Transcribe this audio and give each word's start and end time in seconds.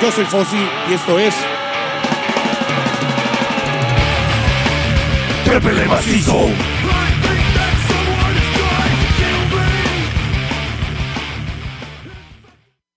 Yo 0.00 0.12
soy 0.12 0.24
Fossi 0.26 0.68
y 0.90 0.94
esto 0.94 1.18
es 1.18 1.34
Trépele 5.44 5.86
macizo. 5.86 6.48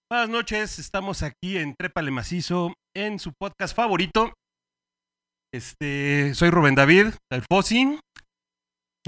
Buenas 0.10 0.30
noches, 0.30 0.80
estamos 0.80 1.22
aquí 1.24 1.58
en 1.58 1.76
Trépale 1.76 2.12
Macizo, 2.12 2.74
en 2.96 3.20
su 3.20 3.34
podcast 3.34 3.76
favorito. 3.76 4.34
Este, 5.54 6.34
soy 6.34 6.50
Rubén 6.50 6.76
David, 6.76 7.14
el 7.32 7.44
Fossi. 7.50 8.00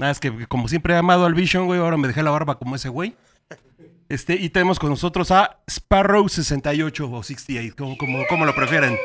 Nada, 0.00 0.12
es 0.12 0.18
que 0.20 0.46
como 0.46 0.66
siempre 0.66 0.94
he 0.94 0.96
amado 0.96 1.26
al 1.26 1.34
Vision, 1.34 1.66
güey, 1.66 1.78
ahora 1.78 1.96
me 1.98 2.08
dejé 2.08 2.22
la 2.22 2.30
barba 2.30 2.58
como 2.58 2.74
ese 2.74 2.88
güey. 2.88 3.14
Este, 4.08 4.34
y 4.34 4.48
tenemos 4.48 4.78
con 4.78 4.88
nosotros 4.90 5.30
a 5.30 5.60
Sparrow 5.68 6.28
68 6.28 7.10
o 7.10 7.22
68, 7.22 7.74
como, 7.76 7.96
como, 7.98 8.26
como 8.28 8.44
lo 8.46 8.54
prefieren. 8.54 8.96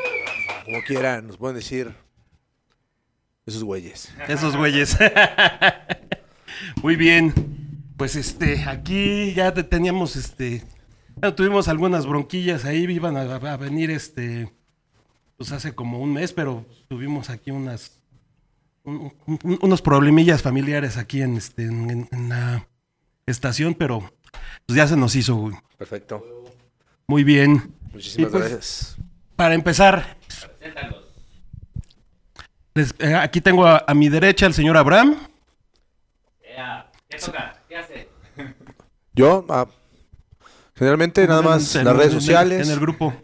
Como 0.64 0.78
quieran, 0.86 1.26
nos 1.28 1.36
pueden 1.36 1.56
decir 1.56 1.94
esos 3.44 3.62
güeyes. 3.62 4.12
Esos 4.26 4.56
güeyes. 4.56 4.96
Muy 6.82 6.96
bien. 6.96 7.32
Pues 7.96 8.16
este, 8.16 8.64
aquí 8.64 9.32
ya 9.34 9.54
te- 9.54 9.62
teníamos 9.64 10.16
este. 10.16 10.64
ya 11.22 11.34
tuvimos 11.34 11.68
algunas 11.68 12.06
bronquillas 12.06 12.64
ahí, 12.64 12.84
iban 12.84 13.16
a, 13.16 13.22
a 13.36 13.56
venir 13.56 13.90
este. 13.90 14.52
Pues 15.36 15.52
hace 15.52 15.74
como 15.74 16.00
un 16.00 16.12
mes, 16.14 16.32
pero 16.32 16.64
tuvimos 16.88 17.30
aquí 17.30 17.50
unas. 17.50 18.00
Un- 18.86 19.12
un- 19.26 19.58
unos 19.62 19.82
problemillas 19.82 20.42
familiares 20.42 20.96
aquí 20.96 21.20
en 21.22 21.36
este. 21.36 21.64
En, 21.64 21.90
en- 21.90 22.08
en 22.12 22.28
la 22.28 22.66
estación, 23.26 23.74
pero 23.74 24.00
pues 24.66 24.76
ya 24.76 24.86
se 24.86 24.96
nos 24.96 25.14
hizo, 25.16 25.34
güey. 25.36 25.56
Perfecto. 25.76 26.24
Muy 27.06 27.24
bien. 27.24 27.74
Muchísimas 27.92 28.30
pues- 28.30 28.42
gracias. 28.44 28.96
Para 29.36 29.54
empezar. 29.54 30.16
les- 32.74 32.94
eh, 32.98 33.14
aquí 33.14 33.40
tengo 33.40 33.66
a, 33.66 33.84
a 33.86 33.94
mi 33.94 34.08
derecha 34.08 34.46
al 34.46 34.54
señor 34.54 34.76
Abraham. 34.76 35.16
¿Qué 37.08 37.18
toca? 37.18 37.56
¿Qué 37.68 37.76
hace? 37.76 38.08
Yo, 39.14 39.46
ah, 39.48 39.66
generalmente 40.74 41.26
nada 41.26 41.40
más 41.40 41.74
En- 41.76 41.84
las 41.84 41.94
redes 41.96 42.10
en 42.10 42.14
el- 42.16 42.20
sociales. 42.20 42.66
En 42.68 42.72
el 42.74 42.80
grupo. 42.80 43.14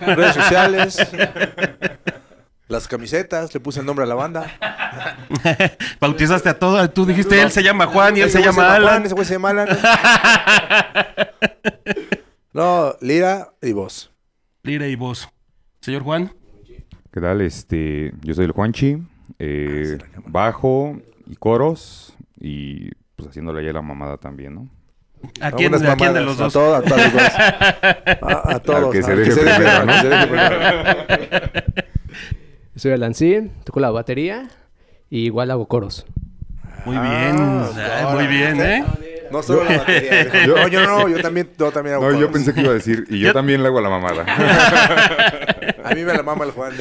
Redes 0.00 0.34
sociales. 0.34 0.98
las 2.68 2.88
camisetas, 2.88 3.54
le 3.54 3.60
puse 3.60 3.80
el 3.80 3.86
nombre 3.86 4.04
a 4.04 4.08
la 4.08 4.14
banda. 4.14 4.46
Bautizaste 6.00 6.48
a 6.48 6.58
todos. 6.58 6.92
Tú 6.92 7.06
dijiste, 7.06 7.40
él 7.40 7.50
se 7.50 7.62
llama 7.62 7.86
Juan 7.86 8.16
y 8.16 8.20
él 8.20 8.30
se 8.30 8.42
llama 8.42 8.74
Alan. 8.74 8.88
Juan, 8.88 9.04
ese 9.04 9.14
güey 9.14 9.26
se 9.26 9.34
llama 9.34 9.50
Alan. 9.50 9.68
no, 12.52 12.94
Lira 13.00 13.52
y 13.62 13.72
vos. 13.72 14.10
Lira 14.62 14.86
y 14.88 14.96
vos. 14.96 15.28
Señor 15.80 16.02
Juan. 16.02 16.32
¿Qué 17.12 17.20
tal? 17.20 17.40
Este, 17.40 18.12
yo 18.22 18.34
soy 18.34 18.44
el 18.44 18.52
Juanchi, 18.52 18.98
eh, 19.38 19.98
Ah, 20.02 20.20
bajo 20.26 21.00
y 21.26 21.36
coros 21.36 22.14
y 22.38 22.90
pues 23.14 23.30
haciéndole 23.30 23.60
ahí 23.66 23.72
la 23.72 23.80
mamada 23.80 24.18
también, 24.18 24.54
¿no? 24.54 24.68
¿A 25.40 25.50
quién, 25.52 25.72
Algunas 25.72 25.94
a 25.94 25.96
quién 25.96 26.12
de 26.12 26.20
los 26.20 26.36
dos? 26.36 26.54
A 26.54 26.58
todos, 26.58 26.78
a 26.78 26.82
todos. 26.82 27.02
A, 28.22 28.54
a 28.56 28.60
todos. 28.60 28.92
que 28.92 29.02
se 29.02 29.12
al 29.12 29.18
deje 29.18 29.32
primero, 29.34 29.86
¿no? 29.86 29.92
Soy 32.76 32.92
Alancín, 32.92 33.52
toco 33.64 33.80
la 33.80 33.90
batería 33.90 34.48
y 35.10 35.24
igual 35.26 35.50
hago 35.50 35.66
coros. 35.66 36.06
Muy 36.84 36.96
Ah, 36.96 37.02
bien. 37.02 37.36
Ay, 37.74 38.02
ahora, 38.02 38.14
muy 38.14 38.26
bien. 38.26 38.60
¿eh? 38.60 38.84
No 39.32 39.42
solo 39.42 39.64
la 39.64 39.78
batería. 39.78 40.44
Yo- 40.46 40.56
No, 40.56 40.68
yo 40.68 40.86
no, 40.86 41.08
yo 41.08 41.20
también, 41.20 41.50
yo 41.58 41.72
también 41.72 41.94
hago 41.96 42.04
No, 42.04 42.12
yo 42.12 42.26
coros. 42.26 42.32
pensé 42.32 42.54
que 42.54 42.60
iba 42.60 42.70
a 42.70 42.74
decir, 42.74 43.06
y 43.08 43.18
yo 43.18 43.28
Yo- 43.28 43.32
también 43.32 43.62
le 43.62 43.68
hago 43.68 43.78
a 43.78 43.82
la 43.82 43.88
mamada. 43.88 44.24
A 45.84 45.94
mí 45.94 46.02
me 46.04 46.12
la 46.14 46.22
mama 46.22 46.44
el 46.44 46.50
Juan. 46.52 46.72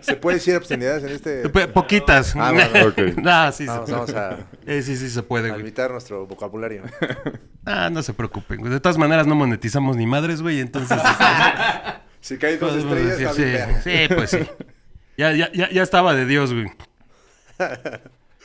¿Se 0.00 0.16
puede 0.16 0.36
decir 0.36 0.54
obscenidades 0.56 1.02
en 1.04 1.10
este? 1.10 1.48
Poquitas. 1.68 2.34
Ah, 2.36 2.52
bueno. 2.52 2.70
Ok. 2.88 2.98
Ah, 3.26 3.50
sí, 3.52 3.66
Vamos, 3.66 3.86
se 3.86 3.92
vamos 3.92 4.12
puede. 4.12 4.24
a, 4.24 4.36
Eh, 4.66 4.82
sí, 4.82 4.96
sí 4.96 5.08
se 5.08 5.22
puede, 5.22 5.46
a 5.48 5.52
güey. 5.52 5.62
limitar 5.62 5.90
nuestro 5.90 6.26
vocabulario. 6.26 6.82
Ah, 7.64 7.88
no 7.90 8.02
se 8.02 8.12
preocupen. 8.12 8.60
güey. 8.60 8.70
De 8.72 8.80
todas 8.80 8.98
maneras, 8.98 9.26
no 9.26 9.34
monetizamos 9.34 9.96
ni 9.96 10.06
madres, 10.06 10.42
güey. 10.42 10.60
Entonces, 10.60 10.98
este, 10.98 11.24
Si 12.24 12.38
cae 12.38 12.56
dos 12.56 12.72
podemos 12.72 12.96
estrellas, 12.96 13.38
está 13.38 13.68
bien 13.68 13.82
sí, 13.84 13.90
sí, 14.08 14.14
pues 14.14 14.30
sí. 14.30 14.38
Ya, 15.18 15.32
ya, 15.32 15.52
ya, 15.52 15.82
estaba 15.82 16.14
de 16.14 16.24
Dios, 16.24 16.54
güey. 16.54 16.72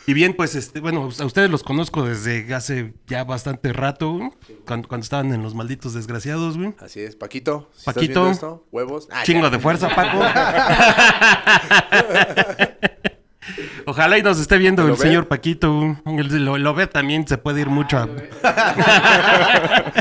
Y 0.06 0.14
bien, 0.14 0.34
pues, 0.34 0.56
este, 0.56 0.82
bueno, 0.82 1.04
a 1.04 1.26
ustedes 1.26 1.50
los 1.50 1.64
conozco 1.64 2.04
desde 2.04 2.54
hace 2.54 2.94
ya 3.08 3.24
bastante 3.24 3.72
rato, 3.72 4.12
güey, 4.12 4.32
cuando, 4.68 4.90
cuando 4.90 5.04
estaban 5.04 5.34
en 5.34 5.42
los 5.42 5.56
malditos 5.56 5.94
desgraciados, 5.94 6.58
güey. 6.58 6.76
Así 6.80 7.00
es, 7.00 7.16
Paquito. 7.16 7.72
Si 7.74 7.86
Paquito. 7.86 8.24
Estás 8.24 8.36
esto, 8.36 8.68
huevos. 8.70 9.08
Ah, 9.12 9.24
Chingo 9.24 9.44
ya. 9.44 9.50
de 9.50 9.60
fuerza, 9.60 9.88
Paco. 9.96 10.20
Ojalá 13.86 14.18
y 14.18 14.24
nos 14.24 14.42
esté 14.42 14.58
viendo 14.58 14.84
¿Lo 14.84 14.90
el 14.90 14.96
ve? 14.96 15.02
señor 15.02 15.30
Paquito. 15.30 15.98
güey. 16.04 16.28
Lo, 16.28 16.58
lo 16.58 16.74
ve 16.74 16.88
también, 16.88 17.26
se 17.26 17.38
puede 17.38 17.62
ir 17.62 17.68
mucho 17.68 17.98
a... 17.98 18.08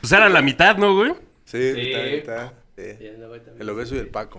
pues 0.00 0.12
era 0.12 0.28
la 0.28 0.40
mitad, 0.40 0.76
¿no, 0.76 0.94
güey? 0.94 1.14
Sí, 1.46 1.72
mitad, 1.74 2.04
mitad. 2.04 2.52
Sí. 2.76 2.82
El 3.58 3.68
obeso 3.70 3.94
y 3.94 3.98
el 3.98 4.08
Paco. 4.08 4.38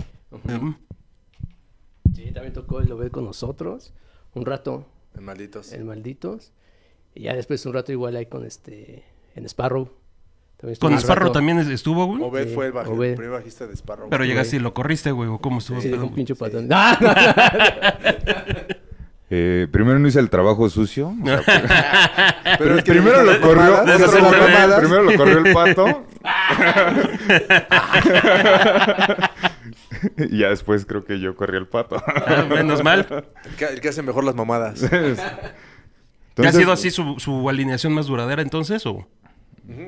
Sí, 2.15 2.31
también 2.31 2.53
tocó 2.53 2.79
el 2.81 2.91
Obed 2.91 3.11
con 3.11 3.25
nosotros. 3.25 3.93
Un 4.33 4.45
rato 4.45 4.85
En 5.15 5.23
malditos. 5.23 5.73
en 5.73 5.85
Malditos. 5.87 6.51
Y 7.15 7.23
ya 7.23 7.33
después 7.35 7.65
un 7.65 7.73
rato 7.73 7.91
igual 7.91 8.15
ahí 8.15 8.27
con 8.27 8.45
este... 8.45 9.03
En 9.35 9.45
Sparrow. 9.45 9.89
También 10.57 10.79
Con 10.79 10.93
Sparrow 10.97 11.25
rato. 11.27 11.33
también 11.33 11.59
estuvo, 11.59 12.05
güey. 12.07 12.21
Obed 12.23 12.47
Sí, 12.49 12.55
fue 12.55 12.67
el, 12.67 12.73
baji- 12.73 12.87
Obed. 12.89 13.09
el 13.11 13.15
primer 13.15 13.31
bajista 13.33 13.67
de 13.67 13.73
Sparrow. 13.75 14.09
Pero 14.09 14.25
llegaste 14.25 14.55
y 14.55 14.59
lo 14.59 14.73
corriste, 14.73 15.11
güey, 15.11 15.29
o 15.29 15.37
cómo 15.39 15.59
estuvo. 15.59 15.79
Sí, 15.81 15.89
el 15.89 15.99
un 16.01 16.13
pinche 16.15 16.33
patón. 16.35 16.67
¡Ah! 16.71 16.97
Eh, 19.29 19.67
primero 19.71 19.99
no 19.99 20.07
hice 20.07 20.19
el 20.19 20.29
trabajo 20.29 20.69
sucio. 20.69 21.09
o 21.09 21.43
sea, 21.43 22.41
Pero 22.57 22.77
es 22.77 22.83
que 22.83 22.91
primero 22.93 23.23
lo 23.23 23.41
corrió, 23.41 23.83
mamadas, 23.83 24.79
primero 24.79 25.03
lo 25.03 25.17
corrió 25.17 25.39
el 25.39 25.53
pato. 25.53 26.05
y 30.17 30.37
ya 30.37 30.49
después 30.49 30.85
creo 30.85 31.03
que 31.03 31.19
yo 31.19 31.35
corrí 31.35 31.57
el 31.57 31.67
pato. 31.67 32.01
Ah, 32.05 32.45
menos 32.49 32.83
mal. 32.83 33.05
El 33.43 33.55
que, 33.55 33.65
el 33.65 33.81
que 33.81 33.89
hace 33.89 34.01
mejor 34.01 34.23
las 34.23 34.35
mamadas. 34.35 34.81
¿Ya 36.37 36.49
ha 36.49 36.51
sido 36.51 36.71
así 36.71 36.91
su, 36.91 37.19
su 37.19 37.49
alineación 37.49 37.93
más 37.93 38.05
duradera 38.05 38.41
entonces? 38.41 38.85
¿O, 38.85 39.07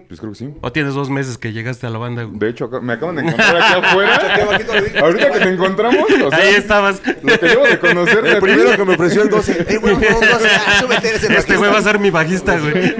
Pues 0.09 0.19
creo 0.19 0.33
que 0.33 0.37
sí. 0.37 0.49
o 0.59 0.71
tienes 0.73 0.93
dos 0.93 1.09
meses 1.09 1.37
que 1.37 1.53
llegaste 1.53 1.87
a 1.87 1.89
la 1.89 1.97
banda? 1.99 2.23
güey? 2.23 2.37
De 2.37 2.49
hecho, 2.49 2.65
acá- 2.65 2.81
me 2.81 2.91
acaban 2.93 3.15
de 3.15 3.21
encontrar 3.21 3.55
aquí 3.55 3.73
afuera. 3.87 4.17
Ahorita 5.01 5.31
que 5.31 5.39
te 5.39 5.49
encontramos, 5.53 6.03
o 6.11 6.29
sea, 6.29 6.37
Ahí 6.37 6.53
estabas. 6.55 7.01
lo 7.23 7.39
que 7.39 7.47
llevo 7.47 7.63
de 7.65 7.79
conocerte 7.79 8.29
a 8.29 8.33
El 8.33 8.39
primero 8.41 8.75
que 8.75 8.83
me 8.85 8.93
ofreció 8.95 9.21
el 9.23 9.29
12. 9.29 9.51
¡Ey, 9.69 9.77
güey, 9.77 9.95
güey, 9.95 10.13
un 10.13 10.19
12! 10.19 10.49
Ah, 10.67 10.79
súbete, 10.81 11.07
eres 11.09 11.23
el 11.23 11.35
Este 11.35 11.55
güey 11.55 11.71
va 11.71 11.77
a 11.77 11.81
ser 11.81 11.97
mi 11.97 12.09
bajista, 12.09 12.59
güey. 12.59 12.73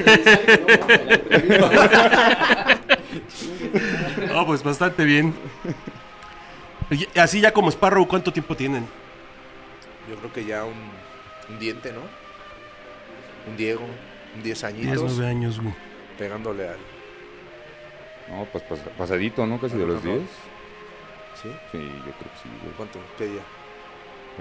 No, 4.34 4.46
pues 4.46 4.63
bastante 4.63 5.03
bien. 5.03 5.34
Así 7.16 7.41
ya 7.41 7.51
como 7.51 7.69
Sparrow, 7.72 8.07
¿cuánto 8.07 8.31
tiempo 8.31 8.56
tienen? 8.56 8.85
Yo 10.09 10.16
creo 10.17 10.34
que 10.34 10.46
ya 10.46 10.63
un, 10.63 10.73
un 11.50 11.59
diente, 11.59 11.91
¿no? 11.91 12.01
Un 13.50 13.57
Diego, 13.57 13.85
un 14.35 14.44
10 14.44 14.63
añitos. 14.63 15.01
10, 15.01 15.13
9 15.17 15.28
años, 15.29 15.59
güey. 15.59 15.73
Pegándole 16.19 16.68
al. 16.69 16.78
No, 18.30 18.46
pues 18.52 18.63
pas- 18.69 18.90
pasadito, 18.97 19.47
¿no? 19.47 19.59
Casi 19.59 19.75
de 19.78 19.88
los 19.88 20.03
10. 20.03 20.19
¿Sí? 21.41 21.50
Sí, 21.72 21.78
yo 21.80 22.12
creo 22.12 22.31
que 22.31 22.38
sí. 22.44 22.50
güey. 22.62 22.74
¿Cuánto? 22.78 23.00
¿Qué 23.18 23.25
día? 23.28 23.41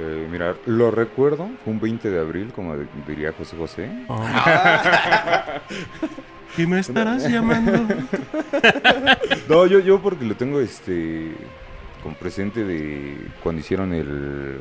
Eh, 0.00 0.28
mira, 0.30 0.54
lo 0.66 0.90
recuerdo, 0.90 1.48
fue 1.64 1.72
un 1.72 1.80
20 1.80 2.10
de 2.10 2.20
abril, 2.20 2.52
como 2.54 2.76
diría 3.06 3.32
José 3.32 3.56
José. 3.56 3.90
Ah. 4.08 5.60
¿Y 6.58 6.66
me 6.66 6.80
estarás 6.80 7.26
llamando? 7.28 7.72
No, 9.48 9.64
yo, 9.66 9.78
yo 9.80 10.00
porque 10.00 10.24
lo 10.26 10.34
tengo 10.36 10.60
este 10.60 11.32
con 12.02 12.14
presente 12.14 12.64
de 12.64 13.16
cuando 13.42 13.60
hicieron 13.60 13.92
el 13.94 14.60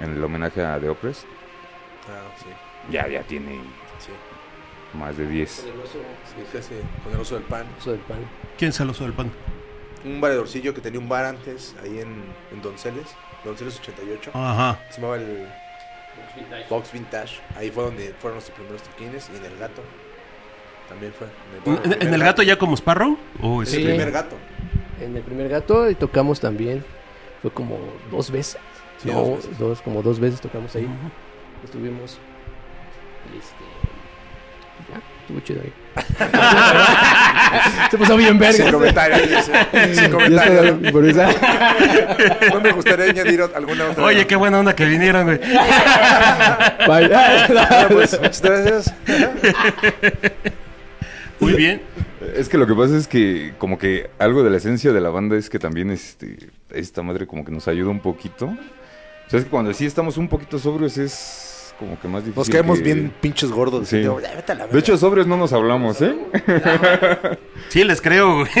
en 0.00 0.10
el 0.12 0.22
homenaje 0.22 0.64
a 0.64 0.78
The 0.78 0.88
Oppressed. 0.88 1.26
Ah, 2.08 2.30
sí. 2.38 2.46
Ya, 2.90 3.08
ya 3.08 3.22
tiene. 3.22 3.58
Más 4.94 5.16
de 5.16 5.26
10. 5.26 5.50
Sí, 5.50 5.62
casi. 6.52 6.74
Con 7.04 7.12
el 7.14 7.20
oso 7.20 7.34
del 7.34 7.44
pan. 7.44 7.66
Eso 7.78 7.90
del 7.92 8.00
pan. 8.00 8.18
¿Quién 8.58 8.72
se 8.72 8.84
lo 8.84 8.92
usó 8.92 9.04
el 9.06 9.12
pan? 9.12 9.30
Un 10.04 10.20
valedorcillo 10.20 10.72
que 10.74 10.80
tenía 10.80 11.00
un 11.00 11.08
bar 11.08 11.24
antes, 11.24 11.74
ahí 11.82 11.98
en, 12.00 12.22
en 12.52 12.62
Donceles. 12.62 13.06
Donceles 13.44 13.78
88. 13.80 14.30
Ajá. 14.34 14.78
Se 14.90 15.00
llamaba 15.00 15.16
el 15.16 15.46
Box 16.70 16.92
Vintage. 16.92 17.40
Ahí 17.56 17.70
fue 17.70 17.84
donde 17.84 18.14
fueron 18.20 18.36
nuestros 18.36 18.56
primeros 18.56 18.82
toquines. 18.82 19.30
Y 19.32 19.36
en 19.36 19.44
el 19.44 19.58
gato. 19.58 19.82
También 20.88 21.12
fue. 21.12 21.26
En 21.64 21.72
el, 21.92 21.92
¿En, 22.02 22.08
en 22.08 22.14
el 22.14 22.20
gato 22.22 22.42
ya 22.42 22.56
como 22.56 22.76
Sparrow? 22.76 23.18
¿O 23.42 23.62
Es 23.62 23.68
este- 23.70 23.82
el 23.82 23.88
primer 23.88 24.10
gato. 24.12 24.36
En 25.00 25.16
el 25.16 25.22
primer 25.22 25.48
gato 25.48 25.90
y 25.90 25.94
tocamos 25.94 26.40
también. 26.40 26.84
Fue 27.42 27.50
como 27.50 27.78
dos 28.10 28.30
veces. 28.30 28.58
Sí, 29.02 29.08
no, 29.10 29.36
dos 29.58 29.82
como 29.82 30.02
dos 30.02 30.18
veces 30.20 30.40
tocamos 30.40 30.74
ahí. 30.76 30.88
Estuvimos. 31.64 32.18
Estuvo 35.26 35.40
chido 35.40 35.60
ahí. 35.60 35.72
Se 37.90 37.98
puso 37.98 38.16
bien 38.16 38.38
verga. 38.38 38.62
Sin 38.62 38.70
comentarios. 38.70 39.50
Sin 39.92 40.10
comentarios. 40.12 40.76
No 42.52 42.60
me 42.60 42.70
gustaría 42.70 43.06
añadir 43.06 43.42
alguna 43.52 43.86
otra. 43.86 44.04
Oye, 44.04 44.24
qué 44.24 44.36
buena 44.36 44.60
onda 44.60 44.76
que 44.76 44.84
vinieron, 44.84 45.24
güey. 45.24 45.38
Bye. 45.38 47.08
Bueno, 47.08 47.88
pues, 47.90 48.16
muchas 48.20 48.40
gracias. 48.40 48.94
Muy 51.40 51.54
bien. 51.54 51.82
Es 52.36 52.48
que 52.48 52.56
lo 52.56 52.68
que 52.68 52.74
pasa 52.74 52.96
es 52.96 53.08
que 53.08 53.54
como 53.58 53.76
que 53.78 54.08
algo 54.20 54.44
de 54.44 54.50
la 54.50 54.58
esencia 54.58 54.92
de 54.92 55.00
la 55.00 55.10
banda 55.10 55.36
es 55.36 55.50
que 55.50 55.58
también 55.58 55.90
este 55.90 56.38
esta 56.70 57.02
madre 57.02 57.26
como 57.26 57.44
que 57.44 57.50
nos 57.50 57.66
ayuda 57.66 57.90
un 57.90 57.98
poquito. 57.98 58.46
O 58.46 59.30
sea, 59.30 59.40
es 59.40 59.44
que 59.44 59.50
cuando 59.50 59.74
sí 59.74 59.86
estamos 59.86 60.18
un 60.18 60.28
poquito 60.28 60.56
sobrios 60.60 60.96
es 60.98 61.45
como 61.78 61.98
que 62.00 62.08
más 62.08 62.24
difícil. 62.24 62.38
Nos 62.40 62.48
caemos 62.50 62.78
que- 62.78 62.84
bien 62.84 63.12
pinches 63.20 63.50
gordos. 63.50 63.88
Sí. 63.88 63.98
Digo, 63.98 64.20
"Ya, 64.20 64.34
vete 64.34 64.52
a 64.52 64.54
la 64.54 64.62
De 64.62 64.66
verga". 64.68 64.78
hecho, 64.80 64.96
sobrios 64.96 65.26
no 65.26 65.36
nos 65.36 65.52
hablamos, 65.52 66.00
¿eh? 66.02 66.16
Sí, 67.68 67.84
les 67.84 68.00
creo, 68.00 68.36
güey. 68.36 68.50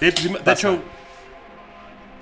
De 0.00 0.08
hecho, 0.52 0.78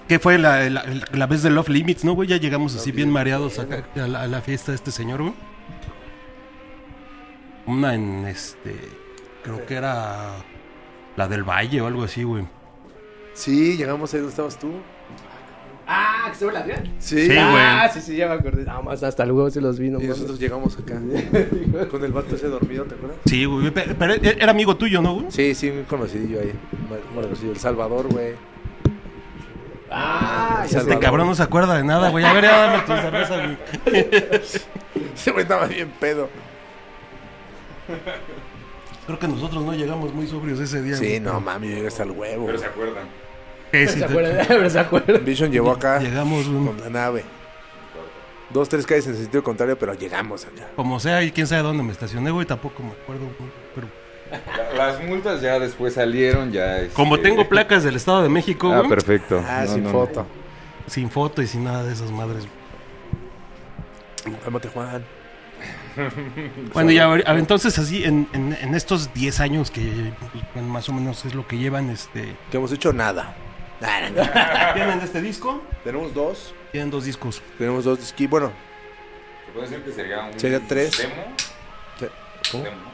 ¿qué 0.07 0.19
fue 0.19 0.37
la, 0.39 0.69
la, 0.69 0.85
la 1.13 1.27
vez 1.27 1.43
de 1.43 1.49
Love 1.51 1.69
Limits, 1.71 2.05
no, 2.05 2.13
güey? 2.15 2.29
Ya 2.29 2.37
llegamos 2.37 2.75
así 2.77 2.93
bien 2.93 3.11
mareados 3.11 3.59
acá 3.59 3.85
a 3.97 4.07
la, 4.07 4.23
a 4.23 4.27
la 4.27 4.43
fiesta 4.43 4.73
de 4.73 4.77
este 4.77 4.91
señor, 4.91 5.23
güey. 5.23 5.35
Una 7.67 7.95
en 7.95 8.27
este. 8.27 8.77
Creo 9.43 9.65
que 9.65 9.75
era 9.77 10.33
la 11.17 11.29
del 11.29 11.43
Valle 11.45 11.81
o 11.81 11.87
algo 11.87 12.03
así, 12.03 12.23
güey. 12.23 12.45
Sí, 13.33 13.77
llegamos 13.79 14.13
ahí 14.13 14.21
donde 14.21 14.31
estabas 14.33 14.59
tú. 14.59 14.73
Ah, 15.93 16.29
que 16.31 16.37
se 16.39 16.47
ve 16.47 16.53
la 16.53 16.65
tía. 16.65 16.83
Sí. 17.01 17.27
Sí, 17.27 17.37
Ah, 17.37 17.81
güey. 17.91 17.93
sí, 17.95 18.01
sí, 18.13 18.17
ya 18.17 18.29
me 18.29 18.35
acordé. 18.35 18.65
Nada 18.65 18.81
más 18.81 19.03
hasta 19.03 19.27
luego 19.27 19.51
se 19.51 19.61
los 19.61 19.77
vi, 19.77 19.91
no 19.91 20.01
Y 20.01 20.07
nosotros 20.07 20.39
llegamos 20.39 20.79
acá. 20.79 21.01
Con 21.91 22.05
el 22.05 22.13
vato 22.13 22.37
ese 22.37 22.47
dormido, 22.47 22.85
¿te 22.85 22.95
acuerdas? 22.95 23.19
Sí, 23.27 23.45
güey. 23.45 23.73
pe- 23.73 23.97
Pero 23.99 24.15
era 24.15 24.53
amigo 24.53 24.77
tuyo, 24.77 25.03
¿no, 25.03 25.15
güey? 25.15 25.27
Sí, 25.31 25.53
sí, 25.55 25.71
muy 25.73 25.83
conocidillo 25.83 26.41
ahí. 26.41 26.53
Muy 26.89 27.23
conocido. 27.23 27.51
El 27.53 27.59
Salvador, 27.59 28.07
güey. 28.07 28.35
Ah, 29.91 30.65
ya 30.71 30.79
Este 30.79 30.99
cabrón 31.01 31.27
no 31.27 31.35
se 31.35 31.43
acuerda 31.43 31.77
de 31.77 31.83
nada, 31.83 32.11
güey. 32.11 32.25
A 32.25 32.33
ver, 32.35 32.45
ya 32.45 32.59
dame 32.71 32.79
tu 32.85 32.93
cerveza, 33.03 33.37
güey. 33.85 34.09
Ese 35.15 35.31
güey 35.33 35.43
estaba 35.43 35.67
bien 35.67 35.91
pedo. 35.99 36.29
Creo 39.07 39.19
que 39.19 39.27
nosotros 39.27 39.65
no 39.65 39.75
llegamos 39.75 40.15
muy 40.15 40.29
sobrios 40.29 40.61
ese 40.61 40.83
día. 40.83 40.95
Sí, 40.97 41.07
güey. 41.07 41.21
no 41.21 41.41
mami, 41.41 41.85
hasta 41.85 42.05
el 42.05 42.13
huevo. 42.13 42.47
Pero 42.47 42.59
se 42.59 42.67
acuerdan. 42.67 43.05
Se 43.73 44.05
acuerdan, 44.05 44.45
pero 44.49 44.71
se 44.71 44.79
acuerdan. 44.81 45.25
Vision 45.25 45.51
llegó 45.53 45.71
acá 45.71 45.99
Llegamos, 46.01 46.49
güey. 46.49 46.67
con 46.67 46.81
la 46.81 46.91
nave. 46.91 47.25
Dos, 48.51 48.69
tres 48.69 48.85
calles 48.85 49.07
en 49.07 49.15
sentido 49.17 49.43
contrario, 49.45 49.79
pero 49.79 49.95
llegamos 49.95 50.45
acá. 50.45 50.67
Como 50.75 50.99
sea, 50.99 51.23
y 51.23 51.31
quién 51.31 51.47
sabe 51.47 51.63
dónde 51.63 51.85
me 51.85 51.93
estacioné, 51.93 52.31
güey, 52.33 52.47
tampoco 52.47 52.83
me 52.83 52.91
acuerdo, 52.91 53.23
güey, 53.39 53.51
pero... 53.75 53.87
La- 54.77 54.91
Las 54.93 55.03
multas 55.05 55.41
ya 55.41 55.59
después 55.61 55.95
salieron, 55.95 56.51
ya 56.51 56.79
este- 56.79 56.95
Como 56.95 57.19
tengo 57.21 57.49
placas 57.49 57.85
del 57.85 57.95
Estado 57.97 58.23
de 58.25 58.29
México, 58.29 58.73
Ah, 58.73 58.79
güey, 58.79 58.89
perfecto. 58.89 59.41
Ah, 59.47 59.65
No, 59.67 59.73
sin 59.75 59.85
no, 59.85 59.91
foto. 59.91 60.27
sin 60.89 61.11
foto 61.11 61.43
y 61.43 61.47
sin 61.47 61.63
nada 61.65 61.85
de 61.85 61.93
esas 61.93 62.11
madres. 62.11 62.47
Cálmate, 64.45 64.69
Juan. 64.69 65.05
Bueno, 66.73 66.91
ya, 66.91 67.13
entonces 67.37 67.79
así, 67.79 68.05
en, 68.05 68.29
en- 68.33 68.57
en 68.61 68.75
estos 68.75 69.13
10 69.15 69.41
años 69.41 69.71
que 69.71 70.13
más 70.61 70.89
o 70.89 70.93
menos 70.93 71.25
es 71.25 71.35
lo 71.35 71.47
que 71.47 71.59
llevan, 71.59 71.91
este... 71.91 72.35
Que 72.51 72.57
hemos 72.57 72.73
hecho 72.73 72.93
nada. 72.93 73.35
¿Tienen 73.81 75.01
este 75.01 75.21
disco? 75.23 75.63
Tenemos 75.85 76.13
dos. 76.15 76.55
Tienen 76.73 76.91
dos 76.91 77.05
discos. 77.05 77.43
Tenemos 77.59 77.85
dos 77.85 77.99
disquis. 77.99 78.29
Bueno, 78.29 78.53
Se 79.47 79.53
puede 79.53 79.69
decir 79.69 79.85
que 79.85 79.93
sería 79.93 80.25
un 80.25 80.39
Sería 80.39 80.61
tres. 80.67 80.97
demo. 80.99 81.15
¿cómo? 82.53 82.65
Demo, 82.65 82.77
¿no? 82.77 82.91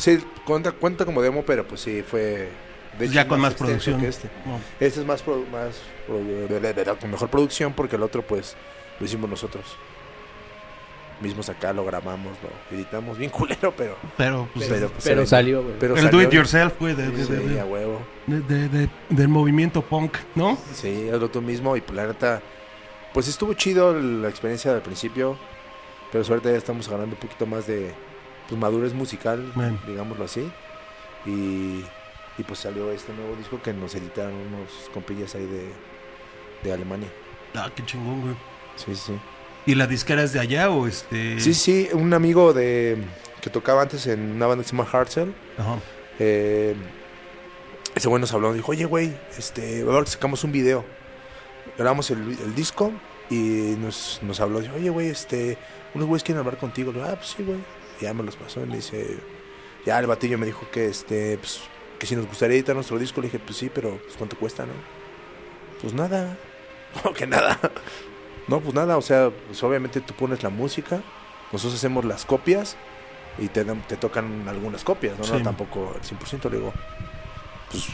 Sí, 0.00 0.18
cuenta, 0.44 0.72
cuenta 0.72 1.04
como 1.04 1.22
demo, 1.22 1.42
pero 1.44 1.66
pues 1.66 1.80
sí, 1.80 2.02
fue... 2.02 2.20
de 2.22 2.48
Pues 2.96 3.10
hecho, 3.10 3.14
ya 3.14 3.28
con 3.28 3.40
más 3.40 3.54
producción. 3.54 4.00
que 4.00 4.08
este. 4.08 4.28
No. 4.44 4.58
Este 4.80 5.00
es 5.00 5.06
más, 5.06 5.22
pro- 5.22 5.44
más 5.52 5.76
pro- 6.06 6.96
con 6.98 7.10
mejor 7.10 7.28
producción 7.28 7.72
porque 7.72 7.96
el 7.96 8.02
otro 8.02 8.22
pues 8.22 8.56
lo 8.98 9.06
hicimos 9.06 9.28
nosotros. 9.30 9.64
Mismos 11.22 11.48
acá 11.48 11.72
lo 11.72 11.84
grabamos, 11.84 12.32
lo 12.42 12.76
editamos 12.76 13.16
bien 13.16 13.30
culero, 13.30 13.72
pero 13.76 13.96
Pero, 14.16 14.48
pues, 14.52 14.68
pero, 14.68 14.88
pues, 14.88 15.04
Pero 15.04 15.24
salió, 15.24 15.62
güey. 15.62 15.74
pero 15.78 15.94
el 15.96 16.02
salió 16.02 16.18
do 16.18 16.24
it 16.26 16.30
yourself, 16.32 16.74
güey, 16.80 16.94
de, 16.94 17.08
de- 17.10 17.24
Sí, 17.24 17.32
de- 17.32 17.60
a 17.60 17.64
huevo. 17.64 18.00
de- 18.26 18.40
de- 18.40 18.68
de- 18.68 18.88
del 19.08 19.28
movimiento 19.28 19.82
punk, 19.82 20.16
¿no? 20.34 20.58
Sí, 20.74 21.08
hazlo 21.12 21.30
tú 21.30 21.40
mismo 21.40 21.76
y 21.76 21.80
pues 21.80 21.94
la 21.96 22.06
neta, 22.08 22.42
pues 23.14 23.28
estuvo 23.28 23.54
chido 23.54 23.94
la 23.94 24.28
experiencia 24.28 24.72
del 24.72 24.82
principio, 24.82 25.36
pero 26.10 26.24
suerte 26.24 26.50
ya 26.50 26.58
estamos 26.58 26.88
ganando 26.88 27.14
un 27.14 27.20
poquito 27.20 27.46
más 27.46 27.66
de 27.66 27.94
pues, 28.48 28.60
madurez 28.60 28.92
musical, 28.92 29.52
digámoslo 29.86 30.24
así. 30.24 30.50
Y, 31.24 31.84
y 32.38 32.42
pues 32.46 32.58
salió 32.58 32.90
este 32.90 33.12
nuevo 33.12 33.36
disco 33.36 33.60
que 33.62 33.72
nos 33.72 33.94
editaron 33.94 34.32
unos 34.34 34.90
compillas 34.92 35.34
ahí 35.36 35.46
de, 35.46 35.70
de 36.64 36.72
Alemania. 36.72 37.08
Ah, 37.54 37.70
qué 37.74 37.84
chingón, 37.84 38.22
güey. 38.22 38.34
Sí, 38.76 38.94
sí. 38.96 39.12
¿Y 39.66 39.74
la 39.74 39.86
disquera 39.86 40.22
es 40.22 40.32
de 40.32 40.40
allá 40.40 40.70
o 40.70 40.86
este...? 40.86 41.38
Sí, 41.40 41.54
sí, 41.54 41.88
un 41.92 42.14
amigo 42.14 42.52
de 42.52 42.98
que 43.40 43.50
tocaba 43.50 43.82
antes 43.82 44.06
en 44.06 44.32
una 44.32 44.46
banda 44.46 44.62
que 44.62 44.70
se 44.70 44.76
llama 44.76 44.88
Hartzell. 44.90 45.34
Ajá. 45.58 45.78
Eh, 46.18 46.74
ese 47.94 48.08
güey 48.08 48.20
nos 48.20 48.32
habló, 48.32 48.52
dijo, 48.52 48.72
oye, 48.72 48.84
güey, 48.84 49.14
este, 49.36 49.82
ahora 49.82 50.06
sacamos 50.06 50.44
un 50.44 50.52
video. 50.52 50.84
Grabamos 51.76 52.10
el, 52.10 52.18
el 52.44 52.54
disco 52.54 52.92
y 53.30 53.76
nos, 53.78 54.20
nos 54.22 54.40
habló, 54.40 54.60
dijo, 54.60 54.74
oye, 54.76 54.90
güey, 54.90 55.08
este, 55.08 55.58
unos 55.94 56.08
güeyes 56.08 56.22
quieren 56.22 56.40
hablar 56.40 56.58
contigo. 56.58 56.92
Le 56.92 56.98
digo, 56.98 57.10
ah, 57.10 57.16
pues 57.16 57.28
sí, 57.36 57.42
güey. 57.42 57.58
Y 58.00 58.04
ya 58.04 58.14
me 58.14 58.22
los 58.22 58.36
pasó 58.36 58.62
y 58.62 58.66
me 58.66 58.76
dice, 58.76 59.18
ya 59.84 59.98
el 59.98 60.06
batillo 60.06 60.38
me 60.38 60.46
dijo 60.46 60.68
que, 60.70 60.86
este, 60.86 61.38
pues, 61.38 61.60
que 61.98 62.06
si 62.06 62.16
nos 62.16 62.26
gustaría 62.26 62.56
editar 62.56 62.74
nuestro 62.74 62.98
disco. 62.98 63.20
Le 63.20 63.28
dije, 63.28 63.38
pues 63.38 63.56
sí, 63.56 63.70
pero 63.72 63.98
pues, 63.98 64.16
¿cuánto 64.16 64.36
cuesta, 64.36 64.64
no? 64.66 64.72
Pues 65.80 65.92
nada. 65.94 66.36
Que 67.16 67.26
nada. 67.26 67.58
No, 68.48 68.60
pues 68.60 68.74
nada, 68.74 68.96
o 68.96 69.02
sea, 69.02 69.30
pues 69.46 69.62
obviamente 69.62 70.00
tú 70.00 70.14
pones 70.14 70.42
la 70.42 70.50
música, 70.50 71.00
nosotros 71.52 71.74
hacemos 71.74 72.04
las 72.04 72.24
copias 72.24 72.76
y 73.38 73.48
te, 73.48 73.64
te 73.64 73.96
tocan 73.96 74.48
algunas 74.48 74.84
copias, 74.84 75.18
¿no? 75.18 75.24
Sí. 75.24 75.32
No 75.32 75.42
tampoco 75.42 75.94
al 75.94 76.02
100%, 76.02 76.50
le 76.50 76.56
digo, 76.58 76.72
pues, 77.70 77.88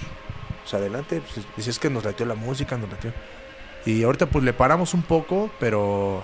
pues 0.62 0.74
adelante, 0.74 1.20
pues, 1.20 1.46
dice, 1.56 1.70
es 1.70 1.78
que 1.78 1.90
nos 1.90 2.04
latió 2.04 2.26
la 2.26 2.34
música, 2.34 2.76
nos 2.76 2.90
latió. 2.90 3.12
Y 3.86 4.02
ahorita 4.02 4.26
pues 4.26 4.44
le 4.44 4.52
paramos 4.52 4.94
un 4.94 5.02
poco, 5.02 5.50
pero 5.60 6.22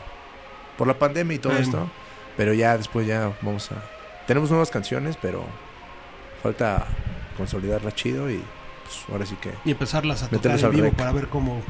por 0.77 0.87
la 0.87 0.99
pandemia 0.99 1.37
y 1.37 1.39
todo 1.39 1.57
esto, 1.57 1.89
pero 2.37 2.53
ya 2.53 2.77
después 2.77 3.07
ya 3.07 3.33
vamos 3.43 3.71
a... 3.73 3.77
Tenemos 4.27 4.51
nuevas 4.51 4.71
canciones, 4.71 5.17
pero 5.21 5.45
falta 6.43 6.87
consolidarla 7.37 7.93
chido 7.93 8.31
y 8.31 8.43
pues 8.83 9.05
ahora 9.11 9.25
sí 9.25 9.37
que... 9.37 9.53
Y 9.65 9.71
empezarlas 9.71 10.23
a 10.25 10.29
tocar 10.29 10.59
en 10.59 10.71
vivo 10.71 10.87
rec. 10.89 10.95
para 10.95 11.13
ver 11.13 11.29
cómo, 11.29 11.63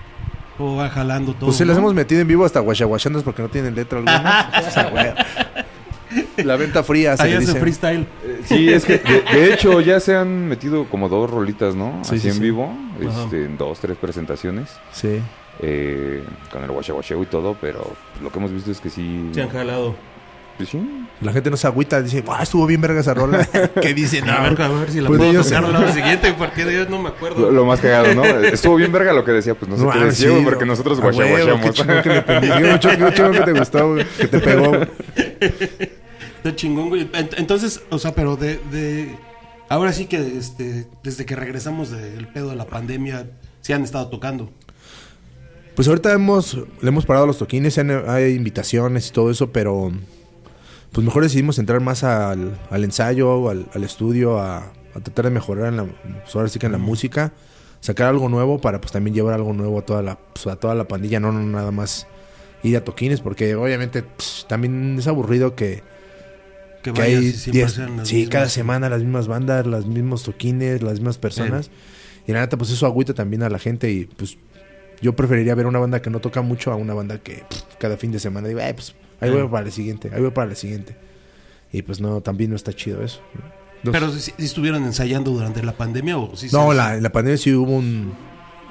cómo 0.57 0.77
va 0.77 0.89
jalando 0.91 1.33
todo. 1.35 1.47
Pues 1.47 1.57
se 1.57 1.65
las 1.65 1.77
¿no? 1.77 1.83
hemos 1.83 1.95
metido 1.95 2.21
en 2.21 2.29
vivo 2.29 2.45
hasta 2.45 2.61
guachaguachandas 2.61 3.23
porque 3.23 3.43
no 3.43 3.49
tienen 3.49 3.75
letra 3.75 3.99
algunas. 3.99 4.67
O 4.69 4.71
sea, 4.71 4.89
güey. 4.91 5.07
La 6.45 6.57
venta 6.57 6.83
fría 6.85 7.17
se 7.17 7.25
Ahí 7.25 7.31
le 7.31 7.37
hace 7.39 7.47
dice. 7.47 7.61
freestyle. 7.61 8.07
Eh, 8.25 8.41
Sí, 8.45 8.69
es 8.69 8.85
que 8.85 8.99
de, 8.99 9.23
de 9.23 9.53
hecho 9.55 9.81
ya 9.81 9.99
se 10.01 10.15
han 10.15 10.47
metido 10.47 10.85
como 10.87 11.09
dos 11.09 11.29
rolitas, 11.31 11.75
¿no? 11.75 12.01
Sí, 12.05 12.11
Así 12.17 12.21
sí, 12.21 12.29
en 12.29 12.35
sí. 12.35 12.41
vivo, 12.41 12.73
este, 13.01 13.45
en 13.47 13.57
dos, 13.57 13.81
tres 13.81 13.97
presentaciones, 13.97 14.71
Sí. 14.93 15.21
eh, 15.61 16.23
con 16.53 16.63
el 16.63 16.71
guachaguacheo 16.71 17.23
y 17.23 17.27
todo, 17.27 17.57
pero 17.61 17.91
lo 18.23 18.31
que 18.31 18.39
hemos 18.39 18.53
visto 18.53 18.71
es 18.71 18.81
que 18.81 18.91
sí... 18.91 19.31
Se 19.33 19.43
han 19.43 19.49
jalado. 19.49 19.97
Pues 20.57 20.69
sí, 20.69 20.81
La 21.21 21.33
gente 21.33 21.51
no 21.51 21.57
se 21.57 21.67
agüita, 21.67 22.01
dice, 22.01 22.23
¡ah, 22.29 22.45
estuvo 22.45 22.65
bien 22.67 22.81
verga 22.81 23.01
esa 23.01 23.13
rola! 23.13 23.45
¿Qué 23.83 23.93
dicen? 23.93 24.29
a, 24.31 24.41
ver, 24.49 24.63
a 24.63 24.69
ver 24.69 24.91
si 24.91 25.01
la 25.01 25.09
Pues 25.09 25.19
puedo 25.19 25.31
ellos- 25.33 25.49
tocar 25.49 25.65
la 25.69 25.93
siguiente, 25.93 26.33
porque 26.39 26.63
yo 26.73 26.89
no 26.89 27.03
me 27.03 27.09
acuerdo. 27.09 27.41
lo, 27.41 27.51
lo 27.51 27.65
más 27.65 27.81
cagado, 27.81 28.15
¿no? 28.15 28.25
Estuvo 28.45 28.77
bien 28.77 28.93
verga 28.93 29.13
lo 29.13 29.25
que 29.25 29.33
decía, 29.33 29.55
pues 29.57 29.69
no 29.69 29.77
sé 29.77 29.83
No, 29.85 29.91
qué 29.91 29.99
ah, 29.99 30.05
decía, 30.05 30.29
sí, 30.29 30.33
güey, 30.33 30.45
porque 30.45 30.65
no. 30.65 30.73
nosotros 30.73 31.01
qué 31.01 31.11
chingón 31.73 32.03
que 32.03 32.09
le 32.09 32.25
qué 32.25 32.79
chingón 33.15 33.33
que 33.33 33.41
te 33.41 33.53
gustó, 33.53 33.89
güey, 33.95 34.07
que 34.17 34.27
te 34.29 34.39
pegó. 34.39 34.69
güey. 34.69 34.89
Está 36.37 36.55
chingón, 36.55 36.89
güey. 36.89 37.11
Ent- 37.13 37.35
Entonces, 37.37 37.81
o 37.91 37.99
sea, 37.99 38.15
pero 38.15 38.37
de, 38.37 38.61
de... 38.71 39.17
Ahora 39.69 39.93
sí 39.93 40.07
que 40.07 40.19
este, 40.39 40.87
desde 41.03 41.25
que 41.25 41.35
regresamos 41.35 41.91
del 41.91 42.29
pedo 42.29 42.51
de 42.51 42.57
la 42.57 42.67
pandemia, 42.67 43.27
se 43.61 43.75
han 43.75 43.83
estado 43.83 44.09
tocando. 44.09 44.53
Pues 45.75 45.89
ahorita 45.89 46.13
hemos, 46.13 46.55
le 46.81 46.89
hemos 46.89 47.05
parado 47.07 47.27
los 47.27 47.39
toquines, 47.39 47.77
hay 47.79 48.35
invitaciones 48.35 49.09
y 49.09 49.13
todo 49.13 49.31
eso, 49.31 49.51
pero 49.51 49.91
pues 50.95 51.05
mejor 51.05 51.23
decidimos 51.25 51.59
entrar 51.59 51.81
más 51.83 52.05
al, 52.05 52.59
al 52.71 52.85
ensayo, 52.85 53.51
al, 53.51 53.67
al 53.75 53.85
estudio, 53.85 54.39
a, 54.41 54.59
a 54.61 55.01
tratar 55.03 55.27
de 55.27 55.31
mejorar 55.33 55.67
en 55.67 55.77
la, 55.77 55.85
pues 55.85 56.35
ahora 56.35 56.49
sí 56.49 56.59
que 56.59 56.67
en 56.67 56.73
la 56.73 56.79
música, 56.79 57.33
sacar 57.81 58.07
algo 58.09 58.31
nuevo 58.31 58.61
para 58.61 58.81
pues 58.81 58.93
también 58.93 59.15
llevar 59.15 59.35
algo 59.35 59.53
nuevo 59.53 59.79
a 59.81 59.83
toda 59.83 60.01
la, 60.03 60.17
pues, 60.33 60.47
a 60.47 60.57
toda 60.57 60.75
la 60.75 60.89
pandilla, 60.89 61.21
no, 61.21 61.33
no 61.33 61.43
nada 61.43 61.71
más 61.73 62.07
ir 62.63 62.77
a 62.79 62.85
toquines, 62.85 63.21
porque 63.21 63.55
obviamente 63.57 64.03
pues, 64.05 64.47
también 64.49 64.97
es 64.99 65.07
aburrido 65.07 65.55
que, 65.55 65.83
Que, 66.83 66.93
que 66.93 67.03
hay 67.03 67.15
y 67.17 67.33
siempre 67.33 67.67
10 67.67 67.73
sean 67.73 67.97
las 67.97 68.09
sí, 68.09 68.17
mismas. 68.17 68.33
cada 68.33 68.49
semana 68.49 68.89
las 68.89 69.01
mismas 69.03 69.27
bandas, 69.27 69.67
los 69.67 69.87
mismos 69.87 70.23
toquines, 70.23 70.81
las 70.83 70.95
mismas 70.95 71.19
personas. 71.19 71.71
Y 72.27 72.33
la 72.33 72.41
neta, 72.41 72.57
pues 72.57 72.71
eso 72.71 72.87
agüita 72.87 73.13
también 73.15 73.43
a 73.43 73.51
la 73.51 73.59
gente 73.59 73.91
y 73.91 74.07
pues 74.07 74.39
yo 75.03 75.15
preferiría 75.15 75.55
ver 75.55 75.67
una 75.67 75.79
banda 75.79 76.01
que 76.01 76.09
no 76.09 76.21
toca 76.21 76.41
mucho 76.41 76.73
a 76.73 76.77
una 76.77 76.95
banda 76.95 77.19
que, 77.19 77.43
pff, 77.49 77.75
cada 77.79 77.97
fin 77.99 78.13
de 78.13 78.19
semana. 78.19 78.49
Digo, 78.49 78.61
"Ay, 78.63 78.73
pues 78.75 78.95
ahí 79.21 79.31
voy 79.31 79.49
para 79.49 79.67
el 79.67 79.73
siguiente, 79.73 80.11
ahí 80.15 80.21
voy 80.21 80.31
para 80.31 80.51
el 80.51 80.57
siguiente. 80.57 80.97
Y 81.73 81.83
pues 81.83 82.01
no, 82.01 82.21
también 82.21 82.51
no 82.51 82.57
está 82.57 82.73
chido 82.73 83.03
eso. 83.03 83.21
Pero 83.83 84.11
si, 84.13 84.31
si 84.33 84.45
estuvieron 84.45 84.85
ensayando 84.85 85.31
durante 85.33 85.63
la 85.63 85.73
pandemia 85.73 86.17
o 86.17 86.35
sí 86.37 86.49
No, 86.53 86.71
se- 86.71 86.77
la, 86.77 86.97
en 86.97 87.03
la 87.03 87.11
pandemia 87.13 87.37
sí 87.37 87.53
hubo 87.53 87.73
un, 87.73 88.15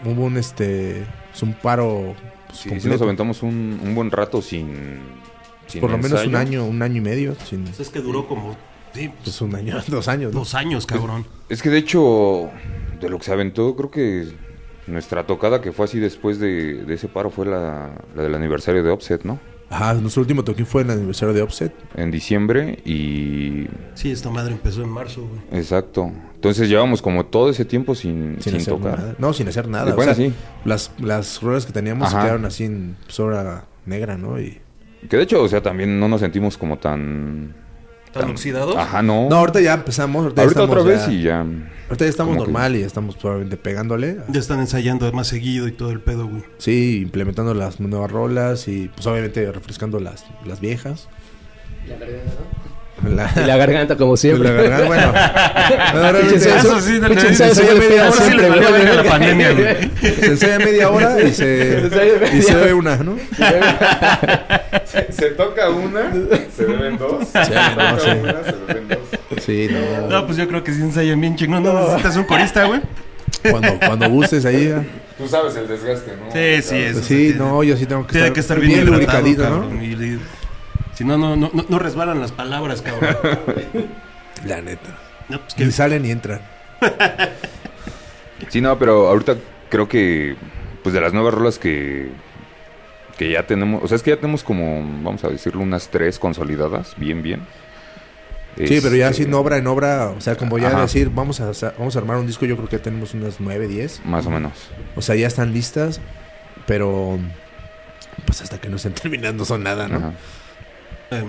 hubo 0.05 0.23
un, 0.23 0.38
este, 0.38 1.05
pues, 1.31 1.43
un 1.43 1.53
paro 1.53 2.15
pues, 2.47 2.59
Sí, 2.59 2.69
sí 2.79 2.88
nos 2.89 3.01
aventamos 3.01 3.43
un, 3.43 3.79
un 3.83 3.93
buen 3.93 4.09
rato 4.09 4.41
sin, 4.41 5.00
sin 5.67 5.81
Por 5.81 5.91
lo 5.91 5.97
menos 6.00 6.25
un 6.25 6.35
año, 6.35 6.65
un 6.65 6.81
año 6.81 6.97
y 6.97 7.01
medio, 7.01 7.35
sin, 7.47 7.67
Es 7.67 7.89
que 7.89 8.00
duró 8.00 8.27
como 8.27 8.55
sí, 8.93 9.12
pues 9.23 9.39
un 9.41 9.53
año, 9.55 9.79
dos 9.88 10.07
años, 10.07 10.33
¿no? 10.33 10.39
dos 10.39 10.55
años, 10.55 10.85
cabrón. 10.88 11.25
Es 11.50 11.62
que 11.62 11.69
de 11.69 11.77
hecho, 11.77 12.50
de 13.00 13.09
lo 13.09 13.17
que 13.19 13.25
se 13.25 13.33
aventó, 13.33 13.75
creo 13.75 13.91
que 13.91 14.27
nuestra 14.88 15.27
tocada 15.27 15.62
que 15.62 15.71
fue 15.73 15.85
así 15.85 16.00
después 16.00 16.39
de, 16.39 16.85
de 16.85 16.93
ese 16.95 17.07
paro 17.07 17.29
fue 17.29 17.45
la, 17.45 17.91
la 18.15 18.23
del 18.23 18.33
aniversario 18.33 18.81
de 18.83 18.89
Offset, 18.89 19.23
¿no? 19.25 19.39
Ajá, 19.73 19.93
nuestro 19.95 20.21
último 20.21 20.43
toquín 20.43 20.65
fue 20.67 20.83
en 20.83 20.91
el 20.91 20.97
aniversario 20.97 21.33
de 21.33 21.41
Offset. 21.41 21.73
En 21.95 22.11
diciembre 22.11 22.77
y... 22.85 23.65
Sí, 23.95 24.11
esta 24.11 24.29
madre 24.29 24.51
empezó 24.53 24.83
en 24.83 24.89
marzo, 24.89 25.21
güey. 25.27 25.59
Exacto. 25.59 26.11
Entonces 26.35 26.69
llevamos 26.69 27.01
como 27.01 27.25
todo 27.25 27.49
ese 27.49 27.65
tiempo 27.65 27.95
sin, 27.95 28.35
Sin, 28.39 28.53
sin 28.53 28.55
hacer 28.61 28.73
tocar. 28.75 28.99
nada. 28.99 29.15
No, 29.17 29.33
sin 29.33 29.47
hacer 29.47 29.67
nada. 29.67 29.89
Y 29.89 29.93
o 29.93 29.95
bueno, 29.95 30.13
sea, 30.13 30.25
sí. 30.27 30.33
Las, 30.63 30.91
las 30.99 31.41
ruedas 31.41 31.65
que 31.65 31.71
teníamos 31.71 32.09
se 32.11 32.15
quedaron 32.17 32.45
así 32.45 32.65
en 32.65 32.95
hora 33.17 33.65
negra, 33.87 34.15
¿no? 34.17 34.39
Y... 34.39 34.59
Que 35.09 35.17
de 35.17 35.23
hecho, 35.23 35.41
o 35.41 35.47
sea, 35.47 35.61
también 35.63 35.99
no 35.99 36.07
nos 36.07 36.21
sentimos 36.21 36.57
como 36.57 36.77
tan... 36.77 37.55
¿Tan 38.11 38.29
oxidados? 38.29 38.75
Ajá, 38.77 39.01
no. 39.01 39.27
No, 39.27 39.37
ahorita 39.37 39.59
ya 39.59 39.73
empezamos. 39.73 40.21
Ahorita, 40.23 40.41
ya 40.41 40.43
Ahorita 40.43 40.61
estamos 40.65 40.81
otra 40.83 40.91
vez 40.93 41.07
ya- 41.07 41.11
y 41.13 41.21
ya... 41.23 41.45
Ahorita 41.93 42.05
ya 42.05 42.09
estamos 42.09 42.33
como 42.35 42.45
que- 42.45 42.51
normal 42.51 42.75
y 42.75 42.79
ya 42.81 42.88
estamos 42.88 43.15
probablemente 43.15 43.55
pegándole. 43.57 44.17
Ya 44.29 44.39
están 44.39 44.59
ensayando 44.59 45.12
más 45.12 45.27
seguido 45.27 45.67
y 45.67 45.71
todo 45.71 45.91
el 45.91 46.00
pedo, 46.01 46.27
güey. 46.27 46.43
Sí, 46.57 47.01
implementando 47.03 47.53
las 47.53 47.79
nuevas 47.79 48.09
rolas 48.12 48.67
y 48.67 48.89
pues 48.93 49.05
obviamente 49.05 49.51
refrescando 49.51 50.00
las, 50.00 50.25
las 50.45 50.59
viejas. 50.59 51.07
La 51.88 51.95
garganta, 51.97 52.31
¿no? 52.39 52.63
La, 53.09 53.31
Y 53.35 53.45
la 53.47 53.57
garganta, 53.57 53.97
como 53.97 54.15
siempre. 54.15 54.47
la 54.50 54.55
verdad, 54.55 54.85
bueno. 54.88 55.13
No, 56.13 56.19
Pinche 56.19 56.35
eso- 56.50 56.79
sí, 56.79 57.00
no, 57.01 57.09
no, 57.09 57.19
sí, 57.21 57.35
se 57.35 57.53
sí, 57.53 57.62
vuelve 57.63 57.89
media 57.89 58.03
hora 58.03 58.12
sí 58.13 58.23
siempre, 58.23 58.50
valió 58.50 58.69
güey. 58.69 58.85
la 58.95 59.03
pandemia, 59.03 59.51
güey. 59.51 59.91
se 60.19 60.25
ensaya 60.25 60.59
media 60.59 60.89
hora 60.89 61.21
y 61.21 61.31
se, 61.33 61.89
y 62.38 62.41
se 62.41 62.55
ve 62.55 62.73
una, 62.73 62.95
¿no? 62.97 63.17
Se 65.09 65.29
toca 65.31 65.69
una, 65.69 66.12
se 66.55 66.65
beben 66.65 66.97
dos. 66.97 67.27
Se 67.27 67.38
no, 67.39 68.00
sí. 68.00 68.09
una, 68.21 68.43
se 68.43 68.51
beben 68.67 68.88
dos. 68.88 69.00
Sí, 69.41 69.69
no. 69.71 70.07
No, 70.07 70.25
pues 70.25 70.37
yo 70.37 70.47
creo 70.47 70.63
que 70.63 70.73
sí 70.73 70.81
ensayan 70.81 71.19
bien 71.21 71.35
chingón. 71.35 71.63
No 71.63 71.73
necesitas 71.79 72.15
un 72.17 72.23
corista, 72.25 72.65
güey. 72.65 72.81
Cuando, 73.49 73.79
cuando 73.79 74.09
gustes 74.09 74.45
ahí. 74.45 74.69
ya. 74.69 74.83
Tú 75.17 75.27
sabes 75.27 75.55
el 75.55 75.67
desgaste, 75.67 76.11
¿no? 76.17 76.31
Sí, 76.31 76.61
sí, 76.67 76.75
eso. 76.77 76.93
Pues 76.93 77.05
sí, 77.05 77.15
tiene- 77.15 77.35
no, 77.39 77.63
yo 77.63 77.77
sí 77.77 77.85
tengo 77.85 78.05
que 78.07 78.13
Tiene 78.13 78.27
estar, 78.27 78.33
que 78.33 78.39
estar 78.39 78.59
bien, 78.59 78.85
lubricadito, 78.85 79.43
¿no? 79.49 79.61
cabrón, 79.61 79.83
y 79.83 79.95
le- 79.95 80.19
Si 80.95 81.03
no, 81.03 81.17
no, 81.17 81.35
no, 81.35 81.49
no, 81.53 81.65
no 81.67 81.79
resbalan 81.79 82.19
las 82.19 82.31
palabras, 82.31 82.81
cabrón. 82.81 83.15
La 84.45 84.61
neta. 84.61 84.97
No, 85.29 85.39
pues 85.39 85.57
Ni 85.57 85.65
que 85.65 85.71
salen 85.71 86.03
ni 86.03 86.11
entran. 86.11 86.41
Sí, 88.49 88.61
no, 88.61 88.77
pero 88.77 89.07
ahorita 89.07 89.35
creo 89.69 89.87
que, 89.87 90.35
pues 90.83 90.93
de 90.93 91.01
las 91.01 91.13
nuevas 91.13 91.33
rolas 91.33 91.57
que, 91.59 92.09
que 93.17 93.31
ya 93.31 93.43
tenemos, 93.47 93.83
o 93.83 93.87
sea, 93.87 93.95
es 93.95 94.03
que 94.03 94.11
ya 94.11 94.17
tenemos 94.17 94.43
como, 94.43 94.81
vamos 95.03 95.23
a 95.23 95.29
decirlo, 95.29 95.61
unas 95.61 95.87
tres 95.89 96.19
consolidadas, 96.19 96.93
bien, 96.97 97.23
bien. 97.23 97.41
Sí, 98.57 98.79
pero 98.81 98.95
ya 98.95 99.10
Este, 99.10 99.24
sin 99.24 99.33
obra 99.33 99.57
en 99.57 99.65
obra, 99.67 100.10
o 100.15 100.22
sea, 100.22 100.36
como 100.36 100.57
ya 100.60 100.67
Ajá. 100.69 100.81
decir, 100.81 101.10
vamos 101.10 101.41
a, 101.41 101.51
vamos 101.77 101.95
a 101.95 102.00
armar 102.00 102.17
un 102.17 102.27
disco, 102.27 102.45
yo 102.45 102.55
creo 102.55 102.69
que 102.69 102.77
ya 102.77 102.83
tenemos 102.83 103.13
unas 103.13 103.39
9, 103.39 103.67
10. 103.67 104.05
Más 104.05 104.25
o 104.27 104.29
menos. 104.29 104.53
O 104.95 105.01
sea, 105.01 105.15
ya 105.15 105.27
están 105.27 105.53
listas, 105.53 106.00
pero 106.67 107.17
pues 108.25 108.41
hasta 108.41 108.60
que 108.62 108.69
no 108.69 108.75
estén 108.75 108.93
terminando 109.01 109.43
son 109.45 109.63
nada, 109.63 109.88
¿no? 109.88 110.13
Eh, 111.12 111.24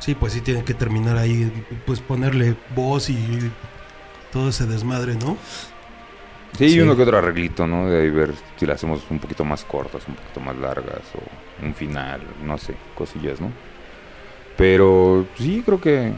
sí, 0.00 0.14
pues 0.16 0.32
sí 0.32 0.40
tienen 0.40 0.64
que 0.64 0.74
terminar 0.74 1.16
ahí, 1.16 1.50
pues 1.86 2.00
ponerle 2.00 2.56
voz 2.74 3.08
y 3.08 3.50
todo 4.32 4.48
ese 4.50 4.66
desmadre, 4.66 5.14
¿no? 5.14 5.36
Sí, 6.58 6.68
Sí. 6.70 6.76
y 6.76 6.80
uno 6.80 6.96
que 6.96 7.02
otro 7.02 7.18
arreglito, 7.18 7.66
¿no? 7.68 7.88
De 7.88 8.02
ahí 8.02 8.10
ver 8.10 8.34
si 8.58 8.66
las 8.66 8.76
hacemos 8.76 9.00
un 9.10 9.20
poquito 9.20 9.44
más 9.44 9.64
cortas, 9.64 10.02
un 10.08 10.14
poquito 10.16 10.40
más 10.40 10.56
largas, 10.56 11.02
o 11.14 11.64
un 11.64 11.72
final, 11.74 12.20
no 12.44 12.58
sé, 12.58 12.74
cosillas, 12.96 13.40
¿no? 13.40 13.52
Pero 14.56 15.26
sí, 15.38 15.62
creo 15.64 15.80
que 15.80 16.12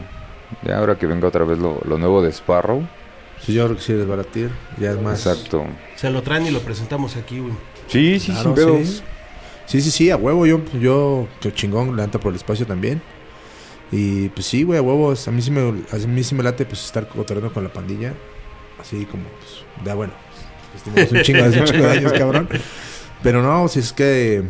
ya 0.63 0.77
ahora 0.77 0.97
que 0.97 1.05
venga 1.05 1.27
otra 1.27 1.45
vez 1.45 1.57
lo, 1.59 1.79
lo 1.85 1.97
nuevo 1.97 2.21
de 2.21 2.29
Sparrow. 2.31 2.85
Sí, 3.41 3.53
yo 3.53 3.65
creo 3.65 3.77
que 3.77 3.83
sí, 3.83 3.93
desbaratir, 3.93 4.51
ya 4.79 4.91
es 4.91 5.01
más... 5.01 5.25
Exacto. 5.25 5.65
Se 5.95 6.09
lo 6.09 6.21
traen 6.21 6.45
y 6.45 6.51
lo 6.51 6.59
presentamos 6.59 7.15
aquí, 7.17 7.39
güey. 7.39 7.53
Sí, 7.87 8.19
sí, 8.19 8.31
Claro, 8.31 8.43
sin 8.43 8.53
pedos. 8.55 8.87
sí. 8.87 9.03
Sí, 9.65 9.81
sí, 9.81 9.91
sí, 9.91 10.09
a 10.11 10.17
huevo, 10.17 10.45
yo, 10.45 10.61
yo, 10.79 11.27
que 11.39 11.53
chingón, 11.53 11.95
levanta 11.95 12.19
por 12.19 12.31
el 12.31 12.35
espacio 12.35 12.65
también. 12.65 13.01
Y 13.91 14.29
pues 14.29 14.45
sí, 14.45 14.63
güey, 14.63 14.79
a 14.79 14.81
huevos, 14.81 15.27
a 15.27 15.31
mí 15.31 15.41
sí 15.41 15.51
me, 15.51 15.61
a 15.61 15.97
mí 16.07 16.23
sí 16.23 16.35
me 16.35 16.43
late 16.43 16.65
pues 16.65 16.83
estar 16.83 17.07
cotorreando 17.07 17.53
con 17.53 17.63
la 17.63 17.71
pandilla. 17.71 18.13
Así 18.79 19.05
como, 19.05 19.23
pues, 19.39 19.63
ya 19.85 19.93
bueno, 19.93 20.13
pues, 20.93 21.11
un 21.11 21.21
chingo, 21.21 21.43
hace 21.43 21.59
un 21.59 21.65
chingo 21.65 21.85
de 21.85 21.91
años, 21.97 22.13
cabrón. 22.13 22.49
Pero 23.21 23.41
no, 23.41 23.67
si 23.67 23.79
es 23.79 23.93
que, 23.93 24.43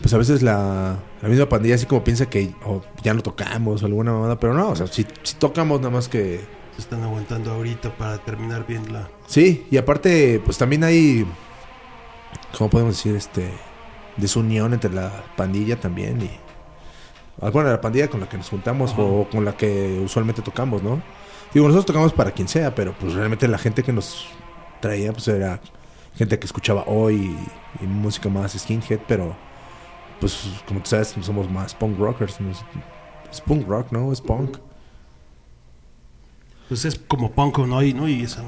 pues 0.00 0.14
a 0.14 0.18
veces 0.18 0.42
la, 0.42 0.98
la 1.24 1.30
misma 1.30 1.48
pandilla 1.48 1.76
así 1.76 1.86
como 1.86 2.04
piensa 2.04 2.28
que 2.28 2.52
ya 3.02 3.14
no 3.14 3.22
tocamos 3.22 3.82
o 3.82 3.86
alguna 3.86 4.12
mamada, 4.12 4.38
pero 4.38 4.52
no, 4.52 4.68
o 4.68 4.76
sea, 4.76 4.86
si, 4.86 5.04
tocamos 5.38 5.80
nada 5.80 5.90
más 5.90 6.06
que... 6.06 6.42
Se 6.74 6.82
están 6.82 7.02
aguantando 7.02 7.50
ahorita 7.50 7.96
para 7.96 8.18
terminar 8.18 8.66
bien 8.66 8.92
la... 8.92 9.08
Sí, 9.26 9.66
y 9.70 9.78
aparte, 9.78 10.42
pues 10.44 10.58
también 10.58 10.84
hay, 10.84 11.24
¿cómo 12.58 12.68
podemos 12.68 12.94
decir? 12.94 13.16
Este, 13.16 13.50
desunión 14.18 14.74
entre 14.74 14.92
la 14.92 15.24
pandilla 15.34 15.80
también 15.80 16.20
y... 16.20 16.30
ah, 17.40 17.48
Bueno, 17.48 17.70
la 17.70 17.80
pandilla 17.80 18.10
con 18.10 18.20
la 18.20 18.28
que 18.28 18.36
nos 18.36 18.50
juntamos 18.50 18.92
Ajá. 18.92 19.00
o 19.00 19.26
con 19.30 19.46
la 19.46 19.56
que 19.56 20.02
usualmente 20.04 20.42
tocamos, 20.42 20.82
¿no? 20.82 21.02
Digo, 21.54 21.66
nosotros 21.68 21.86
tocamos 21.86 22.12
para 22.12 22.32
quien 22.32 22.48
sea, 22.48 22.74
pero 22.74 22.92
pues 23.00 23.14
realmente 23.14 23.48
la 23.48 23.56
gente 23.56 23.82
que 23.82 23.94
nos 23.94 24.26
traía, 24.82 25.10
pues 25.10 25.26
era 25.28 25.58
gente 26.16 26.38
que 26.38 26.44
escuchaba 26.44 26.84
hoy 26.86 27.34
y, 27.80 27.84
y 27.84 27.86
música 27.86 28.28
más 28.28 28.52
skinhead, 28.52 29.00
pero 29.08 29.34
pues 30.24 30.62
como 30.66 30.80
tú 30.80 30.86
sabes, 30.88 31.14
somos 31.20 31.50
más 31.50 31.74
punk 31.74 31.98
rockers. 31.98 32.40
¿no? 32.40 32.50
Es 33.30 33.40
punk 33.42 33.68
rock, 33.68 33.92
¿no? 33.92 34.10
Es 34.10 34.20
punk. 34.22 34.56
Pues 36.68 36.84
es 36.86 36.98
como 36.98 37.30
punk, 37.30 37.58
¿no? 37.58 37.82
Y, 37.82 37.92
¿no? 37.92 38.08
y 38.08 38.22
esa, 38.22 38.42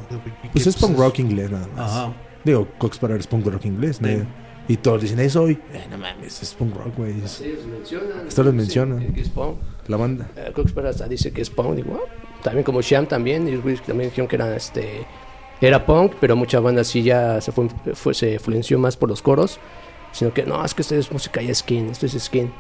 Pues 0.52 0.64
que, 0.64 0.70
es 0.70 0.76
punk 0.76 0.96
rock 0.98 1.18
inglés 1.18 1.50
nada 1.50 1.68
más. 1.76 1.90
Ajá. 1.92 2.12
Digo, 2.44 2.66
Cox 2.78 2.98
para 2.98 3.14
es 3.16 3.26
punk 3.26 3.46
rock 3.46 3.66
inglés, 3.66 4.00
¿no? 4.00 4.08
Sí. 4.08 4.22
Y 4.68 4.76
todos 4.78 5.02
dicen 5.02 5.20
eso 5.20 5.42
hoy. 5.42 5.58
Eh, 5.72 5.86
no 5.90 5.98
mames, 5.98 6.42
es 6.42 6.54
punk 6.54 6.74
rock, 6.76 6.96
güey. 6.96 7.20
es 7.22 7.30
Sí, 7.32 7.52
los 7.54 7.66
mencionan. 7.66 8.26
Esto 8.26 8.42
los 8.42 8.52
Sí, 8.52 8.56
mencionan. 8.56 9.12
que 9.12 9.20
es 9.20 9.28
punk. 9.28 9.56
la 9.88 9.96
banda. 9.98 10.28
Eh, 10.36 10.50
Cox 10.54 10.72
Para 10.72 10.90
hasta 10.90 11.06
dice 11.06 11.30
que 11.30 11.42
es 11.42 11.50
punk. 11.50 11.74
Digo, 11.76 12.00
ah, 12.02 12.40
también 12.42 12.64
como 12.64 12.80
Sham 12.80 13.06
también. 13.06 13.46
Ellos 13.46 13.62
también 13.86 14.08
dijeron 14.10 14.28
que 14.28 14.36
era, 14.36 14.56
este, 14.56 15.06
era 15.60 15.84
punk, 15.84 16.14
pero 16.20 16.36
mucha 16.36 16.58
banda 16.58 16.84
sí 16.84 17.02
ya 17.02 17.40
se, 17.40 17.52
fue, 17.52 17.68
fue- 17.94 18.14
se 18.14 18.32
influenció 18.32 18.78
más 18.78 18.96
por 18.96 19.08
los 19.10 19.20
coros. 19.20 19.60
Sino 20.16 20.32
que 20.32 20.44
no, 20.44 20.64
es 20.64 20.72
que 20.72 20.80
esto 20.80 20.94
es 20.94 21.12
música 21.12 21.42
ya 21.42 21.54
skin, 21.54 21.90
esto 21.90 22.06
es 22.06 22.12
skin. 22.18 22.50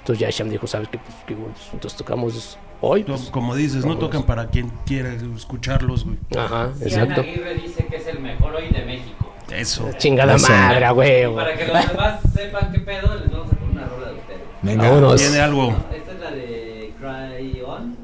Entonces 0.00 0.18
ya 0.18 0.28
Sham 0.28 0.50
dijo, 0.50 0.66
¿sabes 0.66 0.88
qué? 0.88 0.98
Pues, 0.98 1.14
que, 1.24 1.34
bueno, 1.36 1.54
entonces 1.72 1.96
tocamos 1.96 2.58
hoy. 2.80 3.04
Pues, 3.04 3.30
Como 3.30 3.54
dices, 3.54 3.84
no 3.84 3.96
tocan 3.96 4.24
para 4.24 4.48
quien 4.48 4.72
quiera 4.84 5.12
escucharlos, 5.36 6.04
güey. 6.04 6.16
Ajá, 6.36 6.72
exacto. 6.82 7.20
Aguirre 7.20 7.54
dice 7.54 7.86
que 7.86 7.94
es 7.94 8.08
el 8.08 8.18
mejor 8.18 8.56
hoy 8.56 8.70
de 8.70 8.84
México. 8.84 9.32
Eso. 9.52 9.88
Chingada 9.98 10.34
Eso. 10.34 10.50
madre, 10.50 10.90
güey. 10.90 11.30
Y 11.30 11.34
para 11.36 11.56
que 11.56 11.66
los 11.66 11.88
demás 11.88 12.20
sepan 12.34 12.72
qué 12.72 12.80
pedo, 12.80 13.14
les 13.14 13.30
vamos 13.30 13.52
a 13.52 13.56
poner 13.56 13.70
una 13.70 13.86
rola 13.86 14.08
de 14.08 14.14
ustedes. 14.14 14.40
Venga. 14.62 14.88
Vámonos. 14.88 15.20
Tiene 15.20 15.38
algo. 15.38 15.70
¿No? 15.70 15.96
Esta 15.96 16.12
es 16.12 16.20
la 16.20 16.30
de 16.32 16.92
Cry 16.98 17.62
On. 17.64 17.96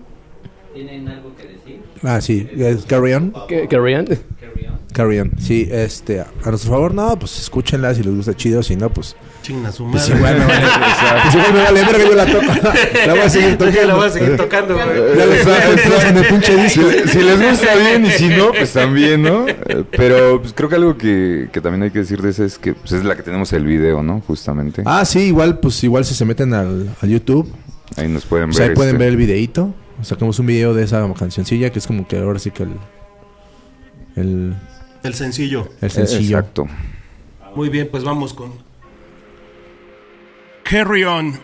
¿Tienen 0.75 1.09
algo 1.09 1.35
que 1.35 1.42
decir? 1.49 1.82
Ah, 2.04 2.21
sí. 2.21 2.49
es 2.56 2.87
Carry 2.87 3.14
On. 3.14 3.35
Carry 3.68 3.94
On. 3.97 4.06
Carry 4.93 5.19
On. 5.21 5.31
Sí, 5.39 5.69
este, 5.71 6.21
a 6.21 6.27
nuestro 6.47 6.71
favor, 6.71 6.95
no, 6.95 7.19
pues 7.19 7.39
escúchenla 7.41 7.95
si 7.95 8.03
les 8.03 8.15
gusta 8.15 8.35
chido, 8.37 8.63
si 8.63 8.77
no, 8.77 8.91
pues. 8.91 9.17
Chinga 9.43 9.73
su 9.73 9.91
Pues 9.91 10.09
madre. 10.09 10.19
igual 10.19 10.39
me 10.39 10.45
vale. 10.47 10.67
pues 11.23 11.35
igual 11.35 11.53
me 11.55 11.63
vale 11.63 11.85
verga, 11.85 12.05
yo 12.05 12.15
la 12.15 12.27
toco. 12.27 12.47
La 13.07 13.13
voy 13.15 13.23
a 13.23 13.29
seguir 13.29 13.59
tocando. 13.59 13.85
La 13.87 13.95
voy 13.97 14.07
a 14.07 14.11
seguir 14.11 14.37
tocando, 14.37 14.75
güey. 14.75 14.87
Ya 15.19 15.27
les 15.27 15.47
el 15.47 15.83
traje 15.83 16.09
en 16.09 16.17
el 16.19 16.27
pinche 16.29 16.69
Si, 16.69 16.81
disco. 16.81 17.09
si 17.11 17.19
les 17.23 17.43
gusta 17.51 17.75
bien 17.75 18.07
y 18.07 18.11
si 18.11 18.29
no, 18.29 18.53
pues 18.53 18.73
también, 18.73 19.23
¿no? 19.23 19.49
Eh, 19.49 19.85
Pero 19.91 20.41
pues, 20.41 20.53
creo 20.53 20.69
que 20.69 20.77
algo 20.77 20.97
que, 20.97 21.49
que 21.53 21.61
también 21.61 21.83
hay 21.83 21.91
que 21.91 21.99
decir 22.01 22.23
de 22.23 22.31
esa 22.31 22.45
es 22.45 22.59
que 22.59 22.75
pues, 22.75 22.93
es 22.93 23.03
la 23.05 23.17
que 23.17 23.23
tenemos 23.25 23.53
el 23.53 23.65
video, 23.67 24.03
¿no? 24.05 24.21
Justamente. 24.27 24.83
Ah, 24.87 25.05
sí, 25.05 25.21
igual, 25.21 25.59
pues 25.59 25.83
igual 25.83 26.05
si 26.05 26.15
se 26.15 26.25
meten 26.25 26.55
al, 26.55 26.95
al 27.01 27.09
YouTube, 27.09 27.53
Ahí 27.97 28.09
nos 28.09 28.25
pueden 28.25 28.49
pues 28.51 28.59
ver. 28.61 28.71
ahí 28.71 28.75
pueden 28.77 28.95
este, 28.95 28.99
ver 29.05 29.09
el 29.09 29.17
videíto. 29.17 29.75
Sacamos 30.03 30.39
un 30.39 30.47
video 30.47 30.73
de 30.73 30.85
esa 30.85 31.07
cancioncilla 31.19 31.71
que 31.71 31.79
es 31.79 31.87
como 31.87 32.07
que 32.09 32.19
ahora 32.19 32.39
sí 32.39 32.51
que 32.53 32.63
el. 32.63 32.71
El, 34.17 34.55
El 35.02 35.14
sencillo. 35.14 35.68
el 35.80 35.90
sencillo. 35.90 36.38
Exacto. 36.38 36.66
Muy 37.54 37.68
bien, 37.68 37.88
pues 37.90 38.04
vamos 38.04 38.32
con. 38.32 38.52
Carry 40.64 41.04
on. 41.04 41.40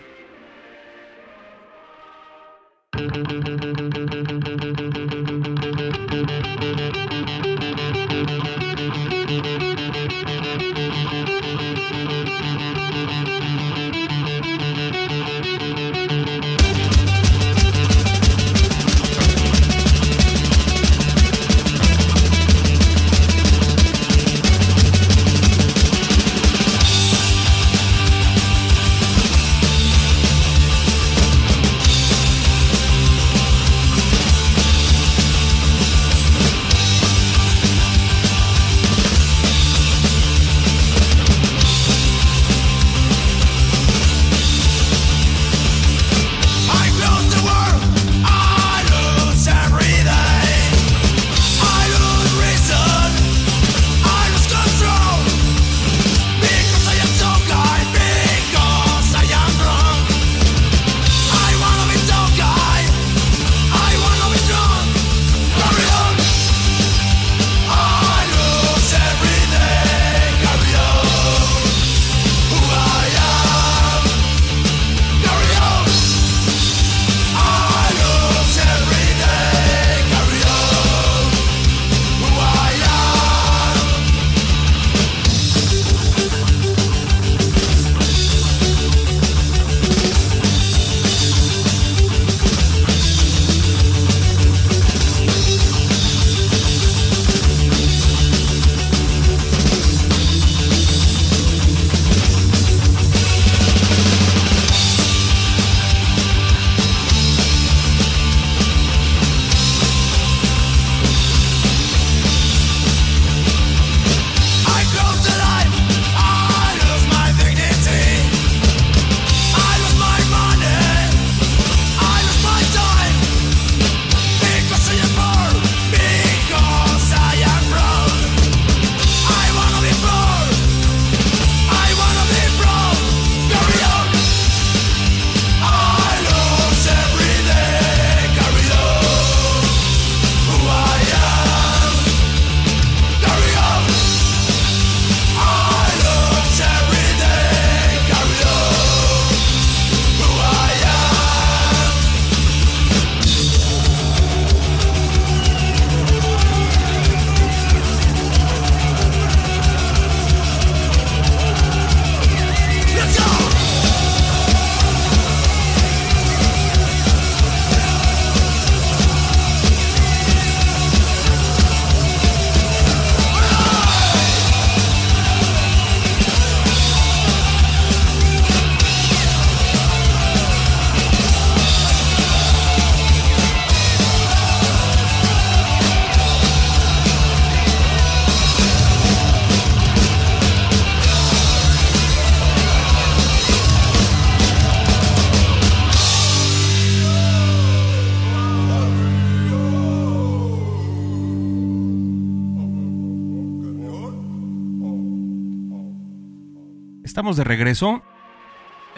Regreso. 207.69 208.01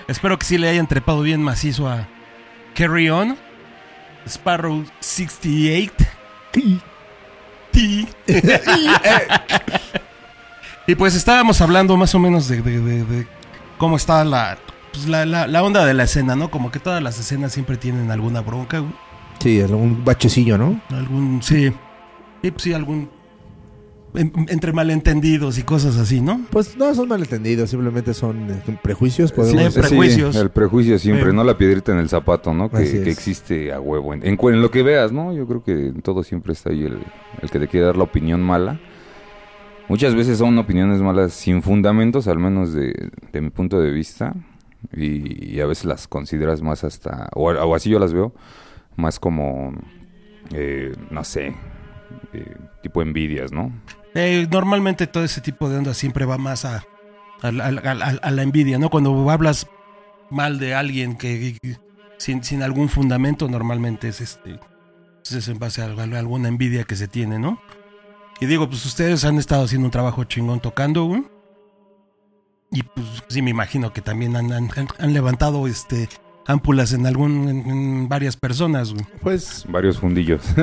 Espero 0.07 0.39
que 0.39 0.45
sí 0.45 0.57
le 0.57 0.69
hayan 0.69 0.87
trepado 0.87 1.21
bien 1.21 1.43
macizo 1.43 1.89
a 1.89 2.07
Carry 2.73 3.09
On. 3.09 3.35
Sparrow 4.25 4.85
68. 5.01 5.93
Ti. 6.51 6.79
y 10.87 10.95
pues 10.95 11.15
estábamos 11.15 11.59
hablando 11.61 11.97
más 11.97 12.15
o 12.15 12.19
menos 12.19 12.47
de, 12.47 12.61
de- 12.61 12.79
de- 12.79 13.03
de 13.03 13.27
cómo 13.77 13.97
está 13.97 14.23
la, 14.23 14.57
pues, 14.93 15.05
la, 15.07 15.25
la- 15.25 15.47
la 15.47 15.63
onda 15.63 15.85
de 15.85 15.93
la 15.93 16.03
escena, 16.03 16.35
¿no? 16.37 16.49
Como 16.49 16.71
que 16.71 16.79
todas 16.79 17.01
las 17.03 17.19
escenas 17.19 17.51
siempre 17.51 17.75
tienen 17.77 18.09
alguna 18.11 18.39
bronca, 18.41 18.79
güey. 18.79 18.93
Sí, 19.39 19.59
un 19.61 20.05
bachecillo, 20.05 20.57
¿no? 20.57 20.79
Algún, 20.91 21.41
sí. 21.43 21.73
Sí, 22.41 22.51
pues 22.51 22.63
sí, 22.63 22.73
algún... 22.73 23.09
en- 24.13 24.31
entre 24.49 24.73
malentendidos 24.73 25.57
y 25.57 25.63
cosas 25.63 25.97
así, 25.97 26.21
¿no? 26.21 26.41
Pues 26.51 26.77
no 26.77 26.93
son 26.95 27.07
malentendidos, 27.07 27.69
simplemente 27.69 28.13
son 28.13 28.49
eh, 28.51 28.77
prejuicios. 28.83 29.29
Sí, 29.29 29.35
Podemos 29.35 29.73
Sí, 29.73 29.79
prejuicios. 29.79 30.35
el 30.35 30.49
prejuicio 30.49 30.99
siempre, 30.99 31.29
Sí. 31.31 31.35
¿no? 31.35 31.43
La 31.43 31.57
piedrita 31.57 31.91
en 31.91 31.99
el 31.99 32.09
zapato, 32.09 32.53
¿no? 32.53 32.69
Que, 32.69 32.83
es. 32.83 32.91
que 32.91 33.09
existe 33.09 33.71
a 33.73 33.79
huevo. 33.79 34.13
En, 34.13 34.25
en 34.25 34.37
cu- 34.37 34.49
en 34.49 34.61
lo 34.61 34.69
que 34.71 34.83
veas, 34.83 35.11
¿no? 35.11 35.33
Yo 35.33 35.47
creo 35.47 35.63
que 35.63 35.71
en 35.71 36.01
todo 36.01 36.23
siempre 36.23 36.53
está 36.53 36.69
ahí 36.71 36.83
el, 36.83 36.99
el 37.41 37.49
que 37.49 37.59
te 37.59 37.67
quiere 37.67 37.85
dar 37.87 37.97
la 37.97 38.03
opinión 38.03 38.41
mala. 38.41 38.79
Muchas 39.87 40.15
veces 40.15 40.37
son 40.37 40.57
opiniones 40.57 41.01
malas 41.01 41.33
sin 41.33 41.61
fundamentos, 41.61 42.27
al 42.27 42.39
menos 42.39 42.73
de, 42.73 43.09
de 43.33 43.41
mi 43.41 43.49
punto 43.49 43.79
de 43.81 43.91
vista. 43.91 44.33
Y, 44.95 45.55
y 45.55 45.59
a 45.59 45.67
veces 45.67 45.85
las 45.85 46.07
consideras 46.07 46.61
más 46.63 46.83
hasta, 46.83 47.29
o, 47.35 47.51
o 47.51 47.75
así 47.75 47.89
yo 47.91 47.99
las 47.99 48.13
veo, 48.13 48.33
más 48.95 49.19
como, 49.19 49.73
eh, 50.53 50.91
no 51.11 51.23
sé, 51.23 51.53
eh, 52.33 52.55
tipo 52.81 53.01
envidias, 53.01 53.51
¿no? 53.51 53.71
Eh, 54.15 54.47
normalmente 54.51 55.07
todo 55.07 55.23
ese 55.23 55.41
tipo 55.41 55.69
de 55.69 55.77
onda 55.77 55.93
siempre 55.93 56.25
va 56.25 56.37
más 56.37 56.65
a, 56.65 56.83
a, 57.41 57.51
la- 57.51 58.43
envidia, 58.43 58.77
¿no? 58.77 58.89
Cuando 58.89 59.29
hablas 59.29 59.67
mal 60.29 60.59
de 60.59 60.73
alguien 60.75 61.15
que, 61.17 61.57
sin, 62.17 62.43
sin 62.43 62.63
algún 62.63 62.89
fundamento, 62.89 63.47
normalmente 63.47 64.07
es 64.09 64.21
este 64.21 64.59
es 65.23 65.47
en 65.47 65.59
base 65.59 65.81
a, 65.81 65.85
alguna 65.85 66.47
envidia 66.47 66.83
que 66.83 66.95
se 66.95 67.07
tiene, 67.07 67.39
¿no? 67.39 67.61
Y 68.39 68.47
digo, 68.47 68.67
pues 68.67 68.85
ustedes 68.85 69.23
han 69.23 69.37
estado 69.37 69.63
haciendo 69.63 69.85
un 69.85 69.91
trabajo 69.91 70.23
chingón 70.23 70.59
tocando. 70.59 71.23
Y 72.71 72.83
pues 72.83 73.05
sí 73.27 73.41
me 73.41 73.51
imagino 73.51 73.93
que 73.93 74.01
también 74.01 74.35
han- 74.35 74.51
han 74.51 75.13
levantado 75.13 75.67
este 75.67 76.09
ámpulas 76.51 76.93
en 76.93 77.05
algún 77.07 77.49
en, 77.49 77.69
en 77.69 78.07
varias 78.09 78.35
personas, 78.37 78.93
güey. 78.93 79.05
Pues, 79.21 79.65
Varios 79.67 79.97
fundillos. 79.99 80.41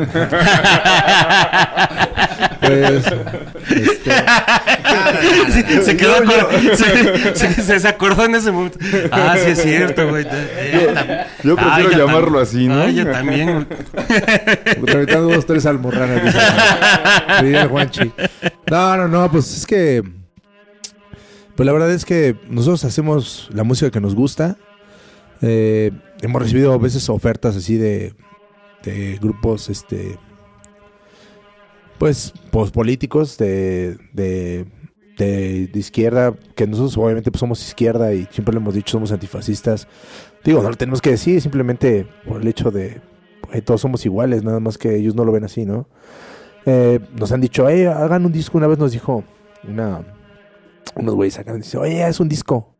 pues, 2.60 3.06
este, 3.70 4.10
Sí, 5.52 5.62
se 5.84 5.96
quedó 5.96 6.16
con- 6.24 6.76
se, 6.76 7.34
se- 7.34 7.62
se- 7.62 7.80
se 7.80 7.88
acordó 7.88 8.24
en 8.24 8.34
ese 8.34 8.50
momento. 8.50 8.78
Ah, 9.10 9.36
sí 9.42 9.50
es 9.50 9.62
cierto, 9.62 10.08
güey. 10.08 10.24
Tam- 10.24 11.26
yo 11.42 11.56
prefiero 11.56 11.88
Ah, 11.88 11.92
yo 11.92 12.06
llamarlo 12.06 12.40
así, 12.40 12.66
¿no? 12.68 12.80
Ah, 12.82 12.90
yo 12.90 13.10
también. 13.10 13.66
reventando 14.82 15.34
dos, 15.34 15.46
tres 15.46 15.66
almorranas. 15.66 16.34
dice, 17.42 17.64
Juanchi. 17.66 18.12
No, 18.70 18.96
no, 18.96 19.08
no, 19.08 19.30
pues 19.30 19.56
es 19.56 19.66
que. 19.66 20.02
Pues 21.56 21.66
la 21.66 21.72
verdad 21.72 21.90
es 21.90 22.04
que 22.04 22.36
nosotros 22.48 22.84
hacemos 22.84 23.48
la 23.52 23.64
música 23.64 23.90
que 23.90 24.00
nos 24.00 24.14
gusta. 24.14 24.56
Eh, 25.42 25.92
hemos 26.22 26.42
recibido 26.42 26.72
a 26.72 26.78
veces 26.78 27.08
ofertas 27.08 27.56
así 27.56 27.76
de, 27.76 28.14
de 28.82 29.18
grupos, 29.20 29.68
este. 29.68 30.18
Pues, 31.98 32.32
pues 32.52 32.70
políticos 32.70 33.38
de, 33.38 33.98
de, 34.12 34.64
de, 35.18 35.68
izquierda, 35.74 36.34
que 36.54 36.66
nosotros 36.66 36.96
obviamente 36.96 37.30
pues, 37.32 37.40
somos 37.40 37.60
izquierda 37.66 38.14
y 38.14 38.26
siempre 38.30 38.54
lo 38.54 38.60
hemos 38.60 38.74
dicho, 38.74 38.92
somos 38.92 39.10
antifascistas. 39.10 39.88
Digo, 40.44 40.62
no 40.62 40.70
lo 40.70 40.76
tenemos 40.76 41.00
que 41.00 41.10
decir, 41.10 41.40
simplemente 41.40 42.06
por 42.26 42.40
el 42.40 42.46
hecho 42.46 42.70
de, 42.70 43.00
güey, 43.48 43.62
todos 43.62 43.80
somos 43.80 44.06
iguales, 44.06 44.44
nada 44.44 44.60
más 44.60 44.78
que 44.78 44.94
ellos 44.94 45.16
no 45.16 45.24
lo 45.24 45.32
ven 45.32 45.42
así, 45.44 45.64
¿no? 45.64 45.88
Eh, 46.66 47.00
nos 47.18 47.32
han 47.32 47.40
dicho, 47.40 47.68
eh, 47.68 47.88
hagan 47.88 48.24
un 48.24 48.32
disco. 48.32 48.58
Una 48.58 48.68
vez 48.68 48.78
nos 48.78 48.92
dijo 48.92 49.24
una, 49.66 50.04
unos 50.94 51.14
güeyes 51.16 51.38
acá, 51.38 51.54
dice, 51.54 51.78
oye, 51.78 52.06
es 52.06 52.20
un 52.20 52.28
disco. 52.28 52.76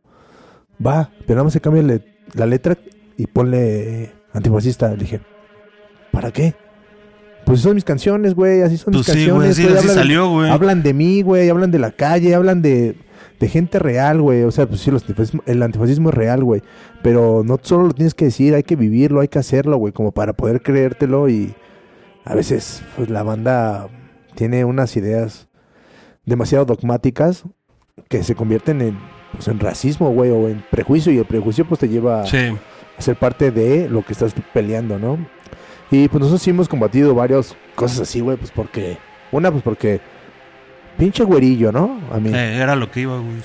Va, 0.85 1.11
pero 1.21 1.35
nada 1.35 1.43
más 1.43 1.53
se 1.53 1.59
cambia 1.59 1.83
le- 1.83 2.18
la 2.33 2.45
letra 2.45 2.77
y 3.17 3.27
ponle 3.27 4.11
antifascista. 4.33 4.89
Le 4.91 4.97
dije, 4.97 5.19
¿para 6.11 6.31
qué? 6.31 6.53
Pues 7.45 7.61
son 7.61 7.75
mis 7.75 7.83
canciones, 7.83 8.35
güey, 8.35 8.61
así 8.61 8.77
son 8.77 8.93
Pues 8.93 8.99
mis 8.99 9.05
sí, 9.07 9.11
canciones. 9.13 9.33
güey, 9.35 9.53
sí, 9.53 9.63
güey, 9.63 9.75
así 9.77 9.87
hablan- 9.87 9.95
salió, 9.95 10.29
güey. 10.29 10.49
Hablan 10.49 10.83
de 10.83 10.93
mí, 10.93 11.21
güey, 11.21 11.49
hablan 11.49 11.71
de 11.71 11.79
la 11.79 11.91
calle, 11.91 12.35
hablan 12.35 12.61
de, 12.61 12.95
de 13.39 13.47
gente 13.47 13.79
real, 13.79 14.21
güey. 14.21 14.43
O 14.43 14.51
sea, 14.51 14.67
pues 14.67 14.81
sí, 14.81 14.91
los 14.91 15.07
antifascismo- 15.07 15.41
el 15.47 15.63
antifascismo 15.63 16.09
es 16.09 16.15
real, 16.15 16.43
güey. 16.43 16.61
Pero 17.01 17.41
no 17.43 17.57
solo 17.61 17.87
lo 17.87 17.93
tienes 17.93 18.13
que 18.13 18.25
decir, 18.25 18.53
hay 18.53 18.63
que 18.63 18.75
vivirlo, 18.75 19.21
hay 19.21 19.29
que 19.29 19.39
hacerlo, 19.39 19.77
güey, 19.77 19.93
como 19.93 20.11
para 20.11 20.33
poder 20.33 20.61
creértelo. 20.61 21.27
Y 21.29 21.53
a 22.25 22.35
veces, 22.35 22.83
pues 22.95 23.09
la 23.09 23.23
banda 23.23 23.87
tiene 24.35 24.63
unas 24.65 24.95
ideas 24.95 25.47
demasiado 26.25 26.65
dogmáticas 26.65 27.43
que 28.09 28.23
se 28.23 28.35
convierten 28.35 28.81
en, 28.81 28.97
pues, 29.33 29.47
en 29.47 29.59
racismo, 29.59 30.09
güey, 30.11 30.29
o 30.31 30.47
en 30.49 30.63
prejuicio. 30.69 31.11
Y 31.11 31.17
el 31.17 31.25
prejuicio, 31.25 31.65
pues 31.65 31.79
te 31.79 31.87
lleva 31.89 32.25
Sí. 32.25 32.37
a 32.97 33.01
ser 33.01 33.15
parte 33.15 33.51
de 33.51 33.87
lo 33.89 34.03
que 34.03 34.13
estás 34.13 34.33
peleando, 34.53 34.97
¿no? 34.99 35.17
Y 35.91 36.07
pues 36.07 36.19
nosotros 36.19 36.41
sí 36.41 36.51
hemos 36.51 36.67
combatido 36.69 37.15
varias 37.15 37.55
cosas 37.75 38.01
así, 38.01 38.19
güey, 38.19 38.37
pues 38.37 38.51
porque... 38.51 38.97
Una, 39.31 39.51
pues 39.51 39.63
porque... 39.63 39.99
Pinche 40.97 41.23
güerillo, 41.23 41.71
¿no? 41.71 41.99
A 42.11 42.19
mí. 42.19 42.29
Eh, 42.33 42.57
era 42.57 42.75
lo 42.75 42.91
que 42.91 43.01
iba, 43.01 43.15
güey. 43.17 43.37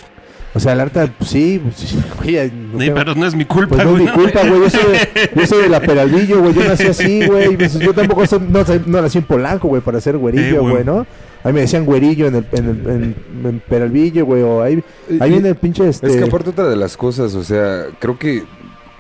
O 0.55 0.61
sea, 0.61 0.75
la 0.75 0.85
neta, 0.85 1.09
pues 1.19 1.31
sí, 1.31 1.61
pues, 1.63 1.97
güey, 2.23 2.51
no 2.73 2.81
Sí, 2.81 2.91
pero 2.95 3.15
no 3.15 3.27
es 3.27 3.35
mi 3.35 3.45
culpa, 3.45 3.77
pues 3.77 3.87
no 3.87 3.97
es 3.97 4.03
mi 4.03 4.09
culpa, 4.11 4.41
güey. 4.47 4.61
Yo 4.61 4.71
soy, 4.71 4.83
yo 5.37 5.47
soy 5.47 5.63
de 5.63 5.69
la 5.69 5.81
Peralvillo, 5.81 6.41
güey. 6.41 6.53
Yo 6.55 6.65
nací 6.65 6.87
así, 6.87 7.27
güey. 7.27 7.57
Pues, 7.57 7.79
yo 7.79 7.93
tampoco 7.95 8.27
soy, 8.27 8.41
no, 8.41 8.65
no 8.87 9.03
nací 9.03 9.19
en 9.19 9.25
Polanco, 9.25 9.69
güey, 9.69 9.81
para 9.83 10.01
ser 10.01 10.17
Eh, 10.17 10.19
güerillo, 10.19 10.61
güey. 10.63 10.73
güey, 10.75 10.85
¿no? 10.85 11.07
A 11.45 11.49
mí 11.49 11.55
me 11.55 11.61
decían 11.61 11.85
güerillo 11.85 12.27
en, 12.27 12.35
el, 12.37 12.47
en, 12.53 12.65
el- 12.69 12.87
en- 12.91 13.15
en 13.47 13.61
Peralvillo, 13.61 14.25
güey. 14.27 14.43
O 14.43 14.63
ahí, 14.63 14.83
ahí 15.21 15.31
viene 15.31 15.51
el 15.51 15.57
pinche 15.57 15.89
este. 15.89 16.07
Es 16.09 16.17
que 16.17 16.25
aparte 16.25 16.51
otra 16.51 16.67
de 16.69 16.77
las 16.77 16.97
cosas, 16.97 17.35
o 17.35 17.45
sea, 17.45 17.87
creo 18.01 18.19
que 18.19 18.43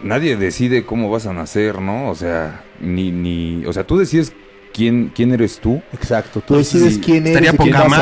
nadie 0.02 0.36
decide 0.36 0.84
cómo 0.84 1.10
vas 1.10 1.26
a 1.26 1.32
nacer, 1.32 1.80
¿no? 1.80 2.10
O 2.10 2.14
sea, 2.14 2.62
ni, 2.80 3.10
ni, 3.10 3.64
o 3.66 3.72
sea, 3.72 3.84
tú 3.86 3.96
decides 3.98 4.32
quién, 4.74 5.12
quién 5.14 5.32
eres 5.32 5.58
tú. 5.58 5.80
Exacto. 5.92 6.42
Tú 6.44 6.56
decides 6.56 6.94
Sí, 6.94 7.00
quién 7.00 7.26
eres. 7.26 7.28
Estaría 7.28 7.52
y 7.52 7.56
quién 7.56 7.72
poca 7.72 7.84
vas 7.84 7.92
a 7.92 7.98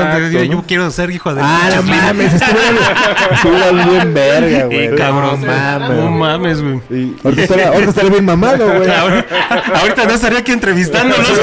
madre, 0.00 0.48
yo, 0.48 0.62
quiero 0.66 0.90
ser 0.90 1.10
hijo 1.10 1.34
de 1.34 1.40
Ah, 1.42 1.70
no 1.76 1.82
mames, 1.84 2.34
estuviera 2.34 3.70
bien 3.70 4.14
verga, 4.14 4.64
güey. 4.66 4.96
Cabrón. 4.96 5.40
No 5.40 5.46
mames. 5.46 5.88
No 5.96 6.10
mames, 6.10 6.62
güey. 6.62 7.14
Ahorita 7.22 7.42
estaría, 7.42 7.68
ahorita 7.68 7.90
estaría 7.90 8.10
bien 8.10 8.24
mamado, 8.24 8.66
güey. 8.76 8.90
Ahorita 8.90 10.04
no 10.04 10.10
estaría 10.10 10.40
aquí 10.40 10.52
entrevistándolos. 10.52 11.26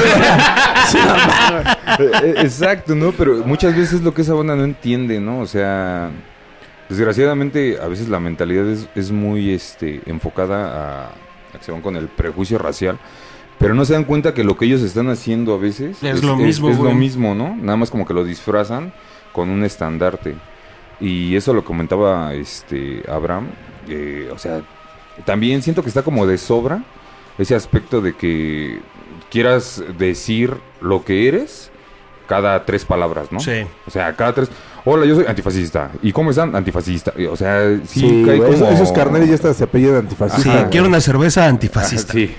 Eh, 1.98 2.10
eh, 2.22 2.34
Exacto, 2.38 2.94
¿no? 2.94 3.12
Pero 3.12 3.42
muchas 3.46 3.76
veces 3.76 4.02
lo 4.02 4.12
que 4.12 4.22
esa 4.22 4.34
banda 4.34 4.56
no 4.56 4.64
entiende, 4.64 5.20
¿no? 5.20 5.40
O 5.40 5.46
sea, 5.46 6.10
desgraciadamente 6.88 7.78
a 7.80 7.86
veces 7.86 8.08
la 8.08 8.20
mentalidad 8.20 8.68
es, 8.68 8.88
es 8.94 9.10
muy 9.12 9.52
este, 9.52 10.00
enfocada 10.06 10.66
a, 10.66 11.04
a 11.06 11.58
que 11.58 11.64
se 11.64 11.72
van 11.72 11.82
con 11.82 11.96
el 11.96 12.08
prejuicio 12.08 12.58
racial. 12.58 12.98
Pero 13.58 13.74
no 13.74 13.84
se 13.84 13.92
dan 13.94 14.04
cuenta 14.04 14.34
que 14.34 14.44
lo 14.44 14.56
que 14.56 14.64
ellos 14.66 14.82
están 14.82 15.08
haciendo 15.08 15.54
a 15.54 15.58
veces 15.58 16.02
Es 16.02 16.22
lo 16.22 16.36
mismo, 16.36 16.68
es 16.70 16.76
lo 16.76 16.84
güey. 16.84 16.94
mismo, 16.96 17.34
¿no? 17.34 17.54
Nada 17.56 17.76
más 17.76 17.90
como 17.90 18.04
que 18.06 18.12
lo 18.14 18.24
disfrazan 18.24 18.92
con 19.32 19.48
un 19.48 19.64
estandarte. 19.64 20.34
Y 21.00 21.34
eso 21.36 21.52
lo 21.54 21.64
comentaba 21.64 22.34
este 22.34 23.02
Abraham. 23.08 23.48
eh, 23.88 24.30
o 24.32 24.38
sea, 24.38 24.62
también 25.24 25.62
siento 25.62 25.82
que 25.82 25.88
está 25.88 26.02
como 26.02 26.26
de 26.26 26.38
sobra 26.38 26.82
ese 27.38 27.54
aspecto 27.54 28.00
de 28.00 28.14
que 28.14 28.80
quieras 29.30 29.82
decir 29.98 30.54
lo 30.80 31.04
que 31.04 31.28
eres 31.28 31.70
cada 32.28 32.64
tres 32.64 32.84
palabras, 32.84 33.30
¿no? 33.30 33.40
Sí. 33.40 33.62
O 33.86 33.90
sea, 33.90 34.14
cada 34.16 34.32
tres. 34.34 34.50
Hola, 34.86 35.04
yo 35.06 35.14
soy 35.16 35.26
antifascista. 35.26 35.90
¿Y 36.02 36.12
cómo 36.12 36.30
están? 36.30 36.54
Antifascista. 36.56 37.12
Y, 37.16 37.26
O 37.26 37.36
sea, 37.36 37.60
sí, 37.86 38.00
Sí, 38.00 38.22
cae 38.26 38.38
como. 38.38 38.52
esos, 38.52 38.92
carneles 38.92 39.28
ya 39.28 39.34
hasta 39.36 39.54
se 39.54 39.64
apellidan 39.64 39.94
Sí, 39.94 40.00
antifascista. 40.00 40.68
quiero 40.70 40.86
una 40.86 41.00
cerveza 41.00 41.46
antifascista. 41.46 42.12
sí. 42.14 42.34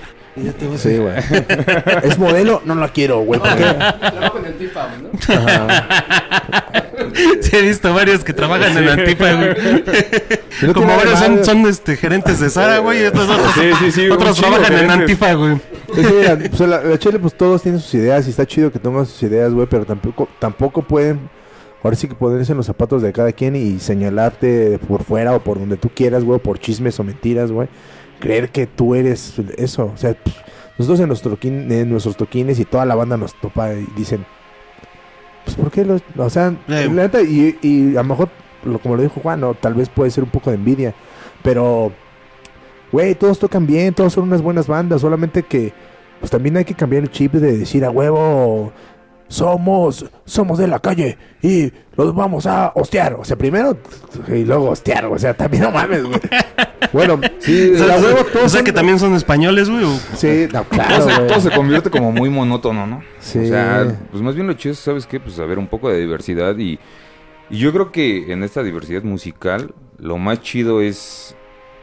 Sí, 0.76 0.98
güey. 0.98 1.14
¿Es 2.02 2.18
modelo? 2.18 2.60
No 2.64 2.74
la 2.74 2.88
quiero, 2.88 3.20
güey. 3.20 3.40
¿Por 3.40 3.56
qué? 3.56 3.64
Trabajo 3.64 4.38
en 4.38 4.46
Antifa, 4.46 4.88
¿no? 5.02 5.10
Sí, 7.40 7.56
he 7.56 7.62
visto 7.62 7.94
varios 7.94 8.22
que 8.22 8.32
trabajan 8.32 8.76
en 8.76 8.88
Antifa, 8.88 9.32
güey. 9.32 9.54
Como 10.74 10.96
varios 10.96 11.18
son, 11.18 11.44
son, 11.44 11.66
este, 11.66 11.96
gerentes 11.96 12.40
de 12.40 12.50
Sara, 12.50 12.78
güey. 12.78 13.00
Y 13.00 13.04
estos 13.04 13.28
otros, 13.28 13.52
Sí, 13.54 13.70
sí, 13.78 13.92
sí, 13.92 14.06
un 14.06 14.12
otros 14.12 14.36
trabajan 14.36 14.64
en 14.64 14.68
gerentes. 14.68 15.00
Antifa, 15.00 15.34
güey. 15.34 15.54
Es 15.96 16.06
que, 16.06 16.12
mira, 16.12 16.36
pues, 16.50 16.60
la, 16.60 16.82
la 16.82 16.98
chile, 16.98 17.18
pues 17.18 17.34
todos 17.34 17.62
tienen 17.62 17.80
sus 17.80 17.94
ideas 17.94 18.26
y 18.26 18.30
está 18.30 18.46
chido 18.46 18.70
que 18.70 18.78
tengan 18.78 19.06
sus 19.06 19.22
ideas, 19.22 19.52
güey, 19.52 19.66
pero 19.66 19.84
tampoco, 19.84 20.28
tampoco 20.38 20.82
pueden, 20.82 21.30
ahora 21.82 21.96
sí 21.96 22.08
que 22.08 22.14
ponerse 22.14 22.52
en 22.52 22.58
los 22.58 22.66
zapatos 22.66 23.02
de 23.02 23.12
cada 23.12 23.32
quien 23.32 23.56
y 23.56 23.78
señalarte 23.78 24.78
por 24.86 25.04
fuera 25.04 25.34
o 25.34 25.40
por 25.40 25.58
donde 25.58 25.76
tú 25.76 25.88
quieras, 25.94 26.24
güey, 26.24 26.40
por 26.40 26.58
chismes 26.58 26.98
o 27.00 27.04
mentiras, 27.04 27.50
güey. 27.50 27.68
Creer 28.20 28.48
que 28.50 28.66
tú 28.66 28.94
eres 28.94 29.34
eso, 29.58 29.90
o 29.94 29.96
sea, 29.96 30.16
nosotros 30.78 31.00
en, 31.00 31.08
nuestro 31.08 31.36
toquín- 31.36 31.70
en 31.70 31.90
nuestros 31.90 32.16
toquines 32.16 32.58
y 32.58 32.64
toda 32.64 32.84
la 32.86 32.94
banda 32.94 33.16
nos 33.16 33.34
topa 33.40 33.72
y 33.74 33.86
dicen, 33.96 34.24
pues, 35.44 35.56
¿por 35.56 35.70
qué 35.70 35.84
los, 35.84 36.02
o 36.16 36.30
sea, 36.30 36.48
Eh. 36.68 36.88
la 36.92 37.02
neta, 37.04 37.20
y, 37.22 37.58
y 37.62 37.90
a 37.96 38.02
lo 38.02 38.04
mejor 38.04 38.28
lo, 38.64 38.78
como 38.78 38.96
lo 38.96 39.02
dijo 39.02 39.20
Juan, 39.20 39.44
o 39.44 39.54
tal 39.54 39.74
vez 39.74 39.88
puede 39.88 40.10
ser 40.10 40.24
un 40.24 40.30
poco 40.30 40.50
de 40.50 40.56
envidia. 40.56 40.94
Pero, 41.42 41.92
güey, 42.90 43.14
todos 43.14 43.38
tocan 43.38 43.66
bien, 43.66 43.94
todos 43.94 44.12
son 44.14 44.24
unas 44.24 44.42
buenas 44.42 44.66
bandas. 44.66 45.00
Solamente 45.02 45.42
que, 45.44 45.72
pues 46.18 46.30
también 46.30 46.56
hay 46.56 46.64
que 46.64 46.74
cambiar 46.74 47.04
el 47.04 47.10
chip 47.10 47.32
de 47.34 47.58
decir 47.58 47.84
a 47.84 47.90
huevo. 47.90 48.72
Somos, 49.28 50.06
somos 50.24 50.58
de 50.58 50.68
la 50.68 50.78
calle 50.78 51.18
y 51.42 51.72
los 51.96 52.14
vamos 52.14 52.46
a 52.46 52.72
hostear. 52.74 53.14
O 53.14 53.24
sea, 53.24 53.36
primero 53.36 53.76
y 54.28 54.44
luego 54.44 54.70
hostear. 54.70 55.06
O 55.06 55.18
sea, 55.18 55.34
también 55.34 55.64
no 55.64 55.70
mames, 55.70 56.04
güey. 56.04 56.20
Bueno, 56.92 57.18
sí, 57.40 57.72
O 57.74 57.78
sea, 57.78 57.96
a 57.96 57.98
huevo 58.00 58.20
o 58.20 58.24
todos 58.24 58.52
sea 58.52 58.60
son- 58.60 58.64
que 58.64 58.72
también 58.72 58.98
son 58.98 59.14
españoles, 59.14 59.68
güey. 59.68 59.84
o- 59.84 59.98
Sí, 60.14 60.46
no, 60.52 60.62
claro, 60.64 61.04
güey. 61.04 61.26
todo 61.26 61.40
se 61.40 61.50
convierte 61.50 61.90
como 61.90 62.12
muy 62.12 62.30
monótono, 62.30 62.86
¿no? 62.86 63.02
Sí. 63.18 63.40
O 63.40 63.46
sea, 63.46 63.98
pues 64.10 64.22
más 64.22 64.34
bien 64.34 64.46
lo 64.46 64.52
chido 64.52 64.72
es, 64.72 64.78
¿sabes 64.78 65.06
qué? 65.06 65.18
Pues 65.18 65.38
haber 65.40 65.58
un 65.58 65.66
poco 65.66 65.88
de 65.90 65.98
diversidad 65.98 66.56
y, 66.56 66.78
y 67.50 67.58
yo 67.58 67.72
creo 67.72 67.90
que 67.92 68.32
en 68.32 68.44
esta 68.44 68.62
diversidad 68.62 69.02
musical 69.02 69.74
lo 69.98 70.16
más 70.18 70.40
chido 70.42 70.80
es 70.80 71.34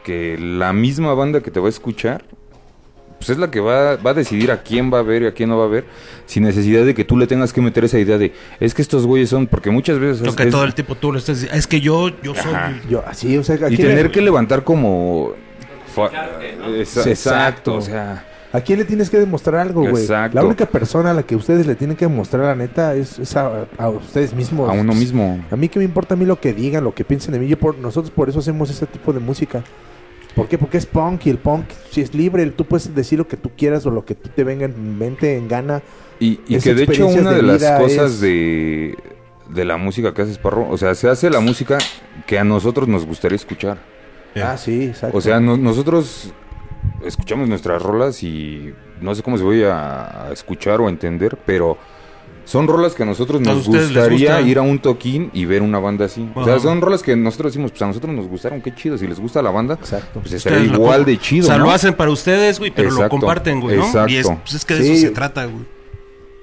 que 0.04 0.38
la 0.38 0.72
misma 0.72 1.12
banda 1.14 1.40
que 1.42 1.50
te 1.50 1.60
va 1.60 1.66
a 1.66 1.70
escuchar, 1.70 2.24
pues 3.18 3.30
es 3.30 3.38
la 3.38 3.50
que 3.50 3.60
va, 3.60 3.96
va 3.96 4.10
a 4.10 4.14
decidir 4.14 4.50
a 4.50 4.62
quién 4.62 4.92
va 4.92 4.98
a 4.98 5.02
ver 5.02 5.22
y 5.22 5.26
a 5.26 5.32
quién 5.32 5.48
no 5.48 5.56
va 5.58 5.64
a 5.64 5.68
ver, 5.68 5.84
sin 6.26 6.42
necesidad 6.42 6.84
de 6.84 6.94
que 6.94 7.04
tú 7.04 7.16
le 7.16 7.26
tengas 7.26 7.52
que 7.52 7.60
meter 7.60 7.84
esa 7.84 7.98
idea 7.98 8.18
de, 8.18 8.32
es 8.60 8.74
que 8.74 8.82
estos 8.82 9.06
güeyes 9.06 9.30
son, 9.30 9.46
porque 9.46 9.70
muchas 9.70 9.98
veces... 9.98 10.20
Lo 10.22 10.30
es- 10.30 10.36
que 10.36 10.42
es- 10.44 10.50
todo 10.50 10.64
el 10.64 10.74
tiempo 10.74 10.94
tú 10.94 11.12
lo 11.12 11.18
estás 11.18 11.36
diciendo. 11.36 11.58
Es 11.58 11.66
que 11.66 11.80
yo, 11.80 12.08
yo 12.22 12.34
soy. 12.34 12.52
Yo, 12.90 13.02
así, 13.06 13.36
o 13.38 13.42
sea, 13.44 13.56
¿a 13.66 13.70
y 13.70 13.76
tener 13.76 14.06
le, 14.06 14.10
que 14.10 14.20
levantar 14.20 14.62
como... 14.64 15.32
fa- 15.94 16.10
Esa- 16.76 17.02
Sí, 17.02 17.10
exacto, 17.10 17.10
exacto. 17.10 17.74
o 17.76 17.80
sea... 17.80 18.26
¿a 18.52 18.60
quién 18.60 18.78
le 18.78 18.84
tienes 18.84 19.10
que 19.10 19.18
demostrar 19.18 19.56
algo, 19.56 19.80
güey? 19.88 20.04
Exacto. 20.04 20.36
La 20.38 20.44
única 20.44 20.64
persona 20.66 21.10
a 21.10 21.14
la 21.14 21.24
que 21.24 21.34
ustedes 21.34 21.66
le 21.66 21.74
tienen 21.74 21.96
que 21.96 22.04
demostrar, 22.04 22.44
la 22.44 22.54
neta, 22.54 22.94
es, 22.94 23.18
es 23.18 23.34
a, 23.36 23.66
a 23.76 23.88
ustedes 23.88 24.32
mismos. 24.32 24.70
A 24.70 24.72
uno 24.74 24.94
mismo. 24.94 25.44
A 25.50 25.56
mí 25.56 25.68
que 25.68 25.80
me 25.80 25.84
importa 25.84 26.14
a 26.14 26.16
mí 26.16 26.24
lo 26.24 26.38
que 26.40 26.52
digan, 26.52 26.84
lo 26.84 26.94
que 26.94 27.04
piensen 27.04 27.32
de 27.32 27.40
mí. 27.40 27.48
Yo 27.48 27.58
por, 27.58 27.76
nosotros 27.78 28.12
por 28.12 28.28
eso 28.28 28.38
hacemos 28.38 28.70
ese 28.70 28.86
tipo 28.86 29.12
de 29.12 29.18
música. 29.18 29.64
¿Por 30.34 30.48
qué? 30.48 30.58
Porque 30.58 30.78
es 30.78 30.86
punk 30.86 31.26
y 31.26 31.30
el 31.30 31.38
punk, 31.38 31.66
si 31.90 32.00
es 32.00 32.14
libre, 32.14 32.44
tú 32.46 32.64
puedes 32.64 32.94
decir 32.94 33.18
lo 33.18 33.28
que 33.28 33.36
tú 33.36 33.50
quieras 33.56 33.86
o 33.86 33.90
lo 33.90 34.04
que 34.04 34.14
tú 34.14 34.30
te 34.34 34.42
venga 34.44 34.64
en 34.64 34.98
mente, 34.98 35.36
en 35.36 35.46
gana. 35.48 35.82
Y, 36.18 36.36
que 36.58 36.74
de 36.74 36.84
hecho 36.84 37.06
una 37.06 37.30
de 37.30 37.36
de, 37.36 37.42
las 37.42 37.80
cosas 37.80 38.12
es- 38.14 38.20
de, 38.20 38.96
de 39.50 39.64
la 39.64 39.76
música 39.76 40.12
que 40.12 40.22
haces, 40.22 40.38
Parro, 40.38 40.68
o 40.68 40.76
sea, 40.76 40.94
se 40.94 41.08
hace 41.08 41.30
la 41.30 41.40
música 41.40 41.78
que 42.26 42.38
a 42.38 42.44
nosotros 42.44 42.88
nos 42.88 43.06
gustaría 43.06 43.36
escuchar. 43.36 43.78
Ah, 44.36 44.56
sí, 44.56 44.86
exacto. 44.86 45.16
O 45.16 45.20
sea, 45.20 45.38
no- 45.38 45.56
nosotros 45.56 46.32
escuchamos 47.04 47.48
nuestras 47.48 47.80
rolas 47.80 48.22
y 48.22 48.72
no 49.00 49.14
sé 49.14 49.22
cómo 49.22 49.38
se 49.38 49.44
voy 49.44 49.62
a, 49.62 50.26
a 50.28 50.32
escuchar 50.32 50.80
o 50.80 50.86
a 50.86 50.90
entender, 50.90 51.38
pero 51.46 51.78
son 52.44 52.68
rolas 52.68 52.94
que 52.94 53.02
a 53.02 53.06
nosotros 53.06 53.40
¿A 53.40 53.44
nos 53.44 53.66
gustaría 53.66 54.08
gusta? 54.36 54.40
ir 54.42 54.58
a 54.58 54.62
un 54.62 54.78
toquín 54.78 55.30
y 55.32 55.44
ver 55.46 55.62
una 55.62 55.78
banda 55.78 56.04
así. 56.06 56.28
O 56.34 56.44
sea, 56.44 56.58
son 56.58 56.80
rolas 56.80 57.02
que 57.02 57.16
nosotros 57.16 57.52
decimos, 57.52 57.70
pues 57.70 57.82
a 57.82 57.86
nosotros 57.86 58.14
nos 58.14 58.26
gustaron, 58.28 58.60
qué 58.60 58.74
chido, 58.74 58.98
si 58.98 59.06
les 59.06 59.18
gusta 59.18 59.40
la 59.42 59.50
banda, 59.50 59.74
Exacto. 59.74 60.20
pues 60.20 60.32
estaría 60.32 60.58
Ustedes 60.58 60.72
lo 60.78 60.82
igual 60.84 61.04
de 61.04 61.18
chido, 61.18 61.44
O 61.46 61.48
sea, 61.48 61.58
¿no? 61.58 61.64
lo 61.64 61.70
hacen 61.70 61.94
para 61.94 62.10
ustedes, 62.10 62.58
güey, 62.58 62.70
pero 62.70 62.90
lo 62.90 63.08
comparten, 63.08 63.60
güey, 63.60 63.76
¿no? 63.78 63.84
exacto. 63.86 64.12
Y 64.12 64.16
es, 64.16 64.26
pues 64.26 64.54
es 64.54 64.64
que 64.64 64.74
de 64.74 64.82
Sí. 64.84 64.92
eso 64.92 65.00
se 65.08 65.10
trata, 65.12 65.46
güey. 65.46 65.64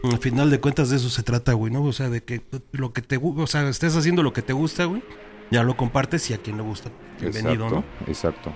Al 0.03 0.17
final 0.17 0.49
de 0.49 0.59
cuentas 0.59 0.89
de 0.89 0.95
eso 0.97 1.09
se 1.09 1.21
trata, 1.21 1.53
güey, 1.53 1.71
¿no? 1.71 1.83
O 1.83 1.93
sea, 1.93 2.09
de 2.09 2.23
que 2.23 2.41
lo 2.71 2.91
que 2.91 3.03
te 3.03 3.17
gusta, 3.17 3.43
o 3.43 3.47
sea, 3.47 3.69
estés 3.69 3.95
haciendo 3.95 4.23
lo 4.23 4.33
que 4.33 4.41
te 4.41 4.53
gusta, 4.53 4.85
güey, 4.85 5.03
ya 5.51 5.61
lo 5.61 5.77
compartes 5.77 6.27
y 6.31 6.33
a 6.33 6.37
quien 6.39 6.57
le 6.57 6.63
gusta, 6.63 6.89
bienvenido, 7.19 7.65
exacto, 7.65 7.75
¿no? 7.75 8.07
exacto. 8.11 8.53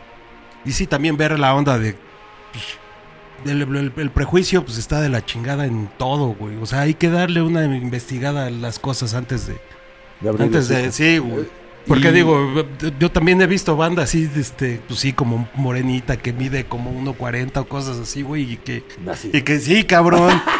Y 0.66 0.72
sí, 0.72 0.88
también 0.88 1.16
ver 1.18 1.38
la 1.38 1.54
onda 1.54 1.78
de... 1.78 1.96
el, 3.46 3.62
el- 3.64 3.92
el 3.98 4.10
prejuicio, 4.12 4.64
pues 4.64 4.78
está 4.78 5.02
de 5.02 5.10
la 5.10 5.26
chingada 5.26 5.66
en 5.66 5.90
todo, 5.98 6.28
güey. 6.28 6.56
O 6.58 6.66
sea, 6.66 6.82
hay 6.82 6.94
que 6.94 7.10
darle 7.10 7.42
una 7.42 7.66
investigada 7.66 8.48
a 8.48 8.50
las 8.50 8.80
cosas 8.80 9.14
antes 9.14 9.48
de... 9.48 9.56
De 10.22 10.30
abrir 10.30 10.44
Antes 10.44 10.68
de... 10.70 10.92
Sí, 10.92 11.18
güey. 11.18 11.46
Porque 11.88 12.12
digo, 12.12 12.66
yo 13.00 13.12
también 13.12 13.40
he 13.44 13.46
visto 13.46 13.76
bandas 13.78 14.06
así, 14.10 14.28
este, 14.36 14.82
pues 14.88 15.00
sí, 15.02 15.14
como 15.14 15.48
morenita 15.54 16.18
que 16.18 16.34
mide 16.34 16.66
como 16.66 16.92
1.40 16.92 17.58
o 17.58 17.66
cosas 17.68 18.00
así, 18.00 18.24
güey, 18.24 18.54
y 18.54 18.58
que, 18.58 18.84
y 19.32 19.42
que 19.44 19.60
sí, 19.60 19.84
cabrón. 19.84 20.42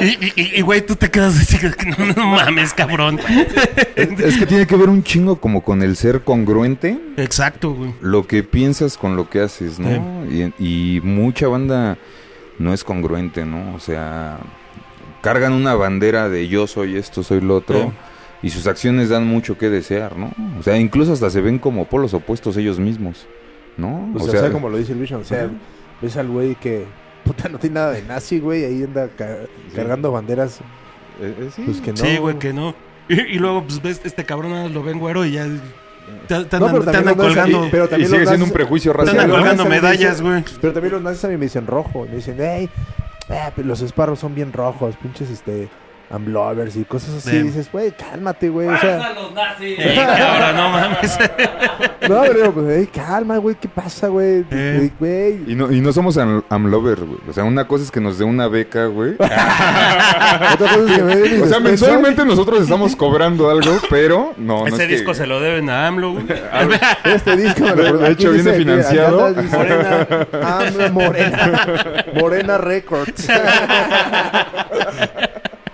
y, 0.00 0.04
y- 0.26 0.32
y, 0.36 0.58
y, 0.58 0.60
güey, 0.62 0.84
tú 0.84 0.96
te 0.96 1.10
quedas 1.10 1.38
así, 1.38 1.58
que 1.58 1.68
no, 1.98 2.12
no 2.16 2.26
mames, 2.28 2.72
cabrón. 2.74 3.18
Es 3.96 4.36
que 4.38 4.46
tiene 4.46 4.66
que 4.66 4.76
ver 4.76 4.88
un 4.88 5.02
chingo 5.02 5.36
como 5.40 5.62
con 5.62 5.82
el 5.82 5.96
ser 5.96 6.22
congruente, 6.22 6.98
Exacto, 7.16 7.72
güey. 7.74 7.94
lo 8.00 8.26
que 8.26 8.42
piensas 8.42 8.96
con 8.96 9.16
lo 9.16 9.28
que 9.30 9.40
haces, 9.40 9.78
¿no? 9.78 10.24
Y, 10.26 10.52
y 10.58 11.00
mucha 11.02 11.48
banda 11.48 11.96
no 12.58 12.72
es 12.72 12.84
congruente, 12.84 13.44
¿no? 13.44 13.74
O 13.74 13.80
sea, 13.80 14.38
cargan 15.22 15.52
una 15.52 15.74
bandera 15.74 16.28
de 16.28 16.48
yo 16.48 16.66
soy 16.66 16.96
esto, 16.96 17.22
soy 17.22 17.40
lo 17.40 17.56
otro, 17.56 17.92
Sí. 18.42 18.46
y 18.48 18.50
sus 18.50 18.66
acciones 18.66 19.08
dan 19.08 19.26
mucho 19.26 19.56
que 19.58 19.70
desear, 19.70 20.16
¿no? 20.16 20.32
O 20.58 20.62
sea, 20.62 20.76
incluso 20.78 21.12
hasta 21.12 21.30
se 21.30 21.40
ven 21.40 21.58
como 21.58 21.86
polos 21.86 22.14
opuestos 22.14 22.56
ellos 22.56 22.78
mismos, 22.78 23.26
¿no? 23.76 24.10
Pues, 24.12 24.26
o, 24.28 24.30
sea, 24.30 24.50
como 24.52 24.68
lo 24.68 24.76
dice 24.76 24.92
el 24.92 24.98
Vision, 24.98 25.22
o 25.22 25.24
sea, 25.24 25.48
ves 26.02 26.16
al 26.16 26.28
güey 26.28 26.54
que 26.56 26.84
puta 27.24 27.48
no 27.48 27.58
tiene 27.58 27.74
nada 27.74 27.92
de 27.92 28.02
nazi, 28.02 28.38
güey, 28.38 28.64
ahí 28.64 28.82
anda 28.84 29.08
ca- 29.16 29.38
cargando 29.74 30.12
banderas, 30.12 30.60
eh, 31.20 31.34
eh, 31.38 31.50
sí. 31.54 31.62
pues 31.64 31.80
que 31.80 31.90
no. 31.92 31.96
Sí, 31.96 32.16
güey, 32.18 32.38
que 32.38 32.52
no. 32.52 32.74
Y, 33.08 33.20
y 33.20 33.38
luego, 33.38 33.64
pues 33.64 33.82
ves, 33.82 34.00
este 34.04 34.24
cabrón 34.24 34.52
nada 34.52 34.64
más 34.64 34.72
lo 34.72 34.82
ven 34.82 34.98
güero 34.98 35.24
y 35.24 35.32
ya 35.32 35.46
te, 36.28 36.44
te 36.44 36.58
No, 36.58 36.66
andan, 36.66 36.80
pero 36.80 36.90
te 36.92 36.96
andan 36.98 37.14
colgando. 37.14 37.68
pero 37.70 37.84
y 37.84 37.88
también 37.88 38.10
sigue 38.10 38.26
siendo 38.26 38.44
un 38.46 38.52
prejuicio 38.52 38.92
Te 38.92 38.98
o 38.98 39.04
sea, 39.04 39.10
andan 39.12 39.26
racial. 39.28 39.40
colgando 39.40 39.64
me 39.64 39.70
medallas, 39.70 40.20
güey. 40.22 40.44
Pero 40.60 40.72
también 40.72 40.92
los 40.94 41.02
nazis 41.02 41.24
a 41.24 41.28
mí 41.28 41.36
me 41.36 41.44
dicen 41.46 41.66
rojo, 41.66 42.06
me 42.08 42.16
dicen, 42.16 42.36
hey, 42.38 42.68
eh, 43.30 43.50
pues 43.54 43.66
los 43.66 43.80
esparros 43.80 44.18
son 44.18 44.34
bien 44.34 44.52
rojos, 44.52 44.94
pinches, 44.96 45.30
este, 45.30 45.68
amlovers 46.10 46.76
y 46.76 46.84
cosas 46.84 47.14
así. 47.16 47.30
Sí. 47.30 47.42
Dices, 47.42 47.68
güey, 47.72 47.90
cálmate, 47.92 48.48
güey, 48.48 48.68
o 48.68 48.78
sea, 48.78 48.98
¡Fuerza 48.98 49.14
los 49.20 49.32
nazis! 49.34 49.78
Ey, 49.78 49.96
cabrón, 49.96 50.56
no 50.56 50.68
mames. 50.70 51.18
no, 52.08 52.22
pero, 52.22 52.52
pues, 52.52 52.66
hey, 52.70 52.88
calma, 52.94 53.38
güey, 53.38 53.56
¿qué 53.56 53.68
pasa, 53.68 54.08
güey? 54.08 54.44
Eh. 54.50 54.90
Güey, 54.98 55.42
Y 55.50 55.54
no, 55.54 55.72
y 55.72 55.80
no 55.80 55.92
somos 55.92 56.16
am- 56.18 56.42
amlover, 56.48 57.00
güey. 57.04 57.18
O 57.28 57.32
sea, 57.32 57.44
una 57.44 57.66
cosa 57.66 57.84
es 57.84 57.90
que 57.90 58.00
nos 58.00 58.18
dé 58.18 58.24
una 58.24 58.48
beca, 58.48 58.86
güey. 58.86 59.14
otra 59.18 60.56
cosa 60.56 60.80
es 60.86 60.96
que 60.96 61.02
me 61.02 61.14
mi 61.16 61.42
O 61.42 61.46
sea, 61.46 61.60
mensualmente 61.60 62.24
nosotros 62.24 62.62
estamos 62.62 62.94
cobrando 62.96 63.50
algo, 63.50 63.78
pero 63.90 64.34
no, 64.36 64.60
no 64.60 64.66
Ese 64.66 64.76
es 64.82 64.88
que- 64.88 64.94
disco 64.96 65.14
se 65.14 65.26
lo 65.26 65.40
deben 65.40 65.68
a 65.70 65.86
AMLO, 65.88 66.12
güey. 66.12 66.26
Este 67.04 67.36
disco 67.36 67.64
me 67.64 67.74
lo 67.76 67.98
De 67.98 68.10
hecho, 68.12 68.30
viene 68.32 68.52
financiado. 68.52 69.24
acá 69.26 69.40
atrás 69.40 69.44
dice, 69.44 69.56
Morena, 69.56 70.06
ah, 70.42 70.64
Morena, 70.92 72.04
Morena 72.20 72.58
Records. 72.58 73.26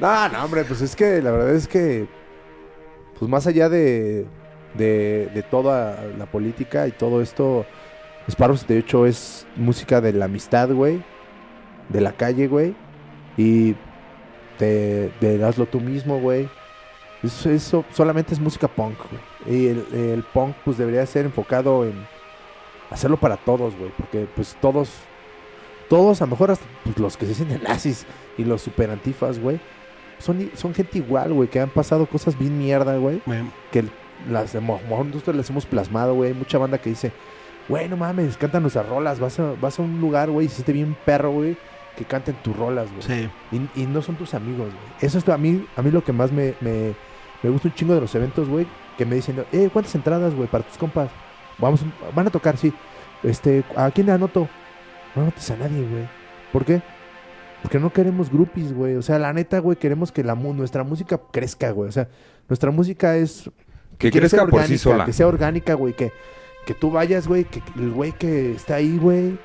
No, 0.00 0.28
no, 0.28 0.44
hombre, 0.44 0.64
pues 0.64 0.80
es 0.80 0.96
que 0.96 1.20
la 1.22 1.30
verdad 1.30 1.50
es 1.50 1.68
que, 1.68 2.08
pues 3.18 3.30
más 3.30 3.46
allá 3.46 3.68
de, 3.68 4.26
de, 4.74 5.30
de 5.34 5.42
toda 5.42 6.04
la 6.18 6.26
política 6.26 6.86
y 6.86 6.92
todo 6.92 7.20
esto, 7.20 7.66
de 8.66 8.78
hecho 8.78 9.06
es 9.06 9.46
música 9.56 10.00
de 10.00 10.12
la 10.12 10.26
amistad, 10.26 10.70
güey, 10.70 11.02
de 11.88 12.00
la 12.00 12.12
calle, 12.12 12.46
güey, 12.46 12.74
y 13.36 13.74
de, 14.58 15.10
de 15.20 15.44
hazlo 15.44 15.66
tú 15.66 15.80
mismo, 15.80 16.20
güey. 16.20 16.48
Eso, 17.22 17.50
eso 17.50 17.84
solamente 17.92 18.32
es 18.32 18.40
música 18.40 18.68
punk, 18.68 18.96
güey. 19.10 19.58
Y 19.58 19.68
el, 19.68 19.86
el 19.92 20.22
punk, 20.22 20.54
pues 20.64 20.78
debería 20.78 21.04
ser 21.06 21.26
enfocado 21.26 21.84
en 21.84 22.06
hacerlo 22.90 23.18
para 23.18 23.36
todos, 23.36 23.76
güey. 23.76 23.90
Porque, 23.96 24.26
pues 24.34 24.56
todos, 24.60 24.90
todos, 25.88 26.22
a 26.22 26.26
lo 26.26 26.30
mejor 26.30 26.50
hasta 26.52 26.64
pues, 26.84 26.98
los 26.98 27.16
que 27.16 27.26
se 27.26 27.34
sienten 27.34 27.62
nazis 27.62 28.06
y 28.38 28.44
los 28.44 28.62
super 28.62 28.90
antifas, 28.90 29.38
güey, 29.38 29.60
son, 30.20 30.50
son 30.54 30.74
gente 30.74 30.98
igual, 30.98 31.33
güey, 31.33 31.48
que 31.48 31.61
han 31.61 31.70
pasado 31.70 32.06
cosas 32.06 32.38
bien 32.38 32.56
mierda, 32.59 32.96
güey. 32.96 33.20
Que 33.72 33.85
las 34.28 34.54
mejor 34.54 35.06
nosotros 35.06 35.35
las 35.35 35.50
hemos 35.50 35.66
plasmado, 35.66 36.14
güey. 36.14 36.35
Mucha 36.35 36.59
banda 36.59 36.78
que 36.78 36.90
dice, 36.90 37.12
güey, 37.68 37.88
no 37.88 37.96
mames, 37.96 38.37
cantan 38.37 38.62
nuestras 38.62 38.88
rolas. 38.88 39.18
Vas 39.18 39.40
a, 39.40 39.52
vas 39.61 39.78
a 39.78 39.83
un 39.83 40.00
lugar, 40.00 40.30
güey, 40.30 40.46
y 40.46 40.48
siente 40.48 40.72
bien 40.72 40.96
perro, 41.04 41.33
güey, 41.33 41.56
que 41.96 42.04
canten 42.04 42.35
tus 42.37 42.56
rolas, 42.56 42.88
güey. 42.90 43.02
Sí. 43.02 43.30
Y, 43.74 43.83
y 43.83 43.87
no 43.87 44.02
son 44.02 44.16
tus 44.16 44.35
amigos, 44.35 44.66
güey. 44.66 44.94
Eso 45.00 45.18
es 45.18 45.28
a 45.28 45.38
mí, 45.38 45.66
a 45.76 45.83
mí 45.83 45.90
lo 45.90 46.04
que 46.04 46.12
más 46.12 46.30
me, 46.30 46.54
me, 46.61 46.94
me 47.42 47.50
gusta 47.50 47.68
un 47.68 47.74
chingo 47.74 47.94
de 47.94 48.00
los 48.02 48.14
eventos, 48.14 48.48
güey. 48.48 48.66
Que 48.98 49.06
me 49.06 49.16
dicen, 49.16 49.42
eh, 49.52 49.70
¿cuántas 49.72 49.94
entradas, 49.94 50.35
güey, 50.35 50.48
para 50.48 50.64
tus 50.64 50.76
compas? 50.76 51.11
Vamos, 51.59 51.80
van 52.14 52.26
a 52.26 52.30
tocar, 52.30 52.56
sí. 52.56 52.72
Este, 53.22 53.64
¿a 53.76 53.90
quién 53.90 54.06
le 54.06 54.12
anoto? 54.12 54.48
No 55.14 55.22
anotes 55.22 55.50
a 55.50 55.56
nadie, 55.56 55.83
güey. 55.87 56.09
¿Por 56.52 56.64
qué? 56.64 56.83
Porque 57.62 57.79
no 57.79 57.92
queremos 57.92 58.31
groupies, 58.31 58.73
güey. 58.73 58.96
O 58.96 59.03
sea, 59.03 59.18
la 59.18 59.33
neta, 59.33 59.59
güey, 59.59 59.77
queremos 59.77 60.12
que 60.12 60.25
la 60.25 60.35
mu- 60.35 60.55
nuestra 60.55 60.83
música 60.85 61.20
crezca, 61.31 61.70
güey. 61.73 61.88
O 61.88 61.92
sea, 61.92 62.09
nuestra 62.49 62.70
música 62.70 63.16
es... 63.16 63.51
Que 63.99 64.11
quiere 64.11 64.29
crezca 64.29 64.46
por 64.46 64.61
sí 64.62 64.75
orgánica, 64.75 64.79
sola. 64.83 65.05
Que 65.05 65.12
sea 65.12 65.27
orgánica, 65.27 65.75
güey. 65.75 65.94
Que, 65.94 66.11
que 66.66 66.73
tú 66.73 66.90
vayas, 66.90 67.29
güey. 67.29 67.44
Que 67.44 67.62
el 67.77 67.90
güey 67.90 68.12
que 68.12 68.53
está 68.53 68.77
ahí, 68.77 68.96
güey. 68.96 69.38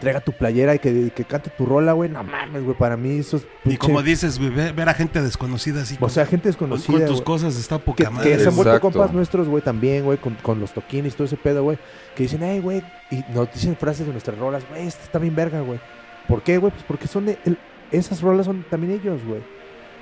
Traiga 0.00 0.20
tu 0.20 0.32
playera 0.32 0.74
y 0.74 0.78
que, 0.78 1.10
que 1.14 1.24
cante 1.24 1.50
tu 1.50 1.66
rola, 1.66 1.92
güey. 1.92 2.08
No 2.10 2.24
mames, 2.24 2.64
güey. 2.64 2.76
Para 2.76 2.96
mí 2.96 3.18
eso 3.18 3.36
es... 3.36 3.46
Y 3.66 3.76
como 3.76 4.02
dices, 4.02 4.38
güey, 4.38 4.50
ver, 4.50 4.72
ver 4.72 4.88
a 4.88 4.94
gente 4.94 5.20
desconocida 5.22 5.82
así 5.82 5.96
O 6.00 6.08
sea, 6.08 6.24
gente 6.26 6.44
con, 6.54 6.70
desconocida. 6.70 6.92
con 6.98 7.06
tus 7.06 7.16
güey. 7.16 7.24
cosas 7.24 7.56
está 7.56 7.78
que, 7.78 7.84
poca 7.84 8.04
que 8.04 8.10
madre. 8.10 8.38
se 8.40 8.48
han 8.48 8.56
vuelto 8.56 8.80
compas 8.80 9.12
nuestros, 9.12 9.46
güey, 9.46 9.62
también, 9.62 10.04
güey, 10.04 10.16
con, 10.18 10.34
con 10.36 10.58
los 10.58 10.72
toquines 10.72 11.12
y 11.12 11.16
todo 11.16 11.26
ese 11.26 11.36
pedo, 11.36 11.62
güey. 11.62 11.78
Que 12.16 12.22
dicen, 12.24 12.40
hey, 12.42 12.60
güey, 12.60 12.82
y 13.10 13.22
nos 13.34 13.52
dicen 13.52 13.76
frases 13.76 14.06
de 14.06 14.12
nuestras 14.12 14.38
rolas, 14.38 14.64
güey, 14.70 14.86
esta 14.86 15.04
está 15.04 15.18
bien 15.20 15.36
verga, 15.36 15.60
güey. 15.60 15.78
¿Por 16.28 16.42
qué, 16.42 16.58
güey? 16.58 16.72
Pues 16.72 16.84
porque 16.86 17.06
son 17.06 17.26
de- 17.26 17.38
el- 17.44 17.58
esas 17.90 18.20
rolas 18.22 18.46
son 18.46 18.64
también 18.70 18.92
ellos, 19.00 19.20
güey. 19.26 19.40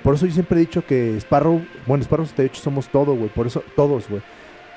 Por 0.03 0.15
eso 0.15 0.25
yo 0.25 0.33
siempre 0.33 0.57
he 0.57 0.61
dicho 0.61 0.85
que 0.85 1.17
Sparrow, 1.17 1.61
bueno, 1.85 2.03
Sparrow 2.03 2.25
68 2.25 2.61
somos 2.61 2.87
todo, 2.87 3.15
güey. 3.15 3.29
Por 3.29 3.47
eso, 3.47 3.63
todos, 3.75 4.07
güey. 4.09 4.21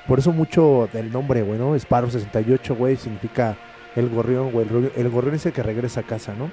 Por 0.07 0.19
eso 0.19 0.31
mucho 0.33 0.89
del 0.91 1.11
nombre, 1.11 1.43
güey, 1.43 1.57
¿no? 1.59 1.75
Sparrow 1.75 2.09
68, 2.11 2.75
güey, 2.75 2.97
significa 2.97 3.55
el 3.95 4.09
gorrión, 4.09 4.51
güey. 4.51 4.67
El, 4.97 5.09
gorrión 5.09 5.35
es 5.35 5.45
el 5.45 5.53
que 5.53 5.63
regresa 5.63 6.01
a 6.01 6.03
casa, 6.03 6.33
¿no? 6.37 6.49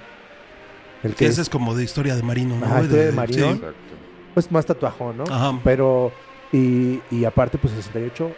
El 1.02 1.14
Que 1.14 1.26
ese 1.26 1.40
es 1.40 1.48
como 1.48 1.74
de 1.74 1.82
historia 1.82 2.14
de 2.14 2.22
marino, 2.22 2.56
¿no? 2.58 2.66
Ajá, 2.66 2.82
historia 2.82 3.06
de 3.06 3.12
marino. 3.12 3.52
sí. 3.54 3.60
Pues 4.34 4.52
más 4.52 4.64
tatuajón, 4.66 5.16
¿no? 5.16 5.24
Ajá. 5.24 5.58
Pero, 5.64 6.12
y, 6.52 7.00
y 7.10 7.24
aparte, 7.24 7.58
pues 7.58 7.72
68, 7.74 8.30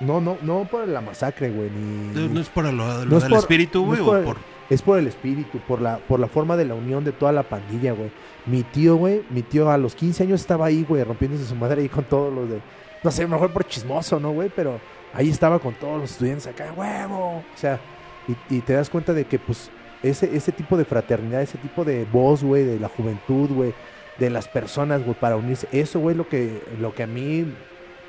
no, 0.00 0.20
no, 0.20 0.36
no 0.42 0.68
por 0.70 0.86
la 0.86 1.00
masacre, 1.00 1.48
güey, 1.50 1.70
ni... 1.70 2.12
No, 2.14 2.28
no 2.28 2.40
es 2.40 2.48
por 2.50 2.64
lo, 2.64 2.72
lo 2.72 3.04
No 3.06 3.16
es 3.16 3.22
del 3.22 3.30
por- 3.30 3.38
espíritu, 3.38 3.78
no 3.80 3.86
güey, 3.86 4.00
es 4.00 4.06
o 4.06 4.10
por- 4.10 4.24
por... 4.24 4.36
Es 4.70 4.82
por 4.82 4.98
el 4.98 5.06
espíritu, 5.06 5.58
por 5.60 5.80
la, 5.80 5.98
por 5.98 6.20
la 6.20 6.28
forma 6.28 6.56
de 6.56 6.66
la 6.66 6.74
unión 6.74 7.02
de 7.02 7.12
toda 7.12 7.32
la 7.32 7.42
pandilla, 7.42 7.92
güey. 7.92 8.10
Mi 8.46 8.62
tío, 8.62 8.96
güey, 8.96 9.22
mi 9.30 9.42
tío 9.42 9.70
a 9.70 9.78
los 9.78 9.94
15 9.94 10.24
años 10.24 10.40
estaba 10.40 10.66
ahí, 10.66 10.84
güey, 10.86 11.04
rompiéndose 11.04 11.46
su 11.46 11.54
madre 11.54 11.82
ahí 11.82 11.88
con 11.88 12.04
todos 12.04 12.32
los 12.32 12.50
de... 12.50 12.60
No 13.02 13.10
sé, 13.10 13.26
mejor 13.26 13.52
por 13.52 13.64
chismoso, 13.64 14.20
¿no, 14.20 14.32
güey? 14.32 14.50
Pero 14.54 14.78
ahí 15.14 15.30
estaba 15.30 15.58
con 15.58 15.74
todos 15.74 16.00
los 16.00 16.10
estudiantes 16.10 16.46
acá, 16.48 16.72
huevo. 16.76 17.38
O 17.38 17.56
sea, 17.56 17.80
y, 18.26 18.56
y 18.56 18.60
te 18.60 18.74
das 18.74 18.90
cuenta 18.90 19.14
de 19.14 19.24
que, 19.24 19.38
pues, 19.38 19.70
ese, 20.02 20.34
ese 20.36 20.52
tipo 20.52 20.76
de 20.76 20.84
fraternidad, 20.84 21.42
ese 21.42 21.58
tipo 21.58 21.84
de 21.84 22.04
voz, 22.04 22.42
güey, 22.42 22.64
de 22.64 22.78
la 22.78 22.88
juventud, 22.88 23.50
güey, 23.50 23.74
de 24.18 24.30
las 24.30 24.48
personas, 24.48 25.02
güey, 25.04 25.14
para 25.18 25.36
unirse. 25.36 25.68
Eso, 25.72 26.00
güey, 26.00 26.14
lo 26.14 26.28
que, 26.28 26.62
lo 26.80 26.94
que 26.94 27.04
a 27.04 27.06
mí 27.06 27.52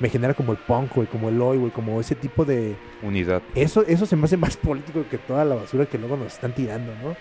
me 0.00 0.08
genera 0.08 0.34
como 0.34 0.52
el 0.52 0.58
punk, 0.58 0.94
güey, 0.94 1.06
como 1.06 1.28
el 1.28 1.40
hoy, 1.40 1.58
güey, 1.58 1.70
como 1.70 2.00
ese 2.00 2.14
tipo 2.14 2.44
de... 2.44 2.74
Unidad. 3.02 3.42
Eso, 3.54 3.84
eso 3.86 4.06
se 4.06 4.16
me 4.16 4.24
hace 4.24 4.36
más 4.36 4.56
político 4.56 5.04
que 5.10 5.18
toda 5.18 5.44
la 5.44 5.54
basura 5.54 5.86
que 5.86 5.98
luego 5.98 6.16
nos 6.16 6.32
están 6.32 6.52
tirando, 6.54 6.92
¿no? 7.02 7.14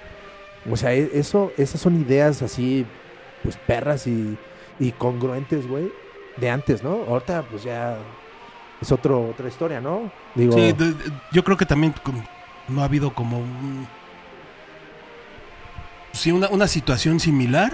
O 0.71 0.77
sea, 0.77 0.93
e- 0.93 1.11
eso, 1.13 1.51
esas 1.57 1.79
son 1.81 1.99
ideas 2.01 2.41
así, 2.41 2.85
pues 3.43 3.57
perras 3.57 4.07
y, 4.07 4.37
y 4.79 4.91
congruentes, 4.93 5.67
güey, 5.67 5.91
de 6.37 6.49
antes, 6.49 6.81
¿no? 6.83 7.03
Ahorita, 7.07 7.43
pues 7.43 7.63
ya 7.63 7.97
es 8.81 8.91
otro, 8.91 9.29
otra 9.29 9.47
historia, 9.49 9.81
¿no? 9.81 10.09
Digo, 10.35 10.53
Sí, 10.53 10.71
de- 10.73 10.93
de- 10.93 11.11
yo 11.33 11.43
creo 11.43 11.57
que 11.57 11.65
también 11.65 11.93
no 12.69 12.81
ha 12.81 12.85
habido 12.85 13.13
como 13.13 13.39
un... 13.39 13.87
Sí, 16.13 16.31
una, 16.31 16.47
una 16.49 16.67
situación 16.67 17.19
similar 17.19 17.73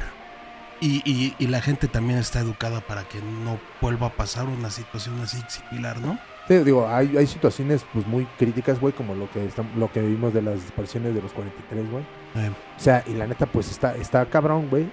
y, 0.82 1.02
y- 1.10 1.36
y 1.40 1.48
la 1.48 1.62
gente 1.62 1.88
también 1.88 2.20
está 2.20 2.40
educada 2.40 2.82
para 2.82 3.04
que 3.08 3.20
no 3.20 3.60
vuelva 3.82 4.08
a 4.08 4.10
pasar 4.14 4.46
una 4.48 4.70
situación 4.70 5.20
así 5.22 5.38
similar, 5.48 6.00
¿no? 6.00 6.18
te 6.48 6.64
digo, 6.64 6.88
hay, 6.88 7.18
hay 7.18 7.26
situaciones 7.26 7.84
pues 7.92 8.06
muy 8.06 8.26
críticas, 8.38 8.80
güey, 8.80 8.94
como 8.94 9.16
lo 9.16 9.28
que 9.32 9.44
estam- 9.50 9.74
lo 9.78 9.92
que 9.92 10.00
vimos 10.02 10.32
de 10.32 10.44
las 10.44 10.54
desapariciones 10.62 11.16
de 11.16 11.22
los 11.24 11.32
43, 11.32 11.90
güey. 11.90 12.04
Eh, 12.36 12.52
O 12.78 12.80
sea, 12.80 13.04
y 13.08 13.14
la 13.16 13.26
neta, 13.26 13.48
pues 13.48 13.72
está, 13.72 13.96
está 13.96 14.24
cabrón, 14.28 14.68
güey. 14.70 14.86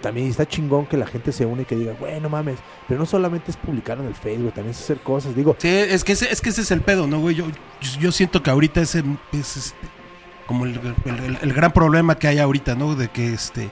También 0.00 0.28
está 0.28 0.46
chingón 0.46 0.86
que 0.86 0.96
la 0.96 1.06
gente 1.08 1.32
se 1.32 1.44
une 1.44 1.62
y 1.62 1.64
que 1.64 1.74
diga, 1.74 1.94
güey, 1.98 2.20
no 2.20 2.28
mames. 2.28 2.58
Pero 2.86 3.00
no 3.00 3.06
solamente 3.06 3.50
es 3.50 3.56
publicar 3.56 3.98
en 3.98 4.06
el 4.06 4.14
Facebook, 4.14 4.52
también 4.52 4.70
es 4.70 4.80
hacer 4.80 4.98
cosas. 5.00 5.34
Digo, 5.34 5.56
Sí, 5.58 5.66
es 5.68 6.04
que 6.04 6.12
ese, 6.12 6.30
es 6.30 6.40
que 6.40 6.50
ese 6.50 6.60
es 6.60 6.70
el 6.70 6.82
pedo, 6.82 7.08
¿no, 7.08 7.18
güey? 7.18 7.34
Yo, 7.34 7.46
yo, 7.80 8.00
yo 8.00 8.12
siento 8.12 8.40
que 8.40 8.50
ahorita 8.50 8.80
ese 8.80 9.02
es 9.32 9.56
este, 9.56 9.88
como 10.46 10.66
el, 10.66 10.78
el- 11.04 11.18
el- 11.24 11.38
el 11.42 11.52
gran 11.52 11.72
problema 11.72 12.16
que 12.16 12.28
hay 12.28 12.38
ahorita, 12.38 12.76
¿no? 12.76 12.94
De 12.94 13.08
que 13.08 13.32
este 13.32 13.70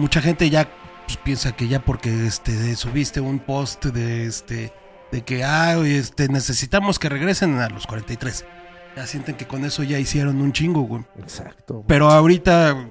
mucha 0.00 0.20
gente 0.20 0.50
ya 0.50 0.68
pues, 1.06 1.16
piensa 1.18 1.52
que 1.52 1.68
ya 1.68 1.80
porque 1.80 2.26
este 2.26 2.74
subiste 2.76 3.20
un 3.20 3.38
post 3.38 3.86
de 3.86 4.26
este 4.26 4.72
de 5.12 5.22
que 5.22 5.44
ah, 5.44 5.76
este 5.84 6.28
necesitamos 6.28 6.98
que 6.98 7.08
regresen 7.08 7.58
a 7.58 7.68
los 7.68 7.86
43. 7.86 8.44
Ya 8.96 9.06
sienten 9.06 9.36
que 9.36 9.46
con 9.46 9.64
eso 9.64 9.82
ya 9.82 9.98
hicieron 9.98 10.40
un 10.40 10.52
chingo, 10.52 10.82
güey. 10.82 11.04
exacto. 11.18 11.74
güey. 11.74 11.86
Pero 11.86 12.10
ahorita, 12.10 12.88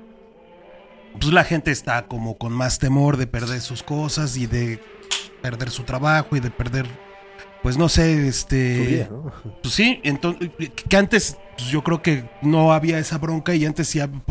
pues 1.20 1.34
la 1.34 1.44
gente 1.44 1.72
está 1.72 2.08
como 2.08 2.38
con 2.38 2.54
más 2.54 2.80
temor 2.80 3.18
de 3.18 3.28
perder 3.28 3.62
sus 3.62 3.84
cosas 3.84 4.38
y 4.38 4.48
de 4.48 4.80
perder 5.42 5.70
su 5.72 5.84
trabajo 5.84 6.36
y 6.36 6.40
de 6.40 6.52
perder, 6.52 6.88
pues 7.64 7.78
no 7.78 7.90
sé, 7.90 8.28
este... 8.28 8.80
Vida, 8.86 9.08
¿no? 9.10 9.32
Pues 9.62 9.74
sí, 9.74 10.00
entonces, 10.04 10.50
que 10.90 10.98
antes 10.98 11.38
pues, 11.58 11.70
yo 11.70 11.84
creo 11.84 12.02
que 12.02 12.30
no 12.42 12.72
había 12.74 13.00
esa 13.00 13.18
bronca 13.18 13.54
y 13.56 13.66
antes 13.66 13.88
sí 13.88 14.00
hab- 14.00 14.22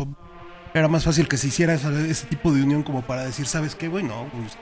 era 0.73 0.87
más 0.87 1.03
fácil 1.03 1.27
que 1.27 1.37
se 1.37 1.47
hiciera 1.47 1.73
esa- 1.73 1.91
ese 2.01 2.27
tipo 2.27 2.51
de 2.51 2.63
unión 2.63 2.83
como 2.83 3.01
para 3.01 3.23
decir, 3.25 3.45
¿sabes 3.45 3.75
qué, 3.75 3.87
güey? 3.87 4.03
No, 4.03 4.27
pues, 4.31 4.57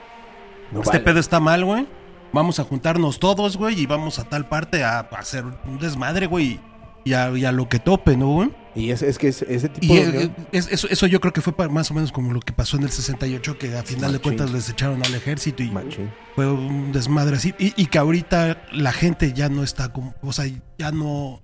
No 0.72 0.80
este 0.80 0.90
vale. 0.98 1.04
pedo 1.04 1.20
está 1.20 1.40
mal, 1.40 1.64
güey. 1.64 1.86
Vamos 2.32 2.58
a 2.60 2.64
juntarnos 2.64 3.18
todos, 3.18 3.56
güey, 3.56 3.80
y 3.80 3.86
vamos 3.86 4.18
a 4.18 4.24
tal 4.24 4.48
parte 4.48 4.84
a, 4.84 4.98
a 4.98 5.02
hacer 5.18 5.44
un 5.66 5.78
desmadre, 5.78 6.26
güey, 6.26 6.60
y 7.04 7.14
a, 7.14 7.30
y 7.30 7.44
a 7.46 7.52
lo 7.52 7.68
que 7.70 7.78
tope, 7.78 8.16
¿no, 8.18 8.28
güey? 8.34 8.50
Y 8.74 8.90
es, 8.90 9.00
es 9.02 9.18
que 9.18 9.28
es- 9.28 9.42
ese 9.42 9.70
tipo 9.70 9.92
Y 9.92 9.96
de 9.98 10.30
es- 10.52 10.68
eso, 10.70 10.86
eso 10.90 11.06
yo 11.06 11.20
creo 11.20 11.32
que 11.32 11.40
fue 11.40 11.54
más 11.70 11.90
o 11.90 11.94
menos 11.94 12.12
como 12.12 12.32
lo 12.34 12.40
que 12.40 12.52
pasó 12.52 12.76
en 12.76 12.82
el 12.84 12.90
68, 12.90 13.58
que 13.58 13.76
a 13.76 13.82
final 13.82 14.12
de 14.12 14.18
cuentas 14.18 14.50
les 14.50 14.68
echaron 14.68 15.02
al 15.04 15.14
ejército 15.14 15.62
y 15.62 15.70
Machín. 15.70 16.10
fue 16.36 16.52
un 16.52 16.92
desmadre 16.92 17.36
así. 17.36 17.54
Y, 17.58 17.72
y 17.80 17.86
que 17.86 17.98
ahorita 17.98 18.62
la 18.72 18.92
gente 18.92 19.32
ya 19.32 19.48
no 19.48 19.62
está 19.64 19.90
como, 19.92 20.14
o 20.22 20.32
sea, 20.34 20.44
ya 20.78 20.92
no, 20.92 21.40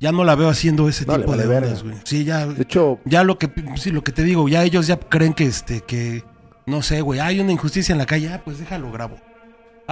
ya 0.00 0.10
no 0.12 0.24
la 0.24 0.34
veo 0.34 0.48
haciendo 0.48 0.88
ese 0.88 1.04
No, 1.06 1.16
tipo 1.16 1.30
vale 1.30 1.46
de 1.46 1.56
ondas, 1.56 1.82
güey. 1.82 1.94
Sí, 2.04 2.24
ya, 2.24 2.46
De 2.46 2.62
hecho, 2.62 2.98
ya 3.04 3.22
lo 3.22 3.38
que, 3.38 3.48
sí, 3.76 3.90
lo 3.90 4.02
que 4.02 4.12
te 4.12 4.22
digo, 4.24 4.48
ya 4.48 4.64
ellos 4.64 4.86
ya 4.86 4.98
creen 4.98 5.34
que 5.34 5.44
este, 5.44 5.82
que, 5.82 6.24
no 6.66 6.82
sé, 6.82 7.00
güey, 7.02 7.20
hay 7.20 7.38
una 7.40 7.52
injusticia 7.52 7.92
en 7.92 7.98
la 7.98 8.06
calle, 8.06 8.28
ah, 8.32 8.40
pues 8.44 8.58
déjalo 8.58 8.90
grabo. 8.90 9.16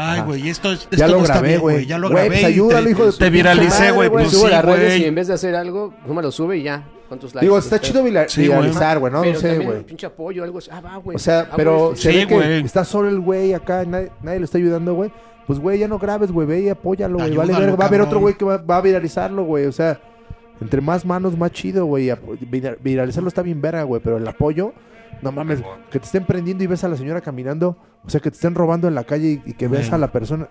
Ay, 0.00 0.20
güey, 0.22 0.48
esto, 0.48 0.72
esto 0.72 0.88
Ya 0.96 1.08
lo 1.08 1.16
no 1.16 1.22
está 1.22 1.34
grabé, 1.34 1.48
bien, 1.48 1.60
güey. 1.60 1.74
güey. 1.76 1.86
Ya 1.86 1.98
lo 1.98 2.08
Güey, 2.08 2.24
grabé. 2.26 2.36
pues 2.40 2.44
ayúdalo, 2.52 2.84
te, 2.84 2.90
hijo 2.92 3.06
de 3.06 3.12
te 3.18 3.30
viralicé, 3.30 3.90
güey. 3.90 4.08
güey. 4.08 4.24
Pues 4.24 4.38
Sube 4.38 4.50
sí, 4.50 4.56
redes 4.62 4.94
y 4.94 4.98
güey. 4.98 5.04
en 5.08 5.14
vez 5.16 5.26
de 5.26 5.34
hacer 5.34 5.56
algo, 5.56 5.92
no 6.06 6.22
lo 6.22 6.30
sube 6.32 6.56
y 6.58 6.62
ya. 6.62 6.84
¿Cuántos 7.08 7.34
likes? 7.34 7.46
digo, 7.46 7.58
está 7.58 7.78
Pues, 7.78 7.82
chido 7.90 8.04
vira- 8.04 8.28
Sí, 8.28 8.46
güey. 8.46 8.58
viralizar, 8.60 8.98
güey, 9.00 9.12
¿no? 9.12 9.22
Pero 9.22 9.32
No 9.34 9.40
sé, 9.40 9.58
güey. 9.58 9.82
pinche 9.82 10.06
apoyo, 10.06 10.44
algo 10.44 10.58
así. 10.58 10.70
Ah, 10.72 10.80
va, 10.80 10.96
güey. 10.98 11.16
O 11.16 11.18
sea, 11.18 11.48
Ah, 11.50 11.54
pero 11.56 11.86
güey, 11.88 11.96
se 11.96 12.10
Sí, 12.12 12.16
ve 12.18 12.26
que 12.28 12.34
güey. 12.36 12.64
está 12.64 12.84
solo 12.84 13.08
el 13.08 13.18
güey 13.18 13.54
acá, 13.54 13.84
nadie, 13.86 14.12
nadie 14.22 14.38
le 14.38 14.44
está 14.44 14.58
ayudando, 14.58 14.94
güey. 14.94 15.10
Pues, 15.48 15.58
güey, 15.58 15.80
ya 15.80 15.88
no 15.88 15.98
grabes, 15.98 16.30
güey, 16.30 16.46
ve 16.46 16.60
y 16.60 16.68
apóyalo, 16.68 17.18
güey. 17.18 17.34
Vale. 17.34 17.52
Va 17.74 17.84
a 17.84 17.88
haber 17.88 18.02
otro 18.02 18.20
güey 18.20 18.34
que 18.36 18.44
va, 18.44 18.58
va 18.58 18.76
a 18.76 18.80
viralizarlo, 18.80 19.42
güey. 19.44 19.64
O 19.66 19.72
sea, 19.72 19.98
entre 20.60 20.80
más 20.80 21.04
manos, 21.04 21.36
más 21.36 21.50
chido, 21.50 21.86
güey. 21.86 22.12
Viralizarlo 22.80 23.28
está 23.28 23.42
bien 23.42 23.60
verga, 23.60 23.82
güey. 23.82 24.00
Pero 24.04 24.18
el 24.18 24.28
apoyo, 24.28 24.72
no 25.22 25.32
mames, 25.32 25.60
que 25.90 25.98
te 25.98 26.04
estén 26.06 26.24
prendiendo 26.24 26.62
y 26.62 26.66
ves 26.68 26.84
a 26.84 26.88
la 26.88 26.96
señora 26.96 27.20
caminando. 27.20 27.76
O 28.04 28.10
sea, 28.10 28.20
que 28.20 28.30
te 28.30 28.36
estén 28.36 28.54
robando 28.54 28.86
en 28.88 28.94
la 28.94 29.04
calle 29.04 29.42
y, 29.44 29.50
y 29.50 29.52
que 29.54 29.66
ves 29.68 29.88
Güey. 29.88 29.94
a 29.94 29.98
la 29.98 30.12
persona. 30.12 30.48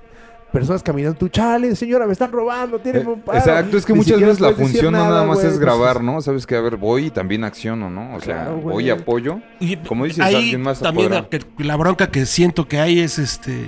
Personas 0.52 0.82
caminando, 0.82 1.18
tú, 1.20 1.28
chale, 1.28 1.76
señora, 1.76 2.06
me 2.08 2.14
están 2.14 2.32
robando, 2.32 2.80
tienen 2.80 3.04
Eh, 3.04 3.10
un 3.10 3.22
paro. 3.22 3.38
Exacto, 3.38 3.76
es 3.78 3.86
que 3.86 3.92
Ni 3.92 4.00
muchas 4.00 4.20
veces 4.20 4.40
la 4.40 4.54
función 4.54 4.94
no 4.94 5.00
nada 5.04 5.26
más 5.26 5.40
es 5.40 5.46
pues, 5.46 5.60
grabar, 5.60 6.02
¿no? 6.02 6.22
Sabes 6.22 6.48
que, 6.48 6.56
a 6.56 6.62
ver, 6.62 6.78
voy 6.78 7.08
y 7.08 7.10
también 7.12 7.44
acciono, 7.44 7.90
¿no? 7.90 8.16
O 8.16 8.22
sea, 8.22 8.50
voy 8.52 8.86
y 8.86 8.90
apoyo. 8.90 9.42
Y 9.60 9.76
Como 9.76 10.06
dices, 10.06 10.24
ahí 10.24 10.36
alguien 10.36 10.62
más 10.62 10.80
también 10.80 11.12
la, 11.12 11.28
que- 11.28 11.42
la 11.60 11.76
bronca 11.76 12.08
que 12.08 12.26
siento 12.26 12.66
que 12.68 12.80
hay 12.80 13.00
es 13.02 13.20
este 13.20 13.66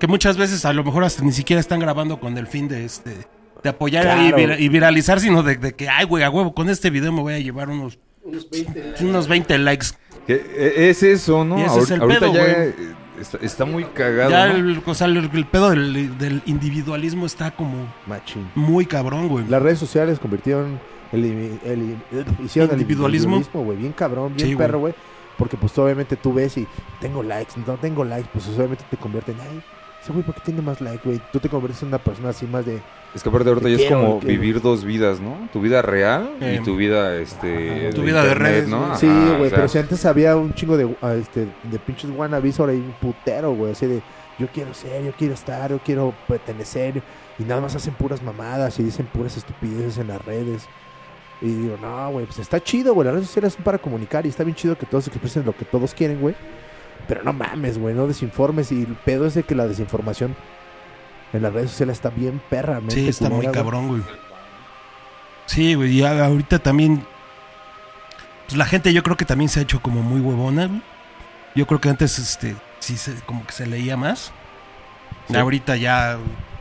que 0.00 0.06
muchas 0.08 0.36
veces 0.36 0.64
a 0.64 0.72
lo 0.72 0.82
mejor 0.82 1.04
hasta 1.04 1.22
ni 1.22 1.30
siquiera 1.32 1.60
están 1.60 1.78
grabando 1.78 2.18
con 2.18 2.36
el 2.38 2.46
fin 2.48 2.66
de 2.66 2.84
este 2.84 3.16
de 3.62 3.68
apoyar 3.68 4.02
Claro. 4.04 4.22
y, 4.22 4.32
vira- 4.32 4.58
y 4.58 4.68
viralizar, 4.68 5.20
sino 5.20 5.42
de, 5.42 5.56
de 5.56 5.74
que 5.74 5.88
ay 5.88 6.06
güey, 6.06 6.24
a 6.24 6.30
huevo, 6.30 6.54
con 6.54 6.68
este 6.70 6.90
video 6.90 7.12
me 7.12 7.20
voy 7.20 7.34
a 7.34 7.38
llevar 7.38 7.68
unos 7.68 7.98
Unos 8.24 8.48
20 8.50 8.82
likes. 8.84 9.04
unos 9.04 9.28
20 9.28 9.58
likes. 9.58 9.86
Que, 10.26 10.34
eh, 10.34 10.88
es 10.90 11.02
eso, 11.02 11.44
¿no? 11.44 11.58
Y 11.58 11.62
ese 11.62 11.70
Ahor- 11.70 11.82
es 11.82 11.90
el 11.90 12.00
ahorita 12.00 12.20
pedo, 12.20 12.32
ya 12.34 12.40
güey. 12.54 12.74
está, 13.20 13.38
está 13.42 13.64
muy 13.66 13.84
cagado. 13.84 14.30
Ya 14.30 14.48
¿no? 14.48 14.56
el, 14.56 14.82
o 14.84 14.94
sea, 14.94 15.06
el, 15.06 15.16
el 15.18 15.46
pedo 15.46 15.70
del, 15.70 16.16
del 16.18 16.42
individualismo 16.46 17.26
está 17.26 17.50
como 17.50 17.92
Machín. 18.06 18.48
muy 18.54 18.86
cabrón, 18.86 19.28
güey. 19.28 19.46
Las 19.48 19.60
redes 19.62 19.78
sociales 19.78 20.18
convirtieron 20.18 20.80
el, 21.12 21.24
el- 21.24 21.58
el- 22.12 22.44
hicieron 22.44 22.70
el 22.74 22.80
Individualismo. 22.80 23.42
güey, 23.52 23.76
bien 23.76 23.92
cabrón, 23.92 24.34
bien 24.36 24.48
Sí, 24.48 24.56
perro, 24.56 24.78
güey. 24.80 24.94
Porque 25.36 25.56
pues 25.56 25.76
obviamente 25.78 26.16
tú 26.16 26.32
ves 26.34 26.56
y 26.58 26.66
tengo 27.00 27.22
likes, 27.22 27.52
no 27.66 27.74
tengo 27.74 28.04
likes, 28.04 28.28
pues 28.32 28.46
obviamente 28.48 28.84
te 28.90 28.96
convierte 28.98 29.32
en, 29.32 29.38
ay, 29.40 29.62
ese 30.02 30.12
güey, 30.12 30.24
¿por 30.24 30.34
qué 30.34 30.40
tiene 30.44 30.62
más 30.62 30.80
likes, 30.80 31.02
güey? 31.04 31.20
Tú 31.32 31.38
te 31.40 31.48
conviertes 31.48 31.82
en 31.82 31.88
una 31.88 31.98
persona 31.98 32.30
así 32.30 32.46
más 32.46 32.64
de, 32.64 32.80
Es 33.14 33.22
que 33.22 33.28
aparte 33.28 33.48
ahorita 33.50 33.68
ya 33.68 33.74
es 33.74 33.80
quiero, 33.82 34.00
como 34.00 34.18
quiero. 34.20 34.40
vivir 34.40 34.60
dos 34.62 34.84
vidas, 34.84 35.20
¿no? 35.20 35.36
Tu 35.52 35.60
vida 35.60 35.82
real 35.82 36.30
Eh. 36.40 36.58
y 36.60 36.64
tu 36.64 36.76
vida, 36.76 37.16
este... 37.16 37.88
Ajá. 37.88 37.94
Tu 37.96 38.02
vida 38.02 38.24
de 38.24 38.34
redes, 38.34 38.68
¿no? 38.68 38.86
Ajá, 38.86 38.96
sí, 38.96 39.06
o 39.06 39.36
güey, 39.38 39.50
sea, 39.50 39.56
pero 39.58 39.68
si 39.68 39.78
antes 39.78 40.06
había 40.06 40.36
un 40.36 40.54
chingo 40.54 40.76
de, 40.76 40.96
ah, 41.02 41.14
este, 41.14 41.48
de 41.64 41.78
pinches 41.78 42.10
wannabes, 42.10 42.58
ahora 42.60 42.72
hay 42.72 42.78
un 42.78 42.92
putero, 43.00 43.52
güey, 43.52 43.72
así 43.72 43.86
de, 43.86 44.00
yo 44.38 44.46
quiero 44.48 44.72
ser, 44.72 45.04
yo 45.04 45.12
quiero 45.12 45.34
estar, 45.34 45.70
yo 45.70 45.78
quiero 45.84 46.14
pertenecer, 46.26 47.02
y 47.38 47.42
nada 47.44 47.60
más 47.60 47.74
hacen 47.76 47.92
puras 47.94 48.22
mamadas 48.22 48.78
y 48.78 48.82
dicen 48.82 49.06
puras 49.06 49.36
estupideces 49.36 49.98
en 49.98 50.08
las 50.08 50.24
redes. 50.24 50.66
Y 51.42 51.46
digo, 51.46 51.76
no, 51.80 52.10
güey, 52.10 52.26
pues 52.26 52.38
está 52.38 52.62
chido, 52.62 52.92
güey, 52.94 53.06
las 53.06 53.14
redes 53.14 53.26
sociales 53.28 53.54
son 53.54 53.64
para 53.64 53.78
comunicar 53.78 54.24
y 54.26 54.28
está 54.28 54.44
bien 54.44 54.54
chido 54.54 54.76
que 54.76 54.84
todos 54.86 55.06
expresen 55.08 55.44
lo 55.46 55.54
que 55.54 55.64
todos 55.64 55.94
quieren, 55.94 56.20
güey. 56.20 56.34
Pero 57.10 57.24
no 57.24 57.32
mames, 57.32 57.76
güey, 57.76 57.92
no 57.92 58.06
desinformes 58.06 58.70
y 58.70 58.82
el 58.82 58.94
pedo 58.94 59.26
es 59.26 59.34
de 59.34 59.42
que 59.42 59.56
la 59.56 59.66
desinformación 59.66 60.36
en 61.32 61.42
las 61.42 61.52
redes 61.52 61.72
sociales 61.72 61.96
está 61.96 62.08
bien 62.08 62.40
perra, 62.48 62.80
Sí, 62.86 63.08
está 63.08 63.28
muy 63.28 63.48
cabrón, 63.48 63.88
güey. 63.88 64.02
Sí, 65.46 65.74
güey, 65.74 65.90
y 65.90 66.04
ahorita 66.04 66.60
también. 66.60 67.04
Pues 68.46 68.56
la 68.56 68.64
gente 68.64 68.92
yo 68.92 69.02
creo 69.02 69.16
que 69.16 69.24
también 69.24 69.48
se 69.48 69.58
ha 69.58 69.64
hecho 69.64 69.82
como 69.82 70.02
muy 70.02 70.20
huevona, 70.20 70.68
güey. 70.68 70.82
Yo 71.56 71.66
creo 71.66 71.80
que 71.80 71.88
antes, 71.88 72.16
este, 72.20 72.54
sí, 72.78 72.96
se, 72.96 73.16
como 73.26 73.44
que 73.44 73.54
se 73.54 73.66
leía 73.66 73.96
más. 73.96 74.30
Sí. 75.26 75.36
Ahorita 75.36 75.74
ya 75.74 76.16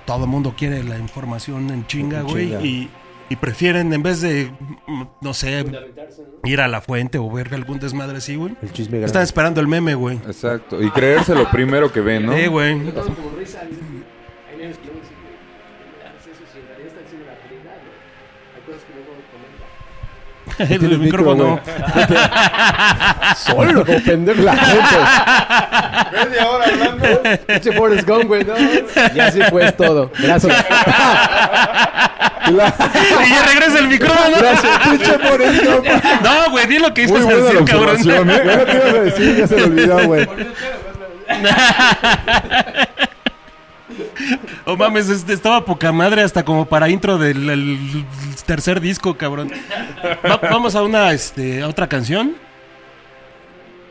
todo 0.08 0.24
el 0.24 0.32
mundo 0.32 0.56
quiere 0.58 0.84
la 0.84 0.98
información 0.98 1.70
en 1.70 1.86
chinga, 1.86 2.22
En 2.22 2.26
güey. 2.26 2.48
chinga. 2.48 2.62
Y, 2.62 2.90
y 3.30 3.36
prefieren 3.36 3.94
en 3.94 4.02
vez 4.04 4.22
de, 4.22 4.52
no 5.22 5.34
sé, 5.34 5.66
ir 6.44 6.62
a 6.62 6.68
la 6.68 6.82
fuente 6.82 7.18
o 7.18 7.30
ver 7.30 7.54
algún 7.54 7.80
desmadre 7.80 8.18
así, 8.18 8.36
güey. 8.36 8.56
El 8.62 8.72
chisme 8.72 8.94
grande. 8.98 9.06
Están 9.06 9.24
esperando 9.24 9.62
el 9.62 9.68
meme, 9.68 9.94
güey. 9.96 10.18
Exacto. 10.26 10.82
Y 10.82 10.90
creerse 10.90 11.36
lo 11.36 11.50
primero 11.52 11.92
que 11.92 12.02
ven, 12.02 12.26
¿no? 12.26 12.34
Eh, 12.34 12.48
güey. 12.48 12.80
El, 20.70 20.80
Tienes 20.80 21.00
micro, 21.00 21.24
micrófono. 21.24 21.60
Solo, 23.38 23.86
como 23.86 24.00
pendejo 24.02 24.42
la 24.42 24.58
gente. 24.58 24.96
Media 26.12 26.50
hora 26.50 26.66
hablando. 26.66 27.22
Pinche 27.48 27.72
Forrest 27.72 28.06
Gump, 28.08 28.26
güey, 28.26 28.44
no. 28.44 28.56
Ya 29.16 29.32
sí 29.32 29.40
fue 29.50 29.66
es 29.66 29.78
todo. 29.78 30.12
Gracias. 30.20 30.66
y 32.50 33.30
ya 33.30 33.44
regresa 33.46 33.80
el 33.80 33.88
micrófono. 33.88 34.36
Gracias, 34.38 34.80
pinche 34.90 35.18
Moreno. 35.18 35.82
No, 36.24 36.52
güey, 36.52 36.68
di 36.68 36.80
lo 36.80 36.94
que 36.94 37.08
la 37.08 37.20
decir, 37.20 37.64
cabrón. 37.64 38.30
¿eh? 38.30 38.42
Ya 38.46 38.58
no 38.58 38.66
te 38.66 38.76
ibas 38.76 38.94
a 38.94 39.02
decir, 39.02 39.38
ya 39.38 39.48
se 39.48 39.56
me 39.56 39.64
olvidó, 39.64 40.06
güey. 40.08 40.28
Oh 44.66 44.76
mames, 44.78 45.10
este, 45.10 45.34
estaba 45.34 45.64
poca 45.66 45.92
madre 45.92 46.22
hasta 46.22 46.44
como 46.44 46.66
para 46.66 46.90
intro 46.90 47.18
del 47.18 47.50
el 47.50 48.06
tercer 48.46 48.80
disco, 48.82 49.16
cabrón. 49.18 49.50
Va- 50.26 50.40
vamos 50.50 50.76
a 50.76 50.84
una, 50.84 51.12
este, 51.14 51.62
a 51.62 51.68
otra 51.68 51.88
canción. 51.88 52.34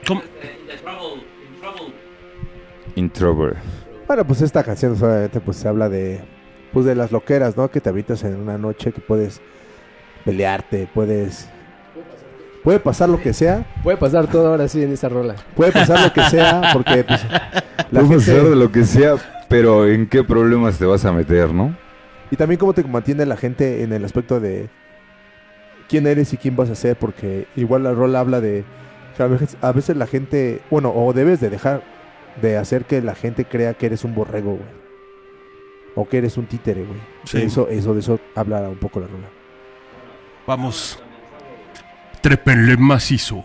¿Cómo? 0.07 0.21
In 0.23 0.67
the 0.67 0.77
trouble, 0.77 1.23
in 1.55 1.61
trouble. 1.61 1.95
Introvert. 2.97 3.57
Bueno, 4.07 4.27
pues 4.27 4.41
esta 4.43 4.63
canción 4.65 4.97
solamente 4.97 5.41
pues 5.41 5.57
se 5.59 5.69
habla 5.69 5.89
de 5.89 6.21
pues 6.73 6.85
de 6.87 6.95
las 6.95 7.13
loqueras, 7.13 7.57
¿no? 7.57 7.71
Que 7.71 7.81
te 7.81 7.89
habitas 7.89 8.23
en 8.25 8.37
una 8.37 8.59
noche 8.59 8.93
que 8.93 9.01
puedes 9.01 9.41
pelearte, 10.25 10.89
puedes 10.95 11.49
puede 12.65 12.81
pasar 12.81 13.09
lo 13.09 13.21
que 13.21 13.33
sea, 13.33 13.65
Puede 13.83 13.97
pasar 13.97 14.27
todo 14.27 14.49
ahora 14.49 14.69
sí 14.69 14.83
en 14.83 14.93
esta 14.93 15.09
rola. 15.09 15.35
puede 15.57 15.73
pasar 15.73 16.01
lo 16.03 16.13
que 16.13 16.23
sea 16.25 16.71
porque 16.73 17.05
pues 17.05 17.25
la 17.91 18.01
Puedes 18.01 18.23
hacer 18.29 18.43
de 18.45 18.57
lo 18.57 18.71
que 18.71 18.85
sea, 18.85 19.15
pero 19.49 19.87
¿en 19.87 20.07
qué 20.07 20.23
problemas 20.23 20.79
te 20.79 20.85
vas 20.85 21.05
a 21.05 21.13
meter, 21.13 21.53
no? 21.53 21.75
y 22.31 22.37
también 22.37 22.59
cómo 22.59 22.73
te 22.73 22.85
mantiene 22.85 23.27
la 23.27 23.37
gente 23.37 23.83
en 23.83 23.93
el 23.93 24.05
aspecto 24.05 24.41
de 24.41 24.69
quién 25.89 26.07
eres 26.07 26.33
y 26.33 26.37
quién 26.37 26.57
vas 26.57 26.71
a 26.71 26.75
ser 26.75 26.97
porque 26.97 27.47
igual 27.57 27.85
la 27.85 27.93
rola 27.93 28.21
habla 28.21 28.41
de 28.41 28.65
que 29.17 29.23
a 29.23 29.27
veces, 29.27 29.57
a 29.61 29.73
veces 29.73 29.97
la 29.97 30.07
gente, 30.07 30.61
bueno, 30.71 30.93
o 30.95 31.13
debes 31.13 31.41
de 31.41 31.51
dejar 31.51 31.83
de 32.41 32.57
hacer 32.57 32.85
que 32.85 33.01
la 33.01 33.15
gente 33.15 33.45
crea 33.45 33.75
que 33.75 33.87
eres 33.87 34.05
un 34.05 34.15
borrego, 34.15 34.53
güey. 34.53 34.79
O 35.97 36.09
que 36.09 36.19
eres 36.19 36.37
un 36.37 36.47
títere, 36.47 36.85
güey. 36.85 37.01
Sí. 37.25 37.43
Eso, 37.43 37.69
eso, 37.69 37.95
de 37.95 38.01
eso 38.01 38.21
habla 38.37 38.69
un 38.69 38.77
poco 38.77 39.01
la 39.01 39.09
rola. 39.09 39.27
Vamos. 40.47 41.03
Trépenle 42.21 42.77
macizo. 42.77 43.45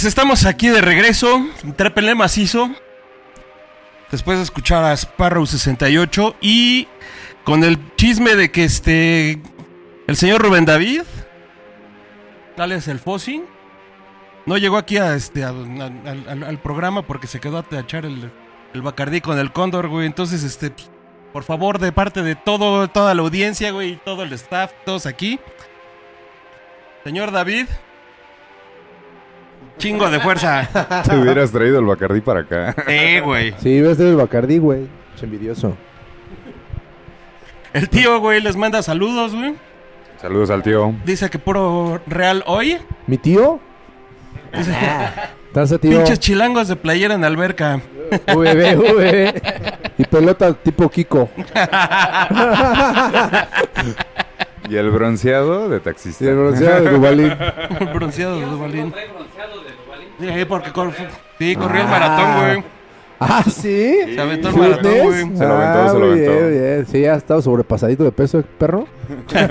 Pues 0.00 0.08
estamos 0.08 0.46
aquí 0.46 0.70
de 0.70 0.80
regreso. 0.80 1.46
Trépenle 1.76 2.14
macizo. 2.14 2.70
Después 4.10 4.38
de 4.38 4.44
escuchar 4.44 4.82
a 4.82 4.94
Sparrow 4.94 5.44
68 5.44 6.36
y 6.40 6.88
con 7.44 7.64
el 7.64 7.78
chisme 7.96 8.34
de 8.34 8.50
que 8.50 8.64
este 8.64 9.42
el 10.06 10.16
señor 10.16 10.40
Rubén 10.40 10.64
David 10.64 11.02
Tal 12.56 12.72
es 12.72 12.88
el 12.88 12.98
Fossi. 12.98 13.42
No 14.46 14.56
llegó 14.56 14.78
aquí 14.78 14.96
a 14.96 15.14
este 15.16 15.44
al, 15.44 16.58
programa 16.62 17.06
porque 17.06 17.26
se 17.26 17.38
quedó 17.38 17.58
a 17.58 17.78
echar 17.78 18.06
el, 18.06 18.32
el 18.72 18.80
Bacardí 18.80 19.20
con 19.20 19.38
el 19.38 19.52
Cóndor, 19.52 19.88
güey. 19.88 20.06
Entonces, 20.06 20.44
este, 20.44 20.72
por 21.30 21.44
favor, 21.44 21.78
de 21.78 21.92
parte 21.92 22.22
de 22.22 22.36
todo, 22.36 22.88
toda 22.88 23.14
la 23.14 23.20
audiencia, 23.20 23.70
güey, 23.70 24.00
todo 24.02 24.22
el 24.22 24.32
staff, 24.32 24.72
todos 24.86 25.04
aquí. 25.04 25.38
Señor 27.04 27.32
David. 27.32 27.66
Chingo 29.80 30.10
de 30.10 30.20
fuerza. 30.20 30.68
Te 31.08 31.16
hubieras 31.16 31.50
traído 31.50 31.78
el 31.78 31.86
Bacardí 31.86 32.20
para 32.20 32.40
acá. 32.40 32.74
Eh, 32.86 33.20
güey. 33.24 33.54
Sí, 33.58 33.80
ves 33.80 33.98
el 34.00 34.14
Bacardí, 34.16 34.58
güey. 34.58 34.86
Es 35.16 35.22
envidioso. 35.22 35.76
El 37.72 37.88
tío, 37.88 38.20
güey, 38.20 38.40
les 38.40 38.56
manda 38.56 38.82
saludos, 38.82 39.34
güey. 39.34 39.54
Saludos 40.20 40.50
al 40.50 40.62
tío. 40.62 40.94
Dice 41.04 41.30
que 41.30 41.38
puro 41.38 42.00
real 42.06 42.44
hoy. 42.46 42.76
¿Mi 43.06 43.16
tío? 43.16 43.58
Dice 44.56 44.74
Tanza, 45.54 45.78
tío. 45.78 45.90
pinches 45.98 46.20
chilangos 46.20 46.68
de 46.68 46.76
playera 46.76 47.14
en 47.14 47.24
alberca. 47.24 47.80
VB, 48.26 48.76
VB. 48.76 49.42
Y 49.98 50.04
pelota 50.04 50.52
tipo 50.52 50.88
Kiko. 50.90 51.28
Y 54.68 54.76
el 54.76 54.90
bronceado 54.90 55.68
de 55.68 55.80
taxista. 55.80 56.24
Y 56.24 56.28
el 56.28 56.36
bronceado 56.36 56.84
de 56.84 56.90
Dubalín. 56.90 57.32
bronceado 57.92 58.38
de 58.38 58.46
Duvalín. 58.46 58.92
Trae 58.92 59.08
bronceado 59.08 59.08
de 59.08 59.16
Duvalín. 59.16 59.39
Sí, 60.20 60.44
porque 60.46 60.70
cor- 60.72 60.92
sí, 61.38 61.56
corrió 61.56 61.82
el 61.82 61.88
maratón, 61.88 62.40
güey. 62.40 62.64
Ah, 63.18 63.42
¿sí? 63.44 64.14
Se 64.14 64.20
aventó 64.20 64.48
el 64.50 64.56
maratón, 64.56 64.92
güey. 65.02 65.36
Se 65.36 65.44
lo 65.46 65.54
aventó, 65.54 65.78
Ah, 65.82 65.88
se 65.92 65.98
lo 65.98 66.06
muy 66.06 66.10
aventó. 66.24 66.32
Bien, 66.32 66.50
bien. 66.52 66.86
Sí, 66.86 67.04
ha 67.06 67.14
estado 67.16 67.42
sobrepasadito 67.42 68.04
de 68.04 68.12
peso, 68.12 68.42
perro. 68.58 68.86
Está 69.26 69.46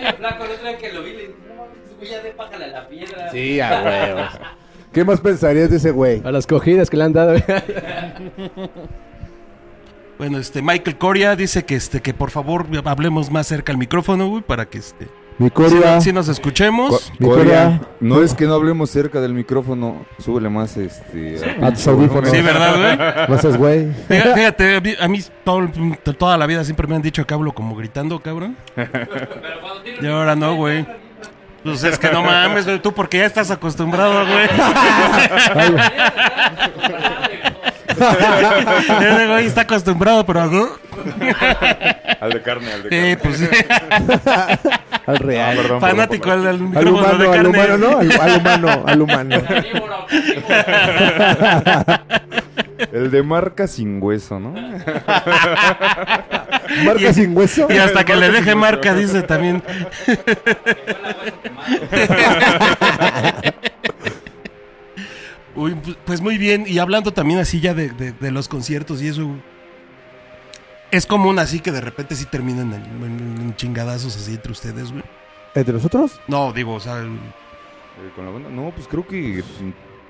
bien 0.00 0.14
flaco, 0.16 0.44
el 0.44 0.50
otro 0.52 0.68
día 0.68 0.78
que 0.78 0.92
lo 0.92 1.02
vi, 1.02 1.10
le 1.12 1.18
dije, 1.18 1.34
no 1.48 1.54
mames, 1.62 1.96
güey, 1.98 2.10
ya 2.10 2.22
de 2.22 2.30
pájale 2.30 2.64
a 2.64 2.68
la 2.68 2.88
piedra. 2.88 3.30
Sí, 3.32 3.60
a 3.60 3.82
huevos. 3.82 4.30
¿Qué 4.92 5.04
más 5.04 5.20
pensarías 5.20 5.68
de 5.70 5.76
ese 5.76 5.90
güey? 5.90 6.22
A 6.24 6.32
las 6.32 6.46
cogidas 6.46 6.88
que 6.88 6.96
le 6.96 7.04
han 7.04 7.12
dado. 7.12 7.36
Bueno, 10.18 10.38
este 10.38 10.62
Michael 10.62 10.98
Coria 10.98 11.36
dice 11.36 11.64
que 11.64 11.76
este 11.76 12.00
que 12.00 12.12
por 12.12 12.30
favor 12.30 12.66
hablemos 12.84 13.30
más 13.30 13.46
cerca 13.46 13.70
al 13.72 13.78
micrófono, 13.78 14.28
güey, 14.28 14.42
para 14.42 14.66
que 14.66 14.78
este 14.78 15.06
Mi 15.38 15.46
si, 15.46 15.50
Coria. 15.52 16.00
si 16.00 16.12
nos 16.12 16.28
escuchemos. 16.28 17.12
Coria, 17.22 17.36
Coria. 17.36 17.80
no 18.00 18.22
es 18.22 18.34
que 18.34 18.46
no 18.46 18.54
hablemos 18.54 18.90
cerca 18.90 19.20
del 19.20 19.34
micrófono, 19.34 20.04
súbele 20.18 20.48
más 20.48 20.76
este 20.76 21.36
A 21.62 21.70
tus 21.72 21.86
audífonos. 21.86 22.30
Sí, 22.30 22.40
¿verdad, 22.42 22.76
güey? 22.76 23.28
No 23.28 23.38
seas 23.38 23.56
güey. 23.56 23.92
Fíjate, 24.08 24.34
fíjate, 24.34 24.96
a 25.00 25.08
mí, 25.08 25.22
todo- 25.44 25.68
toda 26.18 26.36
la 26.36 26.46
vida 26.46 26.64
siempre 26.64 26.86
me 26.88 26.96
han 26.96 27.02
dicho 27.02 27.24
que 27.24 27.34
hablo 27.34 27.52
como 27.52 27.76
gritando, 27.76 28.18
cabrón. 28.20 28.56
Pero 28.74 28.90
cuando 29.62 29.82
tiene 29.82 29.98
Y 30.02 30.06
ahora 30.10 30.34
no, 30.34 30.56
güey. 30.56 30.84
Pues 31.62 31.84
es 31.84 31.98
que 31.98 32.10
no 32.10 32.22
mames, 32.22 32.64
güey, 32.64 32.80
tú 32.80 32.92
porque 32.92 33.18
ya 33.18 33.26
estás 33.26 33.50
acostumbrado, 33.50 34.24
güey. 34.26 34.48
Ese 39.00 39.26
güey 39.26 39.46
está 39.46 39.62
acostumbrado, 39.62 40.24
pero... 40.26 40.40
al 42.20 42.32
de 42.32 42.42
carne, 42.42 42.72
al 42.72 42.82
de 42.84 42.88
Sí, 42.90 43.16
pues. 43.22 43.50
Al 45.06 45.16
real. 45.18 45.56
perdón, 45.56 45.80
Fanático 45.80 46.30
del, 46.30 46.42
del 46.42 46.48
Al 46.50 46.60
micrófono 46.60 46.98
humano, 46.98 47.18
de 47.18 47.24
al 47.24 47.32
carne. 47.32 47.48
humano, 47.48 47.78
¿no? 47.78 47.98
Al, 47.98 48.12
al 48.20 48.36
humano, 48.40 48.84
al 48.86 49.00
humano. 49.02 49.36
El 52.92 53.10
de 53.10 53.22
marca 53.22 53.66
sin 53.66 54.02
hueso, 54.02 54.38
¿no? 54.38 54.52
Marca 56.84 57.12
sin 57.14 57.34
hueso. 57.36 57.66
Y 57.70 57.78
hasta 57.78 58.04
que 58.04 58.16
le 58.16 58.28
deje 58.30 58.54
marca, 58.54 58.92
dice 58.94 59.22
también. 59.22 59.62
Uy, 65.58 65.72
pu- 65.74 65.96
pues 66.04 66.20
muy 66.20 66.38
bien. 66.38 66.64
Y 66.66 66.78
hablando 66.78 67.12
también 67.12 67.38
así 67.40 67.60
ya 67.60 67.74
de, 67.74 67.90
de- 67.90 68.12
de 68.12 68.30
los 68.30 68.48
conciertos 68.48 69.02
y 69.02 69.08
eso. 69.08 69.28
Es 70.90 71.04
común 71.06 71.38
así 71.38 71.60
que 71.60 71.70
de 71.70 71.80
repente 71.82 72.14
sí 72.16 72.24
terminan 72.24 72.72
en, 72.72 72.82
en- 73.04 73.40
en 73.42 73.56
chingadazos 73.56 74.16
así 74.16 74.34
entre 74.34 74.52
ustedes, 74.52 74.90
güey. 74.90 75.04
¿Entre 75.54 75.74
nosotros? 75.74 76.18
No, 76.28 76.52
digo, 76.52 76.74
o 76.74 76.80
sea, 76.80 76.98
Eh, 77.02 78.10
Con 78.14 78.24
la 78.24 78.30
banda, 78.30 78.48
no, 78.48 78.70
pues 78.70 78.86
creo 78.86 79.04
que 79.06 79.42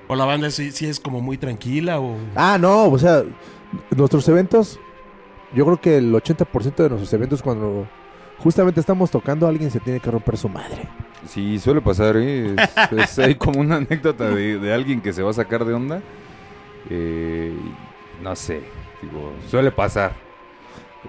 o 0.07 0.15
la 0.15 0.25
banda 0.25 0.49
sí, 0.51 0.71
sí 0.71 0.85
es 0.85 0.99
como 0.99 1.21
muy 1.21 1.37
tranquila 1.37 1.99
o... 1.99 2.17
Ah, 2.35 2.57
no, 2.59 2.85
o 2.85 2.97
sea, 2.99 3.23
nuestros 3.95 4.27
eventos, 4.29 4.79
yo 5.55 5.65
creo 5.65 5.81
que 5.81 5.97
el 5.97 6.13
80% 6.13 6.83
de 6.83 6.89
nuestros 6.89 7.11
eventos 7.13 7.41
cuando 7.41 7.87
justamente 8.37 8.79
estamos 8.79 9.09
tocando, 9.11 9.47
alguien 9.47 9.69
se 9.71 9.79
tiene 9.79 9.99
que 9.99 10.09
romper 10.11 10.37
su 10.37 10.47
madre. 10.49 10.87
Sí 11.29 11.59
suele 11.59 11.81
pasar, 11.81 12.15
¿eh? 12.17 12.55
Es, 12.91 12.91
es- 12.91 13.19
hay 13.19 13.35
como 13.35 13.59
una 13.59 13.77
anécdota 13.77 14.29
de, 14.29 14.57
de 14.59 14.73
alguien 14.73 15.01
que 15.01 15.13
se 15.13 15.21
va 15.23 15.29
a 15.29 15.33
sacar 15.33 15.63
de 15.65 15.73
onda. 15.73 16.01
Eh, 16.89 17.53
no 18.21 18.35
sé, 18.35 18.61
digo, 19.01 19.33
suele 19.49 19.71
pasar. 19.71 20.13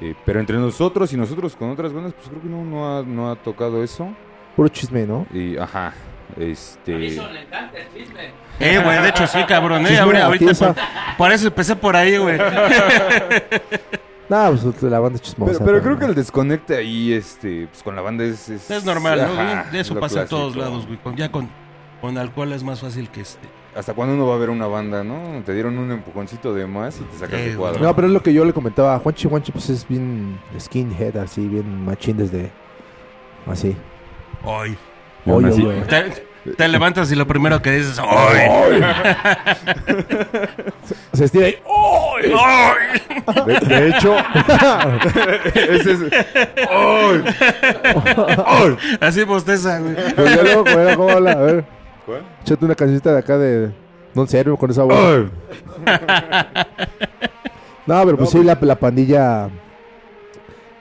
Eh, 0.00 0.14
pero 0.24 0.38
entre 0.40 0.56
nosotros 0.56 1.12
y 1.12 1.16
nosotros 1.16 1.56
con 1.56 1.70
otras 1.70 1.92
bandas, 1.92 2.12
pues 2.14 2.28
creo 2.28 2.40
que 2.40 2.48
no, 2.48 2.64
no, 2.64 2.98
ha, 2.98 3.02
no 3.02 3.30
ha 3.30 3.36
tocado 3.36 3.82
eso. 3.82 4.08
Puro 4.56 4.68
chisme, 4.68 5.06
¿no? 5.06 5.26
Y, 5.32 5.56
ajá, 5.56 5.92
este... 6.38 7.06
Eso 7.06 7.28
le 7.32 7.42
encanta 7.42 7.78
el 7.78 7.88
chisme. 7.92 8.30
Eh, 8.60 8.78
güey, 8.84 9.02
de 9.02 9.08
hecho 9.08 9.26
sí, 9.26 9.38
cabrón, 9.48 9.86
eh. 9.86 9.98
Ahorita, 9.98 10.50
a 10.50 10.54
por, 10.54 10.74
por 11.18 11.32
eso 11.32 11.46
empecé 11.48 11.74
por 11.76 11.96
ahí, 11.96 12.16
güey. 12.18 12.38
No, 14.30 14.50
pues 14.52 14.82
la 14.84 14.98
banda 15.00 15.16
es 15.16 15.22
chismosa. 15.22 15.52
Pero, 15.58 15.64
pero 15.66 15.82
creo 15.82 15.98
que 15.98 16.04
el 16.06 16.14
desconecte 16.14 16.76
ahí, 16.76 17.12
este, 17.12 17.66
pues 17.66 17.82
con 17.82 17.94
la 17.96 18.00
banda 18.02 18.24
es... 18.24 18.48
Es, 18.48 18.70
Es 18.70 18.84
normal, 18.84 19.18
¿no? 19.18 19.24
ajá, 19.40 19.62
güey? 19.62 19.72
De 19.72 19.80
eso 19.80 19.94
pasa 20.00 20.22
en 20.22 20.26
clásico. 20.28 20.36
todos 20.40 20.56
lados, 20.56 20.86
güey. 20.86 20.98
Con- 20.98 21.16
ya 21.16 21.30
con, 21.32 21.48
con 22.00 22.16
alcohol 22.16 22.52
es 22.52 22.62
más 22.62 22.80
fácil 22.80 23.10
que 23.10 23.20
este. 23.22 23.46
¿Hasta 23.74 23.92
cuándo 23.94 24.14
uno 24.14 24.26
va 24.26 24.34
a 24.36 24.38
ver 24.38 24.50
una 24.50 24.66
banda, 24.66 25.04
no? 25.04 25.42
Te 25.44 25.52
dieron 25.54 25.78
un 25.78 25.90
empujoncito 25.92 26.54
de 26.54 26.66
más 26.66 26.98
y 27.00 27.04
te 27.04 27.18
sacas 27.18 27.40
Eh, 27.40 27.54
cuadro. 27.56 27.82
No, 27.82 27.94
pero 27.94 28.06
es 28.08 28.12
lo 28.12 28.22
que 28.22 28.32
yo 28.32 28.44
le 28.44 28.52
comentaba 28.52 28.94
a 28.94 28.98
Juanchi. 29.00 29.28
Juanchi 29.28 29.52
pues 29.52 29.68
es 29.70 29.86
bien 29.86 30.38
skinhead, 30.58 31.16
así, 31.16 31.46
bien 31.46 31.84
machín 31.84 32.16
desde... 32.16 32.50
Así. 33.46 33.76
Hoy. 34.44 34.76
Y 35.26 35.30
aún 35.30 35.44
Oye, 35.44 35.52
así- 35.54 35.62
güey. 35.64 35.80
Te, 36.56 36.68
levantas 36.68 37.12
y 37.12 37.16
lo 37.16 37.26
primero 37.26 37.60
que 37.60 37.70
dices, 37.72 37.98
¡Hoy! 37.98 38.38
Se 41.12 41.24
estira 41.26 41.46
ahí. 41.46 41.56
¡Oh! 41.66 42.16
De, 43.46 43.60
de 43.60 43.88
hecho, 43.88 44.16
ese 45.54 45.92
es... 45.92 45.98
¡Ay! 46.70 47.24
¡Ay! 48.46 48.76
Así 49.00 49.24
bosteza, 49.24 49.80
güey. 49.80 49.94
Pues 50.14 50.34
ya 50.34 50.42
luego, 50.42 50.64
güey, 50.64 50.96
¿cómo 50.96 51.10
habla? 51.10 51.32
A 51.32 51.36
ver, 51.36 51.64
¿Cuál? 52.06 52.22
échate 52.42 52.64
una 52.64 52.74
cancioncita 52.74 53.12
de 53.12 53.18
acá 53.18 53.36
de... 53.36 53.70
Don 54.14 54.26
Serio 54.26 54.56
con 54.56 54.70
esa 54.70 54.82
voz. 54.82 54.96
¡Ay! 54.96 55.30
No, 57.86 58.04
pero 58.04 58.16
pues 58.16 58.30
sí, 58.30 58.42
la, 58.42 58.58
la 58.60 58.76
pandilla... 58.76 59.50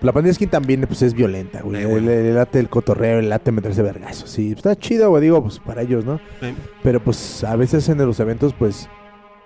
La 0.02 0.14
pandilla 0.14 0.34
skin 0.34 0.50
también 0.50 0.86
pues 0.88 1.02
es 1.02 1.14
violenta, 1.14 1.62
güey. 1.62 1.82
Eh, 1.82 1.86
güey. 1.86 2.02
Le 2.02 2.34
late 2.34 2.60
el 2.60 2.70
cotorreo, 2.70 3.22
le 3.22 3.28
late 3.28 3.52
meterse 3.52 3.82
vergazos. 3.82 4.30
Sí, 4.30 4.54
está 4.56 4.76
chido, 4.76 5.10
güey, 5.10 5.24
digo, 5.24 5.42
pues 5.44 5.60
para 5.60 5.82
ellos, 5.82 6.06
¿no? 6.06 6.20
Sí. 6.40 6.54
Pero 6.84 7.02
pues 7.02 7.44
a 7.44 7.56
veces 7.56 7.88
en 7.90 7.98
los 7.98 8.20
eventos, 8.20 8.54
pues, 8.58 8.90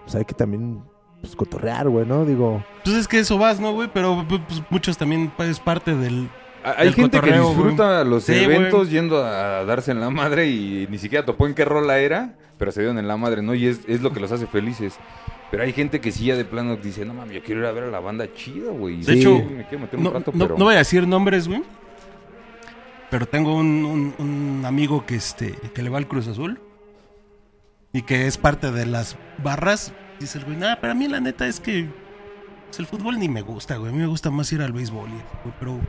pues 0.03 0.15
hay 0.15 0.25
que 0.25 0.35
también 0.35 0.83
pues, 1.21 1.35
cotorrear, 1.35 1.89
güey, 1.89 2.05
¿no? 2.05 2.25
Digo, 2.25 2.63
Pues 2.83 2.97
es 2.97 3.07
que 3.07 3.19
eso 3.19 3.37
vas, 3.37 3.59
¿no, 3.59 3.73
güey? 3.73 3.89
Pero 3.91 4.25
pues, 4.27 4.41
muchos 4.69 4.97
también 4.97 5.31
pues, 5.35 5.49
es 5.49 5.59
parte 5.59 5.95
del. 5.95 6.29
Hay 6.63 6.87
El 6.87 6.93
gente 6.93 7.19
que 7.19 7.31
disfruta 7.33 8.03
los 8.05 8.23
Sí, 8.23 8.35
eventos 8.35 8.89
yendo 8.89 9.23
a 9.23 9.65
darse 9.65 9.91
en 9.91 9.99
la 9.99 10.09
madre 10.09 10.47
y 10.47 10.87
ni 10.89 10.97
siquiera 10.97 11.25
topó 11.25 11.45
en 11.47 11.55
qué 11.55 11.65
rola 11.65 11.99
era, 11.99 12.35
pero 12.57 12.71
se 12.71 12.79
dieron 12.79 12.97
en 12.99 13.07
la 13.07 13.17
madre, 13.17 13.41
¿no? 13.41 13.53
Y 13.53 13.67
es, 13.67 13.81
es 13.87 14.01
lo 14.01 14.13
que 14.13 14.21
los 14.21 14.31
hace 14.31 14.47
felices. 14.47 14.95
Pero 15.53 15.61
hay 15.65 15.71
gente 15.71 16.01
que 16.01 16.11
sí 16.11 16.25
ya 16.25 16.35
de 16.35 16.45
plano 16.45 16.75
dice, 16.77 17.05
no 17.05 17.13
mames, 17.13 17.35
yo 17.35 17.43
quiero 17.43 17.61
ir 17.61 17.67
a 17.67 17.71
ver 17.71 17.83
a 17.83 17.87
la 17.91 17.99
banda 17.99 18.25
chida, 18.33 18.71
güey. 18.71 19.03
De 19.03 19.13
Sí, 19.13 19.19
hecho, 19.19 19.35
me 19.35 19.67
quiero 19.67 19.81
meter 19.83 19.99
un 19.99 20.03
No, 20.03 20.09
rato, 20.09 20.31
no- 20.33 20.45
pero... 20.47 20.57
no 20.57 20.65
voy 20.65 20.73
a 20.73 20.79
decir 20.79 21.07
nombres, 21.07 21.47
güey. 21.47 21.61
Pero 23.11 23.27
tengo 23.27 23.55
un, 23.55 23.85
un- 23.85 24.15
un 24.17 24.65
amigo 24.65 25.05
que, 25.05 25.13
este, 25.13 25.51
que 25.75 25.83
le 25.83 25.91
va 25.91 25.99
al 25.99 26.07
Cruz 26.07 26.27
Azul. 26.27 26.59
Y 27.91 28.01
que 28.01 28.25
es 28.25 28.39
parte 28.39 28.71
de 28.71 28.87
las 28.87 29.15
barras. 29.43 29.93
Dice 30.19 30.39
el 30.39 30.45
güey, 30.45 30.57
nada, 30.57 30.79
pero 30.81 30.93
a 30.93 30.95
mí 30.95 31.07
la 31.07 31.19
neta 31.19 31.45
es 31.47 31.59
que 31.59 31.87
pues, 32.65 32.79
el 32.79 32.87
fútbol 32.87 33.19
ni 33.19 33.29
me 33.29 33.43
gusta, 33.43 33.75
güey. 33.77 33.91
A 33.91 33.93
mí 33.93 33.99
me 33.99 34.07
gusta 34.07 34.31
más 34.31 34.51
ir 34.51 34.63
al 34.63 34.73
béisbol. 34.73 35.07
güey, 35.09 35.53
pero 35.59 35.79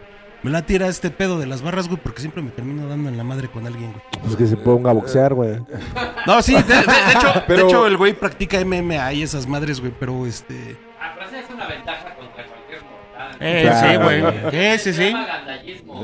me 0.44 0.50
la 0.50 0.64
tira 0.64 0.86
este 0.86 1.10
pedo 1.10 1.38
de 1.40 1.46
las 1.46 1.62
barras, 1.62 1.88
güey, 1.88 1.98
porque 2.00 2.20
siempre 2.20 2.40
me 2.42 2.50
termino 2.50 2.86
dando 2.86 3.08
en 3.08 3.16
la 3.16 3.24
madre 3.24 3.48
con 3.48 3.66
alguien, 3.66 3.90
güey. 3.90 4.02
pues 4.22 4.36
que 4.36 4.46
se 4.46 4.56
ponga 4.56 4.90
a 4.90 4.94
boxear, 4.94 5.34
güey. 5.34 5.58
No, 6.26 6.40
sí, 6.40 6.54
de, 6.54 6.62
de- 6.62 6.74
de 6.74 7.12
hecho, 7.14 7.32
de 7.34 7.40
Pero- 7.48 7.66
hecho, 7.66 7.86
el 7.86 7.96
güey 7.96 8.12
practica 8.12 8.64
MMA 8.64 9.12
y 9.14 9.22
esas 9.22 9.46
madres, 9.48 9.80
güey, 9.80 9.92
pero 9.98 10.24
este... 10.26 10.76
Ah, 11.00 11.12
pero 11.16 11.26
esa 11.28 11.40
es 11.40 11.50
una 11.50 11.66
ventaja 11.66 12.14
contra 12.14 12.44
cualquier 12.46 12.80
mortal. 12.82 13.36
Eh, 13.40 13.62
Claro, 13.62 13.88
sí, 13.90 13.96
güey. 14.04 14.20
güey. 14.22 14.78
Sí, 14.78 14.92
sí. 14.94 15.14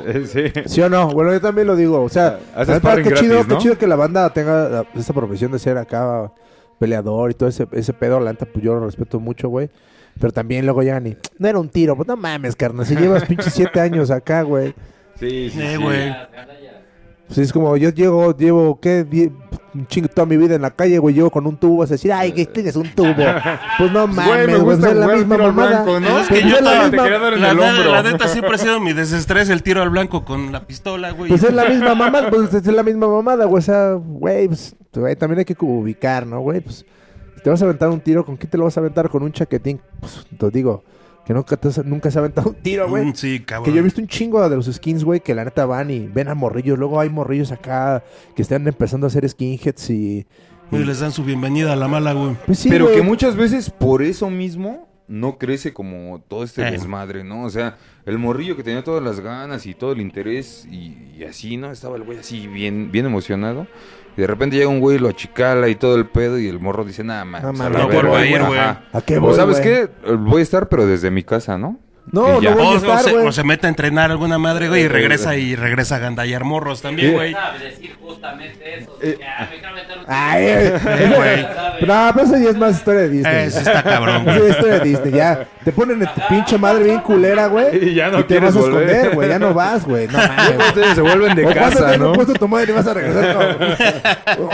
Eh, 0.07 0.25
sí. 0.27 0.63
¿Sí 0.67 0.81
o 0.83 0.89
no? 0.91 1.09
Bueno, 1.09 1.33
yo 1.33 1.41
también 1.41 1.67
lo 1.67 1.75
digo. 1.77 2.03
O 2.03 2.09
sea, 2.09 2.39
qué 3.03 3.15
chido, 3.15 3.47
qué 3.47 3.57
chido 3.59 3.79
que 3.79 3.87
la 3.87 3.97
banda 3.97 4.31
tenga 4.33 4.69
la- 4.69 4.87
esta 4.95 5.13
profesión 5.13 5.53
de 5.53 5.59
ser 5.59 5.79
acá 5.79 6.31
peleador 6.79 7.31
y 7.31 7.35
todo 7.35 7.49
ese, 7.49 7.67
ese 7.73 7.93
pedo. 7.93 8.21
La 8.21 8.33
neta, 8.33 8.47
pues 8.47 8.65
yo 8.65 8.75
lo 8.75 8.85
respeto 8.87 9.21
mucho, 9.21 9.49
güey. 9.49 9.71
Pero 10.21 10.33
también 10.33 10.65
luego 10.67 10.83
llegan 10.83 11.07
y... 11.07 11.17
No 11.39 11.49
era 11.49 11.59
un 11.59 11.69
tiro. 11.71 11.97
Pues 11.97 12.07
no 12.07 12.17
mames, 12.17 12.55
carnal. 12.55 12.85
Si 12.87 12.95
llevas 12.95 13.25
pinches 13.25 13.53
siete 13.55 13.81
años 13.81 14.11
acá, 14.11 14.43
güey. 14.43 14.75
Sí, 15.19 15.51
sí, 15.51 15.61
Eh, 15.61 15.75
sí. 15.77 15.83
güey. 15.83 16.09
Gandallas. 16.09 16.75
Pues 17.27 17.39
es 17.39 17.53
como, 17.53 17.77
yo 17.77 17.91
llego, 17.91 18.37
llevo, 18.37 18.81
¿qué? 18.81 19.07
Un 19.73 19.87
chingo 19.87 20.09
toda 20.09 20.27
mi 20.27 20.37
vida 20.37 20.57
en 20.57 20.63
la 20.63 20.71
calle, 20.73 20.99
güey. 20.99 21.15
Llego 21.15 21.31
con 21.31 21.47
un 21.47 21.57
tubo, 21.57 21.79
vas 21.79 21.91
a 21.91 21.95
decir, 21.95 22.13
ay, 22.13 22.33
que 22.33 22.45
tienes 22.45 22.75
un 22.77 22.89
tubo. 22.91 23.15
Pues 23.79 23.93
no 23.93 24.07
mames, 24.09 24.27
Güey, 24.27 24.47
me 24.49 24.53
güey. 24.59 24.63
gusta 24.65 24.81
pues 24.89 24.93
es 24.93 24.99
la 24.99 25.15
misma 25.17 25.39
mamada. 25.39 25.83
blanco, 25.85 26.01
¿no? 26.01 26.19
Es 26.19 26.27
que 26.29 26.35
Pues 26.41 26.45
yo 26.47 26.57
es 26.57 26.63
la 26.63 26.71
te 26.71 26.91
misma- 26.91 27.03
quería 27.05 27.19
dar 27.21 27.33
en 27.35 27.41
La, 27.43 27.51
el 27.53 27.61
hombro. 27.61 27.93
la 27.93 28.03
neta 28.03 28.29
siempre 28.29 28.55
ha 28.57 28.59
sido 28.59 28.81
mi 28.81 28.93
desestrés 28.93 29.49
el 29.49 29.63
tiro 29.63 29.81
al 29.81 29.91
blanco 29.91 30.25
con 30.25 30.51
la 30.53 30.67
pistola, 30.67 31.13
güey. 31.13 31.29
Pues 31.31 31.45
es 31.45 31.55
la 31.55 31.65
misma 31.67 31.95
mamada, 31.95 32.29
pues 32.31 32.53
es 32.53 32.67
la 32.67 32.83
misma 32.83 33.07
mamada, 33.09 33.45
güey. 33.47 33.59
O 33.59 33.63
sea, 33.63 33.93
güey, 33.93 34.49
pues, 34.49 34.75
güey, 34.93 35.15
también 35.17 35.39
hay 35.39 35.45
que 35.45 35.57
ubicar, 35.61 36.27
¿no, 36.27 36.41
güey? 36.41 36.61
Pues, 36.61 36.85
te 37.43 37.51
vas 37.51 37.61
a 37.63 37.65
aventar 37.65 37.89
un 37.91 38.01
tiro, 38.01 38.25
¿con 38.25 38.37
quién 38.37 38.51
te 38.51 38.59
lo 38.59 38.65
vas 38.65 38.77
a 38.77 38.81
aventar? 38.81 39.09
Con 39.09 39.23
un 39.23 39.33
chaquetín. 39.33 39.81
Pues, 40.01 40.27
te 40.39 40.51
digo, 40.51 40.83
que 41.27 41.35
nunca, 41.35 41.57
te 41.57 41.69
has- 41.69 41.85
nunca 41.85 42.11
se 42.11 42.19
ha 42.19 42.21
aventado 42.21 42.51
un 42.51 42.57
tiro, 42.57 42.89
güey. 42.89 43.07
Mm, 43.07 43.15
Sí, 43.15 43.41
cabrón. 43.41 43.65
Que 43.67 43.73
yo 43.73 43.81
he 43.81 43.83
visto 43.83 44.01
un 44.01 44.09
chingo 44.09 44.49
de 44.49 44.57
los 44.57 44.67
skins, 44.67 45.05
güey, 45.05 45.21
que 45.21 45.35
la 45.35 45.45
neta 45.45 45.67
van 45.67 45.91
y 45.91 46.07
ven 46.09 46.29
a 46.29 46.35
morrillos. 46.35 46.79
Luego 46.79 46.99
hay 47.01 47.09
morrillos 47.11 47.53
acá 47.53 48.03
que 48.35 48.43
están 48.43 48.67
empezando 48.67 49.07
a 49.07 49.09
hacer 49.09 49.29
skinheads 49.29 49.91
y... 49.91 50.27
Y 50.73 50.77
les 50.79 51.01
dan 51.01 51.11
su 51.11 51.25
bienvenida 51.25 51.73
a 51.73 51.77
la 51.77 51.89
mala, 51.89 52.13
güey. 52.13 52.37
Pues 52.47 52.61
sí, 52.61 52.69
Pero 52.69 52.93
que 52.93 53.03
muchas 53.03 53.35
veces 53.35 53.71
por 53.71 54.03
eso 54.03 54.31
mismo 54.31 54.89
no 55.09 55.37
crece 55.39 55.73
como 55.73 56.23
todo 56.29 56.45
este 56.45 56.63
Eh. 56.67 56.71
desmadre, 56.71 57.25
¿no? 57.25 57.43
O 57.43 57.51
sea, 57.51 57.77
el 58.07 58.19
morrillo 58.19 58.55
que 58.57 58.63
tenía 58.63 58.85
todas 58.85 59.03
las 59.03 59.19
ganas 59.19 59.67
y 59.67 59.75
todo 59.75 59.91
el 59.91 60.01
interés 60.01 60.69
y, 60.71 60.97
y 61.19 61.25
así, 61.25 61.57
¿no? 61.57 61.73
Estaba 61.73 61.97
el 61.97 62.05
güey 62.05 62.19
así 62.19 62.47
bien, 62.47 62.93
bien 62.93 63.05
emocionado. 63.07 63.67
Y 64.17 64.21
de 64.21 64.27
repente 64.27 64.57
llega 64.57 64.69
un 64.69 64.81
güey, 64.81 64.99
lo 64.99 65.09
achicala 65.09 65.69
y 65.69 65.75
todo 65.77 65.97
el 65.97 66.07
pedo 66.07 66.39
y 66.39 66.49
el 66.49 66.61
morro 66.61 66.85
dice, 66.85 67.05
nada 67.05 67.25
más. 67.25 67.43
No 67.43 67.49
a 67.51 67.53
mames, 67.53 67.73
la 67.73 67.79
no 67.81 67.89
verga". 67.89 68.03
vuelvo 68.03 68.17
a 68.17 68.27
ir, 68.27 68.43
güey. 68.43 68.59
¿A 68.61 68.85
qué 69.07 69.19
O 69.19 69.21
voy, 69.23 69.35
sabes 69.35 69.61
güey? 69.61 69.87
qué, 69.87 70.15
voy 70.17 70.41
a 70.41 70.43
estar 70.43 70.69
pero 70.69 70.87
desde 70.87 71.11
mi 71.11 71.23
casa, 71.23 71.57
¿no? 71.59 71.79
No, 72.13 72.41
Y 72.41 72.45
ya. 72.45 72.51
no 72.51 72.57
voy 72.57 72.67
O, 72.85 72.93
a 72.93 72.99
se, 72.99 73.13
güey. 73.13 73.27
o 73.27 73.33
se 73.33 73.45
mete 73.45 73.67
a 73.67 73.71
entrenar 73.71 74.11
alguna 74.11 74.39
madre, 74.39 74.69
güey, 74.69 74.83
y 74.85 74.89
regresa 74.89 75.37
y 75.37 75.55
regresa 75.57 75.97
a 75.97 75.99
gandallar 76.01 76.45
morros 76.45 76.83
también, 76.83 77.13
güey. 77.15 77.33
Sabes 77.33 77.61
decir 77.63 77.97
justamente 78.01 78.79
eso. 78.81 78.97
de 79.01 79.15
que, 79.17 79.25
ah, 79.25 79.49
Ay, 80.13 80.45
Eh, 80.47 81.13
güey. 81.17 81.43
No, 81.87 82.11
pero 82.15 82.27
eso 82.27 82.37
ya 82.39 82.51
es 82.51 82.57
más 82.57 82.77
historia 82.77 83.03
de 83.03 83.09
Disney. 83.11 83.45
Eso 83.47 83.59
está 83.61 83.83
cabrón, 83.83 84.29
Eso 84.29 84.39
güey. 84.39 84.51
es 84.51 84.57
historia 84.57 84.79
de 84.81 84.85
Disney. 84.85 85.13
Ya 85.13 85.47
te 85.65 85.73
ponen 85.73 86.03
en 86.03 86.09
tu 86.13 86.21
pinche 86.29 86.59
madre 86.59 86.85
bien 86.85 86.99
culera, 87.01 87.47
güey. 87.47 87.91
Y 87.91 87.95
ya 87.95 88.09
no 88.11 88.19
te 88.19 88.25
quieres 88.27 88.55
vas 88.55 88.65
a 88.65 88.67
volver. 88.69 88.83
esconder, 88.91 89.15
güey. 89.15 89.29
Ya 89.29 89.39
no 89.39 89.55
vas, 89.55 89.85
güey. 89.85 90.07
No 90.09 90.19
mames. 90.19 90.67
Ustedes 90.69 90.95
se 90.97 91.01
vuelven 91.01 91.35
de 91.37 91.45
¿O 91.47 91.53
cuánto 91.53 91.79
casa, 91.81 91.97
¿no? 91.97 92.11
has 92.11 92.17
puesto 92.17 92.35
tu 92.35 92.49
madre 92.49 92.73
y 92.73 92.75
vas 92.75 92.87
a 92.89 92.95
regresar. 92.95 93.59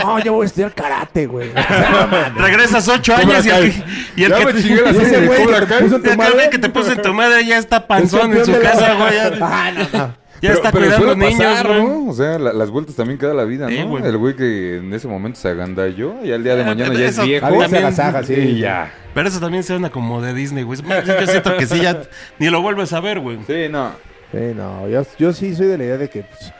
No, 0.03 0.19
yo 0.19 0.33
voy 0.33 0.43
a 0.43 0.47
estudiar 0.47 0.73
karate, 0.73 1.25
güey. 1.25 1.49
Regresas 2.37 2.87
ocho 2.87 3.15
años 3.15 3.45
y 3.45 3.49
el, 3.49 3.71
que- 3.73 3.83
y 4.15 4.27
Ya 4.27 4.39
me 4.39 4.53
chingué 4.61 4.81
la 4.83 4.91
Y 4.91 4.93
serie 4.95 5.21
de 5.21 5.27
güey 5.27 5.43
Cobra 5.43 5.59
te 5.61 6.17
Kai. 6.17 6.49
que 6.51 6.59
te 6.59 6.69
puso 6.69 6.91
en 6.91 7.01
tu 7.01 7.13
madre 7.13 7.45
ya 7.47 7.57
está 7.57 7.77
es 7.77 7.83
panzón 7.83 8.33
en 8.35 8.45
su 8.45 8.51
la- 8.51 8.59
casa, 8.59 8.93
güey. 8.95 9.13
Ya, 9.15 9.31
Ah, 9.41 9.71
no, 9.71 9.97
no. 9.99 10.15
ya 10.41 10.51
está 10.53 10.71
cuidando 10.71 10.97
suele 10.97 11.15
niños, 11.15 11.43
pasar, 11.43 11.67
güey. 11.67 11.83
¿no? 11.83 12.05
O 12.09 12.13
sea, 12.13 12.37
la- 12.39 12.53
las 12.53 12.69
vueltas 12.69 12.95
también 12.95 13.17
queda 13.17 13.33
la 13.33 13.43
vida, 13.45 13.67
Sí, 13.69 13.79
¿no? 13.79 13.87
güey. 13.87 14.05
el 14.05 14.17
güey 14.17 14.35
que 14.35 14.77
en 14.77 14.93
ese 14.93 15.07
momento 15.07 15.39
se 15.39 15.47
agandalló 15.49 16.23
y 16.23 16.31
al 16.31 16.43
día 16.43 16.55
de 16.55 16.61
Ah, 16.63 16.65
mañana 16.67 16.89
pero 16.89 16.99
ya 16.99 17.07
es 17.07 17.23
viejo. 17.23 17.45
Alguien 17.45 17.63
se 17.69 17.75
También- 17.75 17.85
agasaja, 17.85 18.23
sí. 18.23 18.33
Y 18.33 18.59
ya. 18.59 18.93
Pero 19.13 19.29
eso 19.29 19.39
también 19.39 19.63
suena 19.63 19.89
como 19.89 20.21
de 20.21 20.33
Disney, 20.33 20.63
güey. 20.63 20.79
Yo 21.05 21.27
siento 21.27 21.57
que 21.57 21.65
sí, 21.65 21.79
ya 21.81 22.03
ni 22.37 22.49
lo 22.49 22.61
vuelves 22.61 22.93
a 22.93 22.99
ver, 22.99 23.19
güey. 23.19 23.39
Sí, 23.47 23.67
no. 23.71 23.91
Sí, 24.31 24.39
no. 24.55 24.87
Yo, 24.89 25.03
yo 25.17 25.33
sí 25.33 25.55
soy 25.55 25.67
de 25.67 25.77
la 25.77 25.83
idea 25.85 25.97
de 25.97 26.09
que... 26.09 26.21
pues, 26.23 26.53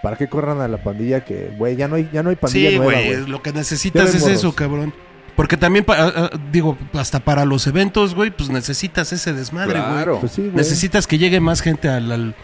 ¿Para 0.00 0.14
qué 0.16 0.28
corran 0.28 0.60
a 0.60 0.68
la 0.68 0.78
pandilla? 0.78 1.24
Que, 1.24 1.50
güey, 1.58 1.74
ya 1.74 1.88
no 1.88 1.96
hay, 1.96 2.08
ya 2.12 2.22
no 2.22 2.30
hay 2.30 2.36
pandilla 2.36 2.70
Sí, 2.70 2.76
nueva, 2.76 2.92
güey, 2.92 3.14
güey. 3.16 3.26
lo 3.26 3.42
que 3.42 3.52
necesitas 3.52 4.14
es 4.14 4.26
eso, 4.28 4.54
cabrón. 4.54 4.94
Porque 5.38 5.56
también, 5.56 5.84
pa- 5.84 5.94
ah, 5.96 6.12
ah, 6.16 6.30
digo, 6.50 6.76
hasta 6.94 7.20
para 7.20 7.44
los 7.44 7.64
eventos, 7.68 8.16
güey, 8.16 8.30
pues 8.32 8.48
necesitas 8.50 9.12
ese 9.12 9.32
desmadre, 9.32 9.78
güey. 9.78 9.92
Claro. 9.92 10.18
Pues 10.18 10.32
sí, 10.32 10.42
güey. 10.42 10.56
Necesitas 10.56 11.06
que 11.06 11.16
llegue 11.16 11.38
más 11.38 11.60
gente 11.60 11.88
al, 11.88 12.10
al, 12.10 12.34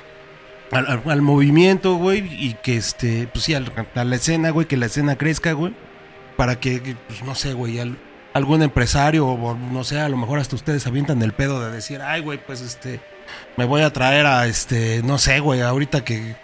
al- 1.11 1.22
movimiento, 1.22 1.97
güey, 1.97 2.20
y 2.32 2.55
que, 2.62 2.76
este, 2.76 3.26
pues 3.32 3.45
sí, 3.47 3.55
al- 3.55 3.72
a 3.97 4.05
la 4.05 4.14
escena, 4.14 4.51
güey, 4.51 4.68
que 4.68 4.76
la 4.76 4.86
escena 4.86 5.16
crezca, 5.16 5.53
güey, 5.55 5.74
para 6.36 6.61
que, 6.61 6.80
que, 6.82 6.95
pues 7.09 7.24
no 7.24 7.34
sé, 7.34 7.53
güey, 7.53 7.80
al- 7.80 7.99
algún 8.32 8.62
empresario 8.62 9.26
o 9.26 9.57
no 9.57 9.82
sé, 9.82 9.99
a 10.01 10.09
lo 10.09 10.16
mejor 10.16 10.38
hasta 10.38 10.55
ustedes 10.55 10.86
avientan 10.86 11.20
el 11.22 11.32
pedo 11.32 11.61
de 11.64 11.72
decir, 11.72 12.01
ay, 12.01 12.20
güey, 12.22 12.38
pues 12.47 12.61
este, 12.61 13.01
me 13.57 13.64
voy 13.64 13.82
a 13.82 13.92
traer 13.92 14.24
a, 14.26 14.47
este, 14.47 15.03
no 15.03 15.18
sé, 15.18 15.40
güey, 15.40 15.62
ahorita 15.62 16.05
que... 16.05 16.36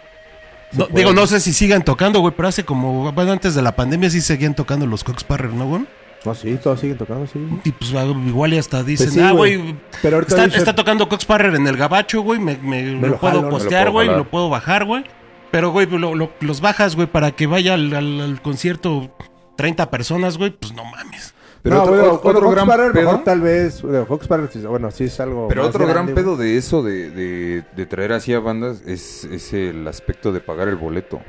No, 0.72 0.86
digo, 0.86 1.12
no 1.12 1.26
sé 1.28 1.38
si 1.38 1.52
sigan 1.52 1.84
tocando, 1.84 2.18
güey, 2.20 2.34
pero 2.36 2.48
hace 2.48 2.64
como, 2.64 3.12
bueno, 3.12 3.30
antes 3.32 3.54
de 3.56 3.62
la 3.62 3.76
pandemia 3.76 4.10
sí 4.10 4.20
seguían 4.20 4.54
tocando 4.54 4.86
los 4.86 5.02
Cox 5.04 5.22
Parrer, 5.24 5.52
¿no, 5.52 5.66
güey? 5.66 5.86
No, 6.24 6.34
sí, 6.34 6.58
todos 6.62 6.78
siguen 6.80 6.98
tocando, 6.98 7.26
sí. 7.26 7.38
Y 7.64 7.72
pues 7.72 7.92
igual 8.26 8.52
y 8.52 8.58
hasta 8.58 8.82
dicen, 8.82 9.06
Pues 9.06 9.14
sí, 9.14 9.20
ah, 9.20 9.32
güey. 9.32 9.56
güey, 9.56 9.76
Pero 10.02 10.16
ahorita 10.16 10.34
está, 10.34 10.44
dice- 10.46 10.58
está 10.58 10.74
tocando 10.74 11.08
Cox 11.08 11.24
Parrer 11.24 11.54
en 11.54 11.66
el 11.66 11.76
gabacho, 11.76 12.20
güey, 12.22 12.38
me, 12.38 12.56
me- 12.58 12.82
Me 12.82 13.00
lo, 13.02 13.08
lo 13.08 13.16
puedo 13.18 13.36
jalo, 13.40 13.48
postear, 13.50 13.86
lo 13.86 13.92
güey, 13.92 14.08
lo 14.08 14.28
puedo 14.28 14.50
bajar, 14.50 14.84
güey. 14.84 15.04
Pero, 15.50 15.70
güey, 15.70 15.86
lo- 15.86 16.14
lo- 16.14 16.30
los 16.40 16.60
bajas, 16.60 16.94
güey, 16.94 17.06
para 17.08 17.32
que 17.32 17.46
vaya 17.46 17.74
al, 17.74 17.92
al- 17.94 18.20
al 18.20 18.42
concierto 18.42 19.16
30 19.56 19.90
personas, 19.90 20.36
güey, 20.38 20.50
pues 20.50 20.72
no 20.74 20.84
mames. 20.84 21.34
Pero 21.62 21.76
no, 21.76 21.82
otro, 21.82 22.20
bueno, 22.22 22.50
gran 22.50 22.66
pedo. 22.68 22.92
mejor 22.94 23.24
tal 23.24 23.40
vez... 23.42 23.82
Bueno, 23.82 24.06
Fox 24.06 24.26
Parrer, 24.26 24.48
sí, 24.50 24.60
bueno, 24.60 24.90
sí 24.90 25.04
es 25.04 25.20
algo 25.20 25.46
Pero 25.48 25.66
otro 25.66 25.86
gran 25.86 26.06
pedo 26.14 26.36
güey. 26.36 26.48
de 26.52 26.56
eso, 26.56 26.82
de, 26.82 27.10
de, 27.10 27.64
de 27.76 27.86
traer 27.86 28.12
así 28.12 28.32
a 28.32 28.40
bandas, 28.40 28.80
es, 28.86 29.24
es 29.24 29.52
el 29.52 29.86
aspecto 29.86 30.32
de 30.32 30.40
pagar 30.40 30.68
el 30.68 30.76
boleto. 30.76 31.20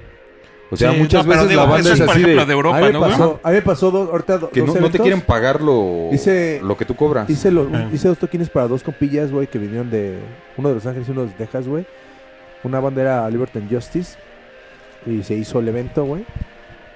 O 0.74 0.78
sea, 0.78 0.94
Sí, 0.94 1.00
muchas 1.00 1.26
no, 1.26 1.32
veces 1.34 1.50
digo, 1.50 1.62
la 1.62 1.68
banda 1.68 1.80
eso 1.82 1.94
es 1.94 2.00
es, 2.00 2.06
por 2.06 2.16
así 2.16 2.22
ejemplo, 2.24 2.42
de, 2.42 2.48
de 2.48 2.54
Europa, 2.54 2.78
a 2.78 2.80
mí 2.80 2.86
me 2.88 2.94
¿no, 2.94 3.00
pasó, 3.02 3.40
a 3.44 3.50
mí 3.50 3.56
me 3.56 3.62
pasó 3.62 3.92
dos, 3.92 4.10
ahorita 4.10 4.38
do- 4.38 4.50
que 4.52 4.62
dos 4.62 4.74
no, 4.76 4.82
no 4.82 4.90
te 4.90 5.00
quieren 5.00 5.20
pagar 5.22 5.62
lo, 5.62 6.10
Hice- 6.14 6.62
lo 6.64 6.78
que 6.78 6.86
tú 6.86 6.96
cobras. 6.96 7.30
Hice, 7.30 7.52
lo- 7.52 7.70
Ah. 7.74 7.90
hice 7.92 8.08
dos 8.08 8.18
toquines 8.18 8.50
para 8.50 8.68
dos 8.70 8.82
compillas, 8.82 9.32
güey, 9.32 9.48
que 9.48 9.60
vinieron 9.60 9.90
de... 9.92 10.18
Uno 10.58 10.70
de 10.70 10.76
Los 10.76 10.86
Ángeles 10.86 11.08
y 11.10 11.12
uno 11.12 11.26
de 11.26 11.32
Texas, 11.34 11.68
güey. 11.68 11.86
Una 12.64 12.80
banda 12.80 13.02
era 13.02 13.30
Liberty 13.30 13.60
and 13.60 13.70
Justice. 13.74 14.18
Y 15.06 15.24
se 15.24 15.34
hizo 15.36 15.60
el 15.60 15.68
evento, 15.68 16.06
güey. 16.06 16.26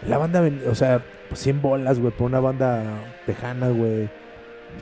La 0.07 0.17
banda, 0.17 0.39
ven- 0.39 0.61
o 0.69 0.75
sea, 0.75 1.01
pues 1.27 1.41
100 1.41 1.61
bolas, 1.61 1.99
güey, 1.99 2.13
por 2.13 2.27
una 2.27 2.39
banda 2.39 2.81
tejana, 3.25 3.67
güey. 3.69 4.07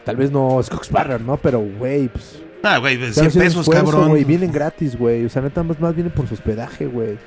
Tal 0.04 0.18
vez 0.18 0.30
no 0.32 0.60
es 0.60 0.70
Cox 0.70 0.92
¿no? 1.26 1.38
Pero, 1.38 1.62
güey, 1.80 2.10
pues... 2.10 2.42
Ah, 2.62 2.78
güey, 2.78 2.94
están 2.96 3.14
100 3.14 3.28
haciendo 3.28 3.46
pesos, 3.46 3.62
esfuerzo, 3.68 3.86
cabrón. 3.92 4.10
güey. 4.10 4.24
Vienen 4.24 4.52
gratis, 4.52 4.96
güey. 4.98 5.26
O 5.26 5.30
sea, 5.30 5.42
neta, 5.42 5.64
más, 5.64 5.80
más 5.80 5.96
vienen 5.96 6.14
por 6.14 6.28
su 6.28 6.34
hospedaje, 6.36 6.86
güey. 6.86 7.18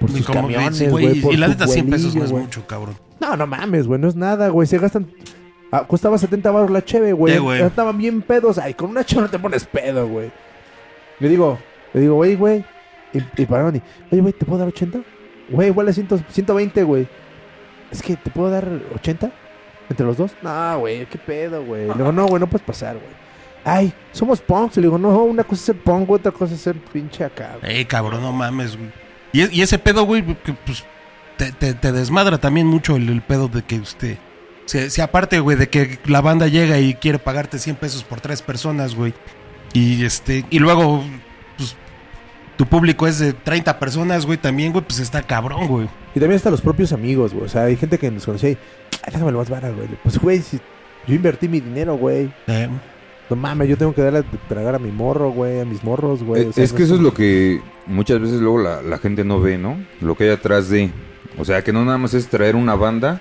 Por 0.00 0.10
sus 0.10 0.26
como, 0.26 0.42
camiones, 0.42 0.90
güey. 0.90 1.20
por 1.20 1.32
Y 1.32 1.36
la 1.36 1.48
neta, 1.48 1.66
100 1.66 1.90
pesos 1.90 2.14
no 2.14 2.24
es 2.24 2.30
güey. 2.30 2.44
mucho, 2.44 2.66
cabrón. 2.66 2.96
No, 3.20 3.36
no 3.36 3.46
mames, 3.46 3.86
güey, 3.86 4.00
no 4.00 4.08
es 4.08 4.16
nada, 4.16 4.48
güey. 4.48 4.66
Se 4.66 4.78
gastan. 4.78 5.06
Ah, 5.72 5.84
costaba 5.86 6.18
70 6.18 6.50
baros 6.50 6.70
la 6.70 6.84
cheve, 6.84 7.12
güey. 7.12 7.34
Sí, 7.34 7.40
güey. 7.40 7.62
Estaban 7.62 7.98
bien 7.98 8.22
pedos. 8.22 8.58
Ay, 8.58 8.74
con 8.74 8.90
una 8.90 9.04
cheve 9.04 9.22
no 9.22 9.30
te 9.30 9.38
pones 9.38 9.64
pedo, 9.64 10.06
güey. 10.06 10.30
Le 11.18 11.28
digo, 11.28 11.58
le 11.92 12.00
digo, 12.02 12.14
güey, 12.14 12.36
güey. 12.36 12.64
Y, 13.12 13.42
y 13.42 13.46
pararon 13.46 13.76
y, 13.76 13.82
oye, 14.12 14.20
güey, 14.20 14.32
¿te 14.32 14.44
puedo 14.44 14.58
dar 14.58 14.68
80? 14.68 15.00
Güey, 15.48 15.68
igual 15.68 15.92
100 15.92 16.08
120, 16.28 16.82
güey. 16.82 17.08
Es 17.90 18.02
que, 18.02 18.16
¿te 18.16 18.30
puedo 18.30 18.50
dar 18.50 18.68
80? 18.94 19.30
¿Entre 19.88 20.04
los 20.04 20.16
dos? 20.16 20.32
No, 20.42 20.80
güey, 20.80 21.06
qué 21.06 21.18
pedo, 21.18 21.64
güey. 21.64 21.86
Le 21.88 21.94
digo, 21.94 22.12
no, 22.12 22.26
güey, 22.26 22.40
no 22.40 22.46
puedes 22.48 22.66
pasar, 22.66 22.94
güey. 22.96 23.26
Ay, 23.64 23.92
somos 24.12 24.40
punks. 24.40 24.76
Le 24.76 24.84
digo, 24.84 24.98
no, 24.98 25.24
una 25.24 25.42
cosa 25.44 25.54
es 25.54 25.60
ser 25.66 25.76
punk, 25.76 26.10
otra 26.10 26.32
cosa 26.32 26.54
es 26.54 26.60
ser 26.60 26.76
pinche 26.76 27.24
acá, 27.24 27.56
güey. 27.60 27.80
Eh, 27.80 27.86
cabrón, 27.86 28.22
no 28.22 28.32
mames, 28.32 28.76
güey. 28.76 28.90
Y, 29.42 29.58
y 29.58 29.62
ese 29.62 29.78
pedo, 29.78 30.04
güey, 30.04 30.22
que 30.44 30.52
pues 30.52 30.84
te, 31.36 31.52
te- 31.52 31.74
te 31.74 31.92
desmadra 31.92 32.38
también 32.38 32.66
mucho 32.66 32.96
el, 32.96 33.08
el 33.08 33.22
pedo 33.22 33.48
de 33.48 33.62
que 33.62 33.76
usted. 33.78 34.18
Si, 34.66 34.90
si 34.90 35.00
aparte, 35.00 35.38
güey, 35.40 35.56
de 35.56 35.68
que 35.68 35.98
la 36.06 36.20
banda 36.20 36.48
llega 36.48 36.78
y 36.78 36.94
quiere 36.94 37.18
pagarte 37.18 37.58
100 37.58 37.76
pesos 37.76 38.02
por 38.04 38.20
tres 38.20 38.42
personas, 38.42 38.94
güey. 38.94 39.14
Y 39.72 40.04
este. 40.04 40.44
Y 40.50 40.58
luego, 40.58 41.04
pues. 41.56 41.76
Tu 42.56 42.64
público 42.64 43.06
es 43.06 43.18
de 43.18 43.34
30 43.34 43.78
personas, 43.78 44.24
güey, 44.24 44.38
también, 44.38 44.72
güey, 44.72 44.82
pues 44.82 44.98
está 44.98 45.22
cabrón, 45.22 45.66
güey. 45.68 45.88
Y 46.14 46.20
también 46.20 46.36
hasta 46.36 46.48
los 46.50 46.62
propios 46.62 46.90
amigos, 46.92 47.34
güey. 47.34 47.44
O 47.44 47.48
sea, 47.50 47.64
hay 47.64 47.76
gente 47.76 47.98
que 47.98 48.10
nos 48.10 48.24
conocía 48.24 48.48
y, 48.50 48.58
"Ay, 49.02 49.12
déjame 49.12 49.30
lo 49.30 49.38
más 49.38 49.50
barato, 49.50 49.76
güey. 49.76 49.88
Pues, 50.02 50.18
güey, 50.18 50.40
si 50.40 50.58
yo 51.06 51.14
invertí 51.14 51.48
mi 51.48 51.60
dinero, 51.60 51.96
güey. 51.98 52.32
Eh, 52.46 52.68
No 53.28 53.36
mames, 53.36 53.68
yo 53.68 53.76
tengo 53.76 53.94
que 53.94 54.02
darle 54.02 54.22
de 54.22 54.38
tragar 54.48 54.74
a 54.74 54.78
mi 54.78 54.92
morro, 54.92 55.30
güey, 55.30 55.60
a 55.60 55.64
mis 55.64 55.82
morros, 55.82 56.22
güey. 56.22 56.42
Eh, 56.42 56.46
O 56.48 56.52
sea, 56.52 56.64
es 56.64 56.72
no 56.72 56.76
que 56.76 56.82
eso 56.84 56.94
es 56.94 57.00
lo 57.00 57.12
que 57.12 57.60
muchas 57.86 58.20
veces 58.20 58.40
luego 58.40 58.58
la, 58.58 58.82
la 58.82 58.98
gente 58.98 59.24
no 59.24 59.40
ve, 59.40 59.58
¿no? 59.58 59.76
Lo 60.00 60.14
que 60.14 60.24
hay 60.24 60.30
atrás 60.30 60.68
de... 60.68 60.90
O 61.38 61.44
sea, 61.44 61.62
que 61.62 61.72
no 61.72 61.84
nada 61.84 61.98
más 61.98 62.14
es 62.14 62.28
traer 62.28 62.56
una 62.56 62.74
banda 62.76 63.20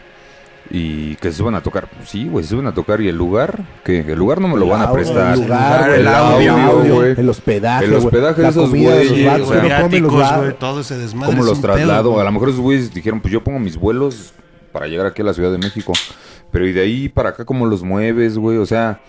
y 0.69 1.15
que 1.15 1.31
se 1.31 1.37
suban 1.37 1.55
a 1.55 1.61
tocar. 1.61 1.89
Sí, 2.05 2.27
güey, 2.27 2.43
se 2.43 2.51
suben 2.51 2.67
a 2.67 2.73
tocar 2.73 3.01
y 3.01 3.07
el 3.07 3.15
lugar, 3.15 3.63
que 3.83 3.99
el 3.99 4.17
lugar 4.17 4.41
no 4.41 4.47
me 4.47 4.57
lo 4.57 4.67
van 4.67 4.81
a 4.81 4.85
audio, 4.85 4.95
prestar. 4.95 5.33
El 5.33 5.41
lugar, 5.41 5.89
güey, 5.89 5.99
el 5.99 6.07
audio, 6.07 6.95
güey. 6.95 7.11
El 7.17 7.29
hospedaje, 7.29 7.85
El 7.85 7.93
hospedaje 7.95 8.41
de 8.41 8.47
esos 8.47 8.69
güeyes, 8.69 9.11
o 9.41 9.45
sea, 9.45 10.53
todo 10.57 10.81
ese 10.81 10.97
desmadre. 10.97 11.31
¿Cómo 11.33 11.43
es 11.43 11.49
los 11.49 11.59
pedo, 11.59 11.73
traslado? 11.73 12.19
a 12.19 12.23
lo 12.23 12.31
mejor 12.31 12.49
esos 12.49 12.61
güeyes 12.61 12.93
dijeron, 12.93 13.21
pues 13.21 13.31
yo 13.31 13.43
pongo 13.43 13.59
mis 13.59 13.77
vuelos 13.77 14.33
para 14.71 14.87
llegar 14.87 15.05
aquí 15.07 15.21
a 15.21 15.25
la 15.25 15.33
Ciudad 15.33 15.51
de 15.51 15.57
México. 15.57 15.93
Pero 16.51 16.67
y 16.67 16.73
de 16.73 16.81
ahí 16.81 17.09
para 17.09 17.29
acá, 17.29 17.45
¿cómo 17.45 17.65
los 17.65 17.83
mueves, 17.83 18.37
güey? 18.37 18.57
O 18.57 18.65
sea, 18.65 19.01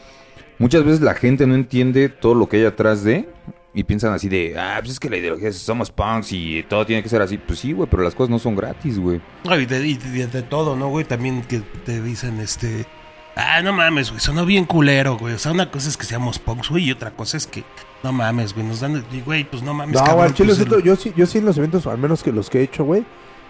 muchas 0.59 0.85
veces 0.85 1.01
la 1.01 1.15
gente 1.15 1.47
no 1.47 1.55
entiende 1.55 2.09
todo 2.09 2.35
lo 2.35 2.49
que 2.49 2.59
hay 2.59 2.65
atrás 2.65 3.03
de... 3.05 3.29
Y 3.75 3.85
piensan 3.85 4.15
así 4.15 4.31
de, 4.31 4.59
ah, 4.59 4.77
pues 4.79 4.93
es 4.93 4.99
que 5.01 5.11
la 5.11 5.19
ideología 5.19 5.51
es 5.51 5.59
somos 5.59 5.91
punks 5.91 6.33
y 6.33 6.63
todo 6.67 6.87
tiene 6.87 7.03
que 7.03 7.11
ser 7.11 7.21
así. 7.21 7.37
Pues 7.37 7.59
sí, 7.59 7.73
güey, 7.75 7.87
pero 7.91 8.03
las 8.03 8.15
cosas 8.15 8.31
no 8.31 8.39
son 8.39 8.57
gratis, 8.57 8.99
güey. 8.99 9.21
No, 9.45 9.61
y 9.61 9.67
de, 9.67 9.87
y 9.87 9.97
de- 9.99 10.27
de 10.29 10.43
todo, 10.43 10.77
¿no, 10.77 10.89
güey? 10.89 11.05
También 11.05 11.43
que 11.43 11.59
te 11.85 12.01
dicen, 12.01 12.41
este... 12.41 12.87
Ah, 13.35 13.61
no 13.61 13.75
mames, 13.75 14.09
güey, 14.09 14.19
sonó 14.21 14.47
bien 14.47 14.65
culero, 14.65 15.19
güey. 15.19 15.35
O 15.35 15.39
sea, 15.39 15.53
una 15.53 15.71
cosa 15.71 15.91
es 15.91 15.99
que 15.99 16.07
seamos 16.07 16.39
punks, 16.39 16.71
güey, 16.71 16.85
y 16.85 16.93
otra 16.93 17.11
cosa 17.11 17.37
es 17.37 17.47
que... 17.47 17.65
No 18.03 18.13
mames, 18.15 18.55
güey, 18.55 18.67
nos 18.67 18.81
dan... 18.81 19.05
y, 19.13 19.21
Güey, 19.21 19.45
pues 19.45 19.63
no 19.63 19.75
mames, 19.75 19.95
No, 19.95 20.05
cabrón, 20.07 20.33
chile, 20.33 20.55
pues, 20.57 20.73
el- 20.73 20.83
yo, 20.83 20.97
sí, 20.97 21.13
yo 21.15 21.27
sí 21.27 21.37
en 21.37 21.45
los 21.45 21.59
eventos, 21.59 21.87
al 21.87 21.99
menos 21.99 22.23
que 22.23 22.33
los 22.33 22.49
que 22.49 22.61
he 22.61 22.63
hecho, 22.63 22.83
güey, 22.85 23.05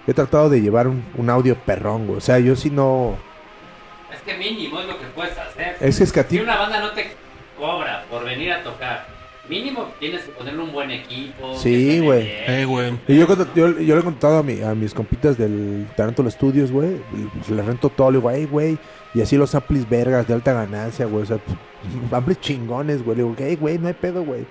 he 0.09 0.13
tratado 0.13 0.51
de 0.51 0.61
llevar 0.61 0.89
un, 0.89 1.05
un 1.17 1.31
audio 1.31 1.55
perrón, 1.55 2.07
güey. 2.09 2.19
O 2.19 2.21
sea, 2.21 2.41
yo 2.41 2.57
sí 2.57 2.69
no... 2.71 3.17
Es 4.13 4.21
que 4.23 4.37
mínimo 4.37 4.81
es 4.81 4.87
lo 4.87 4.99
que 4.99 5.07
puedes 5.07 5.37
hacer. 5.37 5.77
Es 5.81 5.99
que 5.99 6.05
es 6.05 6.13
que 6.13 6.21
a 6.21 6.25
ti- 6.29 6.37
Si 6.37 6.43
una 6.43 6.57
banda 6.57 6.81
no 6.81 6.91
te 6.93 7.13
cobra 7.59 8.05
por 8.11 8.25
venir 8.25 8.53
a 8.53 8.63
tocar, 8.63 9.07
mínimo 9.49 9.89
tienes 9.99 10.23
que 10.23 10.31
ponerle 10.33 10.63
un 10.63 10.73
buen 10.73 10.91
equipo. 10.91 11.57
Sí, 11.57 12.01
güey. 12.01 12.25
bien. 12.25 12.45
Eh, 12.49 12.65
güey. 12.65 12.93
Y 13.09 13.19
yo, 13.19 13.27
cuando- 13.27 13.53
yo, 13.55 13.79
yo 13.81 13.95
le 13.95 14.01
he 14.01 14.05
contado 14.05 14.39
a, 14.39 14.43
mi- 14.43 14.63
a 14.63 14.75
mis 14.75 14.93
compitas 14.95 15.37
del 15.39 15.87
Tarantula 15.97 16.31
Studios, 16.31 16.71
güey. 16.71 16.97
y, 17.49 17.53
les 17.53 17.65
rento 17.67 17.89
todo. 17.89 18.11
Le 18.11 18.19
digo, 18.19 18.31
hey, 18.31 18.49
güey. 18.51 18.79
Y 19.15 19.23
así 19.23 19.37
los 19.37 19.55
amplis 19.55 19.89
vergas 19.89 20.27
de 20.29 20.35
alta 20.35 20.53
ganancia, 20.53 21.07
güey. 21.07 21.23
O 21.23 21.27
sea, 21.27 21.39
pues, 21.39 21.57
amplis 22.13 22.41
chingones, 22.41 23.03
güey. 23.05 23.17
Le 23.17 23.23
digo, 23.25 23.35
hey, 23.39 23.57
güey, 23.61 23.79
no 23.79 23.89
hay 23.89 23.95
pedo, 23.95 24.23
güey. 24.25 24.47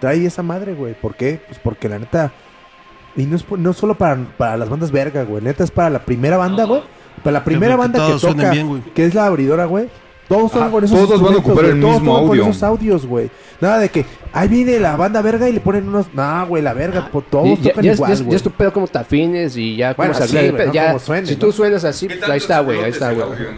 Trae 0.00 0.24
esa 0.26 0.42
madre, 0.42 0.74
güey. 0.74 0.94
¿Por 0.94 1.14
qué? 1.14 1.40
Pues 1.46 1.58
porque 1.58 1.88
la 1.88 1.98
neta. 1.98 2.30
Y 3.16 3.24
no 3.26 3.36
es 3.36 3.44
no 3.50 3.72
solo 3.72 3.94
para, 3.94 4.16
para 4.36 4.56
las 4.56 4.68
bandas 4.68 4.90
vergas, 4.90 5.26
güey. 5.26 5.42
Neta 5.42 5.64
es 5.64 5.70
para 5.70 5.88
la 5.88 6.00
primera 6.04 6.36
banda, 6.36 6.64
güey. 6.64 6.82
Para 7.24 7.32
la 7.34 7.44
primera 7.44 7.72
que 7.74 7.78
banda 7.78 7.98
que 7.98 8.06
todos 8.06 8.20
suenen 8.20 8.38
toca, 8.38 8.50
bien, 8.52 8.68
güey. 8.68 8.82
que 8.94 9.06
es 9.06 9.14
la 9.14 9.26
abridora, 9.26 9.64
güey. 9.64 9.88
Todos 10.28 10.52
son 10.52 10.70
con 10.70 10.84
esos 10.84 10.96
todos 10.96 11.20
van 11.20 11.34
a 11.34 11.36
ocupar 11.38 11.64
el 11.66 11.80
Todos 11.80 11.94
mismo 12.00 12.12
tocan 12.12 12.28
con 12.28 12.38
audio. 12.38 12.42
esos 12.50 12.62
audios, 12.62 13.06
güey. 13.06 13.30
Nada 13.60 13.78
de 13.78 13.88
que 13.90 14.06
ahí 14.32 14.48
viene 14.48 14.78
la 14.80 14.96
banda 14.96 15.20
verga 15.20 15.48
y 15.48 15.52
le 15.52 15.60
ponen 15.60 15.86
unos. 15.88 16.06
No, 16.14 16.46
güey, 16.46 16.62
la 16.62 16.72
verga. 16.72 17.08
pues, 17.12 17.24
todos 17.30 17.46
Y 17.46 17.56
ya, 17.62 17.70
tocan 17.70 17.84
ya 17.84 17.90
es- 17.92 17.96
igual, 17.98 18.08
ya 18.10 18.14
es- 18.14 18.20
güey. 18.22 18.30
ya 18.30 18.36
es 18.36 18.42
tu 18.42 18.50
pedo 18.50 18.72
como 18.72 18.86
te 18.86 18.98
afines 18.98 19.56
y 19.56 19.76
ya 19.76 19.92
Bueno, 19.94 20.12
cómo 20.14 20.24
se 20.24 20.30
sí, 20.30 20.36
arregla 20.38 20.46
el 20.48 20.52
güey, 20.52 20.62
pedo, 20.62 20.68
no 20.68 20.74
ya, 20.74 20.86
como 20.92 20.98
suene, 21.00 21.26
si 21.26 21.32
¿no? 21.34 21.38
tú 21.40 21.52
suenas 21.52 21.84
así, 21.84 22.06
¿Qué 22.08 22.16
pues 22.16 22.30
ahí 22.30 22.36
está, 22.38 22.60
güey, 22.60 22.82
ahí 22.82 22.90
está, 22.90 23.12
güey. 23.12 23.22
audio? 23.28 23.48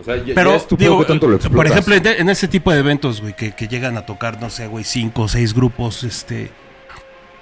O 0.00 0.04
sea, 0.04 0.16
ya, 0.16 0.34
Pero, 0.34 0.50
ya 0.50 0.56
es 0.56 0.66
digo, 0.78 0.98
que 1.00 1.04
tanto 1.04 1.28
lo 1.28 1.38
por 1.38 1.66
ejemplo, 1.66 1.94
en, 1.94 2.06
en 2.06 2.28
ese 2.28 2.48
tipo 2.48 2.72
de 2.72 2.78
eventos, 2.80 3.20
güey, 3.20 3.34
que, 3.36 3.52
que 3.52 3.68
llegan 3.68 3.96
a 3.96 4.04
tocar, 4.06 4.40
no 4.40 4.50
sé, 4.50 4.66
güey, 4.66 4.84
cinco 4.84 5.22
o 5.22 5.28
seis 5.28 5.54
grupos, 5.54 6.02
este... 6.04 6.50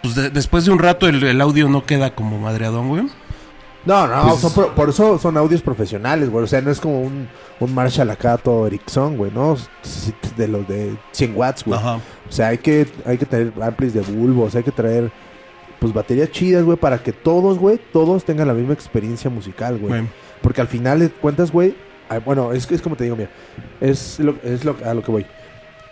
Pues 0.02 0.14
de- 0.14 0.30
después 0.30 0.64
de 0.64 0.70
un 0.70 0.78
rato 0.78 1.06
el, 1.08 1.22
el 1.22 1.40
audio 1.42 1.68
no 1.68 1.84
queda 1.84 2.14
como 2.14 2.38
madreadón, 2.38 2.88
güey. 2.88 3.02
No, 3.84 4.06
no, 4.06 4.28
Pues- 4.28 4.40
son 4.40 4.52
pro- 4.52 4.74
por 4.74 4.90
eso 4.90 5.18
son 5.18 5.36
audios 5.36 5.62
profesionales, 5.62 6.28
güey. 6.30 6.44
O 6.44 6.46
sea, 6.46 6.60
no 6.60 6.70
es 6.70 6.80
como 6.80 7.00
un, 7.00 7.28
un 7.60 7.74
Marshall 7.74 8.10
acá 8.10 8.36
todo 8.36 8.66
Ericsson, 8.66 9.16
güey, 9.16 9.30
¿no? 9.32 9.56
De 10.36 10.48
los 10.48 10.68
de 10.68 10.94
100 11.12 11.34
watts, 11.36 11.64
güey. 11.64 11.78
Ajá. 11.78 11.96
O 12.28 12.32
sea, 12.32 12.48
hay 12.48 12.58
que, 12.58 12.86
hay 13.06 13.16
que 13.16 13.26
tener 13.26 13.52
amplis 13.62 13.94
de 13.94 14.02
bulbos, 14.02 14.54
hay 14.54 14.62
que 14.62 14.70
traer, 14.70 15.10
pues, 15.78 15.92
baterías 15.94 16.30
chidas, 16.30 16.62
güey, 16.64 16.76
para 16.76 17.02
que 17.02 17.12
todos, 17.12 17.58
güey, 17.58 17.80
todos 17.92 18.24
tengan 18.24 18.48
la 18.48 18.54
misma 18.54 18.74
experiencia 18.74 19.30
musical, 19.30 19.78
güey. 19.78 19.92
Porque 20.42 20.60
al 20.60 20.68
final 20.68 20.98
de 21.00 21.08
cuentas, 21.10 21.50
güey, 21.50 21.74
ah, 22.10 22.18
bueno, 22.18 22.52
es, 22.52 22.70
es 22.70 22.82
como 22.82 22.96
te 22.96 23.04
digo, 23.04 23.16
mira, 23.16 23.30
es, 23.80 24.18
lo, 24.20 24.34
es 24.44 24.64
lo, 24.64 24.76
a 24.84 24.92
lo 24.94 25.02
que 25.02 25.10
voy. 25.10 25.26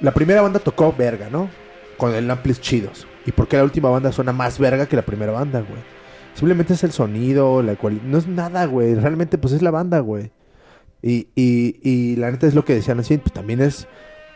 La 0.01 0.13
primera 0.13 0.43
banda 0.43 0.59
tocó 0.61 0.95
verga, 0.97 1.29
¿no? 1.31 1.49
Con 1.97 2.15
el 2.15 2.31
amplis 2.31 2.61
chidos. 2.61 3.07
¿Y 3.27 3.33
por 3.33 3.49
qué 3.49 3.57
la 3.57 3.65
última 3.65 3.89
banda 3.91 4.13
suena 4.13 4.33
más 4.33 4.59
verga 4.59 4.87
que 4.87 4.95
la 4.97 5.03
primera 5.03 5.33
banda, 5.33 5.61
güey? 5.61 5.81
Simplemente 6.39 6.75
es 6.75 6.85
el 6.85 6.93
sonido, 6.93 7.63
la 7.63 7.75
cualidad. 7.77 8.03
No 8.05 8.17
es 8.19 8.27
nada, 8.29 8.65
güey. 8.67 8.95
Realmente, 8.95 9.39
pues 9.39 9.53
es 9.55 9.63
la 9.63 9.71
banda, 9.73 9.99
güey. 10.01 10.31
Y, 11.03 11.29
y, 11.35 11.77
y 11.83 12.17
la 12.17 12.31
neta 12.31 12.47
es 12.47 12.55
lo 12.55 12.65
que 12.65 12.75
decían 12.75 13.01
así, 13.01 13.19
pues 13.19 13.33
también 13.33 13.61
es, 13.61 13.87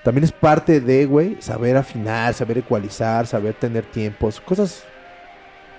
también 0.05 0.25
es 0.25 0.33
parte 0.33 0.81
de, 0.81 1.07
güey, 1.07 1.37
saber 1.41 1.77
afinar, 1.77 2.35
saber 2.35 2.59
ecualizar, 2.59 3.27
saber 3.27 3.55
tener 3.55 3.85
tiempos, 3.85 4.41
cosas, 4.41 4.85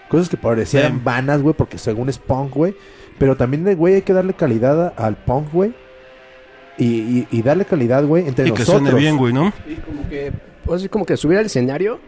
cosas 0.10 0.30
que 0.30 0.38
parecieran 0.38 0.94
Sí. 0.94 1.02
vanas, 1.04 1.42
güey, 1.42 1.56
porque 1.56 1.78
según 1.78 2.10
es 2.10 2.18
punk, 2.20 2.54
güey. 2.54 2.76
Pero 3.20 3.36
también, 3.38 3.76
güey, 3.78 3.96
hay 3.96 4.02
que 4.02 4.14
darle 4.14 4.34
calidad 4.34 4.88
a- 4.88 5.06
al 5.06 5.16
punk, 5.18 5.52
güey. 5.52 5.74
Y, 6.78 6.86
y, 6.86 7.28
y 7.32 7.42
darle 7.44 7.66
calidad, 7.66 8.04
güey, 8.06 8.28
entre 8.28 8.48
Y 8.48 8.52
que 8.52 8.60
nosotros. 8.60 8.82
suene 8.84 9.00
bien, 9.00 9.18
güey, 9.18 9.32
¿no? 9.34 9.54
Y 9.68 9.76
como 9.76 10.10
que, 10.10 10.32
o 10.66 10.78
sea, 10.78 10.90
como 10.90 11.06
que 11.06 11.16
subir 11.18 11.38
al 11.38 11.46
escenario 11.46 12.00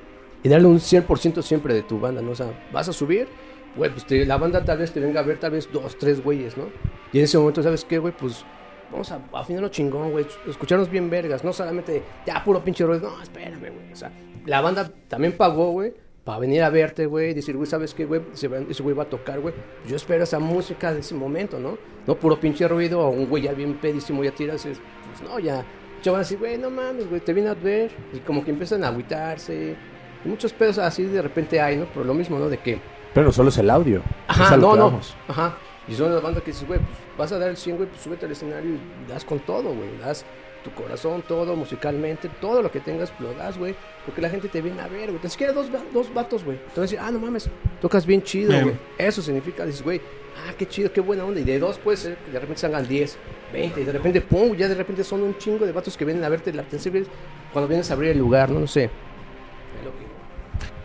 y 0.42 0.50
darle 0.50 0.68
un 0.68 0.80
100% 0.80 1.42
siempre 1.44 1.74
de 1.74 1.84
tu 1.84 2.00
banda, 2.00 2.22
¿no? 2.22 2.32
O 2.32 2.36
sea, 2.36 2.48
vas 2.74 2.90
a 2.90 2.94
subir, 2.94 3.28
güey, 3.76 3.92
pues 3.92 4.06
la 4.28 4.38
banda 4.38 4.64
tal 4.64 4.78
vez 4.78 4.92
te 4.92 5.00
venga 5.00 5.20
a 5.20 5.24
ver, 5.24 5.40
tal 5.40 5.52
vez 5.52 5.70
dos, 5.72 5.98
tres 5.98 6.24
güeyes, 6.24 6.58
¿no? 6.58 6.66
Y 7.12 7.20
en 7.20 7.26
ese 7.26 7.38
momento, 7.38 7.62
¿sabes 7.64 7.86
qué, 7.86 7.98
güey? 8.00 8.14
Pues 8.18 8.46
vamos 8.92 9.12
a 9.12 9.20
afinarlo 9.34 9.70
chingón, 9.70 10.12
güey, 10.12 10.26
escucharnos 10.48 10.90
bien 10.90 11.10
vergas, 11.10 11.44
no 11.44 11.52
solamente 11.54 12.04
ya 12.26 12.44
puro 12.44 12.64
pinche 12.64 12.86
ruido, 12.86 13.10
no, 13.10 13.22
espérame, 13.22 13.60
güey. 13.72 13.92
O 13.92 13.96
sea, 13.96 14.12
la 14.46 14.62
banda 14.62 14.92
también 15.08 15.34
pagó, 15.38 15.72
güey. 15.72 15.94
Para 16.24 16.40
venir 16.40 16.64
a 16.64 16.72
verte, 16.72 17.06
güey, 17.06 17.36
decir, 17.36 17.56
güey, 17.56 17.68
¿sabes 17.70 17.94
qué, 17.94 18.06
güey? 18.06 18.20
Ese 18.34 18.48
güey 18.82 18.96
va 18.96 19.04
a 19.04 19.10
tocar, 19.10 19.40
güey. 19.42 19.54
Yo 19.88 19.96
espero 19.96 20.24
esa 20.24 20.40
música 20.40 20.92
de 20.92 21.02
ese 21.02 21.14
momento, 21.14 21.60
¿no? 21.60 21.78
No 22.08 22.16
puro 22.16 22.40
pinche 22.40 22.68
ruido 22.68 23.00
o 23.02 23.10
un 23.10 23.28
güey 23.30 23.44
ya 23.44 23.54
bien 23.54 23.76
pedísimo, 23.76 24.24
ya 24.24 24.32
tiras, 24.32 24.66
es- 24.66 24.80
pues 25.08 25.22
no, 25.30 25.38
ya. 25.38 25.64
Ya 26.02 26.12
van 26.12 26.22
a 26.22 26.24
decir, 26.24 26.40
güey, 26.40 26.58
no 26.58 26.72
mames, 26.72 27.08
güey, 27.08 27.22
te 27.22 27.32
vine 27.32 27.50
a 27.50 27.54
ver. 27.54 27.92
Y 28.12 28.20
como 28.22 28.44
que 28.44 28.50
empiezan 28.50 28.84
a 28.84 28.88
agüitarse. 28.88 29.76
Y 30.24 30.28
muchos 30.28 30.52
pedos 30.52 30.80
así 30.80 31.04
de 31.04 31.22
repente 31.22 31.62
hay, 31.62 31.78
¿no? 31.78 31.86
Pero 31.94 32.04
lo 32.06 32.16
mismo, 32.16 32.40
¿no? 32.40 32.50
De 32.50 32.58
que, 32.58 32.80
Pero 33.16 33.32
solo 33.32 33.48
es 33.48 33.58
el 33.58 33.70
audio. 33.70 34.02
Ajá, 34.28 34.58
no, 34.58 34.76
no. 34.76 35.00
Ajá. 35.30 35.58
Y 35.88 35.96
son 35.96 36.14
las 36.14 36.22
bandas 36.22 36.44
que 36.44 36.52
dices, 36.52 36.68
güey, 36.68 36.80
pues 36.80 36.98
vas 37.18 37.32
a 37.32 37.40
dar 37.40 37.50
el 37.50 37.56
100, 37.56 37.78
güey, 37.78 37.88
pues 37.88 38.02
súbete 38.02 38.26
al 38.26 38.34
escenario 38.34 38.72
y 38.72 38.80
das 39.10 39.24
con 39.24 39.40
todo, 39.40 39.74
güey. 39.74 39.98
Das 40.00 40.26
tu 40.66 40.72
corazón, 40.72 41.24
todo, 41.26 41.56
musicalmente, 41.56 42.28
todo 42.42 42.62
lo 42.62 42.70
que 42.70 42.82
tengas, 42.82 43.14
lo 43.20 43.34
das, 43.34 43.58
güey. 43.58 43.74
Porque 44.04 44.20
la 44.20 44.30
gente 44.30 44.50
te 44.50 44.62
viene 44.62 44.82
a 44.82 44.88
ver, 44.88 45.12
güey. 45.12 45.22
Ni 45.24 45.30
siquiera 45.30 45.54
dos, 45.54 45.68
dos 45.94 46.14
vatos, 46.14 46.44
güey. 46.44 46.58
Te 46.58 46.64
van 46.64 46.80
a 46.80 46.82
decir, 46.82 47.00
ah, 47.00 47.10
no 47.10 47.20
mames, 47.20 47.50
tocas 47.82 48.06
bien 48.06 48.22
chido, 48.22 48.52
güey. 48.62 48.76
Eso 48.98 49.22
significa, 49.22 49.66
dices, 49.66 49.82
güey, 49.82 50.02
ah, 50.46 50.54
qué 50.58 50.68
chido, 50.68 50.92
qué 50.92 51.00
buena 51.00 51.24
onda. 51.24 51.40
Y 51.40 51.46
de 51.46 51.58
dos 51.58 51.78
puede 51.78 51.96
ser 51.96 52.18
que 52.18 52.32
de 52.32 52.40
repente 52.40 52.60
salgan 52.60 52.86
10, 52.86 53.18
20. 53.54 53.80
Y 53.80 53.84
de 53.86 53.92
repente, 53.94 54.20
pum, 54.20 54.58
ya 54.58 54.68
de 54.68 54.76
repente 54.76 55.06
son 55.06 55.22
un 55.22 55.38
chingo 55.38 55.66
de 55.66 55.72
vatos 55.72 55.96
que 55.96 56.04
vienen 56.04 56.26
a 56.26 56.30
verte 56.30 56.52
la 56.52 56.64
atención 56.64 56.94
güey, 56.94 57.06
cuando 57.54 57.70
vienes 57.70 57.90
a 57.92 57.94
abrir 57.94 58.12
el 58.12 58.18
lugar, 58.18 58.50
¿no? 58.50 58.60
No 58.60 58.68
sé. 58.68 58.90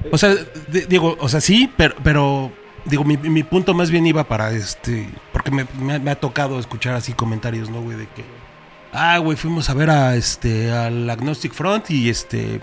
Que- 0.03 0.09
O 0.12 0.18
sea, 0.18 0.34
di- 0.68 0.86
digo, 0.88 1.16
o 1.20 1.28
sea, 1.28 1.40
sí, 1.40 1.70
pero, 1.76 1.94
pero 2.03 2.51
digo, 2.84 3.05
mi, 3.05 3.16
mi 3.16 3.42
punto 3.42 3.74
más 3.74 3.90
bien 3.90 4.07
iba 4.07 4.24
para 4.24 4.51
este, 4.53 5.09
porque 5.32 5.51
me, 5.51 5.66
me 5.80 5.94
ha- 5.94 5.98
me 5.98 6.11
ha 6.11 6.16
tocado 6.16 6.59
escuchar 6.59 6.94
así 6.94 7.12
comentarios, 7.12 7.68
¿no, 7.70 7.80
güey? 7.82 7.96
De 7.96 8.07
que, 8.07 8.24
ah, 8.92 9.18
güey, 9.18 9.36
fuimos 9.36 9.68
a 9.70 9.74
ver 9.74 9.90
a 9.90 10.16
este, 10.16 10.72
al 10.72 11.09
Agnostic 11.11 11.53
Front 11.53 11.90
y 11.90 12.09
este, 12.09 12.61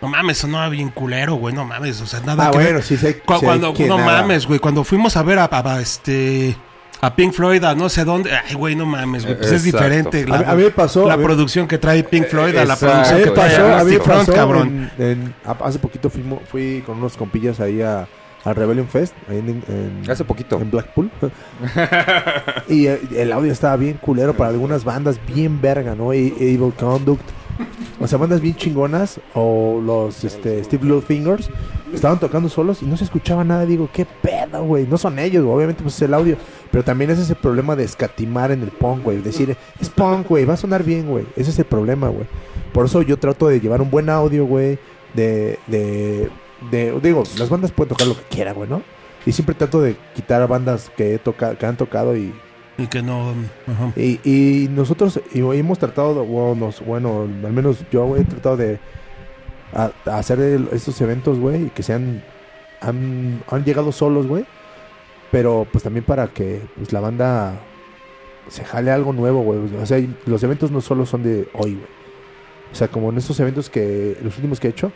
no 0.00 0.08
mames, 0.08 0.38
sonaba 0.38 0.68
bien 0.70 0.88
culero, 0.88 1.34
güey, 1.34 1.54
no 1.54 1.64
mames, 1.66 2.00
o 2.00 2.06
sea, 2.06 2.20
nada 2.20 2.48
Ah, 2.48 2.50
que 2.50 2.56
bueno, 2.58 2.74
ver. 2.76 2.82
sí 2.82 2.96
sé. 2.96 3.18
Cu- 3.20 3.34
cuando, 3.40 3.74
quién 3.74 3.88
no 3.88 3.98
nada. 3.98 4.22
mames, 4.22 4.46
güey, 4.46 4.58
cuando 4.58 4.82
fuimos 4.84 5.16
a 5.16 5.22
ver 5.22 5.38
a, 5.38 5.44
a- 5.44 5.74
a, 5.74 5.80
este, 5.80 6.56
a 7.00 7.14
Pink 7.16 7.32
Floyd, 7.32 7.62
a 7.64 7.74
no 7.74 7.88
sé 7.88 8.04
dónde, 8.04 8.30
ay, 8.32 8.54
güey, 8.54 8.74
no 8.76 8.86
mames, 8.86 9.24
güey, 9.24 9.36
pues 9.38 9.52
es 9.52 9.62
diferente. 9.64 10.24
A 10.30 10.38
mí- 10.38 10.44
a 10.46 10.54
mí 10.54 10.62
me 10.64 10.70
pasó- 10.70 11.06
La 11.06 11.14
a 11.14 11.16
mí- 11.16 11.24
producción 11.24 11.66
que 11.66 11.78
trae 11.78 12.02
Pink 12.04 12.26
Floyd 12.26 12.56
a 12.56 12.64
la 12.64 12.76
producción 12.76 13.16
mí 13.18 13.24
que 13.24 13.30
me 13.30 13.34
trae 13.36 13.50
pasó, 13.50 13.74
a 13.74 13.84
mí 13.84 13.92
Front, 13.96 14.20
pasó 14.20 14.32
cabrón. 14.34 14.90
en- 14.98 15.04
en- 15.06 15.34
hace 15.62 15.78
poquito 15.78 16.10
fui 16.10 16.82
con 16.84 16.98
unos 16.98 17.16
compillas 17.16 17.58
ahí 17.60 17.80
a, 17.82 18.06
al 18.44 18.54
Rebellion 18.54 18.88
Fest, 18.88 19.14
ahí 19.28 19.38
en, 19.38 19.48
en- 19.68 20.10
Hace 20.10 20.24
poquito. 20.24 20.60
en 20.60 20.70
Blackpool. 20.70 21.10
y 22.68 22.86
eh, 22.86 23.00
el 23.16 23.32
audio 23.32 23.52
estaba 23.52 23.76
bien 23.76 23.94
culero 24.00 24.34
para 24.34 24.50
algunas 24.50 24.84
bandas 24.84 25.18
bien 25.26 25.60
verga, 25.60 25.94
¿no? 25.94 26.12
Evil 26.12 26.72
Conduct. 26.78 27.22
O 28.00 28.06
sea, 28.06 28.18
bandas 28.18 28.40
bien 28.40 28.54
chingonas. 28.54 29.20
O 29.34 29.80
los 29.84 30.24
este, 30.24 30.62
Steve 30.64 30.84
Littlepingers. 30.84 31.50
Estaban 31.92 32.20
tocando 32.20 32.48
solos 32.48 32.82
y 32.82 32.86
no 32.86 32.96
se 32.96 33.04
escuchaba 33.04 33.44
nada. 33.44 33.66
Digo, 33.66 33.88
qué 33.92 34.06
pedo, 34.22 34.64
güey. 34.64 34.86
No 34.86 34.98
son 34.98 35.18
ellos, 35.18 35.44
güey. 35.44 35.56
obviamente 35.56 35.82
pues 35.82 35.96
es 35.96 36.02
el 36.02 36.14
audio. 36.14 36.36
Pero 36.70 36.84
también 36.84 37.10
ese 37.10 37.22
es 37.22 37.30
el 37.30 37.36
problema 37.36 37.76
de 37.76 37.84
escatimar 37.84 38.52
en 38.52 38.62
el 38.62 38.70
punk, 38.70 39.04
güey. 39.04 39.18
Decir, 39.18 39.56
es 39.80 39.88
punk, 39.88 40.28
güey. 40.28 40.44
Va 40.44 40.54
a 40.54 40.56
sonar 40.56 40.84
bien, 40.84 41.08
güey. 41.08 41.26
Ese 41.36 41.50
es 41.50 41.58
el 41.58 41.64
problema, 41.64 42.08
güey. 42.08 42.26
Por 42.72 42.86
eso 42.86 43.02
yo 43.02 43.18
trato 43.18 43.48
de 43.48 43.60
llevar 43.60 43.82
un 43.82 43.90
buen 43.90 44.08
audio, 44.08 44.46
güey. 44.46 44.78
De, 45.14 45.58
de, 45.66 46.30
de, 46.70 46.98
digo, 47.02 47.24
las 47.36 47.48
bandas 47.48 47.72
pueden 47.72 47.88
tocar 47.88 48.06
lo 48.06 48.14
que 48.14 48.22
quieran, 48.30 48.54
güey, 48.54 48.70
¿no? 48.70 48.82
Y 49.26 49.32
siempre 49.32 49.54
trato 49.54 49.82
de 49.82 49.96
quitar 50.14 50.40
a 50.40 50.46
bandas 50.46 50.90
que, 50.96 51.14
he 51.14 51.18
toca, 51.18 51.56
que 51.56 51.66
han 51.66 51.76
tocado 51.76 52.16
y, 52.16 52.32
Y 52.82 52.86
que 52.86 53.02
no, 53.02 53.34
ajá. 53.66 53.92
y, 53.96 54.18
y 54.24 54.68
nosotros 54.68 55.20
y 55.32 55.40
hemos 55.40 55.78
tratado, 55.78 56.14
de, 56.14 56.26
bueno, 56.26 56.54
nos- 56.66 56.84
bueno, 56.84 57.22
al 57.44 57.52
menos 57.52 57.84
yo 57.92 58.16
he 58.16 58.24
tratado 58.24 58.56
de 58.56 58.78
a- 59.72 59.92
a 60.06 60.18
hacer 60.18 60.40
el- 60.40 60.68
estos 60.72 61.00
eventos, 61.00 61.38
güey, 61.38 61.66
y 61.66 61.70
que 61.70 61.82
sean, 61.82 62.22
han, 62.80 63.42
han 63.50 63.64
llegado 63.64 63.92
solos, 63.92 64.26
güey, 64.26 64.44
pero 65.30 65.66
pues 65.70 65.84
también 65.84 66.04
para 66.04 66.28
que 66.28 66.60
pues, 66.76 66.92
la 66.92 67.00
banda 67.00 67.54
se 68.48 68.64
jale 68.64 68.90
algo 68.90 69.12
nuevo, 69.12 69.42
güey. 69.42 69.60
O 69.80 69.86
sea, 69.86 70.00
los 70.26 70.42
eventos 70.42 70.70
no 70.70 70.80
solo 70.80 71.06
son 71.06 71.22
de 71.22 71.48
hoy, 71.52 71.74
güey. 71.74 72.00
O 72.72 72.74
sea, 72.74 72.88
como 72.88 73.10
en 73.10 73.18
estos 73.18 73.38
eventos 73.40 73.68
que, 73.70 74.16
los 74.22 74.34
últimos 74.36 74.58
que 74.58 74.68
he 74.68 74.70
hecho, 74.70 74.90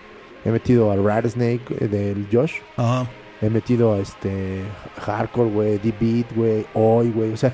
he 0.44 0.50
metido 0.50 0.90
a 0.90 0.96
Rattlesnake 0.96 1.60
eh, 1.80 1.88
del 1.88 2.26
Josh, 2.32 2.54
Ajá. 2.76 3.08
He 3.44 3.50
metido 3.50 3.94
a 3.94 3.98
este 3.98 4.62
hardcore, 5.04 5.50
güey, 5.50 5.78
deep 5.78 5.96
beat, 6.00 6.26
güey, 6.34 6.66
hoy, 6.74 7.10
güey, 7.10 7.32
o 7.32 7.36
sea, 7.36 7.52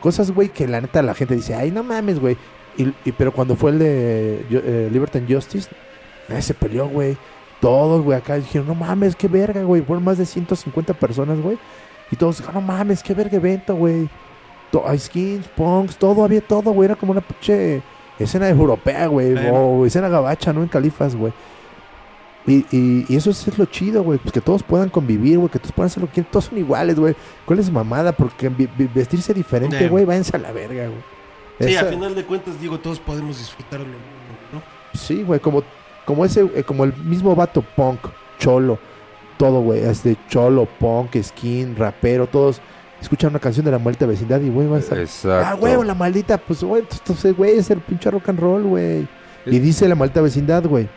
cosas, 0.00 0.30
güey, 0.30 0.48
que 0.48 0.66
la 0.68 0.80
neta 0.80 1.02
la 1.02 1.14
gente 1.14 1.34
dice, 1.36 1.54
ay, 1.54 1.70
no 1.70 1.82
mames, 1.82 2.18
güey. 2.20 2.36
Y, 2.76 2.92
y- 3.04 3.12
pero 3.12 3.32
cuando 3.32 3.56
fue 3.56 3.72
el 3.72 3.78
de 3.78 4.44
eh, 4.50 4.88
Liberty 4.92 5.18
and 5.18 5.32
Justice, 5.32 5.68
nadie 6.28 6.42
se 6.42 6.54
peleó, 6.54 6.88
güey. 6.88 7.16
Todos, 7.60 8.02
güey, 8.04 8.16
acá 8.16 8.36
dijeron, 8.36 8.68
no 8.68 8.74
mames, 8.74 9.16
qué 9.16 9.26
verga, 9.26 9.62
güey. 9.64 9.82
Fueron 9.82 10.04
más 10.04 10.16
de 10.18 10.26
150 10.26 10.94
personas, 10.94 11.40
güey. 11.40 11.58
Y 12.10 12.16
todos, 12.16 12.42
no 12.54 12.60
mames, 12.60 13.02
qué 13.02 13.14
verga 13.14 13.36
evento, 13.36 13.74
güey. 13.74 14.08
Skins, 14.98 15.46
punks, 15.48 15.96
todo, 15.96 16.22
había 16.24 16.40
todo, 16.40 16.70
güey. 16.72 16.84
Era 16.86 16.94
como 16.94 17.12
una 17.12 17.20
pinche 17.20 17.82
escena 18.18 18.48
europea, 18.48 19.06
güey. 19.08 19.34
O 19.52 19.86
escena 19.86 20.08
gabacha, 20.08 20.52
¿no? 20.52 20.62
En 20.62 20.68
Califas, 20.68 21.16
güey. 21.16 21.32
Y, 22.48 22.64
y, 22.72 23.06
y 23.08 23.16
eso 23.16 23.30
es, 23.30 23.58
lo 23.58 23.66
chido, 23.66 24.02
güey. 24.02 24.18
Pues 24.18 24.32
que 24.32 24.40
todos 24.40 24.62
puedan 24.62 24.88
convivir, 24.88 25.38
güey. 25.38 25.50
Que 25.50 25.58
todos 25.58 25.72
puedan 25.72 25.86
hacer 25.88 26.00
lo 26.00 26.06
que 26.08 26.14
quieran. 26.14 26.32
Todos 26.32 26.46
son 26.46 26.58
iguales, 26.58 26.98
güey. 26.98 27.14
¿Cuál 27.44 27.58
es 27.58 27.70
mamada? 27.70 28.12
Porque 28.12 28.48
vestirse 28.94 29.34
diferente, 29.34 29.86
güey, 29.88 30.04
váyanse 30.04 30.36
a 30.36 30.40
la 30.40 30.50
verga, 30.52 30.86
güey. 30.86 31.00
Sí, 31.60 31.74
Esa- 31.74 31.80
al 31.80 31.88
final 31.88 32.14
de 32.14 32.24
cuentas, 32.24 32.60
digo, 32.60 32.78
todos 32.78 33.00
podemos 33.00 33.38
disfrutar 33.38 33.80
lo 33.80 33.86
mismo, 33.86 34.00
¿no? 34.52 34.62
Sí, 34.98 35.22
güey, 35.24 35.40
como, 35.40 35.62
como 36.04 36.24
ese, 36.24 36.48
eh, 36.54 36.62
como 36.62 36.84
el 36.84 36.94
mismo 36.96 37.34
vato 37.34 37.62
punk, 37.62 37.98
cholo, 38.38 38.78
todo, 39.36 39.60
güey, 39.62 39.80
este 39.80 40.16
cholo, 40.28 40.66
punk, 40.78 41.16
skin, 41.20 41.74
rapero, 41.76 42.28
todos 42.28 42.60
escuchan 43.00 43.30
una 43.30 43.40
canción 43.40 43.64
de 43.64 43.72
la 43.72 43.78
maldita 43.80 44.06
vecindad 44.06 44.40
y, 44.40 44.50
güey, 44.50 44.68
va 44.68 44.76
a 44.76 44.78
estar... 44.78 44.98
Exacto. 44.98 45.48
Ah, 45.48 45.54
güey, 45.54 45.74
la 45.84 45.94
maldita, 45.94 46.38
pues, 46.38 46.62
güey, 46.62 46.84
entonces, 46.88 47.36
güey, 47.36 47.58
es 47.58 47.68
el 47.70 47.80
pinche 47.80 48.08
rock 48.10 48.28
and 48.28 48.38
roll, 48.38 48.62
güey. 48.62 49.08
Y 49.44 49.58
dice 49.58 49.88
la 49.88 49.94
maldita 49.96 50.20
vecindad, 50.20 50.64
güey. 50.64 50.88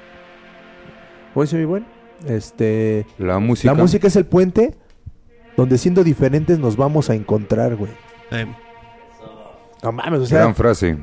¿Cómo 1.34 1.44
dice 1.44 1.58
mi 1.58 1.66
buen? 1.66 1.86
Este... 2.28 3.06
La 3.18 3.40
música. 3.40 3.74
La 3.74 3.80
música 3.82 4.08
es 4.08 4.16
el 4.16 4.26
puente 4.26 4.76
donde 5.58 5.78
siendo 5.78 6.04
diferentes 6.04 6.60
nos 6.60 6.78
vamos 6.78 7.10
a 7.10 7.16
encontrar, 7.16 7.76
güey. 7.76 7.92
Eh, 8.32 8.46
No 9.84 9.92
mames, 9.92 10.22
o 10.22 10.26
sea, 10.26 10.40
Gran 10.40 10.56
frase. 10.56 10.98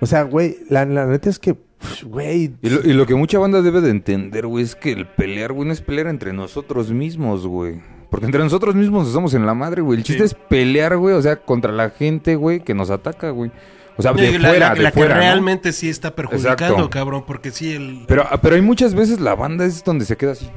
o 0.00 0.06
sea, 0.06 0.22
güey, 0.22 0.58
la, 0.70 0.84
la 0.84 1.06
neta 1.06 1.28
es 1.30 1.38
que, 1.38 1.56
güey, 2.04 2.54
Y 2.62 2.68
lo, 2.70 2.80
y 2.88 2.92
lo 2.92 3.06
que 3.06 3.14
mucha 3.14 3.38
banda 3.38 3.60
debe 3.62 3.80
de 3.80 3.90
entender, 3.90 4.46
güey, 4.46 4.64
es 4.64 4.74
que 4.76 4.92
el 4.92 5.06
pelear, 5.06 5.52
güey, 5.52 5.66
no 5.66 5.72
es 5.72 5.80
pelear 5.82 6.06
entre 6.06 6.32
nosotros 6.32 6.90
mismos, 6.92 7.46
güey. 7.46 7.80
Porque 8.10 8.26
entre 8.26 8.42
nosotros 8.42 8.74
mismos 8.74 9.08
estamos 9.08 9.32
en 9.34 9.46
la 9.46 9.54
madre, 9.54 9.80
güey. 9.82 9.98
El 9.98 10.04
chiste 10.04 10.28
Sí. 10.28 10.34
es 10.34 10.46
pelear, 10.48 10.96
güey, 10.98 11.14
o 11.14 11.22
sea, 11.22 11.36
contra 11.36 11.72
la 11.72 11.90
gente, 11.90 12.36
güey, 12.36 12.60
que 12.60 12.74
nos 12.74 12.90
ataca, 12.90 13.30
güey. 13.30 13.50
O 13.96 14.02
sea, 14.02 14.12
de 14.14 14.38
la, 14.38 14.48
fuera, 14.48 14.68
la- 14.70 14.74
de 14.74 14.82
la 14.82 14.92
fuera, 14.92 15.08
que 15.14 15.14
¿no? 15.14 15.20
realmente 15.20 15.72
sí 15.72 15.88
está 15.88 16.14
perjudicando, 16.14 16.64
Exacto. 16.64 16.90
cabrón, 16.90 17.24
porque 17.26 17.50
sí, 17.50 17.72
el... 17.74 18.04
Pero, 18.08 18.26
pero 18.40 18.56
hay 18.56 18.62
muchas 18.62 18.94
veces 18.94 19.20
la 19.20 19.34
banda 19.34 19.64
es 19.66 19.84
donde 19.84 20.04
se 20.04 20.16
queda 20.16 20.32
así. 20.32 20.48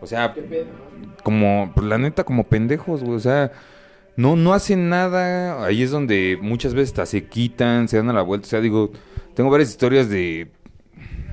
O 0.00 0.06
sea, 0.06 0.34
como, 1.22 1.72
pues, 1.74 1.86
la 1.86 1.96
neta, 1.98 2.24
como 2.24 2.44
pendejos, 2.44 3.02
güey. 3.02 3.16
O 3.16 3.20
sea, 3.20 3.52
no, 4.16 4.36
no 4.36 4.52
hacen 4.52 4.88
nada. 4.90 5.64
Ahí 5.64 5.82
es 5.82 5.90
donde 5.90 6.38
muchas 6.40 6.74
veces 6.74 6.90
hasta 6.90 7.06
se 7.06 7.24
quitan, 7.24 7.88
se 7.88 7.96
dan 7.96 8.10
a 8.10 8.12
la 8.12 8.22
vuelta. 8.22 8.46
O 8.46 8.50
sea, 8.50 8.60
digo, 8.60 8.90
tengo 9.34 9.48
varias 9.50 9.70
historias 9.70 10.10
de 10.10 10.50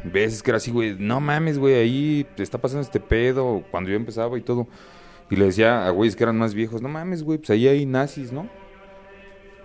veces 0.05 0.41
que 0.41 0.51
era 0.51 0.57
así, 0.57 0.71
güey. 0.71 0.95
No 0.97 1.19
mames, 1.19 1.59
güey, 1.59 1.75
ahí 1.75 2.25
te 2.35 2.43
está 2.43 2.59
pasando 2.59 2.81
este 2.81 3.01
pedo. 3.01 3.63
Cuando 3.71 3.89
yo 3.89 3.97
empezaba 3.97 4.37
y 4.37 4.41
todo. 4.41 4.67
Y 5.29 5.35
le 5.35 5.45
decía 5.45 5.85
a 5.85 5.89
güeyes 5.89 6.15
que 6.15 6.23
eran 6.23 6.37
más 6.37 6.53
viejos, 6.53 6.81
no 6.81 6.89
mames, 6.89 7.23
güey, 7.23 7.37
pues 7.37 7.49
ahí 7.51 7.67
hay 7.67 7.85
nazis, 7.85 8.31
¿no? 8.33 8.49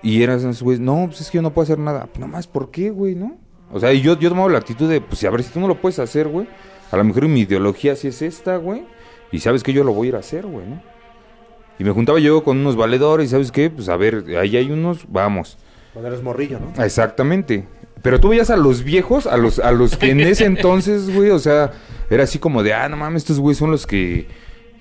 Y 0.03 0.23
eran 0.23 0.39
esos 0.39 0.63
güeyes, 0.63 0.81
no, 0.81 1.07
pues 1.07 1.21
es 1.21 1.31
que 1.31 1.37
yo 1.37 1.43
no 1.43 1.53
puedo 1.53 1.65
hacer 1.65 1.79
nada. 1.79 2.09
No 2.19 2.29
más, 2.29 2.47
¿por 2.47 2.71
qué, 2.71 2.91
güey, 2.91 3.15
no? 3.15 3.39
O 3.73 3.81
sea, 3.81 3.93
y 3.93 4.01
yo, 4.01 4.19
yo 4.19 4.29
tomaba 4.29 4.51
la 4.51 4.59
actitud 4.59 4.89
de, 4.89 5.01
pues 5.01 5.25
a 5.25 5.31
ver, 5.31 5.43
si 5.43 5.51
tú 5.51 5.61
no 5.61 5.69
lo 5.69 5.81
puedes 5.81 5.99
hacer, 5.99 6.29
güey, 6.29 6.47
a 6.91 6.97
lo 6.97 7.05
mejor 7.05 7.27
mi 7.29 7.41
ideología 7.41 7.97
sí 7.97 8.09
es 8.09 8.23
esta, 8.23 8.57
güey, 8.57 8.85
y 9.33 9.41
sabes 9.41 9.63
que 9.63 9.73
yo 9.73 9.83
lo 9.83 9.93
voy 9.93 10.07
a 10.07 10.11
ir 10.11 10.17
a 10.17 10.21
hacer, 10.21 10.47
güey, 10.47 10.67
¿no? 10.67 10.81
Y 11.79 11.85
me 11.85 11.91
juntaba 11.91 12.19
yo 12.21 12.43
con 12.43 12.59
unos 12.59 12.77
valedores, 12.77 13.27
y 13.27 13.31
¿sabes 13.31 13.53
qué? 13.53 13.69
Pues 13.69 13.89
a 13.89 13.97
ver, 13.97 14.25
ahí 14.39 14.57
hay 14.57 14.71
unos, 14.71 15.05
vamos. 15.09 15.59
cuando 15.93 16.09
eres 16.09 16.23
morrillo, 16.23 16.59
¿no? 16.61 16.83
Exactamente. 16.83 17.67
Pero 18.03 18.21
tú 18.21 18.29
veías 18.29 18.51
a 18.51 18.57
los 18.57 18.85
viejos, 18.85 19.27
a 19.27 19.37
los, 19.37 19.59
a 19.59 19.73
los 19.73 19.97
que 19.97 20.11
en 20.11 20.21
ese 20.21 20.45
entonces, 20.47 21.13
güey, 21.13 21.31
o 21.31 21.39
sea, 21.39 21.73
era 22.09 22.23
así 22.23 22.39
como 22.39 22.63
de, 22.63 22.73
ah, 22.73 22.89
no 22.89 22.97
mames, 22.97 23.23
estos 23.23 23.41
güeyes 23.41 23.59
son 23.59 23.73
los 23.73 23.87
que 23.87 24.29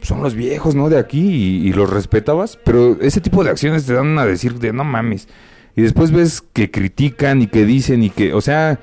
son 0.06 0.22
los 0.24 0.36
viejos, 0.36 0.76
¿no? 0.76 0.89
De 0.89 0.97
aquí 0.97 1.20
y, 1.20 1.68
y 1.68 1.74
los 1.74 1.89
respetabas. 1.89 2.58
Pero 2.64 2.97
ese 3.01 3.22
tipo 3.22 3.43
de 3.43 3.49
acciones 3.49 3.86
te 3.86 3.93
dan 3.93 4.18
a 4.20 4.26
decir 4.26 4.53
de, 4.60 4.72
no 4.74 4.84
mames. 4.84 5.28
Y 5.76 5.82
después 5.82 6.12
ves 6.12 6.41
que 6.53 6.72
critican 6.72 7.41
y 7.41 7.47
que 7.47 7.66
dicen 7.66 8.01
y 8.03 8.10
que, 8.10 8.34
o 8.34 8.41
sea, 8.41 8.80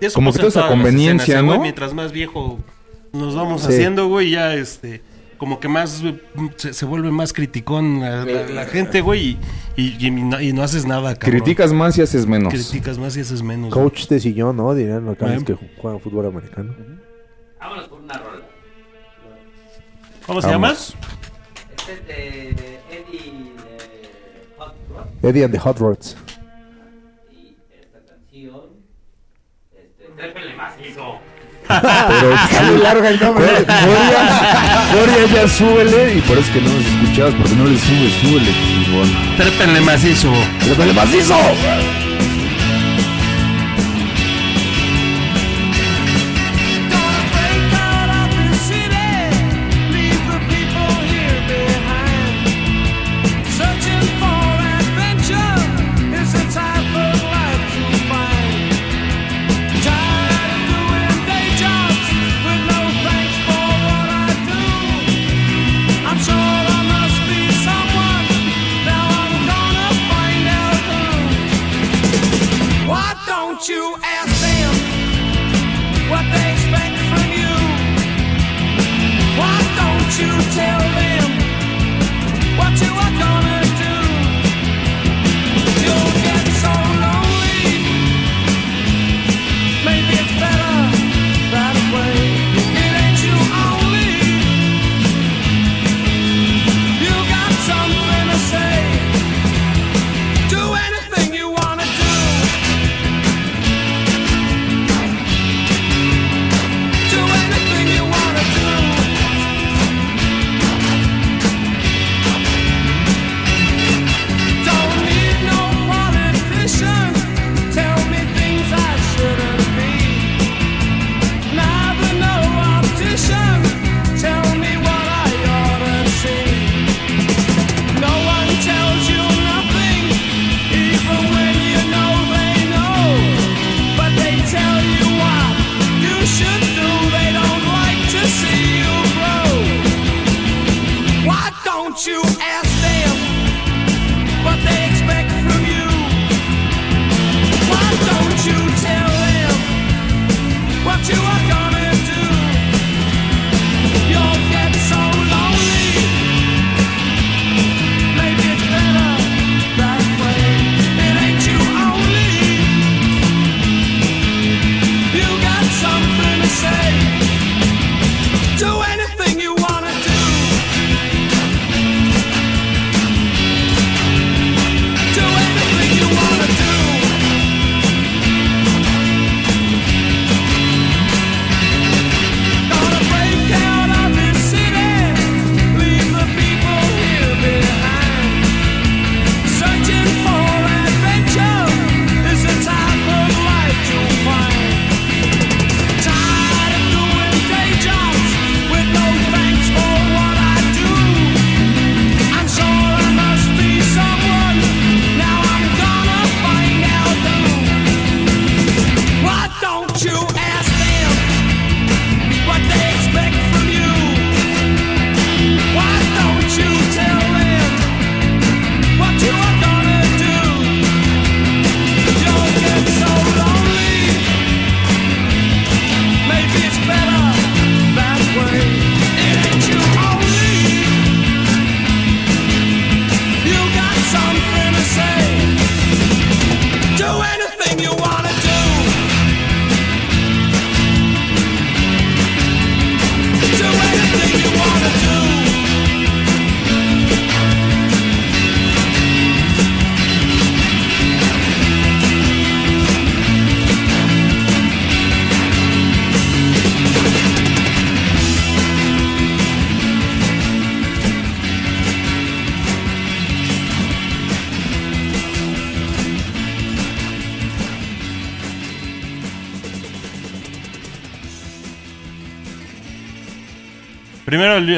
Eso 0.00 0.14
como 0.14 0.32
que 0.32 0.38
esa 0.38 0.48
todas 0.48 0.56
las 0.56 0.70
conveniencia, 0.70 1.34
escenas, 1.34 1.44
güey, 1.44 1.56
¿no? 1.58 1.62
Mientras 1.62 1.92
más 1.94 2.12
viejo 2.12 2.58
nos 3.12 3.34
vamos 3.34 3.62
Sí. 3.62 3.68
haciendo, 3.72 4.06
güey, 4.08 4.30
ya 4.30 4.54
este 4.54 5.02
como 5.36 5.58
que 5.58 5.68
más 5.68 6.02
se, 6.56 6.74
se 6.74 6.84
vuelve 6.84 7.10
más 7.10 7.32
criticón 7.32 8.00
la, 8.00 8.26
la- 8.26 8.46
la 8.48 8.64
gente, 8.66 9.00
güey, 9.00 9.38
y, 9.74 9.96
y- 9.98 10.06
y 10.06 10.10
no, 10.10 10.38
y 10.38 10.52
no 10.52 10.62
haces 10.62 10.84
nada, 10.86 11.14
cabrón. 11.14 11.40
criticas 11.40 11.72
más 11.72 11.96
y 11.96 12.02
haces 12.02 12.26
menos. 12.26 12.52
Criticas 12.52 12.98
más 12.98 13.16
y 13.16 13.20
haces 13.20 13.42
menos. 13.42 13.72
güey. 13.72 13.84
Coach 13.84 14.06
de 14.08 14.20
sillón, 14.20 14.58
¿no? 14.58 14.74
Dirían 14.74 15.06
los 15.06 15.16
que 15.16 15.56
juegan 15.78 15.98
fútbol 16.00 16.26
americano. 16.26 16.74
Vámonos 17.58 17.88
por 17.88 18.00
una 18.00 18.14
rola. 18.18 18.42
¿Cómo 20.30 20.42
se 20.42 20.48
llama? 20.48 20.70
Este 20.70 21.92
es 21.92 22.06
de 22.06 22.78
Eddie 22.88 23.52
de 23.56 24.48
Hot 24.58 24.74
Rod. 24.88 25.28
Eddie 25.28 25.42
and 25.42 25.52
the 25.52 25.58
Hot 25.58 25.78
Rods. 25.80 26.16
Y 27.32 27.56
esta 27.74 27.98
canción. 28.06 28.60
Este, 29.72 30.04
Trépele 30.16 30.54
macizo. 30.54 31.18
Pero 31.66 32.32
está 32.32 32.62
muy 32.62 32.78
larga 32.78 33.08
el 33.08 33.18
nombre. 33.18 33.44
Gloria, 33.44 34.92
Gloria, 34.92 35.26
ya 35.34 35.48
súbele. 35.48 36.14
Y 36.18 36.20
por 36.20 36.38
eso 36.38 36.46
es 36.46 36.50
que 36.52 36.60
no 36.60 36.74
nos 36.74 36.86
escuchabas, 36.86 37.34
porque 37.34 37.54
no 37.56 37.64
le 37.64 37.76
subes, 37.76 38.12
súbele, 38.22 38.52
chingón. 38.52 39.36
Trépenle 39.36 39.80
macizo. 39.80 40.32
¡Trépele 40.60 40.92
macizo! 40.92 41.34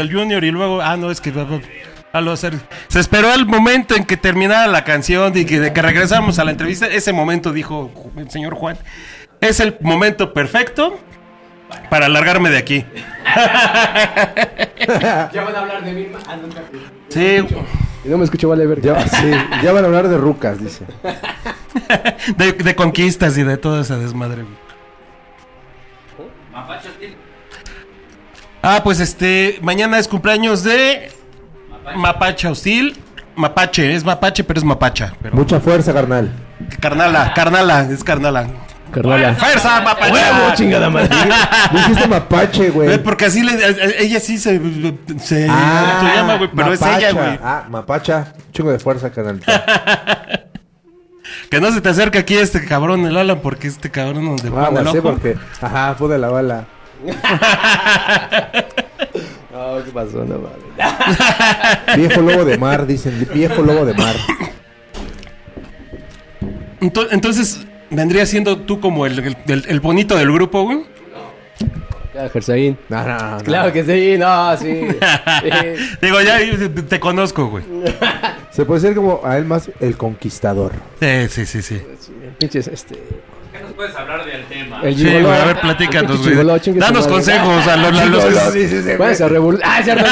El 0.00 0.12
Junior 0.12 0.42
y 0.44 0.50
luego. 0.50 0.80
Ah, 0.80 0.96
no, 0.96 1.10
es 1.10 1.20
que. 1.20 1.30
a 2.12 2.20
lo 2.20 2.32
hacer- 2.32 2.58
Se 2.88 3.00
esperó 3.00 3.32
el 3.34 3.46
momento 3.46 3.94
en 3.94 4.04
que 4.04 4.16
terminara 4.16 4.66
la 4.66 4.84
canción 4.84 5.36
y 5.36 5.44
que, 5.44 5.60
de 5.60 5.72
que 5.72 5.82
regresamos 5.82 6.38
a 6.38 6.44
la 6.44 6.50
entrevista. 6.52 6.86
Ese 6.86 7.12
momento 7.12 7.52
dijo 7.52 7.90
el 8.16 8.30
señor 8.30 8.54
Juan. 8.54 8.76
Es 9.40 9.60
el 9.60 9.76
momento 9.80 10.32
perfecto 10.32 10.98
para 11.90 12.06
alargarme 12.06 12.50
de 12.50 12.58
aquí. 12.58 12.84
Ya 15.32 15.42
van 15.44 15.54
a 15.56 15.60
hablar 15.60 15.84
de 15.84 15.92
mí. 15.92 16.06
Ah, 16.28 16.36
nunca. 16.36 16.60
Sí, 17.08 17.38
Y 18.04 18.08
no 18.08 18.18
me 18.18 18.24
escucho, 18.24 18.48
vale 18.48 18.66
ver. 18.66 18.80
Ya, 18.80 19.00
sí, 19.06 19.30
ya 19.62 19.72
van 19.72 19.84
a 19.84 19.86
hablar 19.86 20.08
de 20.08 20.16
rucas, 20.18 20.58
dice. 20.60 20.84
de, 22.36 22.52
de 22.52 22.74
conquistas 22.74 23.38
y 23.38 23.42
de 23.44 23.56
todo 23.56 23.80
ese 23.80 23.96
desmadre. 23.96 24.42
güey. 24.42 24.56
Ah, 28.62 28.80
pues 28.84 29.00
este, 29.00 29.58
mañana 29.62 29.98
es 29.98 30.06
cumpleaños 30.08 30.62
de 30.62 31.10
Mapacha 31.96 32.50
Hostil. 32.50 32.96
Mapache, 33.34 33.94
es 33.94 34.04
Mapache, 34.04 34.44
pero 34.44 34.58
es 34.60 34.64
Mapacha. 34.64 35.14
Pero 35.22 35.34
Mucha 35.34 35.58
fuerza, 35.58 35.92
carnal. 35.92 36.30
carnala, 36.80 37.32
carnala, 37.34 37.82
es 37.90 38.04
carnala. 38.04 38.46
Carnala. 38.92 39.34
¡Fuerza, 39.34 39.80
Mapacha! 39.80 40.12
¡Huevo, 40.12 40.54
chingada 40.54 40.90
madre! 40.90 41.08
Dijiste 41.72 42.06
mapache, 42.08 42.68
güey. 42.70 43.02
Porque 43.02 43.24
así 43.24 43.42
le, 43.42 43.52
ella 43.98 44.20
sí 44.20 44.36
se, 44.36 44.60
se, 45.18 45.46
Ah, 45.48 45.98
se 46.02 46.16
llama, 46.16 46.34
güey, 46.36 46.50
pero 46.54 46.72
es 46.74 46.82
ella, 46.82 47.12
güey. 47.12 47.38
Ah, 47.42 47.64
mapacha. 47.70 48.34
Chingo 48.52 48.70
de 48.70 48.78
fuerza, 48.78 49.10
carnal. 49.10 49.40
Que 51.50 51.60
no 51.60 51.70
se 51.70 51.80
te 51.82 51.88
acerque 51.90 52.18
aquí 52.18 52.34
este 52.34 52.64
cabrón, 52.64 53.04
el 53.06 53.16
Alan, 53.16 53.40
porque 53.42 53.68
este 53.68 53.90
cabrón 53.90 54.24
donde 54.36 54.48
Ah, 54.58 54.66
pone 54.70 54.80
el 54.80 54.88
sé 54.90 54.98
ojo. 54.98 55.10
porque. 55.10 55.36
Ajá, 55.60 55.94
fue 55.98 56.08
de 56.08 56.18
la 56.18 56.28
bala. 56.30 56.64
No, 59.52 59.84
¿qué 59.84 59.90
pasó? 59.92 60.24
No 60.24 60.38
mames. 60.38 61.96
Viejo 61.96 62.22
lobo 62.22 62.44
de 62.44 62.56
mar, 62.56 62.86
dicen. 62.86 63.28
Viejo 63.34 63.60
lobo 63.62 63.84
de 63.84 63.92
mar. 63.94 64.16
Ento- 66.80 67.08
Entonces, 67.10 67.60
vendría 67.90 68.24
siendo 68.26 68.58
tú 68.58 68.80
como 68.80 69.04
el, 69.06 69.36
el, 69.46 69.80
bonito 69.80 70.16
del 70.16 70.32
grupo, 70.32 70.62
güey. 70.64 70.84
Jerzaín. 72.32 72.78
No, 72.88 73.06
no, 73.06 73.30
no. 73.32 73.38
Claro 73.44 73.72
que 73.72 73.84
sí, 73.84 74.16
no, 74.18 74.56
sí. 74.56 74.86
Sí. 74.88 75.84
Digo, 76.02 76.20
ya 76.22 76.38
te, 76.38 76.68
te 76.82 77.00
conozco, 77.00 77.46
güey. 77.48 77.64
Se 78.50 78.64
puede 78.64 78.80
ser 78.80 78.94
como 78.94 79.20
a 79.24 79.36
él 79.36 79.44
más 79.44 79.70
el 79.80 79.96
conquistador. 79.96 80.72
Sí, 81.00 81.28
sí, 81.28 81.46
sí, 81.46 81.62
sí. 81.62 81.82
Pinches, 82.38 82.68
este. 82.68 82.96
¿Qué 83.72 83.76
nos 83.76 83.76
puedes 83.76 83.96
hablar 83.96 84.24
del 84.26 84.44
tema? 84.44 84.80
El 84.82 84.96
Sí, 84.96 85.04
güey, 85.04 85.26
a 85.26 85.44
ver, 85.46 85.60
platícanos, 85.60 86.22
güey. 86.22 86.34
Danos 86.78 87.06
consejos 87.06 87.66
a 87.66 87.76
los, 87.76 87.98
a 87.98 88.04
los 88.06 88.24
que- 88.24 88.96
Váyanse 88.98 89.24
a 89.24 89.28
revol... 89.28 89.60
¡Ah, 89.64 89.78
es 89.78 89.84
cierto! 89.86 90.04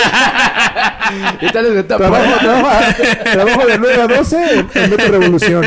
y 1.40 1.46
tal 1.50 1.74
vez. 1.74 1.86
Trabajo, 1.86 2.38
trabajo, 2.40 2.92
trabajo 3.32 3.66
de 3.66 3.78
9 3.78 4.02
a 4.02 4.06
12 4.06 4.66
en, 4.74 4.90
Metro 4.90 5.08
Revolución. 5.08 5.66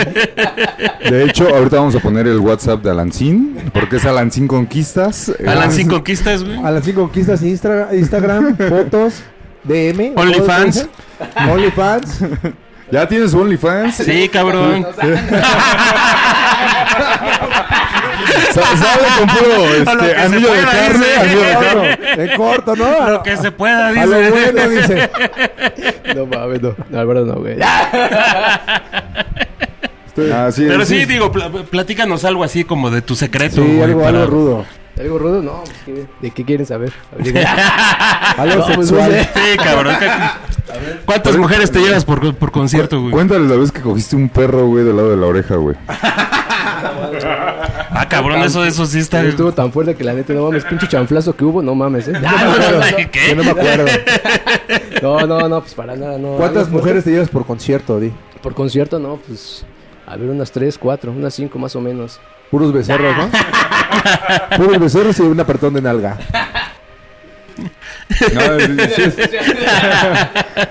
De 1.09 1.25
hecho, 1.25 1.49
ahorita 1.49 1.75
vamos 1.77 1.95
a 1.95 1.99
poner 1.99 2.27
el 2.27 2.39
WhatsApp 2.39 2.81
de 2.81 2.91
Alancín, 2.91 3.57
porque 3.73 3.97
es 3.97 4.05
Alancín 4.05 4.47
Conquistas. 4.47 5.31
Alan 5.45 5.71
sin 5.71 5.87
conquistas, 5.87 6.43
güey. 6.43 6.63
A 6.63 6.71
las 6.71 6.85
5 6.85 6.99
conquistas 7.01 7.41
Instagram, 7.43 8.57
fotos, 8.69 9.21
DM. 9.63 10.13
OnlyFans. 10.15 10.87
OnlyFans. 11.49 12.19
¿Ya 12.91 13.07
tienes 13.07 13.33
OnlyFans? 13.33 13.95
Sí, 13.95 14.29
cabrón. 14.29 14.85
Sa- 18.53 18.77
Sale 18.77 19.07
con 19.17 19.27
puro 19.27 19.53
A 19.55 19.93
lo 19.95 20.03
este, 20.03 20.07
que 20.07 20.13
se 20.13 20.21
anillo 20.21 20.53
de 20.53 20.59
pueda, 20.61 20.71
carne, 20.71 21.05
dice. 21.05 21.17
anillo 21.19 21.41
de 21.41 21.53
carne. 21.53 22.35
Corto, 22.37 22.75
¿no? 22.75 22.85
A, 22.85 23.09
Lo 23.11 23.23
que 23.23 23.37
se 23.37 23.51
pueda, 23.51 23.87
a 23.87 23.91
dice. 23.91 24.05
lo 24.07 24.29
bueno, 24.31 24.69
dice. 24.69 25.09
No 26.15 26.25
mames, 26.27 26.61
no. 26.61 26.69
No, 26.69 26.75
la 26.97 27.03
verdad 27.05 27.23
no, 27.25 27.33
güey. 27.35 27.57
Ah, 30.31 30.49
sí, 30.51 30.65
Pero 30.67 30.85
sí, 30.85 31.05
digo, 31.05 31.31
pl- 31.31 31.63
platícanos 31.71 32.23
algo 32.23 32.43
así 32.43 32.63
como 32.63 32.91
de 32.91 33.01
tu 33.01 33.15
secreto. 33.15 33.55
Sí, 33.55 33.61
güey, 33.61 33.81
algo, 33.81 34.01
para- 34.03 34.19
algo 34.21 34.29
rudo. 34.31 34.65
¿Algo 34.99 35.17
rudo? 35.17 35.41
No. 35.41 35.63
pues, 35.63 35.75
¿qué- 35.87 36.05
¿De 36.21 36.29
qué 36.31 36.45
quieren 36.45 36.67
saber? 36.67 36.93
A. 37.11 38.35
Algo 38.43 38.57
No, 38.67 38.75
pues, 38.75 38.89
sexual. 38.89 39.27
Sí, 39.33 39.57
cabrón. 39.57 39.95
¿qué- 39.99 40.11
¿Cuántas 41.05 41.35
mujeres 41.35 41.71
te 41.71 41.79
llevas 41.79 42.05
por, 42.05 42.35
por 42.35 42.51
concierto, 42.51 42.99
güey? 43.01 43.11
Cuéntale 43.11 43.47
la 43.47 43.55
vez 43.55 43.71
que 43.71 43.81
cogiste 43.81 44.15
un 44.15 44.29
perro, 44.29 44.67
güey, 44.67 44.85
del 44.85 44.95
lado 44.95 45.09
de 45.09 45.17
la 45.17 45.25
oreja, 45.25 45.55
güey. 45.55 45.75
Ah, 47.91 48.07
cabrón, 48.09 48.41
eso, 48.41 48.63
eso 48.65 48.85
sí 48.85 48.99
está. 48.99 49.23
Estuvo 49.23 49.51
tan 49.51 49.71
fuerte 49.71 49.95
que 49.95 50.03
la 50.03 50.13
neta, 50.13 50.33
no 50.33 50.43
mames, 50.43 50.65
pinche 50.65 50.87
chanflazo 50.87 51.35
que 51.35 51.45
hubo, 51.45 51.61
no 51.61 51.75
mames, 51.75 52.07
eh. 52.07 52.13
¿Qué? 53.11 53.29
Yo 53.29 53.35
no 53.35 53.43
me 53.43 53.51
acuerdo. 53.51 53.85
No, 55.01 55.27
no, 55.27 55.49
no, 55.49 55.59
pues 55.59 55.73
para 55.73 55.97
nada, 55.97 56.17
no. 56.17 56.35
¿Cuántas 56.37 56.69
mujeres 56.69 57.03
te 57.03 57.11
llevas 57.11 57.27
por 57.27 57.45
concierto, 57.45 57.99
Di? 57.99 58.13
Por 58.41 58.53
concierto, 58.53 58.99
no, 58.99 59.17
pues. 59.27 59.65
A 60.07 60.15
ver, 60.15 60.29
unas 60.29 60.49
tres, 60.49 60.77
cuatro, 60.77 61.11
unas 61.11 61.33
cinco 61.33 61.59
más 61.59 61.75
o 61.75 61.81
menos. 61.81 62.21
Puros 62.49 62.71
becerros, 62.71 63.13
¿no? 63.17 63.29
Puros 64.57 64.79
becerros 64.79 65.19
y 65.19 65.23
un 65.23 65.39
apretón 65.39 65.73
de 65.73 65.81
nalga. 65.81 66.17
No, 68.33 68.41
es, 68.57 68.97
es- 68.99 69.17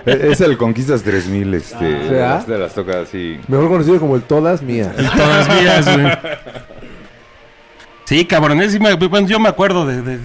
es 0.07 0.41
el 0.41 0.57
Conquistas 0.57 1.03
3000, 1.03 1.55
este. 1.55 1.79
¿Sí, 1.79 2.15
ah? 2.15 2.35
las- 2.37 2.47
de 2.47 2.59
las 2.59 2.75
toca 2.75 3.01
así. 3.01 3.39
Mejor 3.49 3.69
conocido 3.69 3.99
como 4.01 4.17
el 4.17 4.23
Todas 4.23 4.63
Mías. 4.63 4.95
Todas 5.17 5.49
mías, 5.61 5.97
güey. 5.97 6.13
Sí, 8.05 8.25
cabrón. 8.27 8.61
es- 8.61 8.79
bueno, 8.79 9.27
yo 9.27 9.39
me 9.41 9.49
acuerdo 9.49 9.87
de, 9.87 10.03
de- 10.03 10.19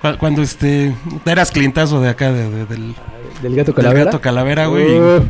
cu- 0.00 0.16
cuando 0.18 0.42
este 0.42 0.94
eras 1.26 1.50
clientazo 1.50 2.00
de 2.00 2.08
acá, 2.08 2.32
de- 2.32 2.48
de- 2.50 2.66
del, 2.66 2.94
Del 3.42 3.56
gato 3.56 3.72
del 3.72 3.74
calavera. 3.74 4.04
gato 4.06 4.20
calavera, 4.20 4.66
güey. 4.66 4.94
y 4.96 4.98
Uh, 4.98 5.22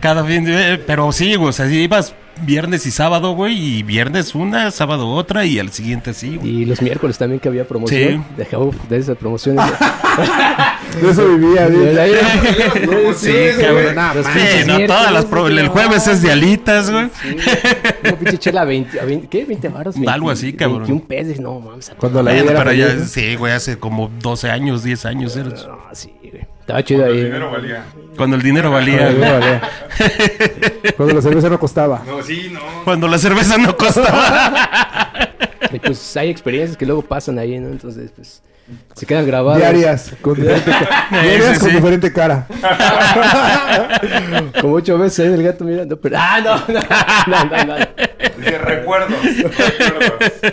Cada 0.00 0.24
fin, 0.24 0.44
de- 0.44 0.78
pero 0.86 1.12
sí, 1.12 1.34
güey. 1.34 1.50
O 1.50 1.52
sea, 1.52 1.66
ibas 1.70 2.14
viernes 2.42 2.86
y 2.86 2.90
sábado, 2.90 3.32
güey. 3.32 3.78
Y 3.78 3.82
viernes 3.82 4.34
una, 4.34 4.70
sábado 4.70 5.08
otra. 5.10 5.44
Y 5.44 5.58
al 5.58 5.70
siguiente 5.70 6.14
sí, 6.14 6.36
güey. 6.36 6.62
Y 6.62 6.64
los 6.64 6.80
miércoles 6.80 7.18
también 7.18 7.38
que 7.40 7.48
había 7.48 7.66
promoción. 7.66 8.24
Sí. 8.36 8.44
De, 8.50 8.56
uf, 8.56 8.76
de 8.88 8.96
esas 8.96 9.16
promociones. 9.18 9.64
de 11.02 11.10
eso 11.10 11.28
vivía, 11.28 11.68
Sí, 13.14 13.32
cabrón. 13.60 14.24
Sí, 14.24 14.30
pinches 14.34 14.66
no, 14.66 14.86
todas 14.86 15.12
las 15.12 15.24
pro- 15.26 15.48
el 15.48 15.68
jueves 15.68 16.06
es 16.06 16.22
de 16.22 16.32
alitas, 16.32 16.90
güey. 16.90 17.08
Sí, 17.22 17.36
no, 18.04 18.16
pinche 18.16 18.38
chela 18.38 18.64
20, 18.64 19.00
a 19.00 19.04
20 19.04 19.28
¿qué? 19.28 19.44
20 19.44 19.68
baros. 19.68 19.94
Algo 20.06 20.30
así, 20.30 20.52
cabrón. 20.52 20.78
21 20.86 21.04
pesos, 21.06 21.40
no 21.40 21.60
mames. 21.60 21.92
Cuando 21.98 22.22
la 22.22 22.30
pero 22.30 22.72
ya, 22.72 22.94
¿no? 22.94 23.04
sí, 23.06 23.36
güey, 23.36 23.52
hace 23.52 23.78
como 23.78 24.10
12 24.20 24.50
años, 24.50 24.82
10 24.82 25.04
años. 25.06 25.36
No, 25.36 25.78
sí, 25.92 26.10
güey. 26.22 26.46
Estaba 26.70 26.84
chido 26.84 27.04
ahí. 27.04 27.28
Cuando 28.16 28.36
el 28.36 28.42
dinero 28.42 28.70
valía. 28.70 28.98
Cuando 29.02 29.18
güey. 29.18 29.28
la 29.28 29.38
valía. 29.38 29.62
Cuando 30.96 31.14
la 31.16 31.22
cerveza 31.22 31.48
no 31.50 31.58
costaba. 31.58 32.02
Cuando 32.84 33.08
la 33.08 33.18
cerveza 33.18 33.58
no 33.58 33.76
costaba. 33.76 35.26
Y 35.72 35.78
pues 35.78 36.16
hay 36.16 36.30
experiencias 36.30 36.76
que 36.76 36.84
luego 36.84 37.02
pasan 37.02 37.38
ahí, 37.38 37.60
¿no? 37.60 37.68
Entonces, 37.68 38.10
pues 38.16 38.42
se 38.94 39.06
quedan 39.06 39.24
grabadas. 39.24 39.60
Diarias. 39.60 40.12
Con 40.20 40.34
diferente, 40.40 40.70
ca- 40.70 41.08
diarias 41.22 41.54
sí, 41.54 41.60
con 41.60 41.68
sí. 41.68 41.76
diferente 41.76 42.12
cara. 42.12 42.46
Como 44.60 44.74
ocho 44.74 44.98
veces 44.98 45.26
ahí 45.26 45.32
el 45.32 45.42
gato 45.42 45.64
mirando. 45.64 46.00
Pero, 46.00 46.16
ah, 46.18 46.40
no, 46.40 46.56
no, 46.74 47.44
no, 47.44 47.64
no, 47.66 47.74
no. 48.38 48.58
recuerdo. 48.58 49.14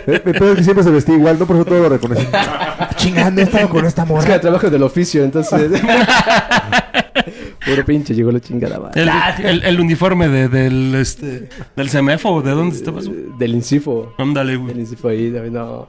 Eh, 0.06 0.54
que 0.56 0.62
siempre 0.62 0.82
se 0.84 0.90
vestía 0.90 1.14
igual, 1.14 1.38
¿no? 1.38 1.46
Por 1.46 1.56
eso 1.56 1.64
todo 1.64 1.78
lo 1.80 1.88
reconocen. 1.88 2.28
Chingando, 2.96 3.40
he 3.40 3.44
estado 3.44 3.68
con 3.68 3.84
esta 3.84 4.02
Es 4.02 4.08
que 4.08 4.14
morra. 4.14 4.40
trabajo 4.40 4.70
del 4.70 4.82
oficio, 4.82 5.24
entonces. 5.24 5.70
Puro 7.66 7.84
pinche, 7.84 8.14
llegó 8.14 8.30
la 8.32 8.40
chingada. 8.40 8.78
va. 8.78 8.90
El, 8.94 9.10
el- 9.44 9.64
el 9.64 9.80
uniforme 9.80 10.28
de- 10.28 10.48
del, 10.48 10.94
este, 10.94 11.48
del 11.76 11.90
CEMEFO, 11.90 12.40
¿de 12.42 12.52
dónde 12.52 12.76
estabas? 12.76 13.04
Del 13.38 13.54
incifo. 13.54 14.14
Ándale, 14.18 14.52
Del 14.52 14.58
güey. 14.60 14.80
incifo 14.80 15.08
ahí, 15.08 15.30
no. 15.50 15.88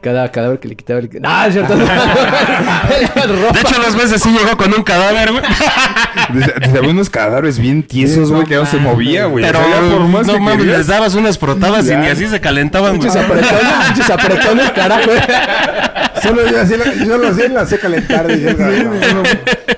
Cada 0.00 0.30
cadáver 0.32 0.58
que 0.60 0.68
le 0.68 0.76
quitaba. 0.76 1.00
El... 1.00 1.10
No, 1.20 1.44
es 1.44 1.52
cierto. 1.52 1.74
No. 1.76 1.84
De 3.52 3.60
hecho, 3.60 3.80
dos 3.82 3.94
veces 3.96 4.22
sí 4.22 4.30
llegó 4.30 4.56
con 4.56 4.72
un 4.72 4.82
cadáver, 4.82 5.30
güey. 5.32 5.44
Había 6.76 6.90
unos 6.90 7.10
cadáveres 7.10 7.58
bien 7.58 7.82
tiesos, 7.82 8.30
güey, 8.32 8.44
que 8.46 8.54
no 8.56 8.64
se 8.66 8.78
movía, 8.78 9.26
güey. 9.26 9.44
Pero 9.44 9.58
O 9.60 9.62
sea, 9.64 9.70
ya 9.82 9.90
por 9.90 10.00
más 10.08 10.26
no 10.26 10.32
que 10.34 10.40
mames, 10.40 10.58
querías- 10.58 10.78
les 10.78 10.86
dabas 10.86 11.14
unas 11.14 11.38
frotadas 11.38 11.86
y 11.86 11.94
ni 11.96 12.06
así 12.06 12.26
se 12.28 12.40
calentaban, 12.40 12.96
güey. 12.96 13.08
Pinches 13.12 13.22
apretones, 13.24 14.10
apretones, 14.10 14.70
carajo. 14.72 15.10
Solo 16.22 16.46
yo 16.50 16.60
hacía 16.62 16.76
la, 16.78 16.92
yo 16.94 17.18
lo 17.18 17.28
hacía 17.28 17.46
y 17.46 17.48
la 17.50 17.60
hacía 17.62 17.78
calentar. 17.78 18.26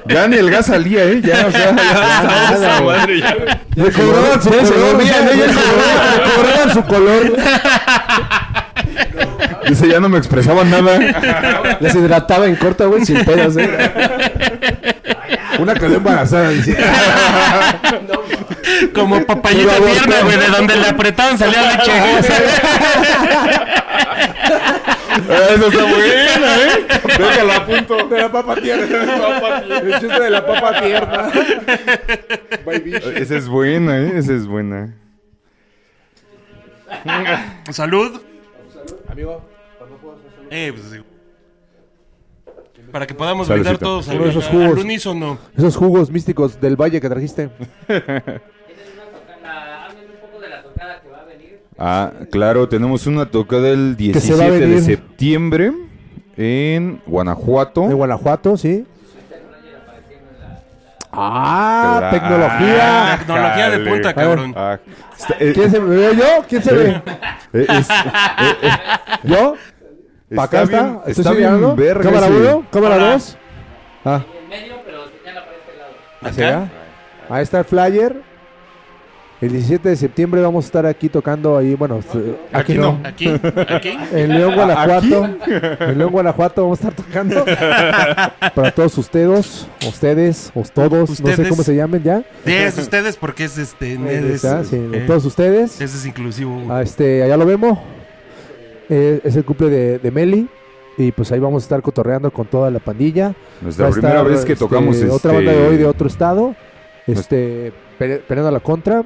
Ya 0.06 0.26
ni 0.28 0.36
el 0.36 0.50
gas 0.50 0.66
salía, 0.66 1.04
¿eh? 1.04 1.20
Ya, 1.22 1.46
o 1.46 1.50
sea, 1.50 1.66
ya, 1.76 2.22
nada, 2.22 2.56
esa 2.56 2.80
güey. 2.80 2.96
madre 2.96 3.20
ya. 3.20 3.36
Le 3.74 3.90
cobraban 3.92 4.42
su 4.42 4.50
color. 4.50 4.64
cobraban- 4.64 5.36
le 5.36 6.32
cobraban 6.34 6.74
su 6.74 6.82
color. 6.84 7.36
Dice, 9.68 9.88
ya 9.88 10.00
no 10.00 10.08
me 10.08 10.18
expresaban 10.18 10.70
nada. 10.70 10.98
Les 11.80 11.94
hidrataba 11.94 12.46
en 12.46 12.56
corta, 12.56 12.86
güey, 12.86 13.04
sin 13.04 13.24
pedos, 13.24 13.56
eh. 13.56 13.70
Una 15.58 15.74
quedó 15.74 15.96
embarazada. 15.96 16.50
Dice. 16.50 16.76
Como 18.94 19.24
papayita 19.26 19.76
tierna, 19.76 20.20
güey, 20.22 20.38
de 20.38 20.46
donde 20.48 20.76
le 20.76 20.86
apretaban 20.86 21.38
salía 21.38 21.76
leche. 21.76 21.92
Eso 25.30 25.68
está 25.68 25.84
buena, 25.84 26.56
¿eh? 26.56 26.86
Déjala 27.18 27.56
a 27.56 27.66
punto. 27.66 28.08
De 28.08 28.20
la 28.20 28.32
papa 28.32 28.54
tierna. 28.56 28.86
El 29.78 29.92
chiste 30.00 30.20
de 30.20 30.30
la 30.30 30.46
papa 30.46 30.80
tierna. 30.80 31.30
Esa 33.16 33.36
es 33.36 33.48
buena, 33.48 33.98
¿eh? 33.98 34.12
Esa 34.16 34.32
es 34.32 34.46
buena. 34.46 34.94
Salud. 37.70 38.20
Amigo. 39.08 39.40
Eh, 40.50 40.72
pues, 40.74 40.86
sí. 40.90 40.98
Para 42.90 43.06
que 43.06 43.14
podamos 43.14 43.48
brindar 43.48 43.78
todos 43.78 44.08
al, 44.08 44.20
esos 44.22 44.46
al 44.46 44.52
jugos. 44.52 44.84
unísono. 44.84 45.38
Esos 45.56 45.76
jugos 45.76 46.10
místicos 46.10 46.60
del 46.60 46.76
valle 46.76 47.00
que 47.00 47.08
trajiste. 47.08 47.48
Tienes 47.86 48.02
una 48.06 49.04
tocada, 49.12 49.86
hablen 49.86 50.04
un 50.10 50.28
poco 50.30 50.40
de 50.42 50.48
la 50.48 50.62
tocada 50.62 51.00
que 51.00 51.08
va 51.08 51.18
a 51.20 51.24
venir. 51.24 51.60
Ah, 51.78 52.12
claro, 52.30 52.68
tenemos 52.68 53.06
una 53.06 53.30
tocada 53.30 53.68
el 53.70 53.96
Que 53.96 54.20
se 54.20 54.34
va 54.34 54.44
a 54.44 54.50
17 54.50 54.66
de 54.66 54.80
septiembre 54.82 55.72
en 56.36 57.00
Guanajuato. 57.06 57.86
De 57.88 57.94
Guanajuato, 57.94 58.56
sí. 58.56 58.84
Ah, 61.12 62.08
tecnología. 62.12 63.16
Tecnología 63.18 63.70
de 63.70 63.90
punta, 63.90 64.14
cabrón. 64.14 64.54
Ah, 64.56 64.78
está- 65.18 65.34
eh, 65.40 65.52
¿Quién 65.54 65.70
se 65.70 65.80
me 65.80 65.96
ve 65.96 66.16
yo? 66.16 66.44
¿Quién 66.48 66.62
se 66.62 66.72
ve? 66.74 67.02
eh, 67.52 67.66
es- 67.68 67.90
eh, 67.90 68.56
eh, 68.62 68.70
¿Yo? 69.24 69.54
¿Para 70.34 70.42
acá 70.44 70.62
Está 70.62 70.76
está? 70.76 70.82
bien- 70.82 71.00
¿Estoy 71.06 71.22
está 71.24 71.32
bien 71.32 71.76
verga 71.76 72.02
¿Cámara 72.04 72.26
ese. 72.26 72.36
1? 72.36 72.66
¿Cámara 72.70 72.94
Hola. 72.96 73.10
2? 73.12 73.38
Ah, 74.04 74.20
En 74.42 74.48
medio, 74.48 74.74
pero 74.84 75.04
este 75.04 75.32
lado. 75.76 75.90
¿hacia 76.22 76.46
allá? 76.48 76.68
Ahí 77.28 77.42
está 77.42 77.58
el 77.58 77.64
flyer. 77.64 78.22
El 79.40 79.52
17 79.52 79.88
de 79.88 79.96
septiembre 79.96 80.42
vamos 80.42 80.64
a 80.64 80.66
estar 80.66 80.84
aquí 80.86 81.08
tocando 81.08 81.56
ahí, 81.56 81.74
bueno, 81.74 82.00
eh, 82.14 82.36
aquí, 82.52 82.74
no. 82.74 83.00
Aquí, 83.02 83.26
aquí. 83.68 83.96
En 84.12 84.34
León, 84.34 84.54
Guanajuato. 84.54 85.28
En 85.80 85.98
León, 85.98 86.10
Guanajuato 86.12 86.62
vamos 86.62 86.84
a 86.84 86.88
estar 86.88 87.04
tocando. 87.06 87.44
Para 88.54 88.70
todos 88.72 88.98
ustedes, 88.98 89.66
ustedes, 89.88 90.52
o 90.54 90.62
todos, 90.62 91.20
no 91.22 91.34
sé 91.34 91.48
cómo 91.48 91.62
se 91.62 91.74
llamen 91.74 92.02
ya. 92.02 92.22
Es 92.44 92.76
ustedes 92.76 93.16
porque 93.16 93.44
es 93.44 93.56
este. 93.56 93.92
Ahí 93.96 94.14
es, 94.14 94.24
está, 94.44 94.62
sí, 94.64 94.76
eh, 94.76 95.04
todos 95.06 95.24
ustedes. 95.24 95.80
ese 95.80 95.96
es 95.96 96.04
inclusivo. 96.04 96.62
Ah, 96.68 96.82
este, 96.82 97.22
allá 97.22 97.38
lo 97.38 97.46
vemos. 97.46 97.78
Eh, 98.90 99.20
es 99.24 99.36
el 99.36 99.44
cumple 99.44 99.70
de, 99.70 99.98
de 100.00 100.10
Meli. 100.10 100.48
Y 100.98 101.12
pues 101.12 101.32
ahí 101.32 101.38
vamos 101.38 101.62
a 101.62 101.64
estar 101.64 101.80
cotorreando 101.80 102.30
con 102.30 102.44
toda 102.46 102.70
la 102.70 102.78
pandilla. 102.78 103.32
Nuestra 103.62 103.86
Va 103.86 103.92
primera 103.92 104.16
estar, 104.16 104.30
vez 104.30 104.44
que 104.44 104.52
este, 104.52 104.64
tocamos 104.66 104.96
otra 104.96 105.14
este, 105.14 105.28
banda 105.28 105.52
de 105.52 105.66
hoy 105.66 105.76
de 105.78 105.86
otro 105.86 106.06
estado. 106.08 106.54
Este, 107.06 107.72
Pere- 107.98 108.20
Peleando 108.20 108.48
a 108.48 108.52
la 108.52 108.60
contra. 108.60 109.02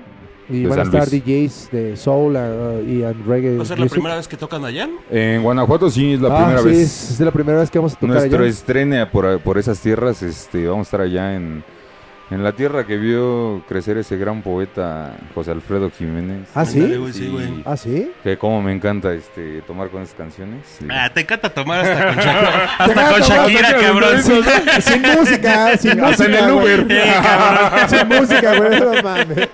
Y 0.51 0.63
De 0.63 0.69
van 0.69 0.79
a 0.81 0.83
estar 0.83 1.09
Luis. 1.11 1.25
DJs 1.25 1.71
de 1.71 1.97
soul 1.97 2.37
ah, 2.37 2.75
y 2.87 3.03
and 3.03 3.27
reggae. 3.27 3.57
¿Va 3.57 3.63
a 3.63 3.67
ser 3.67 3.79
la 3.79 3.85
music. 3.85 3.93
primera 3.95 4.17
vez 4.17 4.29
que 4.29 4.37
tocan 4.37 4.65
allá? 4.65 4.89
En 5.11 5.43
Guanajuato 5.43 5.89
sí 5.91 6.13
es 6.15 6.21
la 6.21 6.29
Ah, 6.29 6.37
primera 6.45 6.61
sí, 6.63 6.69
vez. 6.69 6.79
Es, 6.79 7.11
es 7.13 7.21
la 7.21 7.31
primera 7.31 7.59
vez 7.61 7.71
que 7.71 7.79
vamos 7.79 7.93
a 7.93 7.97
tocar 7.97 8.17
Nuestro 8.17 8.41
allá. 8.41 8.49
estreno 8.51 9.09
por, 9.11 9.41
por 9.41 9.57
esas 9.59 9.81
tierras, 9.81 10.23
este, 10.23 10.67
vamos 10.67 10.87
a 10.87 10.89
estar 10.89 11.01
allá 11.01 11.35
en, 11.35 11.65
en 12.31 12.43
la 12.45 12.53
tierra 12.53 12.87
que 12.87 12.97
vio 12.99 13.63
crecer 13.69 13.97
ese 13.99 14.17
gran 14.19 14.43
poeta 14.43 15.17
José 15.35 15.51
Alfredo 15.53 15.91
Jiménez. 15.91 16.49
Ah, 16.55 16.65
sí. 16.67 16.81
güey, 16.95 17.13
sí, 17.13 17.29
güey. 17.29 17.63
Ah, 17.65 17.77
sí. 17.77 18.11
Que 18.23 18.37
como 18.37 18.61
me 18.63 18.73
encanta 18.73 19.13
este 19.15 19.63
tomar 19.63 19.89
con 19.89 20.03
esas 20.03 20.15
canciones. 20.15 20.61
sí. 20.79 20.87
Ah, 20.91 21.11
te 21.13 21.21
encanta 21.21 21.49
tomar 21.49 21.81
hasta 21.87 22.07
con 22.07 22.17
Shakira, 22.25 22.75
hasta 22.79 23.11
con 23.11 23.21
Shakira, 23.23 23.81
cabrón. 23.81 24.23
Sin, 24.23 24.43
sin 24.83 25.03
música, 25.03 25.77
sin 25.79 25.99
música. 26.01 26.07
Hasta 26.09 26.25
en 26.27 26.35
el. 26.35 26.53
Uber. 26.53 26.87
Sin 27.89 28.09
música, 28.09 28.57
güey. 28.57 28.81
No 28.81 29.03
mames. 29.03 29.49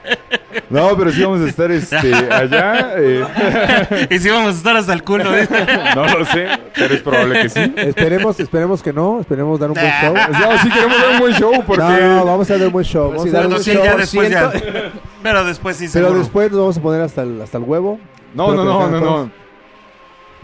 No, 0.70 0.96
pero 0.96 1.10
sí 1.10 1.22
vamos 1.22 1.40
a 1.40 1.48
estar 1.48 1.70
este, 1.72 2.14
allá. 2.32 2.92
eh, 2.96 4.06
Y 4.10 4.18
si 4.20 4.30
vamos 4.30 4.54
a 4.54 4.56
estar 4.56 4.76
hasta 4.76 4.92
el 4.92 5.02
culo. 5.02 5.36
¿eh? 5.36 5.48
no 5.96 6.06
lo 6.06 6.24
sé, 6.24 6.46
pero 6.74 6.94
es 6.94 7.02
probable 7.02 7.42
que 7.42 7.48
sí. 7.48 7.74
Esperemos, 7.76 8.38
esperemos 8.38 8.80
que 8.82 8.92
no. 8.92 9.20
Esperemos 9.20 9.58
dar 9.58 9.70
un 9.70 9.74
buen 9.74 9.92
show. 10.00 10.14
No, 10.14 10.58
sí 10.62 10.70
queremos 10.70 10.96
dar 11.02 11.10
un 11.10 11.18
buen 11.18 11.32
show 11.34 11.52
porque... 11.66 11.82
No, 11.82 12.16
no, 12.18 12.24
vamos 12.24 12.48
a 12.50 12.56
dar 12.56 12.66
un 12.68 12.72
buen 12.72 12.84
show. 12.84 13.08
Vamos 13.10 13.26
a 13.26 13.30
dar 13.30 13.46
un 13.48 13.58
sí, 13.62 13.72
show. 13.72 13.84
ya 13.84 13.96
después 13.96 14.30
ya. 14.30 14.50
siento- 14.52 14.78
Pero 15.22 15.44
después 15.44 15.76
sí, 15.76 15.88
Pero 15.92 16.06
seguro. 16.06 16.20
después 16.20 16.50
nos 16.52 16.60
vamos 16.60 16.78
a 16.78 16.80
poner 16.82 17.00
hasta 17.02 17.22
el, 17.22 17.42
hasta 17.42 17.58
el 17.58 17.64
huevo. 17.64 17.98
No, 18.34 18.44
Espero 18.44 18.64
no, 18.64 18.72
no, 18.72 18.88
nos 18.90 19.00
no, 19.02 19.10
no. 19.24 19.30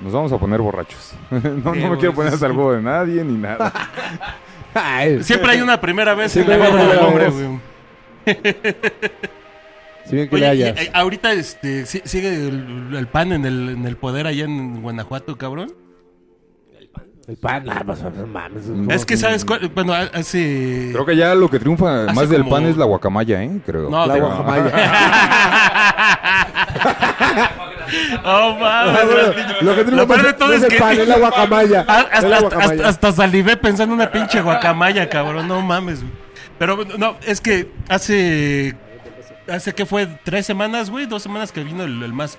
Nos 0.03 0.13
vamos 0.13 0.33
a 0.33 0.39
poner 0.39 0.61
borrachos. 0.61 1.15
No, 1.31 1.41
Sí, 1.73 1.81
no 1.81 1.91
me 1.91 1.97
quiero 1.99 2.13
poner 2.15 2.33
sí, 2.33 2.35
hasta 2.35 2.47
el 2.47 2.53
sí. 2.53 2.59
huevo 2.59 2.73
de 2.73 2.83
nadie 2.83 3.23
ni 3.25 3.39
nada. 3.39 3.73
Ay, 4.75 5.23
Siempre 5.23 5.53
hay 5.53 5.61
una 5.63 5.81
primera 5.81 6.15
vez 6.15 6.37
en 6.37 6.45
Siempre 6.45 6.59
la 6.59 6.69
una 6.75 6.83
vida 6.83 6.95
del 6.95 7.05
hombre. 7.05 7.61
Si 10.09 10.17
bien 10.17 10.29
que 10.29 10.37
Oye, 10.37 10.49
le 10.49 10.55
y, 10.57 10.63
hayas. 10.63 10.81
eh, 10.81 10.91
ahorita 10.95 11.33
este, 11.33 11.85
sigue 11.87 12.49
el, 12.49 12.95
el 12.97 13.07
pan 13.09 13.33
en 13.33 13.45
el, 13.45 13.69
en 13.71 13.87
el 13.87 13.97
poder 13.97 14.27
allá 14.27 14.45
en 14.45 14.83
Guanajuato, 14.83 15.37
cabrón. 15.37 15.73
El 17.29 17.37
pan, 17.39 17.65
nah, 17.65 17.83
pues, 17.85 18.01
no 18.05 18.25
mames. 18.29 18.67
Es 18.89 19.05
que, 19.05 19.17
¿sabes 19.17 19.45
cuál? 19.45 19.69
Bueno, 19.75 19.93
hace... 19.93 20.91
Creo 20.93 21.05
que 21.05 21.17
ya 21.17 21.35
lo 21.35 21.51
que 21.51 21.59
triunfa 21.59 22.05
Hace 22.05 22.15
más 22.15 22.29
del 22.31 22.43
como- 22.45 22.55
pan 22.55 22.67
es 22.67 22.77
la 22.77 22.85
guacamaya, 22.85 23.43
¿eh? 23.43 23.51
Creo. 23.67 23.91
No, 23.91 24.07
La 24.07 24.15
de- 24.15 24.21
guacamaya. 24.21 24.73
Oh, 28.25 28.57
mames. 28.59 29.63
Lo 29.63 29.75
que 29.77 29.85
Lo 29.91 30.07
peor 30.09 30.23
de 30.27 30.33
todo 30.33 30.49
no 30.49 30.55
es 30.55 30.63
el 30.65 30.69
que- 30.71 30.79
pan, 30.79 30.99
es 30.99 31.09
la 31.09 31.19
guacamaya. 31.19 31.81
Es 31.83 31.89
Hasta, 31.89 32.29
la 32.29 32.37
hasta, 32.37 32.41
guacamaya. 32.49 32.73
hasta- 32.75 32.89
hasta 32.89 33.13
salivé 33.13 33.57
pensando 33.57 33.95
en 33.95 34.01
una 34.01 34.11
pinche 34.11 34.41
guacamaya, 34.41 35.09
cabrón. 35.09 35.47
No 35.49 35.61
mames. 35.63 36.01
Pero 36.59 36.79
no, 36.99 37.17
es 37.27 37.41
que 37.41 37.71
hace. 37.89 38.75
¿Hace 39.49 39.75
qué 39.75 39.87
fue? 39.87 40.07
¿Tres 40.25 40.47
semanas, 40.47 40.91
güey? 40.91 41.07
¿Dos 41.07 41.23
semanas 41.23 41.53
que 41.53 41.63
vino 41.63 41.85
el, 41.85 42.03
el 42.03 42.13
más? 42.13 42.39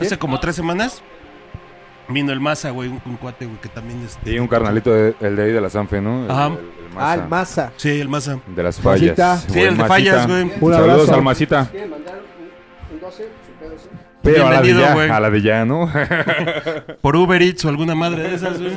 Hace 0.00 0.18
como 0.18 0.40
tres 0.40 0.56
semanas. 0.56 1.02
Vino 2.08 2.32
el 2.32 2.40
Masa, 2.40 2.70
güey, 2.70 2.88
un, 2.88 3.00
un 3.06 3.16
cuate, 3.16 3.46
güey, 3.46 3.58
que 3.60 3.68
también 3.68 4.02
este. 4.04 4.32
Sí, 4.32 4.38
un 4.38 4.48
carnalito, 4.48 4.92
de- 4.92 5.14
el 5.20 5.36
de 5.36 5.44
ahí 5.44 5.52
de 5.52 5.60
la 5.60 5.70
Sanfe, 5.70 6.00
¿no? 6.00 6.24
El- 6.24 6.30
Ajá. 6.30 6.46
el- 6.48 6.52
el 6.54 6.58
Ah, 6.98 7.14
el 7.14 7.20
Masa. 7.20 7.28
masa. 7.28 7.72
Sí, 7.76 8.00
el 8.00 8.08
Masa. 8.08 8.38
De 8.48 8.62
las 8.62 8.78
fallas. 8.80 9.16
Masita. 9.18 9.36
Sí, 9.38 9.60
el 9.60 9.76
de 9.78 9.84
fallas, 9.84 10.26
güey. 10.26 10.42
Un 10.42 10.50
Saludos 10.72 10.78
abrazo. 10.80 11.14
al 11.14 11.22
Masita. 11.22 11.68
¿Quieren 11.70 11.90
mandar 11.90 12.14
un, 12.90 12.94
un 12.96 13.00
12? 13.00 13.22
Su 13.22 13.52
pedo, 13.52 13.78
sí. 13.78 13.88
Pero 14.22 14.46
a 14.46 14.50
la 14.50 14.56
de 14.56 14.62
Bienvenido, 14.62 14.88
ya, 14.88 14.94
güey. 14.94 15.10
a 15.10 15.20
la 15.20 15.30
de 15.30 15.42
ya, 15.42 15.64
¿no? 15.64 15.90
Por 17.00 17.16
Uber 17.16 17.40
Eats 17.40 17.64
o 17.64 17.68
alguna 17.68 17.94
madre 17.94 18.22
de 18.24 18.34
esas, 18.34 18.60
güey. 18.60 18.72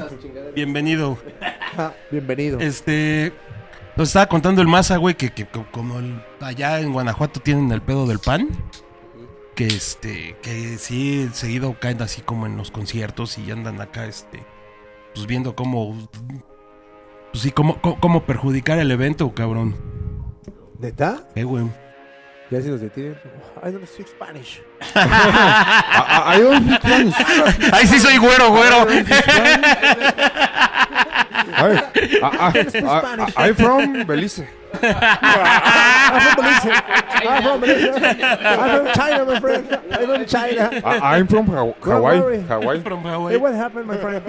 Bienvenido. 0.55 1.17
Bienvenido. 2.11 2.59
Este. 2.59 3.33
Nos 3.95 4.09
estaba 4.09 4.25
contando 4.27 4.61
el 4.61 4.67
Masa, 4.67 4.97
güey, 4.97 5.15
que, 5.15 5.31
que 5.31 5.45
co- 5.45 5.65
como 5.71 5.99
el- 5.99 6.21
allá 6.41 6.79
en 6.81 6.91
Guanajuato 6.91 7.39
tienen 7.39 7.71
el 7.71 7.81
pedo 7.81 8.05
del 8.05 8.19
pan. 8.19 8.49
Que 9.55 9.67
este. 9.67 10.35
Que 10.41 10.77
sí, 10.77 11.29
seguido 11.31 11.77
caen 11.79 12.01
así 12.01 12.21
como 12.21 12.45
en 12.45 12.57
los 12.57 12.71
conciertos 12.71 13.37
y 13.37 13.49
andan 13.51 13.79
acá, 13.79 14.05
este. 14.05 14.43
Pues 15.13 15.25
viendo 15.27 15.55
cómo. 15.55 16.09
Pues 17.31 17.41
sí, 17.43 17.51
cómo, 17.51 17.79
cómo, 17.81 17.99
cómo 18.01 18.25
perjudicar 18.25 18.79
el 18.79 18.91
evento, 18.91 19.33
cabrón. 19.33 19.75
¿Neta? 20.79 21.23
Eh, 21.35 21.43
güey. 21.45 21.65
Ya 22.51 22.61
si 22.61 22.67
nos 22.69 22.81
detienen. 22.81 23.17
I 23.65 23.71
don't 23.71 23.87
speak 23.87 24.07
Spanish. 24.09 24.61
I 24.93 26.41
don't 26.41 26.63
speak 26.63 26.79
Spanish. 26.81 27.15
¡Ay, 27.71 27.87
sí 27.87 27.99
soy 27.99 28.17
güero, 28.17 28.51
güero! 28.51 28.85
I, 31.57 31.71
I, 32.21 32.51
I, 32.83 33.33
I, 33.37 33.47
I'm 33.47 33.55
from 33.55 34.05
Belice. 34.05 34.43
I'm 34.73 36.21
from 36.21 36.43
Malaysia. 36.43 36.73
I'm 37.23 37.43
from 37.43 37.59
Malaysia. 37.61 37.93
I'm 38.43 38.69
from 38.75 38.93
China, 38.93 39.25
my 39.25 39.39
friend. 39.39 39.79
I'm 39.91 40.05
from 40.07 40.25
China. 40.25 40.81
I, 40.83 41.17
I'm 41.17 41.27
from 41.27 41.45
Haw-. 41.47 41.73
Hawaii. 41.81 42.41
Hawaii. 42.41 42.81
From 42.81 43.01
Hey, 43.03 43.09
Hawaii. 43.11 43.37
what 43.37 43.53
happened, 43.55 43.87
my 43.87 43.97
friend? 43.97 44.23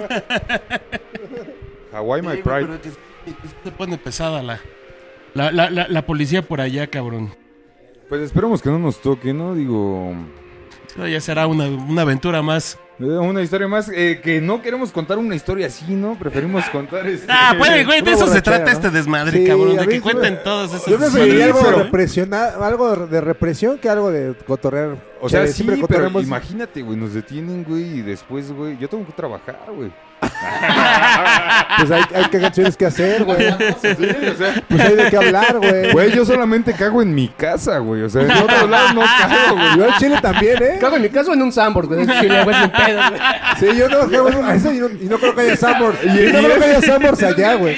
Hawaii, 1.91 2.21
my 2.21 2.41
pride. 2.41 2.79
se 3.63 3.71
pone 3.71 3.97
pesada 3.97 4.41
la, 4.41 4.59
la, 5.33 5.51
la, 5.51 5.69
la, 5.69 5.87
la 5.89 6.01
policía 6.05 6.41
por 6.41 6.61
allá, 6.61 6.87
cabrón. 6.87 7.31
Pues 8.07 8.21
esperemos 8.21 8.61
que 8.61 8.69
no 8.69 8.79
nos 8.79 9.01
toque, 9.01 9.33
¿no? 9.33 9.53
Digo, 9.53 10.13
Eso 10.97 11.07
ya 11.07 11.21
será 11.21 11.45
una, 11.47 11.65
una 11.67 12.01
aventura 12.01 12.41
más. 12.41 12.79
eh, 12.99 13.03
una 13.05 13.43
historia 13.43 13.67
más. 13.67 13.89
eh, 13.93 14.19
que 14.23 14.41
no 14.41 14.61
queremos 14.63 14.91
contar 14.91 15.19
una 15.19 15.35
historia 15.35 15.67
así, 15.67 15.85
¿no? 15.93 16.17
Preferimos 16.17 16.65
contar 16.71 17.05
este. 17.07 17.27
Ah, 17.29 17.53
puede, 17.57 17.85
güey, 17.85 18.01
de 18.01 18.11
eso 18.13 18.25
se 18.27 18.41
trata 18.41 18.65
¿no? 18.65 18.71
este 18.71 18.89
desmadre, 18.89 19.37
Sí, 19.39 19.45
cabrón. 19.45 19.77
a 19.77 19.81
De 19.81 19.87
que 19.87 19.95
sí 19.95 19.99
cuenten 20.01 20.33
me- 20.33 20.39
todas 20.39 20.73
esas 20.73 20.85
Yo 20.87 20.97
preferiría 20.97 21.45
algo 21.45 21.61
de, 21.61 21.71
represión, 21.83 22.33
algo 22.33 22.95
de 23.07 23.21
represión 23.21 23.77
que 23.77 23.89
algo 23.89 24.09
de 24.11 24.35
cotorrear. 24.47 24.97
O 25.21 25.29
sea, 25.29 25.39
Chévere, 25.41 25.47
sí, 25.49 25.53
siempre 25.57 25.75
pero 25.75 25.87
cotorreamos. 25.87 26.23
imagínate, 26.23 26.81
güey, 26.81 26.97
nos 26.97 27.13
detienen, 27.13 27.63
güey, 27.63 27.99
y 27.99 28.01
después, 28.01 28.51
güey, 28.51 28.77
yo 28.79 28.89
tengo 28.89 29.05
que 29.05 29.13
trabajar, 29.13 29.59
güey. 29.75 29.91
Pues 31.77 31.91
hay, 31.91 32.03
hay 32.15 32.25
que 32.25 32.39
canciones 32.39 32.75
que 32.75 32.85
hacer, 32.85 33.23
güey. 33.23 33.37
Sí, 33.81 33.87
o 34.33 34.35
sea, 34.37 34.63
Pues 34.67 34.81
hay 34.81 34.95
de 34.95 35.09
qué 35.09 35.17
hablar, 35.17 35.57
güey. 35.59 35.91
güey, 35.91 36.11
yo 36.15 36.25
solamente 36.25 36.73
cago 36.73 37.01
en 37.01 37.13
mi 37.13 37.27
casa, 37.27 37.77
güey. 37.79 38.01
O 38.03 38.09
sea, 38.09 38.23
en 38.23 38.31
otros 38.31 38.69
lados 38.69 38.95
no 38.95 39.01
cago, 39.01 39.55
güey. 39.55 39.77
Yo 39.77 39.83
al 39.85 39.97
chile 39.99 40.17
también, 40.21 40.61
¿eh? 40.63 40.77
Cago 40.79 40.95
en 40.95 41.01
mi 41.03 41.09
caso 41.09 41.33
en 41.33 41.41
un 41.41 41.51
Sambor, 41.51 41.87
güey. 41.87 42.05
Chile, 42.07 42.43
güey, 42.43 42.55
sin 42.59 42.69
pedo, 42.71 43.01
güey. 43.09 43.21
Sí, 43.59 43.67
yo 43.77 43.89
no 43.89 44.09
cago 44.09 44.29
en 44.29 44.47
eso 44.55 44.73
y 44.73 44.79
no, 44.79 44.87
y 44.87 45.05
no 45.05 45.17
creo 45.17 45.35
que 45.35 45.41
haya 45.41 45.55
Sambors. 45.57 45.97
Y 46.03 46.07
no 46.07 46.39
creo 46.39 46.59
que 46.59 46.65
haya 46.65 46.81
Sambors 46.81 47.23
allá, 47.23 47.53
güey. 47.55 47.77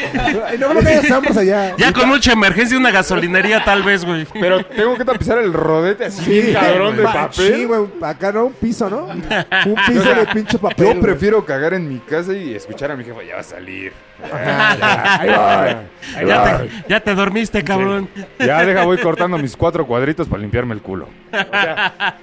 Y 0.53 0.57
no 0.57 0.67
creo 0.69 0.81
que 0.81 0.87
haya 0.89 1.03
Sambors 1.03 1.37
allá. 1.37 1.75
Ya 1.77 1.91
con 1.93 2.07
mucha 2.07 2.31
emergencia 2.31 2.77
una 2.77 2.91
gasolinería 2.91 3.63
tal 3.63 3.83
vez, 3.83 4.05
güey. 4.05 4.25
Pero 4.39 4.63
tengo 4.65 4.95
que 4.95 5.05
tapizar 5.05 5.37
el 5.39 5.51
rodete 5.53 6.05
así, 6.05 6.23
Sí, 6.41 6.53
cabrón, 6.53 6.95
de 6.97 7.03
pa- 7.03 7.13
papel. 7.27 7.55
Sí, 7.55 7.65
güey. 7.65 7.81
Acá 8.01 8.31
no, 8.31 8.45
un 8.45 8.53
piso, 8.53 8.89
¿no? 8.89 9.05
Un 9.05 9.75
piso 9.87 10.13
de 10.15 10.25
pinche 10.33 10.57
papel. 10.57 10.77
Yo 10.85 10.91
güey. 10.91 11.01
prefiero 11.01 11.43
cagar 11.45 11.73
en 11.73 11.87
mi 11.89 11.99
casa 11.99 12.28
y 12.33 12.55
escuchar 12.55 12.91
a 12.91 12.95
mi 12.95 13.03
jefa, 13.03 13.23
ya 13.23 13.35
va 13.35 13.39
a 13.41 13.43
salir. 13.43 13.93
Ya 16.25 16.57
te, 16.59 16.69
ya 16.87 16.99
te 16.99 17.15
dormiste, 17.15 17.63
cabrón. 17.63 18.09
Ya 18.39 18.65
deja, 18.65 18.83
voy 18.83 18.97
cortando 18.97 19.37
mis 19.37 19.55
cuatro 19.55 19.85
cuadritos 19.85 20.27
para 20.27 20.41
limpiarme 20.41 20.73
el 20.73 20.81
culo. 20.81 21.07
O 21.27 21.31
sea, 21.31 22.15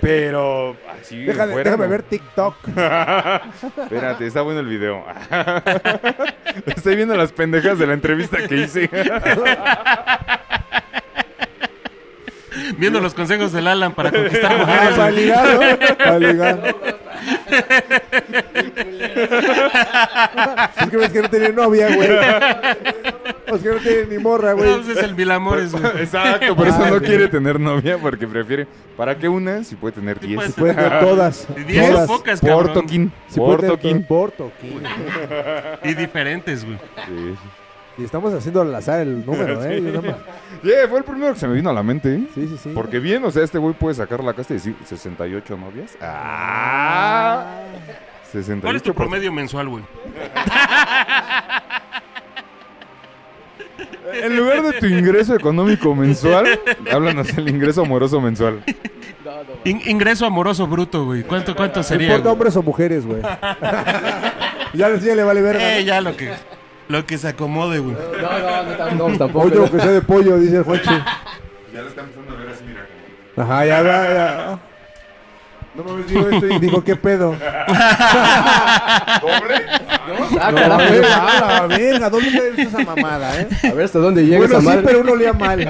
pero 0.00 0.76
así 1.00 1.18
de 1.18 1.26
Déjame, 1.26 1.52
fuera, 1.52 1.70
déjame 1.70 1.84
no. 1.84 1.90
ver 1.90 2.02
TikTok. 2.02 2.56
Espérate, 3.78 4.26
está 4.26 4.42
bueno 4.42 4.60
el 4.60 4.66
video. 4.66 5.04
Estoy 6.66 6.96
viendo 6.96 7.14
las 7.16 7.32
pendejas 7.32 7.78
de 7.78 7.86
la 7.86 7.92
entrevista 7.94 8.38
que 8.46 8.56
hice. 8.56 8.90
Viendo 12.78 13.00
los 13.00 13.14
consejos 13.14 13.52
del 13.52 13.66
Alan 13.68 13.92
para 13.94 14.10
conquistar 14.10 14.52
Ah, 14.52 14.58
mujeres. 14.58 14.90
para 14.96 15.10
güey. 15.10 15.24
ligar, 15.24 15.54
¿no? 15.54 15.96
Para 15.98 16.18
ligar. 16.18 16.74
es 20.80 20.90
que 20.90 20.96
ves 20.96 21.10
que 21.10 21.22
no 21.22 21.30
tiene 21.30 21.48
novia, 21.52 21.94
güey. 21.94 22.08
Es 23.46 23.62
que 23.62 23.68
no 23.68 23.76
tiene 23.76 24.06
ni 24.10 24.18
morra, 24.18 24.52
güey. 24.52 24.74
pues 24.82 24.88
es 24.96 25.02
el 25.04 25.14
Milamores, 25.14 25.72
güey. 25.72 25.84
Exacto, 26.02 26.54
por 26.56 26.66
eso 26.68 26.78
Ah, 26.84 26.90
no 26.90 27.00
quiere 27.00 27.28
tener 27.28 27.58
novia, 27.60 27.98
porque 27.98 28.26
prefiere. 28.26 28.66
¿Para 28.96 29.16
qué 29.16 29.28
una? 29.28 29.62
Si 29.64 29.74
puede 29.76 29.92
tener 29.94 30.18
diez. 30.20 30.36
pues, 30.36 30.52
Pueden 30.52 30.76
tener 30.76 31.00
todas. 31.00 31.46
Y 31.56 31.60
diez 31.64 31.90
todas. 31.90 32.06
son 32.06 32.16
pocas, 32.18 32.40
cabrón. 32.40 32.64
Portoquín. 32.66 33.12
Tener 33.32 33.36
Portoquín. 33.46 34.02
Portoquín. 34.04 34.82
Y 35.84 35.94
diferentes, 35.94 36.64
güey. 36.64 36.78
Sí, 37.06 37.34
sí. 37.34 37.48
Y 37.98 38.04
estamos 38.04 38.32
haciendo 38.34 38.60
al 38.60 38.74
azar 38.74 39.00
el 39.00 39.24
número, 39.24 39.62
¿eh? 39.70 39.80
Yeah, 40.62 40.88
fue 40.88 40.98
el 40.98 41.04
primero 41.04 41.32
que 41.34 41.40
se 41.40 41.48
me 41.48 41.54
vino 41.54 41.70
a 41.70 41.72
la 41.72 41.82
mente, 41.82 42.14
¿eh? 42.14 42.26
Sí, 42.34 42.46
sí, 42.48 42.56
sí. 42.62 42.72
Porque 42.74 42.98
bien, 42.98 43.24
o 43.24 43.30
sea, 43.30 43.42
este 43.44 43.58
güey 43.58 43.74
puede 43.74 43.94
sacar 43.94 44.22
la 44.22 44.32
casta 44.34 44.54
y 44.54 44.56
decir 44.56 44.74
68 44.84 45.56
novias. 45.56 45.96
Ah, 46.00 47.46
68. 48.32 48.60
¿Cuál 48.62 48.76
es 48.76 48.82
tu 48.82 48.94
promedio 48.94 49.32
mensual, 49.32 49.68
güey? 49.68 49.84
En 54.22 54.36
lugar 54.36 54.62
de 54.62 54.72
tu 54.74 54.86
ingreso 54.86 55.34
económico 55.34 55.94
mensual, 55.94 56.58
háblanos 56.90 57.34
del 57.34 57.48
ingreso 57.48 57.82
amoroso 57.82 58.20
mensual. 58.20 58.62
In- 59.64 59.82
ingreso 59.84 60.24
amoroso 60.24 60.66
bruto, 60.66 61.04
güey. 61.04 61.22
¿Cuánto, 61.24 61.54
cuánto 61.54 61.80
¿No 61.80 61.82
sería? 61.84 62.08
importa 62.08 62.30
hombres 62.32 62.56
o 62.56 62.62
mujeres, 62.62 63.04
güey? 63.04 63.20
ya, 64.72 64.94
ya 64.96 65.14
le 65.14 65.22
vale 65.24 65.42
verga. 65.42 65.76
Eh, 65.78 65.84
ya 65.84 66.00
lo 66.00 66.16
que, 66.16 66.32
lo 66.88 67.04
que 67.06 67.18
se 67.18 67.28
acomode, 67.28 67.78
güey. 67.80 67.94
No, 67.96 68.00
no, 68.38 68.62
no, 68.94 69.08
no, 69.10 69.18
tampoco. 69.18 69.46
Oye, 69.46 69.56
aunque 69.58 69.78
sea 69.80 69.90
de 69.92 70.00
pollo, 70.02 70.38
dice 70.38 70.56
el 70.58 70.62
Juanchi. 70.64 70.88
Ya 71.72 71.82
lo 71.82 71.88
están 71.88 72.04
empezando 72.06 72.34
a 72.34 72.36
ver 72.40 72.48
así, 72.50 72.64
mira. 72.66 72.86
Ajá, 73.36 73.66
ya, 73.66 73.82
ya, 73.82 74.14
ya. 74.14 74.58
No 75.74 75.84
mames, 75.84 76.06
digo 76.08 76.28
esto 76.30 76.46
y 76.46 76.58
dijo, 76.58 76.82
¿qué 76.82 76.96
pedo? 76.96 77.32
¿Doble? 77.32 77.38
Ah, 80.40 80.50
No, 80.50 80.76
güey, 80.76 81.04
a 81.04 81.58
la 81.58 81.66
verga, 81.66 82.08
¿dónde 82.08 82.28
está 82.28 82.62
esa 82.62 82.78
mamada, 82.78 83.38
eh? 83.40 83.48
A 83.64 83.72
ver 83.74 83.84
hasta 83.84 83.98
dónde 83.98 84.24
llega 84.24 84.38
Bueno, 84.38 84.54
esa 84.54 84.60
sí, 84.62 84.66
madre. 84.68 84.82
pero 84.86 85.00
uno 85.00 85.12
olía 85.12 85.32
mal. 85.34 85.68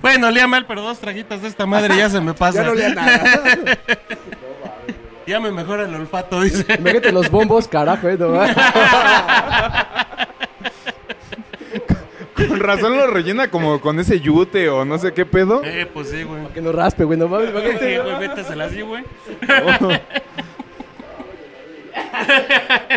Bueno, 0.00 0.28
olía 0.28 0.46
mal, 0.46 0.64
pero 0.66 0.80
dos 0.82 0.98
traguitas 0.98 1.42
de 1.42 1.48
esta 1.48 1.66
madre 1.66 1.94
ya 1.96 2.08
se 2.08 2.20
me 2.20 2.32
pasa. 2.34 2.60
Ya 2.60 2.64
no 2.66 2.72
olía 2.72 2.88
nada. 2.94 3.20
Ya 5.26 5.38
me 5.40 5.50
mejora 5.52 5.84
el 5.84 5.94
olfato, 5.94 6.40
dice. 6.42 6.64
Imagínate 6.78 7.12
los 7.12 7.30
bombos, 7.30 7.68
carajo, 7.68 8.08
eh, 8.08 8.16
no, 8.18 8.32
Con 12.34 12.58
razón 12.60 12.96
lo 12.96 13.06
rellena 13.06 13.48
como 13.50 13.80
con 13.80 13.98
ese 14.00 14.18
yute 14.20 14.68
o 14.70 14.84
no 14.84 14.98
sé 14.98 15.12
qué 15.12 15.26
pedo. 15.26 15.62
Eh, 15.64 15.86
pues 15.92 16.08
sí, 16.08 16.22
güey. 16.24 16.46
Que 16.54 16.60
no 16.62 16.72
raspe, 16.72 17.04
güey, 17.04 17.18
no 17.18 17.28
mames, 17.28 17.48
Eh, 17.48 17.52
imagínate. 17.52 18.00
güey, 18.00 18.18
métasela 18.18 18.64
así, 18.64 18.80
güey. 18.80 19.04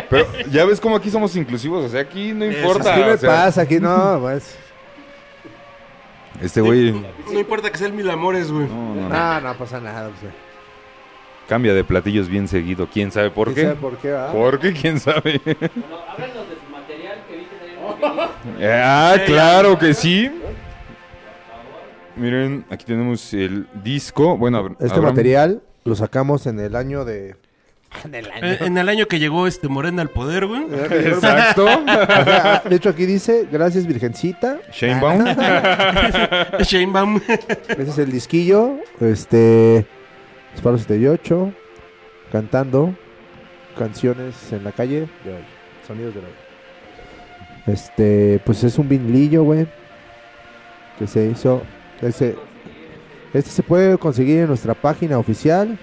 Pero 0.10 0.28
ya 0.50 0.66
ves 0.66 0.80
cómo 0.80 0.95
aquí 0.95 1.10
somos 1.10 1.36
inclusivos, 1.36 1.86
o 1.86 1.90
sea, 1.90 2.02
aquí 2.02 2.34
no 2.34 2.45
importa. 2.45 2.95
¿Qué 2.95 3.02
me 3.04 3.12
o 3.12 3.18
sea, 3.18 3.30
pasa? 3.30 3.62
Aquí 3.62 3.80
no, 3.80 4.20
pues. 4.22 4.56
Este 6.41 6.62
güey 6.62 6.91
No 7.32 7.40
importa 7.40 7.70
que 7.72 7.78
sea 7.78 7.88
el 7.88 7.94
mil 7.94 8.10
amores, 8.10 8.52
güey. 8.52 8.68
no, 8.68 8.95
no, 8.95 9.08
no. 9.08 9.10
No, 9.10 9.41
no 9.41 9.54
pasa 9.58 9.80
nada. 9.80 10.10
Pues, 10.20 10.34
cambia 11.48 11.74
de 11.74 11.84
platillos 11.84 12.28
bien 12.30 12.48
seguido. 12.48 12.88
¿Quién 12.91 13.11
sabe 13.11 13.30
por 13.32 13.53
¿Quién 13.53 13.56
qué? 13.56 13.64
sabe 13.64 13.76
¿Por 13.80 13.98
qué? 13.98 14.11
va? 14.11 14.32
¿Por 14.32 14.60
qué? 14.60 14.74
¿Quién 14.74 14.99
sabe? 14.99 15.41
Bueno, 15.44 15.60
háblanos 16.10 16.49
de 16.49 16.56
su 16.56 16.72
material 16.72 17.18
que 17.28 17.36
vi 17.38 17.44
que 18.60 18.68
ah, 18.68 19.15
claro 19.26 19.78
que 19.80 19.94
sí. 19.94 20.32
Miren, 22.15 22.64
aquí 22.70 22.86
tenemos 22.86 23.34
el 23.34 23.68
disco. 23.84 24.38
Bueno, 24.38 24.68
Este 24.80 24.86
Abraham- 24.94 25.06
material 25.06 25.61
lo 25.84 25.95
sacamos 25.95 26.45
en 26.45 26.60
el 26.60 26.76
año 26.76 27.06
de. 27.06 27.36
Eh, 28.11 28.57
En 28.61 28.78
el 28.80 28.90
año 28.90 29.06
que 29.07 29.20
llegó 29.20 29.45
este 29.45 29.68
Morena 29.68 30.02
al 30.02 30.10
poder, 30.10 30.45
güey. 30.48 30.64
Exacto. 30.91 31.68
Ajá, 31.88 32.64
De 32.68 32.76
hecho, 32.76 32.90
aquí 32.90 33.06
dice, 33.06 33.48
gracias 33.52 33.86
Virgencita. 33.86 34.60
Shanebaum. 34.72 35.26
Shanebaum. 36.60 37.20
Ese 37.28 37.82
es 37.84 37.98
el 37.98 38.11
disquillo. 38.11 38.78
Este. 38.99 39.86
Disparo 40.54 40.78
78. 40.78 41.54
Cantando 42.32 42.96
canciones 43.78 44.52
en 44.52 44.64
la 44.64 44.72
calle 44.72 45.08
de 45.24 45.34
hoy. 45.34 45.44
Sonidos 45.86 46.14
de 46.14 46.20
hoy. 46.22 46.26
Este. 47.68 48.42
Pues 48.46 48.64
es 48.64 48.78
un 48.78 48.88
vinilillo, 48.88 49.44
güey. 49.44 49.68
Que 50.98 51.08
se 51.08 51.26
hizo. 51.28 51.62
Ese. 52.02 52.36
Este 53.34 53.50
se 53.50 53.64
puede 53.64 53.98
conseguir 53.98 54.40
en 54.40 54.48
nuestra 54.48 54.74
página 54.74 55.18
oficial. 55.18 55.78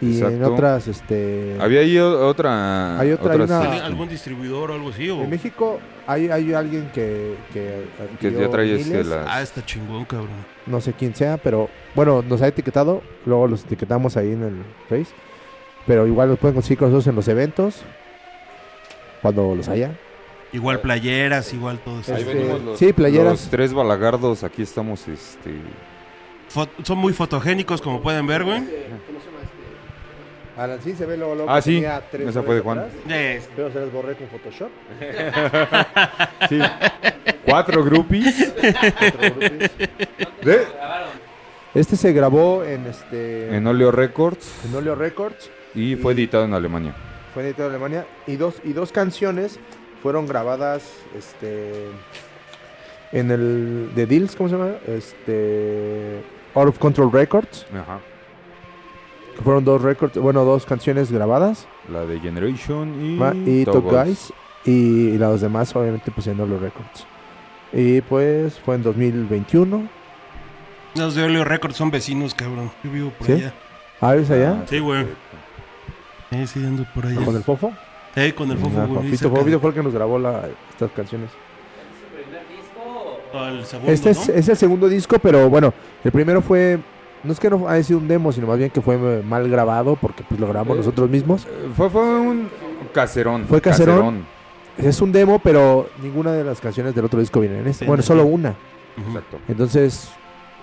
Y 0.00 0.20
en 0.22 0.44
otras, 0.44 0.88
este. 0.88 1.56
Había 1.58 1.80
ahí 1.80 1.98
otra. 1.98 2.98
Hay 3.00 3.12
otra, 3.12 3.32
hay 3.32 3.40
otras, 3.40 3.50
una- 3.50 3.70
¿Tiene 3.70 3.80
algún 3.86 4.08
distribuidor 4.08 4.70
o 4.70 4.74
algo 4.74 4.90
así? 4.90 5.08
O... 5.08 5.22
En 5.22 5.30
México 5.30 5.80
hay, 6.06 6.28
hay 6.28 6.52
alguien 6.52 6.90
que. 6.92 7.34
Que, 7.52 7.84
que 8.20 8.32
ya 8.32 8.50
trae 8.50 8.74
este, 8.78 9.04
las. 9.04 9.26
Ah, 9.26 9.40
está 9.40 9.64
chingón, 9.64 10.04
cabrón. 10.04 10.28
no 10.66 10.80
sé 10.82 10.92
quién 10.92 11.14
sea, 11.14 11.38
pero 11.38 11.70
bueno, 11.94 12.22
nos 12.28 12.42
ha 12.42 12.48
etiquetado, 12.48 13.02
luego 13.24 13.46
los 13.48 13.64
etiquetamos 13.64 14.18
ahí 14.18 14.32
en 14.32 14.42
el 14.42 14.56
Face, 14.88 15.14
pero 15.86 16.06
igual 16.06 16.28
los 16.28 16.38
pueden 16.38 16.54
conseguir 16.54 16.78
con 16.78 16.88
nosotros 16.90 17.06
en 17.06 17.16
los 17.16 17.28
eventos, 17.28 17.82
cuando 19.22 19.54
los 19.54 19.68
haya. 19.68 19.92
Igual 20.52 20.80
playeras, 20.80 21.52
igual 21.54 21.78
todo 21.78 22.00
eso. 22.00 22.14
Este, 22.14 22.58
los, 22.62 22.78
sí, 22.78 22.92
playeras. 22.92 23.30
los 23.32 23.48
tres 23.48 23.72
balagardos. 23.72 24.44
Aquí 24.44 24.62
estamos, 24.62 25.08
este. 25.08 25.54
Fo- 26.54 26.68
son 26.84 26.98
muy 26.98 27.12
fotogénicos, 27.12 27.82
como 27.82 28.00
pueden 28.00 28.26
ver, 28.26 28.44
güey. 28.44 28.62
Alan, 30.56 30.78
sí, 30.82 30.94
se 30.94 31.04
ve 31.04 31.16
luego, 31.18 31.34
luego 31.34 31.50
Ah, 31.50 31.60
sí, 31.60 31.74
tenía 31.74 32.00
tres 32.10 32.28
esa 32.28 32.42
fue 32.42 32.54
de 32.56 32.60
Juan. 32.62 32.78
atrás, 32.78 33.48
pero 33.54 33.70
se 33.72 33.80
las 33.80 33.92
borré 33.92 34.14
con 34.14 34.26
Photoshop. 34.28 34.70
Sí. 36.48 36.58
Cuatro 37.44 37.84
groupies. 37.84 38.54
De- 40.42 40.66
Este 41.74 41.96
se 41.96 42.12
grabó 42.12 42.64
en 42.64 42.86
este 42.86 43.54
en 43.54 43.66
Oleo 43.66 43.90
Records. 43.90 44.50
en 44.64 44.74
Oleo 44.74 44.94
Records, 44.94 45.50
Y 45.74 45.96
fue 45.96 46.12
editado 46.14 46.44
en 46.44 46.54
Alemania. 46.54 46.94
fue 47.34 47.44
editado 47.44 47.68
en 47.68 47.74
Alemania, 47.74 48.06
y 48.26 48.36
dos, 48.36 48.54
y 48.64 48.72
dos 48.72 48.92
canciones 48.92 49.58
fueron 50.02 50.26
grabadas 50.26 50.82
este 51.16 51.88
en 53.12 53.30
el 53.30 53.90
de 53.94 54.06
Deals, 54.06 54.34
¿cómo 54.36 54.48
se 54.48 54.56
llama? 54.56 54.72
Este 54.86 56.20
Out 56.54 56.68
of 56.68 56.78
Control 56.78 57.12
Records. 57.12 57.66
Ajá. 57.74 58.00
Que 59.36 59.42
Fueron 59.42 59.64
dos 59.64 59.82
records, 59.82 60.16
bueno, 60.18 60.44
dos 60.44 60.64
canciones 60.66 61.12
grabadas. 61.12 61.66
La 61.90 62.04
de 62.06 62.18
Generation 62.20 62.94
y. 63.04 63.16
Ma- 63.16 63.34
y 63.34 63.64
Top. 63.64 63.84
Guys. 63.90 64.32
Y, 64.64 65.10
y 65.10 65.18
los 65.18 65.40
demás, 65.40 65.74
obviamente, 65.76 66.10
pues 66.10 66.26
en 66.26 66.38
los 66.38 66.48
Records. 66.60 67.06
Y 67.72 68.00
pues 68.00 68.58
fue 68.58 68.74
en 68.74 68.82
2021. 68.82 69.88
los 70.96 71.14
de 71.14 71.22
Oleo 71.24 71.44
Records 71.44 71.76
son 71.76 71.90
vecinos, 71.90 72.34
cabrón. 72.34 72.70
Yo 72.82 72.90
vivo 72.90 73.10
por 73.10 73.26
¿Sí? 73.26 73.32
allá. 73.34 73.54
Ah, 74.00 74.14
¿ves 74.14 74.30
allá? 74.30 74.64
Sí, 74.68 74.78
güey. 74.80 75.06
Sí, 76.46 76.64
ando 76.64 76.84
por 76.94 77.06
allá. 77.06 77.24
¿Con 77.24 77.36
el 77.36 77.42
Fofo? 77.44 77.72
Eh, 78.16 78.32
con 78.34 78.50
el 78.50 78.58
fofo, 78.58 78.80
Ah, 78.80 78.86
güey. 78.86 79.14
Fue 79.58 79.68
el 79.70 79.74
que 79.74 79.82
nos 79.82 79.92
grabó 79.92 80.18
la- 80.18 80.48
estas 80.70 80.90
canciones. 80.92 81.30
¿Su 81.30 82.16
primer 82.16 82.42
disco? 82.48 83.44
El 83.44 83.64
segundo, 83.66 83.92
Este 83.92 84.10
es, 84.10 84.28
¿no? 84.28 84.34
es 84.34 84.48
el 84.48 84.56
segundo 84.56 84.88
disco, 84.88 85.18
pero 85.18 85.48
bueno, 85.50 85.72
el 86.02 86.10
primero 86.12 86.40
fue 86.42 86.78
no 87.26 87.32
es 87.32 87.40
que 87.40 87.50
no 87.50 87.68
haya 87.68 87.82
sido 87.82 87.98
un 87.98 88.08
demo, 88.08 88.32
sino 88.32 88.46
más 88.46 88.58
bien 88.58 88.70
que 88.70 88.80
fue 88.80 88.94
eh, 88.94 89.22
mal 89.22 89.48
grabado 89.50 89.96
porque 89.96 90.24
pues 90.28 90.40
lo 90.40 90.46
grabamos 90.46 90.76
nosotros 90.76 91.10
mismos. 91.10 91.44
Eh, 91.46 91.70
Fue, 91.76 91.90
fue 91.90 92.02
un 92.20 92.48
caserón. 92.94 93.44
Fue 93.46 93.60
caserón. 93.60 94.24
Es 94.78 95.00
un 95.00 95.10
demo, 95.12 95.38
pero 95.38 95.88
ninguna 96.02 96.32
de 96.32 96.44
las 96.44 96.60
canciones 96.60 96.94
del 96.94 97.04
otro 97.04 97.18
disco 97.20 97.40
vienen 97.40 97.60
en 97.60 97.68
este. 97.68 97.86
Bueno, 97.86 98.02
solo 98.02 98.24
una. 98.26 98.54
Exacto. 98.96 99.38
Entonces, 99.48 100.10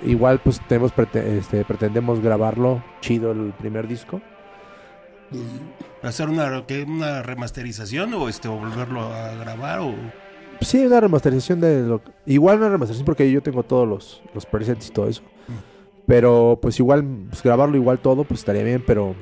igual 0.03 0.39
pues 0.43 0.59
tenemos 0.67 0.91
prete- 0.95 1.37
este, 1.37 1.63
pretendemos 1.65 2.19
grabarlo 2.19 2.83
chido 3.01 3.31
el 3.31 3.53
primer 3.57 3.87
disco. 3.87 4.21
¿Hacer 6.03 6.29
una, 6.29 6.63
¿qué? 6.67 6.83
una 6.83 7.23
remasterización 7.23 8.13
o 8.13 8.29
este 8.29 8.47
o 8.47 8.53
volverlo 8.57 9.01
a 9.13 9.33
grabar? 9.35 9.79
O... 9.79 9.95
Sí, 10.61 10.85
una 10.85 10.99
remasterización 10.99 11.59
de 11.59 11.81
lo 11.81 12.01
igual 12.25 12.57
una 12.57 12.69
remasterización 12.69 13.05
porque 13.05 13.31
yo 13.31 13.41
tengo 13.41 13.63
todos 13.63 13.87
los 13.87 14.21
los 14.33 14.45
presets 14.45 14.89
y 14.89 14.91
todo 14.91 15.07
eso. 15.07 15.23
Pero 16.07 16.59
pues 16.61 16.79
igual 16.79 17.05
pues, 17.29 17.41
grabarlo 17.43 17.77
igual 17.77 17.99
todo 17.99 18.23
pues 18.23 18.41
estaría 18.41 18.63
bien, 18.63 18.83
pero 18.85 19.15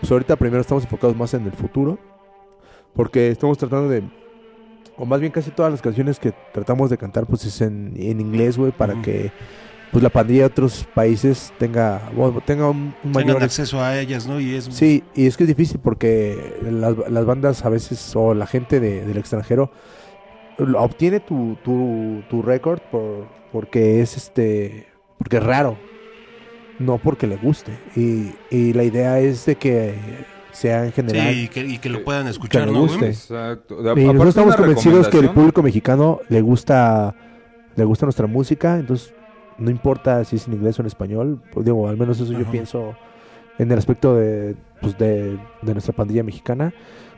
pues 0.00 0.12
ahorita 0.12 0.36
primero 0.36 0.60
estamos 0.60 0.84
enfocados 0.84 1.16
más 1.16 1.32
en 1.34 1.44
el 1.46 1.52
futuro 1.52 1.98
porque 2.94 3.28
estamos 3.28 3.56
tratando 3.58 3.88
de 3.88 4.02
o 4.98 5.04
más 5.06 5.20
bien 5.20 5.32
casi 5.32 5.50
todas 5.50 5.70
las 5.72 5.82
canciones 5.82 6.18
que 6.18 6.32
tratamos 6.52 6.90
de 6.90 6.98
cantar 6.98 7.26
pues 7.26 7.44
es 7.44 7.60
en, 7.60 7.94
en 7.96 8.20
inglés, 8.20 8.56
güey, 8.58 8.72
para 8.72 9.00
que 9.02 9.30
pues 9.92 10.02
la 10.02 10.10
pandilla 10.10 10.40
de 10.40 10.46
otros 10.46 10.86
países 10.94 11.52
tenga 11.58 12.10
bueno, 12.14 12.42
tenga 12.44 12.68
un, 12.68 12.94
un 13.04 13.12
Tengan 13.12 13.26
mayor 13.28 13.42
acceso 13.44 13.80
a 13.82 13.98
ellas, 13.98 14.26
¿no? 14.26 14.38
Y 14.40 14.54
es 14.54 14.64
Sí, 14.64 15.02
y 15.14 15.26
es 15.26 15.36
que 15.36 15.44
es 15.44 15.48
difícil 15.48 15.80
porque 15.82 16.58
las, 16.62 16.94
las 17.08 17.24
bandas 17.24 17.64
a 17.64 17.68
veces, 17.70 18.14
o 18.16 18.34
la 18.34 18.46
gente 18.46 18.80
de- 18.80 19.04
del 19.06 19.16
extranjero, 19.16 19.70
obtiene 20.76 21.20
tu, 21.20 21.56
tu, 21.64 22.22
tu 22.28 22.42
récord 22.42 22.80
por, 22.90 23.26
porque 23.52 24.00
es 24.02 24.16
este 24.16 24.86
porque 25.18 25.38
es 25.38 25.42
raro, 25.42 25.76
no 26.78 26.98
porque 26.98 27.26
le 27.26 27.36
guste. 27.36 27.72
Y, 27.94 28.32
y 28.50 28.72
la 28.72 28.84
idea 28.84 29.18
es 29.18 29.46
de 29.46 29.56
que 29.56 29.94
sea 30.52 30.84
en 30.84 30.92
general. 30.92 31.32
Sí, 31.32 31.40
y 31.42 31.48
que, 31.48 31.60
y 31.60 31.78
que 31.78 31.88
lo 31.88 32.04
puedan 32.04 32.24
que 32.24 32.30
escuchar, 32.30 32.66
le 32.66 32.72
¿no? 32.72 32.80
guste. 32.80 32.98
güey? 32.98 33.10
Exacto. 33.10 33.76
Y 33.78 33.80
Aparte, 33.80 34.04
nosotros 34.04 34.28
estamos 34.28 34.56
convencidos 34.56 35.08
que 35.08 35.18
el 35.18 35.30
público 35.30 35.62
mexicano 35.62 36.20
le 36.28 36.40
gusta 36.40 37.14
le 37.76 37.84
gusta 37.84 38.06
nuestra 38.06 38.26
música, 38.26 38.78
entonces 38.78 39.12
no 39.58 39.70
importa 39.70 40.24
si 40.24 40.36
es 40.36 40.48
en 40.48 40.54
inglés 40.54 40.78
o 40.78 40.82
en 40.82 40.86
español, 40.86 41.40
pues, 41.52 41.64
digo, 41.64 41.88
al 41.88 41.96
menos 41.96 42.18
eso 42.18 42.32
yo 42.32 42.44
pienso 42.50 42.94
en 43.58 43.70
el 43.70 43.78
aspecto 43.78 44.16
de, 44.16 44.56
pues, 44.80 44.98
de, 44.98 45.38
de 45.62 45.72
nuestra 45.72 45.94
pandilla 45.94 46.22
mexicana, 46.22 46.74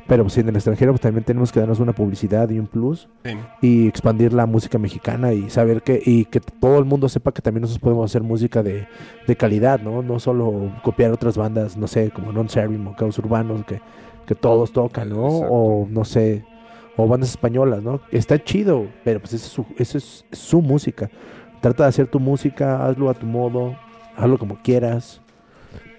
pero 0.08 0.24
pues 0.24 0.36
en 0.38 0.48
el 0.48 0.56
extranjero 0.56 0.92
pues, 0.92 1.02
también 1.02 1.22
tenemos 1.22 1.52
que 1.52 1.60
darnos 1.60 1.78
una 1.78 1.92
publicidad 1.92 2.48
y 2.50 2.58
un 2.58 2.66
plus 2.66 3.08
Sí. 3.24 3.36
y 3.62 3.86
expandir 3.86 4.32
la 4.32 4.46
música 4.46 4.78
mexicana 4.78 5.32
y 5.34 5.48
saber 5.50 5.82
que 5.82 6.02
y 6.04 6.24
que 6.24 6.40
todo 6.40 6.78
el 6.78 6.86
mundo 6.86 7.08
sepa 7.08 7.30
que 7.32 7.42
también 7.42 7.62
nosotros 7.62 7.82
podemos 7.82 8.10
hacer 8.10 8.22
música 8.22 8.62
de, 8.62 8.88
de 9.26 9.36
calidad, 9.36 9.80
¿no? 9.80 10.02
No 10.02 10.18
solo 10.18 10.72
copiar 10.82 11.12
otras 11.12 11.36
bandas, 11.36 11.76
no 11.76 11.86
sé, 11.86 12.10
como 12.10 12.32
Non 12.32 12.48
Serving 12.48 12.84
o 12.86 12.96
Caos 12.96 13.18
Urbanos 13.18 13.64
que, 13.66 13.80
que 14.26 14.34
todos 14.34 14.72
tocan, 14.72 15.10
¿no? 15.10 15.26
Exacto. 15.28 15.52
O 15.54 15.86
no 15.90 16.04
sé, 16.04 16.44
o 16.96 17.06
bandas 17.06 17.30
españolas, 17.30 17.82
¿no? 17.82 18.00
Está 18.10 18.42
chido, 18.42 18.86
pero 19.04 19.20
pues 19.20 19.34
esa 19.34 19.46
es 19.46 19.52
su, 19.52 19.66
esa 19.76 19.98
es 19.98 20.24
su 20.32 20.62
música. 20.62 21.10
Trata 21.60 21.82
de 21.84 21.88
hacer 21.90 22.06
tu 22.06 22.18
música, 22.18 22.86
hazlo 22.86 23.10
a 23.10 23.14
tu 23.14 23.26
modo, 23.26 23.76
hazlo 24.16 24.38
como 24.38 24.56
quieras. 24.62 25.20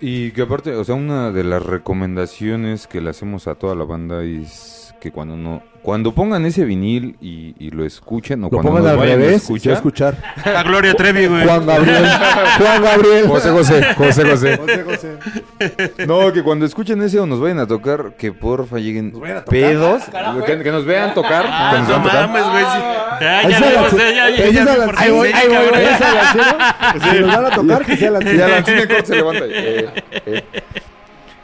Y 0.01 0.31
que 0.31 0.43
aparte, 0.43 0.75
o 0.75 0.83
sea, 0.83 0.95
una 0.95 1.31
de 1.31 1.43
las 1.43 1.61
recomendaciones 1.63 2.87
que 2.87 3.01
le 3.01 3.09
hacemos 3.09 3.47
a 3.47 3.55
toda 3.55 3.75
la 3.75 3.83
banda 3.83 4.23
es 4.23 4.95
que 5.01 5.11
cuando 5.11 5.35
no, 5.35 5.61
cuando 5.81 6.13
pongan 6.13 6.45
ese 6.45 6.65
vinil 6.65 7.15
y, 7.21 7.55
y 7.57 7.69
lo 7.71 7.85
escuchen 7.85 8.43
o 8.43 8.47
Lo 8.47 8.49
cuando 8.49 8.69
pongan 8.69 8.83
nos 8.83 8.91
al 8.91 8.97
vayan 8.97 9.13
a 9.19 9.21
revés, 9.21 9.33
a 9.33 9.37
escuchar, 9.37 9.73
escuchar. 9.73 10.15
A 10.45 10.63
Gloria 10.63 10.93
Trevi, 10.93 11.25
güey. 11.27 11.45
Juan 11.45 11.65
Gabriel, 11.65 12.05
Juan 12.59 12.83
Gabriel. 12.83 13.27
José 13.27 13.49
José, 13.51 13.83
José 13.95 14.25
José. 14.29 14.57
José 14.57 14.83
José. 14.83 16.05
No, 16.07 16.31
que 16.33 16.43
cuando 16.43 16.65
escuchen 16.65 17.01
ese 17.01 17.19
o 17.19 17.25
nos 17.25 17.39
vayan 17.39 17.59
a 17.59 17.67
tocar, 17.67 18.13
que 18.17 18.31
porfa 18.31 18.77
lleguen 18.77 19.13
pedos, 19.49 20.03
que, 20.45 20.59
que 20.63 20.71
nos 20.71 20.85
vean 20.85 21.13
tocar, 21.13 21.43
que 21.43 21.49
Ah, 21.51 21.75
nos 21.79 21.87
no 21.87 21.93
vean 21.95 22.03
tocar. 22.03 22.29
mames, 22.29 22.43
güey. 22.51 22.63
sí. 22.65 22.79
Ya, 23.21 23.39
Ahí 23.39 23.51
ya, 23.51 23.59
eh, 23.59 23.89
ya, 23.97 24.11
ya, 24.13 24.23
ahí 24.25 24.53
ya 24.53 24.65
qué 24.65 24.91
ahí 24.97 25.11
voy, 25.11 25.31
ahí 25.33 25.47
voy, 25.47 25.55
cabrón. 25.57 25.73
¿Ves 25.79 26.01
al 26.01 26.15
lancero? 26.15 26.57
Si 27.11 27.19
nos 27.19 27.35
van 27.35 27.45
a 27.45 27.49
tocar, 27.55 27.85
que 27.85 27.97
sea 27.97 28.07
el 28.07 28.13
lancero. 28.13 28.37
Ya 28.37 28.47
la 28.47 28.63
cine 28.63 28.87
corte 28.87 29.05
se 29.05 29.15
levanta. 29.15 29.45
Eh, 29.45 29.89
eh. 30.25 30.43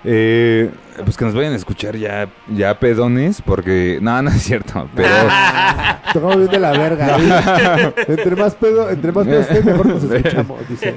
Eh, 0.07 0.69
pues 1.03 1.18
que 1.18 1.26
nos 1.26 1.34
vayan 1.34 1.53
a 1.53 1.56
escuchar 1.56 1.98
ya, 1.98 2.30
ya 2.48 2.80
pedones, 2.80 3.41
porque 3.41 3.98
no, 4.02 4.22
no 4.22 4.30
es 4.30 4.44
cierto, 4.44 4.88
pero 4.95 5.10
Tocamos 6.14 6.38
bien 6.38 6.52
de 6.52 6.60
la 6.60 6.72
verga. 6.72 7.18
¿eh? 7.18 7.94
entre 8.07 8.36
más 8.36 8.56
pedo, 8.56 8.90
entre 8.90 9.11
más 9.11 9.26
pedo 9.26 9.40
esté, 9.40 9.64
mejor 9.64 9.86
nos 9.88 10.03
escuchamos, 10.03 10.69
dice. 10.69 10.94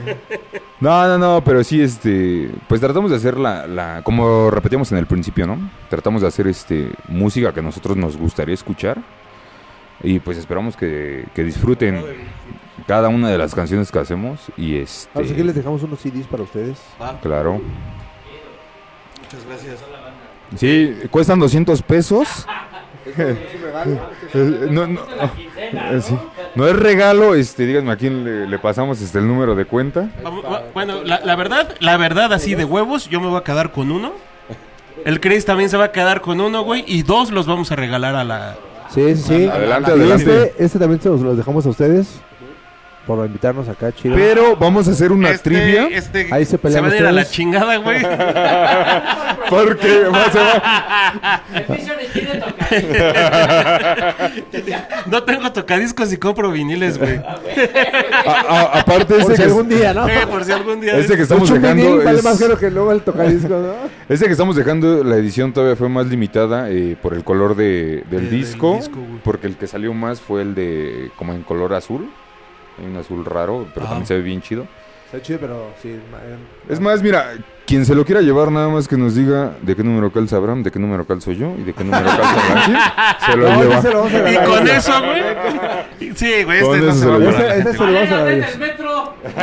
no, 0.80 1.08
no, 1.08 1.18
no, 1.18 1.42
pero 1.42 1.64
sí, 1.64 1.80
este, 1.80 2.50
pues 2.68 2.80
tratamos 2.80 3.10
de 3.10 3.16
hacer 3.16 3.38
la, 3.38 3.66
la, 3.66 4.02
como 4.04 4.50
repetíamos 4.50 4.92
en 4.92 4.98
el 4.98 5.06
principio, 5.06 5.46
¿no? 5.46 5.58
Tratamos 5.88 6.22
de 6.22 6.28
hacer, 6.28 6.46
este, 6.46 6.90
música 7.08 7.52
que 7.52 7.60
a 7.60 7.62
nosotros 7.62 7.96
nos 7.96 8.16
gustaría 8.16 8.54
escuchar 8.54 8.98
y 10.02 10.20
pues 10.20 10.38
esperamos 10.38 10.76
que, 10.76 11.24
que 11.34 11.42
disfruten 11.42 12.04
cada 12.86 13.08
una 13.08 13.28
de 13.28 13.38
las 13.38 13.54
canciones 13.54 13.90
que 13.90 13.98
hacemos 13.98 14.40
y 14.56 14.76
este, 14.76 15.10
Ahora 15.14 15.26
sí 15.26 15.34
que 15.34 15.44
les 15.44 15.54
dejamos 15.54 15.82
unos 15.82 15.98
CDs 15.98 16.26
para 16.26 16.42
ustedes. 16.42 16.78
claro. 17.22 17.60
Muchas 19.30 19.46
gracias. 19.46 19.78
Sí, 20.56 20.96
cuestan 21.10 21.38
200 21.38 21.82
pesos. 21.82 22.46
Eh, 23.16 24.68
no, 24.70 24.86
no, 24.86 25.00
eh, 25.56 26.00
sí. 26.02 26.14
No 26.54 26.66
es 26.66 26.76
regalo, 26.76 27.34
este, 27.34 27.66
díganme 27.66 27.92
a 27.92 27.96
quién 27.96 28.24
le, 28.24 28.46
le 28.46 28.58
pasamos 28.58 29.00
este, 29.00 29.18
el 29.18 29.26
número 29.26 29.54
de 29.54 29.66
cuenta. 29.66 30.08
Bueno, 30.74 31.02
la, 31.04 31.20
la 31.20 31.36
verdad, 31.36 31.74
la 31.80 31.96
verdad, 31.96 32.32
así 32.32 32.54
de 32.54 32.64
huevos, 32.64 33.08
yo 33.08 33.20
me 33.20 33.28
voy 33.28 33.38
a 33.38 33.44
quedar 33.44 33.72
con 33.72 33.90
uno. 33.90 34.12
El 35.04 35.20
Chris 35.20 35.44
también 35.44 35.70
se 35.70 35.76
va 35.76 35.84
a 35.84 35.92
quedar 35.92 36.20
con 36.20 36.40
uno, 36.40 36.62
güey. 36.62 36.84
Y 36.86 37.02
dos 37.02 37.30
los 37.30 37.46
vamos 37.46 37.70
a 37.70 37.76
regalar 37.76 38.14
a 38.16 38.24
la. 38.24 38.56
Sí, 38.90 39.14
sí, 39.16 39.22
sí. 39.22 39.46
Adelante, 39.46 39.90
Y 39.90 39.94
adelante. 39.94 40.42
Este, 40.44 40.64
este 40.64 40.78
también 40.78 41.00
se 41.00 41.08
los, 41.08 41.20
los 41.20 41.36
dejamos 41.36 41.66
a 41.66 41.68
ustedes. 41.68 42.20
Por 43.08 43.24
invitarnos 43.26 43.66
acá, 43.70 43.90
chido. 43.90 44.14
Pero 44.14 44.54
vamos 44.54 44.86
a 44.86 44.90
hacer 44.90 45.10
una 45.12 45.30
Este- 45.30 45.48
trivia. 45.50 45.88
este- 45.90 46.28
Ahí 46.30 46.44
se 46.44 46.58
pelean 46.58 46.84
van 46.84 46.92
a 46.92 46.96
ir 46.96 47.06
a 47.06 47.10
la 47.10 47.22
ustedes. 47.22 47.30
chingada, 47.34 47.76
güey. 47.78 48.02
Porque 49.48 50.02
más 50.12 50.30
se 50.30 50.38
va- 50.38 51.42
El 51.54 51.64
Fisher 51.64 51.96
quiere 52.12 52.38
tocar. 52.38 54.30
no 55.06 55.22
tengo 55.22 55.50
tocadiscos 55.52 56.12
y 56.12 56.18
compro 56.18 56.50
viniles, 56.52 56.98
güey. 56.98 57.16
a- 58.26 58.44
a- 58.46 58.80
aparte 58.80 59.14
Por 59.14 59.20
este 59.22 59.32
si 59.36 59.42
que, 59.42 59.48
algún 59.48 59.68
día, 59.70 59.94
¿no? 59.94 60.06
Eh, 60.06 60.26
por 60.30 60.44
si 60.44 60.52
algún 60.52 60.78
día. 60.80 60.98
este 60.98 61.16
que 61.16 61.22
estamos 61.22 61.48
dejando 61.48 61.82
vinil 61.82 62.04
vale 62.04 62.18
es- 62.18 62.24
más 62.24 62.38
caro 62.38 62.58
que 62.58 62.70
luego 62.70 62.92
el 62.92 63.00
tocadiscos, 63.00 63.50
¿no? 63.50 63.72
este 64.08 64.26
que 64.26 64.32
estamos 64.32 64.54
dejando 64.54 65.02
la 65.02 65.16
edición 65.16 65.54
todavía 65.54 65.76
fue 65.76 65.88
más 65.88 66.06
limitada 66.08 66.68
eh, 66.70 66.94
por 67.00 67.14
el 67.14 67.24
color 67.24 67.56
de, 67.56 68.04
del 68.10 68.28
del 68.28 68.30
disco, 68.30 68.74
disco, 68.76 68.96
güey. 68.96 69.20
porque 69.24 69.46
el 69.46 69.56
que 69.56 69.66
salió 69.66 69.94
más 69.94 70.20
fue 70.20 70.42
el 70.42 70.54
de 70.54 71.10
como 71.16 71.32
en 71.32 71.42
color 71.42 71.72
azul. 71.72 72.10
Hay 72.80 72.86
un 72.86 72.96
azul 72.96 73.24
raro, 73.24 73.66
pero 73.74 73.86
Ah. 73.86 73.90
también 73.90 74.06
se 74.06 74.14
ve 74.14 74.22
bien 74.22 74.40
chido. 74.42 74.66
Está 75.06 75.22
chido, 75.22 75.38
pero 75.40 75.70
sí. 75.82 75.88
eh, 75.88 76.36
Es 76.68 76.78
más, 76.80 77.02
mira, 77.02 77.32
quien 77.66 77.86
se 77.86 77.94
lo 77.94 78.04
quiera 78.04 78.20
llevar, 78.20 78.52
nada 78.52 78.68
más 78.68 78.86
que 78.86 78.96
nos 78.98 79.14
diga 79.14 79.52
de 79.62 79.74
qué 79.74 79.82
número 79.82 80.12
calza 80.12 80.36
Abraham, 80.36 80.62
de 80.62 80.70
qué 80.70 80.78
número 80.78 81.06
calzo 81.06 81.32
yo 81.32 81.54
y 81.58 81.62
de 81.62 81.72
qué 81.72 81.82
número 81.82 82.04
calza 82.04 82.34
Frankie. 82.34 82.76
Se 83.26 83.36
lo 83.36 83.48
No, 83.50 83.62
lleva. 83.62 83.82
se 83.82 83.90
lo 83.90 83.98
vamos 84.04 84.12
a 84.14 84.32
Y 84.32 84.36
con 84.44 84.68
eso, 84.68 84.92
güey. 85.02 85.22
Sí, 86.14 86.44
güey, 86.44 86.60
Con 86.60 86.74
este 86.74 86.86
no 86.86 86.92
eso 86.92 86.94
se 86.94 87.00
se 87.00 87.06
va 87.08 87.14
a 87.14 87.18
lo 87.18 87.30
lleva. 87.30 87.38
Ese, 87.54 87.60
ese 87.60 87.72
se 87.72 87.78
lo 87.78 87.84
vamos 87.92 88.10
a 88.10 88.16
dar. 88.16 88.24
vete 88.26 88.44
al 88.44 88.58
metro. 88.58 89.14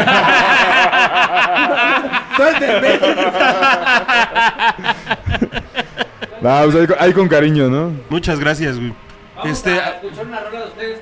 Ah, 6.47 6.61
pues 6.65 6.75
ahí, 6.75 6.85
con- 6.87 6.97
ahí 6.99 7.13
con 7.13 7.27
cariño, 7.27 7.69
¿no? 7.69 7.91
Muchas 8.09 8.39
gracias, 8.39 8.77
güey. 8.77 8.93
Vamos 9.35 9.51
Este, 9.51 9.71
a 9.79 9.89
escuchar 9.95 10.25
una 10.27 10.39
rola 10.41 10.59
de 10.59 10.65
ustedes 10.67 10.99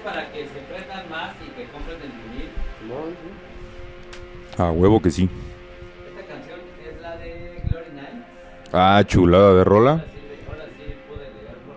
A 4.57 4.71
huevo 4.71 5.01
que 5.01 5.09
sí. 5.11 5.30
Esta 6.07 6.34
canción 6.34 6.59
es 6.95 7.01
la 7.01 7.17
de 7.17 7.61
Glory 7.69 7.85
Night. 7.95 8.23
Ah, 8.71 9.03
chulada 9.05 9.55
de 9.55 9.63
rola. 9.63 9.91
Ahora 9.91 10.05
sí 10.77 10.93
pude 11.07 11.25
leerlo 11.34 11.73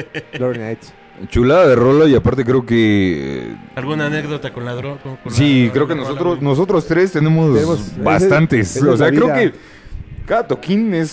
rápido. 0.00 0.22
Glory 0.38 0.58
Nights. 0.58 0.92
Chulada 1.28 1.66
de 1.68 1.76
rola 1.76 2.04
y 2.06 2.14
aparte 2.14 2.44
creo 2.44 2.66
que... 2.66 3.48
eh, 3.48 3.56
¿Alguna 3.74 4.06
anécdota 4.06 4.52
con 4.52 4.66
la 4.66 4.74
droga? 4.74 4.98
con- 5.02 5.16
con 5.16 5.32
Sí, 5.32 5.66
la- 5.68 5.72
creo 5.72 5.86
que 5.88 5.94
nosotros, 5.94 6.42
nosotros 6.42 6.86
tres 6.86 7.12
tenemos, 7.12 7.54
Tenemos- 7.54 7.80
ese- 7.80 8.00
bastantes. 8.02 8.76
esa 8.76 8.86
o 8.86 8.92
es 8.92 8.98
sea, 8.98 9.08
creo 9.10 9.32
que 9.32 9.52
cada 10.26 10.46
toquín 10.46 10.92
es 10.92 11.08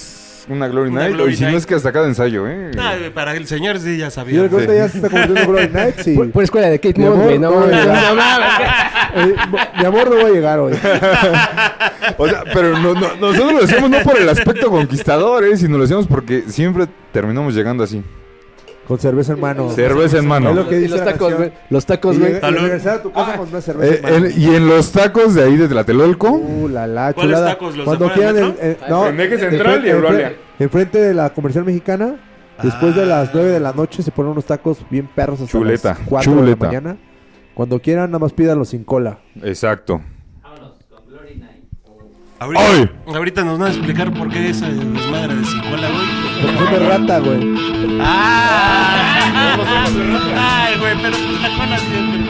una 0.50 0.68
Glory 0.68 0.90
Una 0.90 1.02
Night. 1.02 1.14
Glory 1.16 1.34
y 1.34 1.36
si 1.36 1.42
no 1.44 1.48
Night. 1.50 1.60
es 1.60 1.66
que 1.66 1.76
hasta 1.76 1.92
cada 1.92 2.08
ensayo, 2.08 2.48
¿eh? 2.48 2.72
Nah, 2.76 2.98
güey, 2.98 3.10
para 3.14 3.36
el 3.36 3.48
señor 3.48 3.80
sí 3.80 3.98
ya 3.98 4.06
Yo 4.06 4.12
sabía. 4.12 4.40
creo 4.40 4.50
que 4.50 4.56
ahorita 4.56 4.74
ya 4.76 4.90
se 4.90 4.98
está 4.98 5.10
convirtiendo 5.10 5.42
en 5.42 5.48
Glory 5.48 5.70
Nights 5.74 6.08
y... 6.08 6.16
Por, 6.16 6.32
por 6.32 6.44
escuela 6.44 6.70
de 6.70 6.80
Kate 6.80 7.00
Mi 7.00 7.06
Moss, 7.06 7.14
amor, 7.16 7.26
güey, 7.28 7.40
no 7.40 7.52
no, 7.52 7.60
mames. 7.62 7.86
ya. 7.86 8.10
No 8.10 8.16
mames. 8.16 8.48
Eh, 9.16 9.36
mi 9.78 9.86
amor, 9.86 10.10
no 10.10 10.16
voy 10.16 10.32
a 10.32 10.34
llegar 10.34 10.58
hoy. 10.60 10.74
O 12.18 12.28
sea, 12.28 12.44
pero 12.54 12.78
no- 12.80 12.94
no- 12.96 13.16
nosotros 13.20 13.54
lo 13.54 13.64
hacemos 13.64 13.90
no 13.90 14.00
por 14.00 14.18
el 14.20 14.28
aspecto 14.28 14.70
conquistador, 14.70 15.44
¿eh? 15.46 15.56
sino 15.58 15.78
lo 15.78 15.84
hacemos 15.84 16.08
porque 16.08 16.44
siempre 16.48 16.88
terminamos 17.12 17.54
llegando 17.56 17.84
así. 17.84 18.04
Con 18.88 19.00
cerveza 19.00 19.34
en 19.34 19.40
mano. 19.40 19.70
Cerveza 19.72 20.18
en 20.18 20.28
mano. 20.28 20.50
Es 20.50 20.56
lo 20.58 20.68
que 20.68 20.76
Y 20.78 20.80
dice 20.82 20.96
los 20.98 21.06
tacos, 21.06 21.34
güey. 21.36 21.52
Los 21.70 21.86
tacos, 21.86 22.20
güey. 22.20 22.34
regresar 22.40 22.96
a 22.98 23.02
tu 23.02 23.12
casa 23.12 23.38
con 23.38 23.48
una 23.50 23.62
cerveza 23.62 23.94
Eh, 23.94 23.98
en 23.98 24.04
mano. 24.04 24.26
en- 24.26 24.42
y 24.42 24.46
en 24.56 24.68
los 24.68 24.92
tacos 24.92 25.34
de 25.36 25.44
ahí 25.44 25.56
de 25.56 25.68
Tlatelolco, 25.70 26.32
Uh, 26.32 26.68
la 26.68 26.86
la 26.88 27.14
¿Cuáles 27.14 27.32
chulada. 27.38 27.54
tacos? 27.54 27.78
¿Los 27.78 27.86
Cuando 27.86 28.12
quieran, 28.12 28.38
el- 28.38 28.56
eh, 28.60 28.78
no, 28.90 29.08
En 29.08 29.20
Eje 29.20 29.38
Central 29.38 29.86
y 29.86 29.90
Eulalia. 29.90 30.34
enfrente- 30.60 31.00
de 31.00 31.14
la 31.14 31.30
comercial 31.32 31.64
mexicana, 31.64 32.16
después 32.62 32.96
de 32.96 33.06
las 33.06 33.30
9 33.34 33.52
de 33.52 33.60
la 33.62 33.72
noche 33.72 34.04
se 34.04 34.12
ponen 34.12 34.34
unos 34.34 34.46
tacos 34.46 34.80
bien 34.90 35.08
perros 35.16 35.40
hasta 35.40 35.52
Chuleta, 35.52 35.90
las 35.90 36.00
4 36.06 36.32
de 36.32 36.38
la 36.38 36.44
chuleta. 36.44 36.66
mañana. 36.68 36.98
Cuando 37.54 37.80
quieran, 37.80 38.10
nada 38.12 38.20
más 38.20 38.34
pídanlos 38.34 38.70
sin 38.70 38.84
cola. 38.84 39.20
exacto. 39.44 40.02
Vámonos, 40.42 40.74
con 40.90 41.06
Glory 41.08 41.36
Night. 41.38 41.64
Ahorita, 42.40 42.66
¡Ay! 42.70 42.90
ahorita 43.16 43.44
nos 43.46 43.60
van 43.60 43.70
a 43.70 43.72
explicar 43.74 44.14
por 44.14 44.28
qué 44.30 44.50
esa 44.50 44.68
desmadre 44.70 45.36
de 45.36 45.46
Cincola, 45.46 45.88
güey. 45.90 46.23
Porque 46.44 46.58
son 46.58 46.74
de 46.74 46.80
rata, 46.80 47.20
güey. 47.20 47.40
¡Ah! 48.02 49.56
Ay, 50.38 50.78
güey, 50.78 50.96
pero 51.02 51.16
pues 51.18 51.42
la 51.42 51.50
cola 51.58 51.78
siempre. 51.80 52.24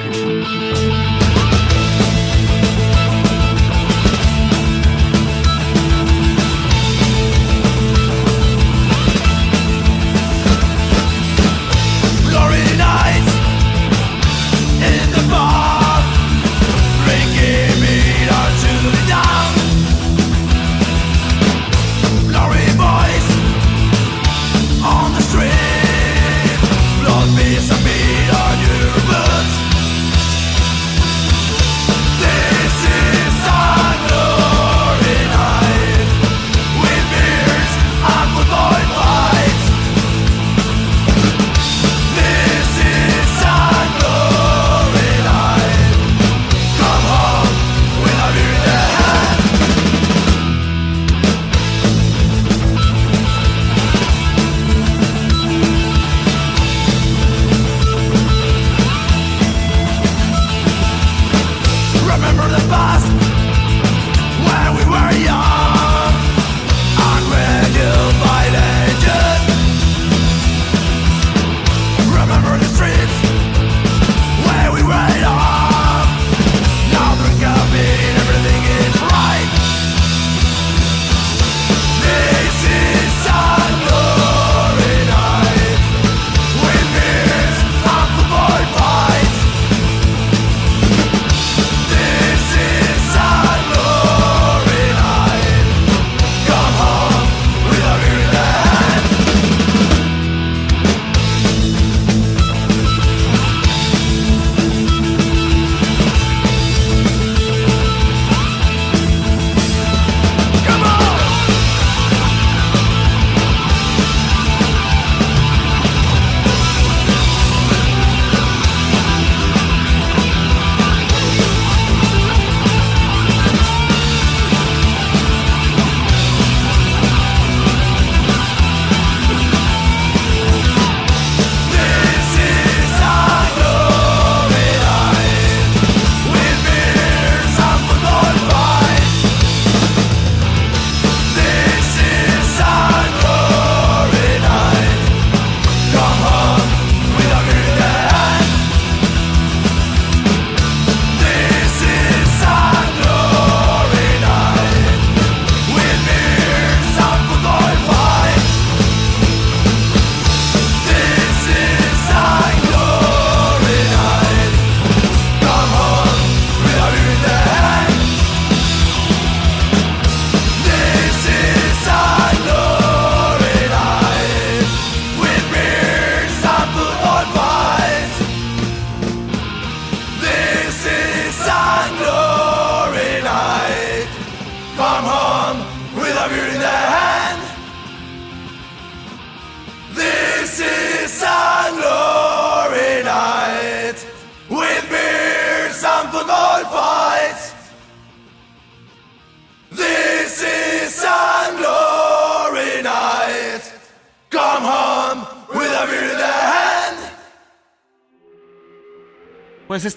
Glory 12.29 12.77
night 12.77 13.22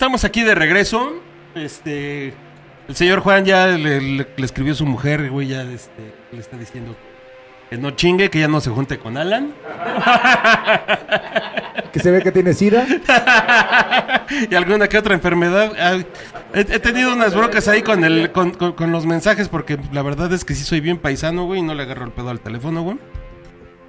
estamos 0.07 0.23
aquí 0.24 0.45
de 0.45 0.55
regreso. 0.55 1.15
Este. 1.57 2.33
El 2.87 2.95
señor 2.95 3.19
Juan 3.19 3.45
ya 3.45 3.66
le, 3.66 4.01
le- 4.01 4.27
le 4.37 4.45
escribió 4.47 4.73
a 4.73 4.77
su 4.77 4.87
mujer, 4.87 5.28
güey, 5.31 5.49
ya 5.49 5.62
este, 5.62 6.15
le 6.31 6.39
está 6.39 6.57
diciendo 6.57 6.95
que 7.69 7.77
no 7.77 7.91
chingue, 7.91 8.31
que 8.31 8.39
ya 8.39 8.47
no 8.47 8.61
se 8.61 8.70
junte 8.70 8.99
con 8.99 9.16
Alan. 9.16 9.53
Que 11.93 12.01
se 12.01 12.11
ve 12.11 12.23
que 12.23 12.31
tiene 12.31 12.53
sida. 12.53 12.87
y 14.51 14.55
alguna 14.55 14.87
que 14.87 14.99
otra 14.99 15.15
enfermedad. 15.15 15.73
He, 16.55 16.61
he 16.61 16.78
tenido 16.78 17.12
unas 17.15 17.35
broncas 17.35 17.69
ahí 17.69 17.81
con, 17.83 18.05
el, 18.05 18.31
con, 18.33 18.51
con- 18.53 18.73
con 18.74 18.93
los 18.93 19.07
mensajes 19.07 19.49
porque 19.49 19.78
la 19.93 20.03
verdad 20.03 20.31
es 20.33 20.45
que 20.45 20.55
sí 20.55 20.62
soy 20.65 20.81
bien 20.81 20.99
paisano, 20.99 21.47
güey, 21.47 21.61
y 21.61 21.62
no 21.62 21.74
le 21.74 21.83
agarro 21.85 22.05
el 22.05 22.12
pedo 22.12 22.28
al 22.31 22.41
teléfono, 22.41 22.83
güey. 22.83 22.99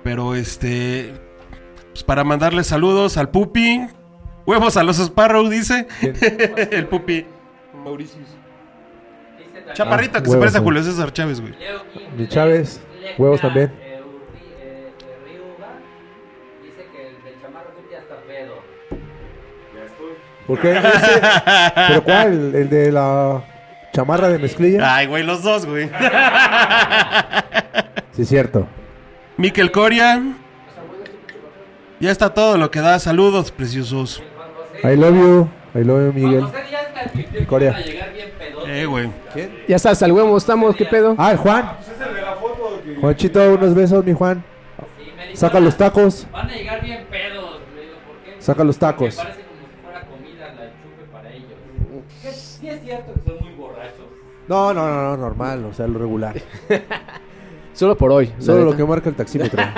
Pero 0.04 0.36
este... 0.36 1.14
Pues 1.92 2.04
para 2.04 2.24
mandarle 2.24 2.64
saludos 2.64 3.18
al 3.18 3.30
Pupi. 3.30 3.88
Huevos 4.48 4.76
a 4.78 4.84
los 4.84 4.98
Sparrow, 4.98 5.48
dice. 5.50 5.88
el 6.72 6.88
Pupi. 6.88 7.26
Mauricio. 7.84 8.22
Chaparrito, 9.74 10.18
Ah, 10.20 10.24
que 10.24 10.30
se 10.30 10.38
parece 10.38 10.58
a 10.58 10.62
huevos, 10.62 10.74
Julio 10.80 10.84
César 10.84 11.12
Chávez, 11.14 11.42
güey. 11.42 11.54
De 12.18 12.28
Chávez, 12.30 12.82
huevos 13.18 13.42
también. 13.42 13.68
eh, 13.82 14.02
Urri- 14.02 14.40
eh, 14.62 14.92
de 14.98 15.34
Ryuga, 15.34 15.68
Dice 16.64 16.88
que 16.92 17.08
el 17.10 17.24
del 17.24 17.42
chamarro 17.42 17.76
Kim 17.76 17.84
ya 17.92 17.98
está 18.00 18.16
pedo. 18.26 18.64
¿Por 20.48 20.60
qué? 20.62 20.78
Ese- 20.78 21.22
¿Pero 21.90 22.04
cuál? 22.04 22.28
¿El, 22.34 22.56
el 22.56 22.70
de 22.70 22.92
la 22.94 23.44
chamarra 23.94 24.30
de 24.30 24.40
mezclilla? 24.40 24.96
Ay, 24.96 25.08
güey, 25.08 25.24
los 25.24 25.44
dos, 25.44 25.66
güey. 25.66 25.90
Sí, 28.14 28.26
cierto. 28.26 28.68
Miquel 29.38 29.72
Coria. 29.72 30.20
Ya 32.00 32.10
está 32.12 32.34
todo 32.34 32.58
lo 32.58 32.72
que 32.72 32.80
da. 32.80 32.98
Saludos, 32.98 33.52
preciosos. 33.52 34.24
I 34.84 34.96
love 34.96 35.16
you. 35.16 35.50
I 35.76 35.84
love 35.84 36.06
you, 36.08 36.14
Miguel. 36.14 36.46
El 37.34 37.48
Corea. 37.48 37.72
van 37.72 37.82
a 37.82 37.86
llegar 37.86 38.14
bien 38.14 38.30
pedotes. 38.38 38.70
Eh, 38.70 38.86
güey. 38.86 39.10
Ya 39.68 39.76
está, 39.76 39.94
saludemos, 39.96 40.44
estamos, 40.44 40.76
¿qué 40.76 40.86
pedo? 40.86 41.16
Ah, 41.18 41.32
el 41.32 41.38
Juan. 41.38 41.72
Juanchito, 43.02 43.54
unos 43.54 43.74
besos, 43.76 44.04
mi 44.06 44.14
Juan. 44.14 44.44
Saca 45.34 45.60
los 45.60 45.78
tacos. 45.78 46.28
Van 46.32 46.50
a 46.50 46.54
llegar 46.54 46.82
bien 46.82 47.06
pedos. 47.12 47.60
Le 47.76 47.82
digo, 47.82 47.94
¿por 48.08 48.18
qué? 48.36 48.42
Saca 48.42 48.64
los 48.64 48.78
tacos. 48.78 49.16
Porque 49.16 49.30
parece 49.30 49.44
como 49.48 49.68
si 49.68 49.84
fuera 49.84 50.02
comida 50.02 50.48
la 50.54 50.72
chupe 50.72 51.04
para 51.12 51.32
ellos. 51.32 51.52
Que 52.24 52.30
Sí 52.32 52.68
es 52.70 52.82
cierto 52.82 53.14
que 53.14 53.30
son 53.30 53.40
muy 53.44 53.54
borrachos. 53.54 54.06
No, 54.48 54.74
no, 54.74 54.88
no, 54.88 55.04
no, 55.04 55.18
normal, 55.18 55.66
o 55.66 55.74
sea, 55.74 55.88
lo 55.88 56.00
regular. 56.00 56.36
Solo 57.74 57.96
por 57.96 58.12
hoy. 58.12 58.34
la 58.38 58.42
Solo 58.42 58.60
lo 58.60 58.66
neta. 58.66 58.78
que 58.78 58.84
marca 58.86 59.10
el 59.10 59.16
taxímetro. 59.16 59.62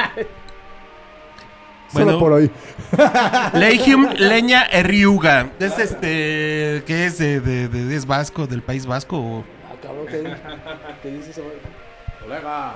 Bueno. 1.93 2.07
Solo 2.11 2.19
por 2.19 2.33
hoy. 2.33 2.51
Leigium 3.53 4.09
Leña 4.17 4.63
Erriuga. 4.65 5.49
Es 5.59 5.77
este. 5.79 6.83
¿Qué 6.85 7.05
es? 7.05 7.17
De, 7.17 7.39
de- 7.39 7.67
de- 7.67 7.95
¿Es 7.95 8.05
vasco? 8.05 8.45
¿Del 8.47 8.61
país 8.61 8.85
vasco? 8.85 9.17
o- 9.17 9.43
Ah, 9.69 9.75
cabrón, 9.81 10.05
¿qué, 10.07 10.21
qué? 11.03 11.19
Colega. 12.21 12.75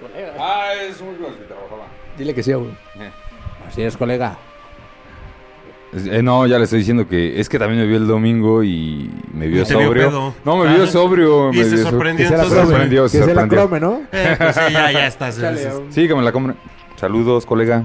Colega. 0.00 0.32
Ah, 0.38 0.70
es 0.88 1.00
un 1.00 1.14
que 1.14 1.44
trabajaba. 1.44 1.86
Dile 2.16 2.34
que 2.34 2.42
sí, 2.42 2.52
güey. 2.52 2.70
Así 3.68 3.82
es, 3.82 3.96
colega. 3.96 4.36
Eh, 5.94 6.22
no, 6.22 6.46
ya 6.46 6.58
le 6.58 6.64
estoy 6.64 6.80
diciendo 6.80 7.08
que 7.08 7.40
es 7.40 7.48
que 7.48 7.58
también 7.58 7.80
me 7.80 7.86
vio 7.86 7.96
el 7.96 8.06
domingo 8.06 8.62
y 8.62 9.10
me 9.32 9.46
vio 9.46 9.64
te 9.64 9.72
sobrio. 9.72 10.08
pedo. 10.10 10.34
no, 10.44 10.56
me 10.58 10.74
vio 10.74 10.84
Ah. 10.84 10.86
sobrio. 10.86 11.50
Y 11.52 11.56
me 11.58 11.64
se 11.64 11.76
vio 11.76 11.84
sorprendió 11.84 12.24
Que 12.28 12.28
se 12.30 12.36
la 12.36 12.44
sorprendió, 12.44 13.02
Que 13.04 13.08
se 13.08 13.18
se 13.18 13.20
la 13.20 13.26
sorprendió. 13.42 13.58
crome, 13.58 13.80
¿no? 13.80 14.02
Eh, 14.12 14.34
pues 14.38 14.54
sí, 14.54 14.72
ya, 14.72 14.92
ya 14.92 15.06
estás. 15.06 15.40
Sí, 15.90 16.06
que 16.06 16.14
me 16.14 16.22
la 16.22 16.32
compre. 16.32 16.54
Saludos, 16.96 17.46
colega. 17.46 17.84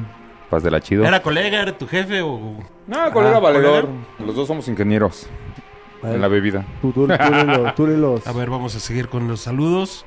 Paz 0.53 0.63
de 0.63 0.69
la 0.71 0.81
chido. 0.81 1.03
¿Era 1.05 1.21
colega? 1.23 1.61
¿Era 1.63 1.75
tu 1.77 1.87
jefe? 1.87 2.21
O... 2.21 2.57
No, 2.85 3.11
colega 3.11 3.37
Ah, 3.37 3.39
valedor. 3.39 3.87
Los 4.23 4.35
dos 4.35 4.47
somos 4.47 4.67
ingenieros 4.67 5.27
en 6.03 6.21
la 6.21 6.27
bebida. 6.27 6.63
Tú, 6.81 6.91
tú, 6.91 7.07
tú, 7.07 7.13
léelo, 7.31 7.73
tú 7.75 7.87
léelos. 7.87 8.27
A 8.27 8.33
ver, 8.33 8.49
vamos 8.51 8.75
a 8.75 8.79
seguir 8.79 9.07
con 9.09 9.27
los 9.27 9.41
saludos. 9.41 10.05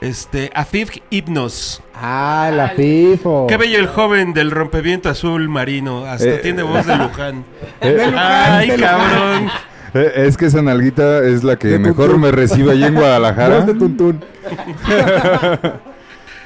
Este, 0.00 0.50
Afif 0.54 0.90
Hipnos. 1.10 1.82
Ah, 1.94 2.50
la 2.54 2.68
FIFO. 2.70 3.46
Qué 3.48 3.56
bello 3.56 3.78
el 3.78 3.86
joven 3.88 4.32
del 4.34 4.50
rompeviento 4.52 5.08
azul 5.08 5.48
marino. 5.48 6.04
Hasta 6.04 6.28
Eh, 6.34 6.38
tiene 6.42 6.62
voz 6.62 6.86
de 6.86 6.96
Luján. 6.96 7.44
Eh, 7.80 8.12
Ay, 8.16 8.68
cabrón. 8.76 9.48
eh, 9.94 10.12
es 10.26 10.36
que 10.36 10.46
esa 10.46 10.62
nalguita 10.62 11.24
es 11.24 11.42
la 11.42 11.56
que 11.56 11.68
De 11.68 11.78
mejor 11.80 12.06
tuntún. 12.10 12.20
me 12.20 12.30
recibe 12.32 12.72
allí 12.72 12.84
en 12.84 12.94
Guadalajara. 12.94 13.56
Voz 13.60 13.66
de 13.66 13.74
tuntún. 13.74 14.24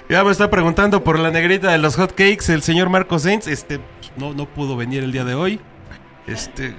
Ya 0.08 0.24
me 0.24 0.30
está 0.30 0.48
preguntando 0.50 1.04
por 1.04 1.18
la 1.18 1.30
negrita 1.30 1.70
de 1.70 1.78
los 1.78 1.96
hot 1.96 2.10
cakes. 2.12 2.50
El 2.52 2.62
señor 2.62 2.88
Marco 2.88 3.18
Sainz, 3.18 3.46
este, 3.46 3.78
no, 4.16 4.32
no 4.32 4.46
pudo 4.46 4.76
venir 4.76 5.02
el 5.04 5.12
día 5.12 5.24
de 5.24 5.34
hoy. 5.34 5.60
Este, 6.26 6.74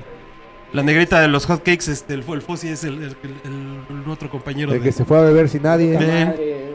la 0.74 0.82
negrita 0.84 1.20
de 1.22 1.28
los 1.28 1.46
hot 1.46 1.60
cakes, 1.64 1.92
este, 1.92 2.16
el, 2.16 2.24
el 2.28 2.42
Fossi 2.42 2.70
es 2.70 2.84
el, 2.84 2.96
el- 2.96 3.16
el- 3.44 4.04
el 4.04 4.10
otro 4.10 4.30
compañero 4.30 4.72
El 4.72 4.80
de, 4.80 4.84
que 4.86 4.92
se 4.92 5.06
fue 5.06 5.20
a 5.20 5.22
beber 5.22 5.48
sin 5.50 5.62
nadie. 5.64 5.92
de- 5.98 6.70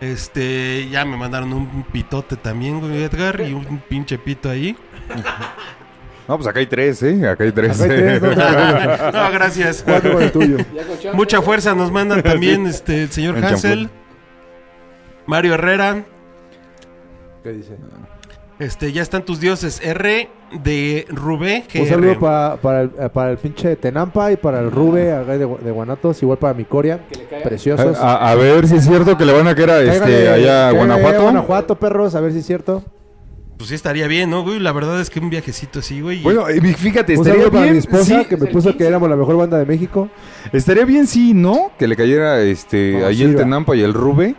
Este, 0.00 0.88
ya 0.90 1.04
me 1.04 1.16
mandaron 1.18 1.52
un 1.52 1.82
pitote 1.92 2.36
también, 2.36 2.80
güey, 2.80 3.02
Edgar, 3.02 3.42
y 3.46 3.52
un 3.52 3.82
pinche 3.88 4.16
pito 4.18 4.48
ahí. 4.50 4.76
No, 6.28 6.36
pues 6.36 6.46
acá 6.46 6.60
hay 6.60 6.66
tres, 6.66 7.02
¿eh? 7.02 7.26
Acá 7.28 7.42
hay 7.42 7.50
tres. 7.50 7.80
Acá 7.80 7.92
hay 7.92 7.98
tres, 7.98 8.22
¿no? 8.22 8.28
Gracias. 9.32 9.82
Cuatro 9.84 10.12
con 10.12 10.22
el 10.22 10.30
tuyo. 10.30 10.58
Mucha 11.12 11.42
fuerza 11.42 11.74
nos 11.74 11.90
mandan 11.90 12.22
también 12.22 12.68
este 12.68 13.02
el 13.02 13.10
señor 13.10 13.36
El 13.36 13.44
Hansel, 13.46 13.80
champú. 13.88 13.99
Mario 15.30 15.54
Herrera, 15.54 16.04
¿Qué 17.44 17.52
dice? 17.52 17.76
este, 18.58 18.90
ya 18.92 19.00
están 19.02 19.24
tus 19.24 19.38
dioses, 19.38 19.80
R 19.80 20.28
de 20.64 21.06
Rubé, 21.08 21.62
Un 21.72 21.86
saludo 21.86 22.18
pa- 22.18 22.56
para, 22.60 22.80
el, 22.82 22.90
eh, 22.98 23.08
para 23.12 23.30
el 23.30 23.38
pinche 23.38 23.76
Tenampa 23.76 24.32
y 24.32 24.36
para 24.36 24.58
el 24.58 24.72
Rube 24.72 25.12
acá 25.12 25.38
de, 25.38 25.46
Gua- 25.46 25.60
de 25.60 25.70
Guanatos. 25.70 26.20
Igual 26.24 26.38
para 26.38 26.54
mi 26.54 26.64
Coria. 26.64 27.06
Que 27.08 27.20
le 27.20 27.24
caiga. 27.26 27.44
Preciosos. 27.44 27.96
A, 27.98 28.28
a 28.28 28.34
ver 28.34 28.66
si 28.66 28.74
es 28.74 28.84
cierto 28.84 29.16
que 29.16 29.24
le 29.24 29.32
van 29.32 29.46
a 29.46 29.54
caer 29.54 29.70
a 29.70 29.80
este, 29.82 30.28
allá 30.28 30.68
a 30.68 30.72
Guanajuato. 30.72 31.22
Guanajuato, 31.22 31.74
perros. 31.78 32.16
A 32.16 32.20
ver 32.20 32.32
si 32.32 32.38
es 32.40 32.46
cierto. 32.46 32.82
Pues 33.56 33.68
sí 33.68 33.76
estaría 33.76 34.08
bien, 34.08 34.28
¿no, 34.30 34.42
güey? 34.42 34.58
La 34.58 34.72
verdad 34.72 35.00
es 35.00 35.08
que 35.10 35.20
un 35.20 35.30
viajecito 35.30 35.78
así, 35.78 36.00
güey. 36.00 36.20
Bueno, 36.22 36.48
eh, 36.48 36.60
fíjate, 36.74 37.12
Un 37.12 37.18
estaría 37.20 37.40
saludo 37.42 37.52
para 37.52 37.62
bien. 37.64 37.74
mi 37.74 37.78
esposa 37.78 38.04
sí, 38.22 38.24
que 38.26 38.36
me 38.36 38.46
puso 38.46 38.76
que 38.76 38.84
éramos 38.86 39.08
la 39.08 39.14
mejor 39.16 39.36
banda 39.36 39.58
de 39.58 39.66
México. 39.66 40.08
Estaría 40.52 40.84
bien, 40.84 41.06
sí, 41.06 41.32
¿no? 41.34 41.70
Que 41.78 41.86
le 41.86 41.94
cayera 41.94 42.40
este 42.40 42.94
Como 42.94 43.06
ahí 43.06 43.22
el. 43.22 43.36
Tenampa 43.36 43.76
y 43.76 43.82
el 43.82 43.94
Rube. 43.94 44.34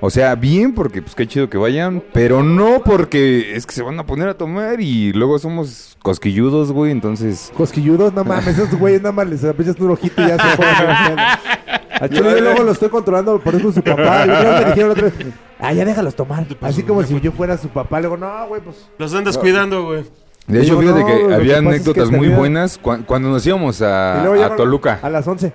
O 0.00 0.10
sea, 0.10 0.34
bien, 0.34 0.74
porque 0.74 1.00
pues 1.00 1.14
qué 1.14 1.26
chido 1.26 1.48
que 1.48 1.56
vayan, 1.56 2.02
pero 2.12 2.42
no 2.42 2.82
porque 2.84 3.56
es 3.56 3.66
que 3.66 3.72
se 3.74 3.82
van 3.82 3.98
a 3.98 4.04
poner 4.04 4.28
a 4.28 4.34
tomar 4.34 4.80
y 4.80 5.12
luego 5.12 5.38
somos 5.38 5.96
cosquilludos, 6.02 6.70
güey, 6.70 6.92
entonces... 6.92 7.50
Cosquilludos, 7.56 8.12
no 8.12 8.22
mames. 8.22 8.58
Esos 8.58 8.78
güeyes 8.78 9.00
nada 9.00 9.12
más 9.12 9.26
les 9.28 9.42
aprecias 9.44 9.78
un 9.80 9.90
ojito 9.90 10.22
y 10.22 10.28
ya 10.28 10.36
se 10.36 10.56
ponen 10.56 11.18
a 12.00 12.08
Chile 12.08 12.30
yo 12.36 12.40
luego 12.40 12.62
lo 12.62 12.72
estoy 12.72 12.88
controlando 12.90 13.40
por 13.40 13.54
eso 13.54 13.72
su 13.72 13.82
papá. 13.82 14.24
Y 14.24 14.28
luego 14.28 14.52
me 14.52 14.64
dijeron 14.66 14.90
otra 14.90 15.04
vez, 15.04 15.14
ah, 15.58 15.72
ya 15.72 15.84
déjalos 15.84 16.14
tomar. 16.14 16.46
Así 16.60 16.82
como 16.82 17.02
si 17.02 17.18
yo 17.20 17.32
fuera 17.32 17.56
su 17.56 17.68
papá. 17.68 18.00
Le 18.00 18.06
digo, 18.08 18.16
no, 18.18 18.48
güey, 18.48 18.60
pues. 18.60 18.88
Los 18.98 19.14
andas 19.14 19.38
cuidando, 19.38 19.84
güey. 19.84 20.04
De 20.46 20.62
hecho, 20.62 20.78
Digo, 20.78 20.92
fíjate 20.94 21.00
no, 21.00 21.06
que 21.06 21.34
había 21.34 21.36
pasa 21.36 21.48
es 21.48 21.52
que 21.52 21.56
anécdotas 21.90 22.10
muy 22.12 22.28
buenas 22.28 22.78
cuan- 22.78 23.02
cuando 23.02 23.30
nos 23.30 23.44
íbamos 23.44 23.82
a, 23.82 24.22
luego 24.24 24.44
a 24.44 24.54
Toluca. 24.54 25.00
A 25.02 25.10
las 25.10 25.26
11. 25.26 25.52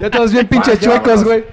Ya 0.00 0.10
todos 0.10 0.32
bien 0.32 0.46
pinches 0.46 0.80
chuecos, 0.80 1.24
güey. 1.24 1.44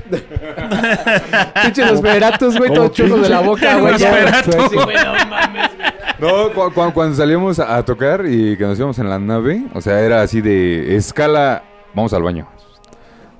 Pinches 1.63 1.91
los 1.91 2.01
veratos, 2.01 2.57
güey, 2.57 2.73
todos 2.73 2.91
chuecos 2.91 3.21
de 3.21 3.29
la 3.29 3.39
boca, 3.41 3.77
güey. 3.77 3.93
Los 3.93 4.01
veratos. 4.01 4.55
Sí, 4.69 4.75
güey, 4.75 4.95
no 4.97 5.13
mames, 5.29 5.71
güey. 5.77 5.89
No, 6.19 6.49
cu- 6.53 6.71
cu- 6.73 6.93
cuando 6.93 7.15
salíamos 7.15 7.59
a, 7.59 7.75
a 7.77 7.83
tocar 7.83 8.25
y 8.25 8.55
que 8.57 8.63
nos 8.63 8.77
íbamos 8.77 8.97
en 8.99 9.09
la 9.09 9.19
nave, 9.19 9.63
o 9.73 9.81
sea, 9.81 9.99
era 9.99 10.21
así 10.21 10.41
de 10.41 10.95
escala, 10.95 11.63
vamos 11.93 12.13
al 12.13 12.23
baño. 12.23 12.47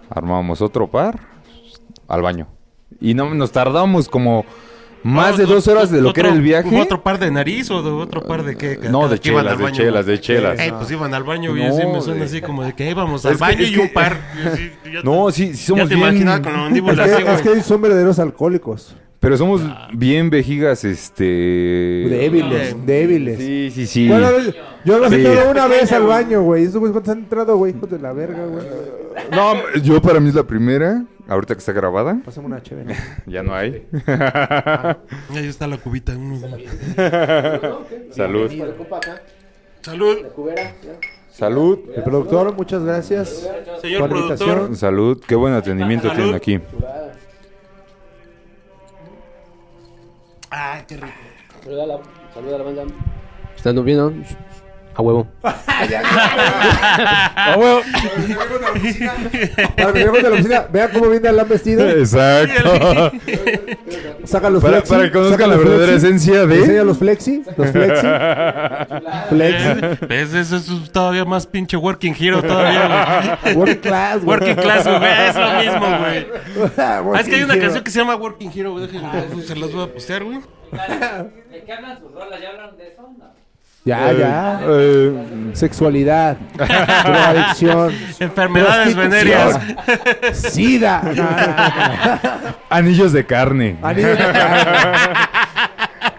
Armábamos 0.10 0.62
otro 0.62 0.88
par, 0.88 1.20
al 2.08 2.22
baño. 2.22 2.48
Y 3.00 3.14
no 3.14 3.34
nos 3.34 3.52
tardábamos 3.52 4.08
como 4.10 4.46
más 5.06 5.38
de 5.38 5.46
dos 5.46 5.68
horas 5.68 5.92
de 5.92 6.02
lo 6.02 6.12
que 6.14 6.22
era 6.22 6.34
el 6.34 6.42
viaje. 6.42 6.82
¿Otro 6.82 7.02
par 7.04 7.20
de 7.20 7.30
nariz 7.30 7.70
o 7.70 7.84
de 7.84 7.92
otro 7.92 8.22
par 8.24 8.44
de 8.44 8.56
qué? 8.56 8.80
No, 8.90 9.08
de 9.08 9.20
chelas, 9.20 9.58
de 9.58 9.72
chelas, 9.72 10.06
de 10.06 10.20
chelas. 10.20 10.60
Eh, 10.60 10.74
pues 10.78 10.90
iban 10.92 11.14
al 11.14 11.24
baño. 11.24 11.54
No, 11.54 11.64
así 11.68 11.86
me 11.86 12.02
suena 12.02 12.26
así 12.26 12.42
como 12.42 12.64
de 12.64 12.74
que 12.74 12.90
íbamos 12.90 13.26
al 13.26 13.38
baño 13.38 13.64
y 13.64 13.74
que- 13.74 13.80
un 13.80 13.90
par. 13.94 14.18
Y 14.86 14.94
ya 14.94 15.02
No, 15.04 15.30
sí, 15.32 15.54
sí 15.54 15.58
ya 15.60 15.68
somos 15.68 15.90
te 15.90 15.96
bien... 15.96 16.08
imaginaba 16.10 16.42
con 16.42 16.52
la 16.54 16.58
Es 16.60 16.64
mandíbula 16.66 17.06
que, 17.06 17.12
así, 17.12 17.24
es 17.28 17.42
que 17.42 17.62
son 17.62 17.82
verdaderos 17.82 18.18
alcohólicos. 18.20 18.96
Pero 19.20 19.38
somos 19.38 19.62
bien 19.94 20.30
vejigas, 20.30 20.84
este... 20.84 21.24
Débiles, 21.24 22.76
débiles. 22.86 23.38
Sí, 23.40 23.72
sí, 23.74 23.88
sí. 23.88 24.08
Bueno, 24.08 24.30
yo 24.84 25.00
me 25.10 25.16
he 25.16 25.20
entrado 25.28 25.52
una 25.52 25.68
vez 25.68 25.92
al 25.92 26.04
baño, 26.04 26.44
güey. 26.44 26.64
¿Esos 26.64 26.78
güeyes 26.78 26.92
cuántos 26.94 27.12
han 27.14 27.20
entrado, 27.20 27.58
güey? 27.58 27.74
Hijos 27.76 27.90
de 27.90 27.98
la 28.00 28.14
verga, 28.14 28.46
güey. 28.46 28.66
No, 29.32 29.80
yo 29.82 30.00
para 30.02 30.20
mí 30.20 30.30
es 30.30 30.36
la 30.36 30.44
primera, 30.44 31.04
ahorita 31.28 31.56
que 31.56 31.60
está 31.60 31.72
grabada. 31.74 32.20
Pásame 32.24 32.48
una 32.48 32.62
chévere. 32.62 32.96
Ya 33.26 33.44
no 33.44 33.56
hay. 33.56 33.88
Ahí 35.30 35.48
está 35.48 35.68
la 35.68 35.78
cubita. 35.78 36.14
Salud. 38.12 38.52
Salud, 39.82 40.22
la 40.22 40.30
cubera. 40.30 40.74
Salud. 41.30 41.80
El 41.96 42.04
productor, 42.04 42.54
muchas 42.56 42.84
gracias. 42.84 43.48
señor 43.82 44.02
Por 44.02 44.10
productor. 44.10 44.48
invitación. 44.48 44.76
Salud. 44.76 45.22
Qué 45.28 45.36
buen 45.36 45.54
atendimiento 45.54 46.08
Salud. 46.08 46.18
tienen 46.18 46.36
aquí. 46.36 46.60
Ah, 50.50 50.82
qué 50.88 50.96
rico. 50.96 51.08
Saluda 51.64 51.84
a 51.84 51.88
la, 51.88 52.00
saluda 52.34 52.56
a 52.56 52.58
la 52.60 52.64
banda. 52.64 52.84
¿Están 53.56 53.84
bien, 53.84 53.98
no? 53.98 54.14
A 54.98 55.02
huevo. 55.02 55.28
A 55.44 57.56
huevo. 57.58 57.82
Para 59.76 59.92
viejos 59.92 60.14
de 60.16 60.22
la 60.24 60.30
oficina, 60.30 60.68
vean 60.72 60.90
cómo 60.94 61.10
viene 61.10 61.28
Alan 61.28 61.50
vestido. 61.50 61.86
Exacto. 61.90 63.12
Saca 64.24 64.50
los 64.50 64.64
Para, 64.64 64.78
flexi. 64.78 64.90
para 64.94 65.04
que 65.04 65.12
conozcan 65.12 65.50
la 65.50 65.56
los 65.56 65.66
verdadera 65.66 65.92
flexi. 66.00 66.08
esencia 66.08 66.42
Enseña 66.44 66.80
de... 66.80 66.86
los 66.86 66.98
flexi. 66.98 67.44
Los 67.58 67.70
flexi. 67.72 68.08
flexi. 69.30 70.06
¿Ves? 70.08 70.34
Eso 70.34 70.56
es 70.58 70.92
todavía 70.92 71.26
más 71.26 71.46
pinche 71.46 71.76
working 71.78 72.16
hero 72.18 72.42
todavía, 72.42 73.38
güey. 73.44 73.56
Working 73.56 73.80
class, 73.82 74.24
güey. 74.24 74.40
Working 74.40 74.56
class, 74.56 74.88
güey. 74.88 75.12
Es 75.30 75.36
lo 75.36 75.52
mismo, 75.60 75.86
güey. 76.00 76.28
Ah, 76.78 77.04
es 77.20 77.28
que 77.28 77.36
hay 77.36 77.44
una 77.44 77.60
canción 77.60 77.84
que 77.84 77.92
se 77.92 78.00
llama 78.00 78.16
Working 78.16 78.52
Hero, 78.56 78.72
güey. 78.72 78.88
Déjenme, 78.88 79.44
se 79.46 79.56
las 79.56 79.72
voy 79.74 79.84
a 79.84 79.88
postear, 79.94 80.24
güey. 80.24 80.40
¿De 81.52 81.64
qué 81.66 81.74
hablan 81.74 82.00
sus 82.00 82.12
rolas? 82.14 82.40
¿Ya 82.42 82.50
hablaron 82.50 82.78
de 82.78 82.88
eso? 82.88 83.02
No. 83.18 83.45
Ya, 83.86 84.12
ya. 84.14 84.62
Eh, 84.68 85.14
Sexualidad. 85.54 86.38
drogadicción. 86.56 87.94
Enfermedades 88.20 88.96
venéreas. 88.96 89.60
Sida. 90.34 91.02
No, 91.04 91.14
no, 91.14 91.22
no. 91.24 92.56
anillos 92.70 93.14
de 93.14 93.26
carne. 93.28 93.78
Anillo 93.84 94.10
de 94.10 94.18
carne. 94.18 95.18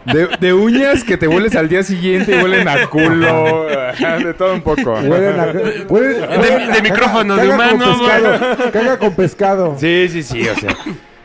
De, 0.04 0.28
de 0.38 0.52
uñas 0.54 1.02
que 1.02 1.16
te 1.16 1.26
hueles 1.26 1.56
al 1.56 1.68
día 1.68 1.82
siguiente 1.82 2.36
y 2.38 2.42
huelen 2.42 2.68
a 2.68 2.86
culo. 2.86 3.66
De 3.66 4.32
todo 4.38 4.54
un 4.54 4.60
poco. 4.62 4.92
Huelen 4.94 5.40
a- 5.40 5.52
huelen- 5.88 6.40
De, 6.68 6.72
de 6.72 6.82
micrófono 6.82 7.34
de 7.34 7.48
Caga 7.48 7.68
con 7.68 7.74
humano, 7.82 7.98
pescado. 7.98 8.70
Caga 8.70 8.98
con 8.98 9.14
pescado. 9.16 9.76
Sí, 9.80 10.08
sí, 10.08 10.22
sí, 10.22 10.48
o 10.48 10.54
sea. 10.54 10.70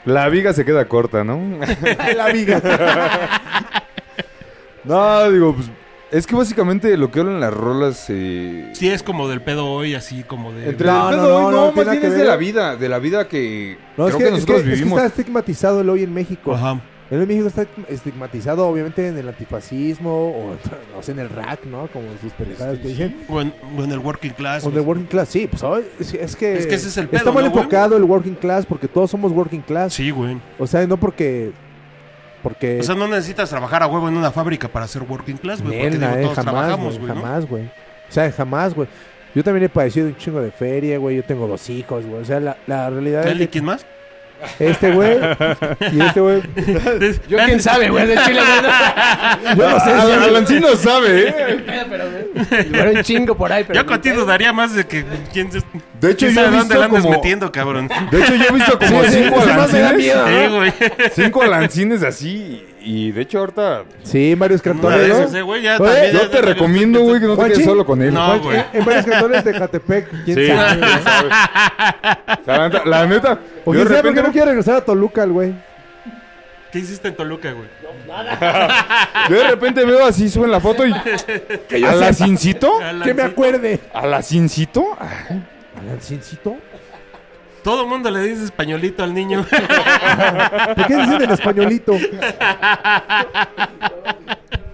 La 0.06 0.28
viga 0.30 0.52
se 0.54 0.66
queda 0.66 0.86
corta, 0.86 1.24
¿no? 1.24 1.40
la 2.18 2.30
viga. 2.30 2.60
no, 4.84 5.30
digo, 5.30 5.54
pues. 5.56 5.70
Es 6.12 6.28
que 6.28 6.36
básicamente 6.36 6.98
lo 6.98 7.10
que 7.10 7.22
hablan 7.22 7.40
las 7.40 7.54
rolas. 7.54 8.06
Eh, 8.10 8.70
Sí, 8.74 8.90
es 8.90 9.02
como 9.02 9.30
del 9.30 9.42
pedo 9.42 9.66
hoy, 9.68 9.96
así 9.96 10.24
como 10.24 10.52
de. 10.52 10.70
entre 10.70 10.88
No, 10.88 11.10
el 11.10 11.16
no, 11.18 11.24
pedo, 11.24 11.42
no, 11.42 11.52
no, 11.52 11.58
no, 11.58 11.66
más 11.68 11.74
tiene 11.74 11.90
bien 11.92 12.02
que 12.02 12.08
es 12.08 12.16
de 12.16 12.26
la 12.26 12.36
vida, 12.36 12.76
de 12.76 12.90
la 12.90 13.00
vida 13.00 13.28
que 13.30 13.78
No, 13.98 14.06
creo 14.06 14.08
es 14.08 14.16
que, 14.16 14.18
que, 14.20 14.26
es 14.26 14.32
nosotros 14.34 14.56
que- 14.58 14.62
es 14.62 14.68
que 14.70 14.76
vivimos. 14.76 15.02
está 15.02 15.08
estigmatizado 15.22 15.82
el 15.82 15.90
hoy 15.90 16.04
en 16.04 16.14
México. 16.14 16.54
Ajá. 16.54 16.82
El 17.10 17.18
hoy 17.18 17.24
en 17.24 17.28
México 17.30 17.48
está 17.48 17.66
estigmatizado, 17.90 18.68
obviamente, 18.68 19.08
en 19.08 19.18
el 19.18 19.28
antifascismo 19.28 20.12
o, 20.32 20.52
o 21.00 21.04
sea, 21.04 21.14
en 21.14 21.20
el 21.20 21.30
rack, 21.30 21.66
¿no? 21.66 21.88
Como 21.94 22.06
sus 22.22 22.34
pendejadas 22.34 22.78
que 22.80 22.88
dicen. 22.90 23.16
O 23.30 23.40
en, 23.42 23.54
o 23.78 23.84
en 23.84 23.92
el 23.92 24.00
working 24.00 24.32
class. 24.32 24.66
O 24.66 24.70
en 24.70 24.76
el 24.76 24.82
working 24.82 25.06
class, 25.08 25.30
sí, 25.30 25.48
pues 25.50 25.64
hoy 25.64 25.84
es, 26.00 26.14
es 26.14 26.36
que, 26.36 26.58
Es 26.58 26.68
que 26.68 26.76
ese 26.76 26.90
es 26.90 26.98
el 26.98 27.08
pedo, 27.08 27.20
está 27.20 27.32
mal 27.32 27.46
¿no, 27.46 27.52
güey? 27.52 27.62
enfocado 27.64 27.96
el 27.96 28.04
working 28.04 28.36
class 28.36 28.66
porque 28.66 28.88
todos 28.90 29.10
somos 29.12 29.32
working 29.32 29.62
class. 29.62 29.94
Sí, 29.94 30.10
güey. 30.12 30.38
O 30.60 30.68
sea, 30.68 30.86
no 30.88 30.98
porque 30.98 31.52
porque 32.42 32.80
O 32.80 32.84
sea, 32.84 32.96
no 32.96 33.08
necesitas 33.08 33.50
trabajar 33.50 33.84
a 33.84 33.88
huevo 33.88 34.08
en 34.08 34.18
una 34.18 34.32
fábrica 34.32 34.68
para 34.68 34.88
ser 34.88 35.04
working 35.04 35.38
class, 35.38 35.62
güey. 35.62 35.80
Porque 35.80 35.98
digo, 35.98 36.06
eh, 36.06 36.22
todos 36.24 36.36
jamás, 36.36 36.54
trabajamos, 36.54 36.98
güey, 36.98 37.08
güey, 37.08 37.08
¿no? 37.08 37.22
jamás, 37.22 37.46
güey. 37.48 37.64
O 37.66 38.12
sea, 38.12 38.32
jamás, 38.32 38.74
güey. 38.74 38.88
Yo 39.34 39.44
también 39.44 39.64
he 39.64 39.70
padecido 39.70 40.08
un 40.08 40.18
chingo 40.18 40.42
de 40.42 40.52
feria, 40.52 40.98
güey. 40.98 41.16
Yo 41.16 41.24
tengo 41.24 41.48
dos 41.48 41.70
hijos, 41.70 42.06
güey. 42.06 42.22
O 42.22 42.26
sea, 42.26 42.40
la, 42.40 42.58
la 42.68 42.90
realidad 42.90 43.26
es 43.26 43.32
¿Él 43.32 43.42
y 43.42 43.46
que 43.46 43.52
quién 43.52 43.66
más? 43.66 43.86
Este 44.60 44.92
güey 44.92 45.18
y 45.92 46.02
este 46.02 46.20
güey. 46.20 46.42
Yo 47.28 47.38
quién 47.46 47.62
sabe, 47.62 47.90
güey, 47.90 48.08
de 48.08 48.18
Chile, 48.26 48.42
güey. 48.42 49.56
Yo 49.58 49.70
no 49.70 49.80
sé 49.80 49.86
si 49.86 49.92
Alan, 49.92 50.24
Alan 50.24 50.48
sí 50.48 50.60
no 50.60 50.76
sabe, 50.76 51.28
¿eh? 51.30 51.64
pero, 51.90 52.04
güey, 52.10 52.72
pero 52.72 52.92
un 52.92 53.04
chingo 53.04 53.36
por 53.36 53.52
ahí, 53.52 53.64
pero. 53.68 53.80
Yo 53.82 53.86
contigo 53.86 54.22
dudaría 54.22 54.54
más 54.54 54.74
de 54.74 54.86
que. 54.86 55.06
¿Quién, 55.34 55.50
De 55.50 55.60
hecho, 56.12 56.18
quién 56.18 56.18
yo 56.20 56.28
he 56.28 56.34
sabe 56.34 56.46
dónde 56.48 56.58
visto 56.64 56.80
la 56.80 56.86
andas 56.86 57.02
como- 57.02 57.14
metiendo, 57.16 57.52
cabrón? 57.52 57.88
De 58.12 58.22
hecho, 58.22 58.36
yo 58.36 58.44
he 58.50 58.52
visto 58.54 58.80
como 58.80 59.04
Sí, 59.04 59.24
cinco 59.24 59.42
alancines. 59.42 60.74
Cinco 61.16 61.42
alancines 61.44 62.04
así. 62.04 62.66
Y 62.84 63.12
de 63.12 63.22
hecho, 63.22 63.40
ahorita. 63.40 63.84
Sí, 64.04 64.34
varios 64.36 64.62
de 64.64 64.74
¿no? 64.74 65.38
eh, 65.38 65.42
güey, 65.44 65.62
ya 65.62 65.78
Oye, 65.78 65.92
también, 65.94 66.14
Yo 66.14 66.22
ya- 66.24 66.30
te 66.32 66.42
recomiendo, 66.42 67.00
güey, 67.02 67.20
que 67.20 67.26
no 67.28 67.34
te 67.34 67.36
Juanchi. 67.38 67.54
quedes 67.56 67.66
solo 67.68 67.86
con 67.86 68.02
él. 68.02 68.14
No, 68.14 68.40
güey. 68.40 68.58
en- 68.58 68.66
En 68.74 68.86
varios 68.86 69.06
cantones 69.06 69.44
de 69.44 69.52
Catepec, 69.54 70.10
quién 70.26 70.38
Sí, 70.38 70.48
sabe. 70.48 70.82
sabe. 71.04 71.30
La 72.46 72.70
neta, 72.70 72.86
la 72.86 73.06
neta 73.06 73.40
O 73.66 73.74
yo 73.74 73.80
quién 73.82 73.84
de 73.84 73.84
sabe 73.84 73.86
por 73.86 73.86
qué 73.86 74.00
repente, 74.02 74.22
no 74.24 74.32
quiere 74.32 74.46
regresar 74.48 74.76
a 74.78 74.82
Toluca 74.86 75.24
el 75.24 75.32
güey. 75.32 75.54
¿Qué 76.72 76.80
hiciste 76.80 77.10
en 77.10 77.16
Toluca, 77.16 77.52
güey? 77.52 77.68
yo 79.30 79.36
de 79.36 79.44
repente 79.50 79.86
veo 79.86 80.06
así, 80.06 80.30
suben 80.30 80.52
la 80.52 80.60
foto 80.60 80.86
y. 80.86 80.94
¿A 80.94 81.96
la 81.96 82.14
cincito? 82.14 82.80
Que 83.04 83.14
me 83.14 83.24
acuerde. 83.24 83.80
¿A 83.94 84.06
la 84.08 84.22
cincito? 84.22 84.98
¿Alancincito? 85.80 86.58
Todo 87.64 87.84
el 87.84 87.88
mundo 87.88 88.10
le 88.10 88.22
dice 88.24 88.46
españolito 88.46 89.04
al 89.04 89.14
niño. 89.14 89.46
¿Por 90.76 90.88
qué 90.88 90.96
dicen 90.98 91.22
en 91.22 91.32
españolito? 91.32 91.94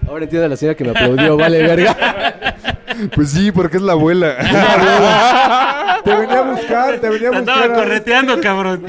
Ahora 0.08 0.24
entiendo 0.24 0.46
a 0.46 0.48
la 0.48 0.56
señora 0.56 0.74
que 0.76 0.84
me 0.84 0.90
aplaudió, 0.90 1.36
vale, 1.36 1.62
verga. 1.62 1.96
Pues 3.14 3.30
sí, 3.30 3.52
porque 3.52 3.76
es 3.76 3.82
la 3.82 3.92
abuela. 3.92 4.36
Te 6.02 6.14
venía 6.14 6.38
a 6.38 6.42
buscar, 6.42 6.98
te 6.98 7.08
venía 7.10 7.28
a 7.28 7.32
buscar. 7.32 7.56
Andaba 7.58 7.74
correteando, 7.74 8.40
cabrón. 8.40 8.82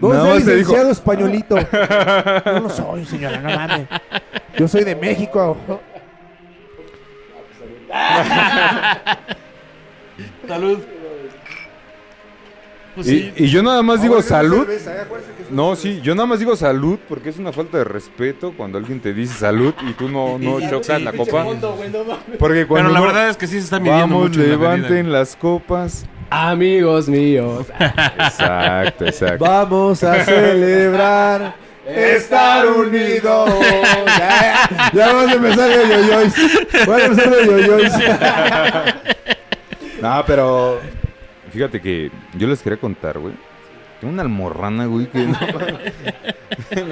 No, 0.00 0.12
Nada 0.12 0.24
soy 0.24 0.34
más 0.34 0.44
te 0.44 0.56
dijo. 0.56 0.72
licenciado 0.72 0.90
españolito. 0.90 1.56
Yo 2.46 2.60
no 2.60 2.68
soy, 2.70 3.04
señora, 3.06 3.38
no 3.38 3.50
mames. 3.54 3.86
Yo 4.58 4.66
soy 4.66 4.82
de 4.84 4.96
México. 4.96 5.56
Salud. 10.48 10.78
Pues 12.96 13.06
Y, 13.08 13.20
sí. 13.20 13.32
y 13.36 13.46
yo 13.48 13.62
nada 13.62 13.82
más 13.82 14.00
digo 14.00 14.22
salud. 14.22 14.66
¿eh? 14.70 14.78
No, 15.50 15.76
sí, 15.76 16.00
yo 16.02 16.14
nada 16.14 16.26
más 16.26 16.38
digo 16.38 16.56
salud 16.56 16.98
porque 17.08 17.28
es 17.28 17.38
una 17.38 17.52
falta 17.52 17.76
de 17.78 17.84
respeto 17.84 18.54
cuando 18.56 18.78
alguien 18.78 19.00
te 19.00 19.12
dice 19.12 19.38
salud 19.38 19.74
y 19.88 19.92
tú 19.92 20.08
no, 20.08 20.38
no 20.38 20.58
chocas 20.68 21.00
la 21.02 21.12
copa. 21.12 21.44
Porque 22.38 22.66
cuando 22.66 22.88
Pero 22.88 22.88
la 22.88 23.00
verdad 23.00 23.28
es 23.28 23.36
que 23.36 23.46
sí 23.46 23.58
se 23.58 23.64
están 23.64 23.82
midiendo 23.82 24.06
Vamos, 24.06 24.28
mucho 24.30 24.40
en 24.42 24.50
la 24.50 24.56
levanten 24.56 25.12
las 25.12 25.36
copas. 25.36 26.06
Amigos 26.30 27.06
míos. 27.06 27.66
Exacto, 27.78 29.04
exacto. 29.06 29.44
Vamos 29.44 30.02
a 30.02 30.24
celebrar 30.24 31.54
estar 31.86 32.66
unidos. 32.66 33.50
Ya, 34.18 34.90
ya 34.92 35.12
vamos 35.12 35.30
a 35.30 35.34
empezar 35.34 35.68
de 35.68 35.88
yoyois. 35.88 36.34
Vamos 36.86 37.02
a 37.02 37.06
empezar 37.06 37.30
de 37.30 37.46
yoyois. 37.46 37.92
No, 40.00 40.24
pero 40.26 40.80
fíjate 41.56 41.80
que 41.80 42.10
yo 42.34 42.46
les 42.46 42.62
quería 42.62 42.78
contar, 42.78 43.18
güey. 43.18 43.34
Tengo 44.00 44.12
una 44.12 44.22
almorrana, 44.22 44.86
güey, 44.86 45.06
que 45.06 45.20
no... 45.26 45.38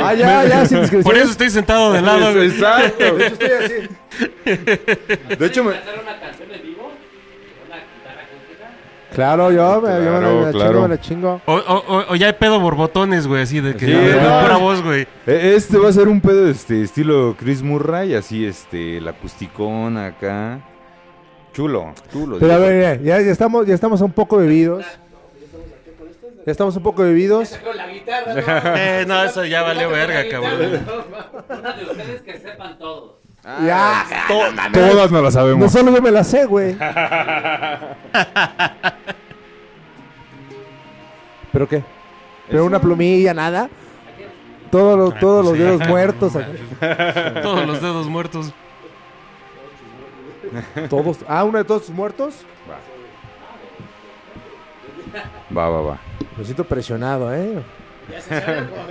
Ah, 0.01 0.15
ya, 0.15 0.45
ya, 0.45 0.67
sin 0.67 0.79
Por 0.79 0.83
discreción. 0.91 1.17
eso 1.17 1.31
estoy 1.31 1.51
sentado 1.51 1.93
de 1.93 2.03
lado, 2.03 2.33
güey. 2.35 2.49
Exacto. 2.49 3.15
De 3.15 3.27
hecho, 3.27 3.35
estoy 3.35 3.51
así. 3.51 5.37
De 5.39 5.47
hecho, 5.47 5.65
me... 5.65 5.73
¿Cantar 5.73 5.95
una 6.03 6.21
canción 6.21 6.49
en 6.53 6.63
vivo? 6.63 6.93
¿Una 7.67 7.77
guitarra 7.77 8.23
acústica? 8.23 8.71
Claro, 9.15 9.53
yo 9.53 9.81
me, 9.81 9.89
yo 10.05 10.13
me 10.13 10.21
la- 10.21 10.51
Claro, 10.53 10.53
claro. 10.53 10.71
chingo, 10.73 10.83
me 10.83 10.89
la 10.89 11.01
chingo. 11.01 11.41
O, 11.47 11.55
o- 11.55 11.85
o- 11.99 12.13
o 12.13 12.17
ya 12.17 12.27
hay 12.29 12.33
pedo 12.35 12.59
borbotones, 12.61 13.27
güey, 13.27 13.43
así 13.43 13.61
de 13.61 13.75
que 13.75 13.87
Sí, 13.87 13.93
de 13.93 14.15
no. 14.21 14.41
pura 14.43 14.57
voz, 14.57 14.83
güey. 14.83 15.07
E- 15.27 15.55
Este 15.57 15.79
va 15.79 15.89
a 15.89 15.93
ser 15.93 16.09
un 16.09 16.21
pedo 16.21 16.49
este 16.49 16.83
estilo 16.83 17.37
Chris 17.39 17.63
Murray, 17.63 18.15
así 18.15 18.45
este, 18.47 19.01
la 19.01 19.11
acusticón 19.13 19.97
acá. 19.99 20.61
Chulo, 21.55 21.95
chulo. 22.13 22.37
Pero 22.41 22.53
a 22.53 22.59
ver, 22.59 23.01
ya, 23.03 23.21
ya 23.21 23.31
estamos, 23.31 23.65
ya 23.67 23.75
estamos 23.75 24.01
un 24.01 24.11
poco 24.13 24.37
bebidos. 24.39 24.85
Ya 26.45 26.51
estamos 26.53 26.77
un 26.77 26.83
poco 26.83 27.03
bebidos. 27.05 27.57
Con 27.65 27.77
la 27.77 27.87
guitarra, 27.87 28.35
¿no? 28.35 28.41
Eh, 28.77 29.05
no, 29.07 29.23
eso 29.25 29.45
ya 29.45 29.63
valió 29.63 29.89
verga, 29.89 30.29
cabrón. 30.29 30.85
Una 31.49 31.73
de 31.73 31.85
ustedes 31.85 32.23
que 32.23 32.39
sepan 32.39 32.77
todos. 32.79 33.15
Ya, 33.65 34.05
Todas 34.27 34.53
no 34.73 34.95
las 34.95 35.13
no 35.13 35.31
sabemos. 35.31 35.71
solo 35.71 35.95
yo 35.95 36.03
me 36.03 36.11
la 36.11 36.25
sé, 36.25 36.45
güey. 36.47 36.77
¿Pero 41.53 41.69
qué? 41.69 41.85
¿Pero 42.49 42.65
una 42.65 42.81
plumilla, 42.81 43.33
nada? 43.33 43.69
Todos 44.71 44.99
los, 44.99 45.17
todos 45.21 45.45
los 45.45 45.57
dedos 45.57 45.87
muertos. 45.87 46.33
Todos 47.43 47.67
los 47.67 47.81
dedos 47.81 48.09
muertos. 48.09 48.53
Todos. 50.91 51.19
Ah, 51.29 51.45
uno 51.45 51.59
de 51.59 51.65
todos 51.65 51.89
muertos. 51.91 52.45
Va, 55.57 55.69
va, 55.69 55.81
va. 55.81 55.99
Me 56.37 56.45
siento 56.45 56.65
presionado, 56.65 57.33
¿eh? 57.35 57.63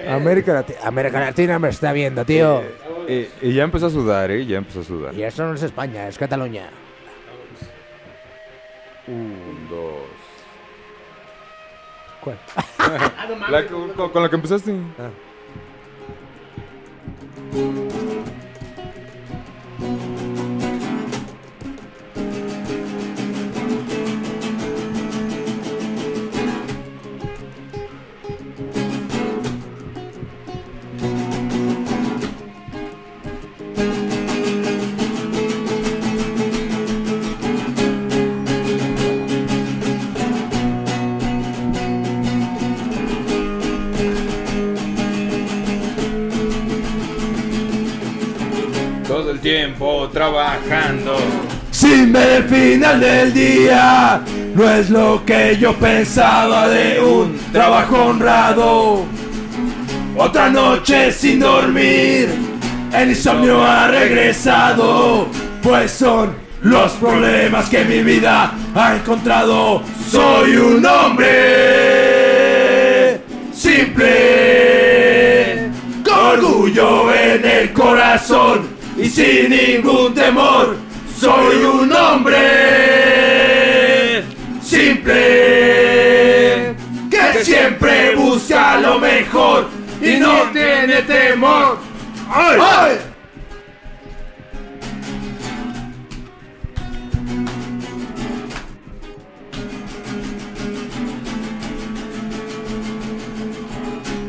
América, 0.09 0.53
Lati- 0.65 0.75
América 0.84 1.19
Latina 1.19 1.59
me 1.59 1.69
está 1.69 1.91
viendo, 1.91 2.23
tío. 2.25 2.63
Eh, 3.07 3.30
y 3.41 3.53
ya 3.53 3.63
empezó 3.63 3.88
a 3.88 3.89
sudar, 3.89 4.31
¿eh? 4.31 4.45
Ya 4.45 4.57
empezó 4.57 4.80
a 4.80 4.84
sudar. 4.84 5.13
Y 5.13 5.23
eso 5.23 5.43
no 5.45 5.53
es 5.53 5.61
España, 5.63 6.07
es 6.07 6.17
Cataluña. 6.17 6.69
Un, 9.07 9.67
dos. 9.69 10.07
¿Cuál? 12.21 12.39
La 13.51 13.61
que- 13.63 13.67
con, 13.95 14.09
con 14.09 14.23
la 14.23 14.30
que 14.30 14.35
empezaste. 14.35 14.73
Todo 17.51 18.02
tiempo 49.44 50.10
trabajando. 50.10 51.18
Sin 51.70 52.11
ver 52.14 52.44
el 52.44 52.45
final 52.45 52.99
del 53.02 53.34
día, 53.34 54.22
no 54.56 54.70
es 54.70 54.90
lo 54.90 55.24
que 55.26 55.57
yo 55.57 55.76
pensaba 55.76 56.70
de 56.70 57.02
un 57.02 57.38
trabajo 57.52 58.06
honrado. 58.06 59.03
Otra 60.15 60.49
noche 60.49 61.11
sin 61.11 61.41
dormir, 61.41 62.30
el 62.94 63.10
insomnio 63.10 63.61
ha 63.61 63.90
regresado, 63.90 65.28
pues 65.61 65.91
son 65.91 66.34
los 66.61 66.94
problemas 66.94 67.68
que 67.68 67.84
mi 67.84 68.02
vida 68.02 68.53
ha 68.74 68.95
encontrado. 68.95 69.84
Soy 70.10 70.56
un 70.56 70.86
hombre 70.86 71.32
simple, 73.52 74.10
con 76.06 76.40
orgullo 76.45 77.14
en 77.14 77.44
el 77.44 77.74
corazón 77.74 78.73
y 79.03 79.09
sin 79.09 79.49
ningún 79.49 80.13
temor. 80.13 80.77
Soy 81.19 81.57
un 81.57 81.91
hombre 81.91 82.39
simple 84.61 85.13
que 87.11 87.43
siempre 87.43 88.15
busca 88.15 88.80
lo 88.80 88.99
mejor 88.99 89.67
y 90.01 90.15
no 90.17 90.43
tiene 90.53 91.01
temor. 91.01 91.77
¡Ay! 92.31 92.97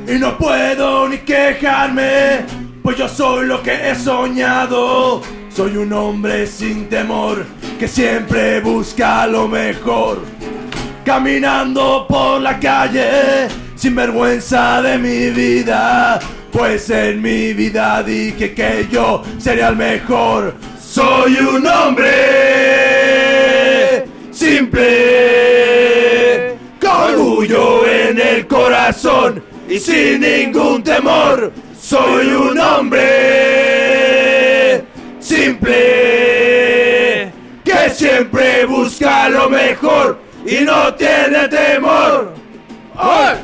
Y 0.06 0.18
no 0.18 0.36
puedo 0.36 1.08
ni 1.08 1.18
quejarme, 1.18 2.44
pues 2.84 2.96
yo 2.98 3.08
soy 3.08 3.46
lo 3.46 3.62
que 3.62 3.90
he 3.90 3.94
soñado. 3.94 5.22
Soy 5.48 5.78
un 5.78 5.90
hombre 5.94 6.46
sin 6.46 6.86
temor, 6.90 7.46
que 7.78 7.88
siempre 7.88 8.60
busca 8.60 9.26
lo 9.26 9.48
mejor. 9.48 10.20
Caminando 11.02 12.04
por 12.06 12.42
la 12.42 12.60
calle, 12.60 13.48
sin 13.74 13.94
vergüenza 13.94 14.82
de 14.82 14.98
mi 14.98 15.30
vida. 15.30 16.20
Pues 16.52 16.90
en 16.90 17.22
mi 17.22 17.54
vida 17.54 18.02
dije 18.02 18.52
que 18.52 18.86
yo 18.92 19.22
sería 19.38 19.68
el 19.68 19.76
mejor. 19.76 20.54
Soy 20.78 21.36
un 21.36 21.66
hombre 21.66 22.04
simple, 24.30 24.84
con 26.78 27.14
orgullo 27.14 27.86
en 27.88 28.20
el 28.20 28.46
corazón 28.46 29.42
y 29.70 29.78
sin 29.78 30.20
ningún 30.20 30.82
temor. 30.82 31.50
Soy 31.94 32.26
un 32.26 32.58
hombre 32.58 33.04
simple, 35.20 35.72
que 37.64 37.90
siempre 37.90 38.64
busca 38.66 39.28
lo 39.28 39.48
mejor 39.48 40.18
y 40.44 40.64
no 40.64 40.92
tiene 40.94 41.46
temor. 41.46 42.34
¡Ay! 42.96 43.36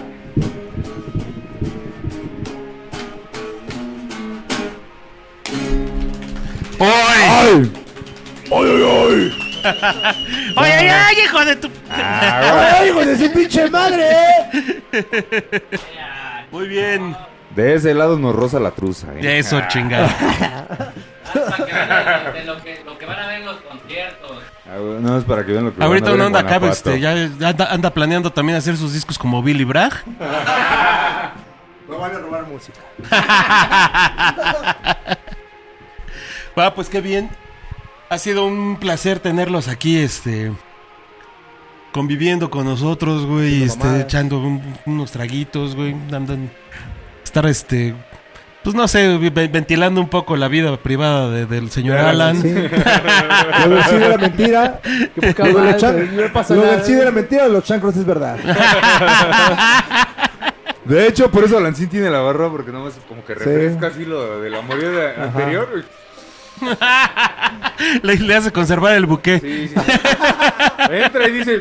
¡Ay! 6.81 7.71
¡Ay, 8.51 8.67
ay, 8.67 8.83
ay! 8.83 9.33
¡Ay, 10.57 10.73
ay, 10.81 10.89
ay, 10.89 11.17
hijo 11.25 11.45
de 11.45 11.55
tu... 11.55 11.71
¡Ay, 11.89 12.89
hijo 12.89 13.07
de 13.07 13.17
su 13.17 13.33
pinche 13.33 13.71
madre! 13.71 14.11
Muy 16.51 16.67
bien. 16.67 17.15
De 17.55 17.75
ese 17.75 17.95
lado 17.95 18.19
nos 18.19 18.35
roza 18.35 18.61
la 18.61 18.71
truza. 18.71 19.09
¿eh? 19.17 19.39
Eso, 19.39 19.61
chingada. 19.69 20.09
Para 21.33 21.57
que 21.67 21.73
vean 21.73 22.33
de 22.35 22.45
lo 22.45 22.63
que, 22.63 22.83
lo 22.85 22.99
que 22.99 23.07
van 23.07 23.19
a 23.19 23.27
ver 23.29 23.41
en 23.41 23.47
los 23.47 23.57
conciertos. 23.61 24.43
Ah, 24.67 24.77
No 25.01 25.17
es 25.19 25.25
para 25.25 25.45
que 25.47 25.53
vean 25.53 25.65
lo 25.67 25.75
que 25.75 25.83
Ahorita 25.83 26.11
van 26.11 26.21
a 26.21 26.27
uno 26.27 26.39
anda 26.39 26.41
acá, 26.57 26.67
este, 26.69 26.99
ya 27.01 27.15
ya 27.39 27.49
anda, 27.49 27.67
anda 27.73 27.91
planeando 27.91 28.33
también 28.33 28.57
hacer 28.59 28.77
sus 28.77 28.93
discos 28.93 29.17
como 29.19 29.41
Billy 29.43 29.65
Bragg. 29.65 29.93
No 31.89 31.99
van 31.99 32.15
a 32.15 32.19
robar 32.19 32.47
música. 32.47 32.81
Ah, 36.57 36.75
pues 36.75 36.89
qué 36.91 37.01
bien. 37.01 37.31
Ha 38.11 38.19
sido 38.19 38.45
un 38.45 38.77
placer 38.77 39.19
tenerlos 39.19 39.67
aquí, 39.69 39.97
este. 39.97 40.53
Conviviendo 41.93 42.51
con 42.51 42.67
nosotros, 42.67 43.25
güey. 43.25 43.63
Este, 43.63 44.01
echando 44.01 44.39
un- 44.41 44.77
unos 44.85 45.11
traguitos, 45.13 45.75
güey. 45.75 45.93
Andan. 46.13 46.51
Estar, 47.31 47.47
este. 47.47 47.95
Pues 48.65 48.75
no 48.75 48.89
sé, 48.89 49.17
ve- 49.19 49.31
ventilando 49.47 50.01
un 50.01 50.09
poco 50.09 50.37
la 50.37 50.49
vida 50.49 50.77
privada 50.79 51.31
de- 51.31 51.47
del 51.47 51.71
señor 51.71 51.97
Alan. 51.99 52.43
Sí. 52.43 52.53
Lo 53.69 53.75
del 53.77 53.85
sí 53.85 53.95
de 53.97 54.09
la 54.09 54.19
mentira. 54.19 54.81
Lo, 55.15 55.29
no 55.47 55.55
lo 56.57 56.63
del 56.73 56.83
sí 56.85 56.93
de 56.93 57.05
la 57.05 57.11
mentira 57.13 57.45
de 57.45 57.51
los 57.51 57.63
chancros 57.63 57.97
es 57.97 58.05
verdad. 58.05 58.37
De 60.85 61.07
hecho, 61.07 61.31
por 61.31 61.45
eso 61.45 61.57
Alancín 61.59 61.89
tiene 61.89 62.11
la 62.11 62.19
barba, 62.21 62.51
porque 62.51 62.73
nada 62.73 62.85
más 62.87 62.95
como 63.09 63.25
que 63.25 63.35
Sí. 63.35 63.39
refresca 63.45 63.87
así 63.89 64.05
lo 64.05 64.41
de 64.41 64.51
la 64.51 64.61
mordida 64.63 65.23
anterior. 65.23 65.85
Le, 68.03 68.17
le 68.17 68.35
hace 68.37 68.53
conservar 68.53 68.93
el 68.95 69.07
buque. 69.07 69.39
Sí, 69.41 69.69
sí. 69.69 69.75
Entra 70.91 71.29
y 71.29 71.33
dice, 71.33 71.61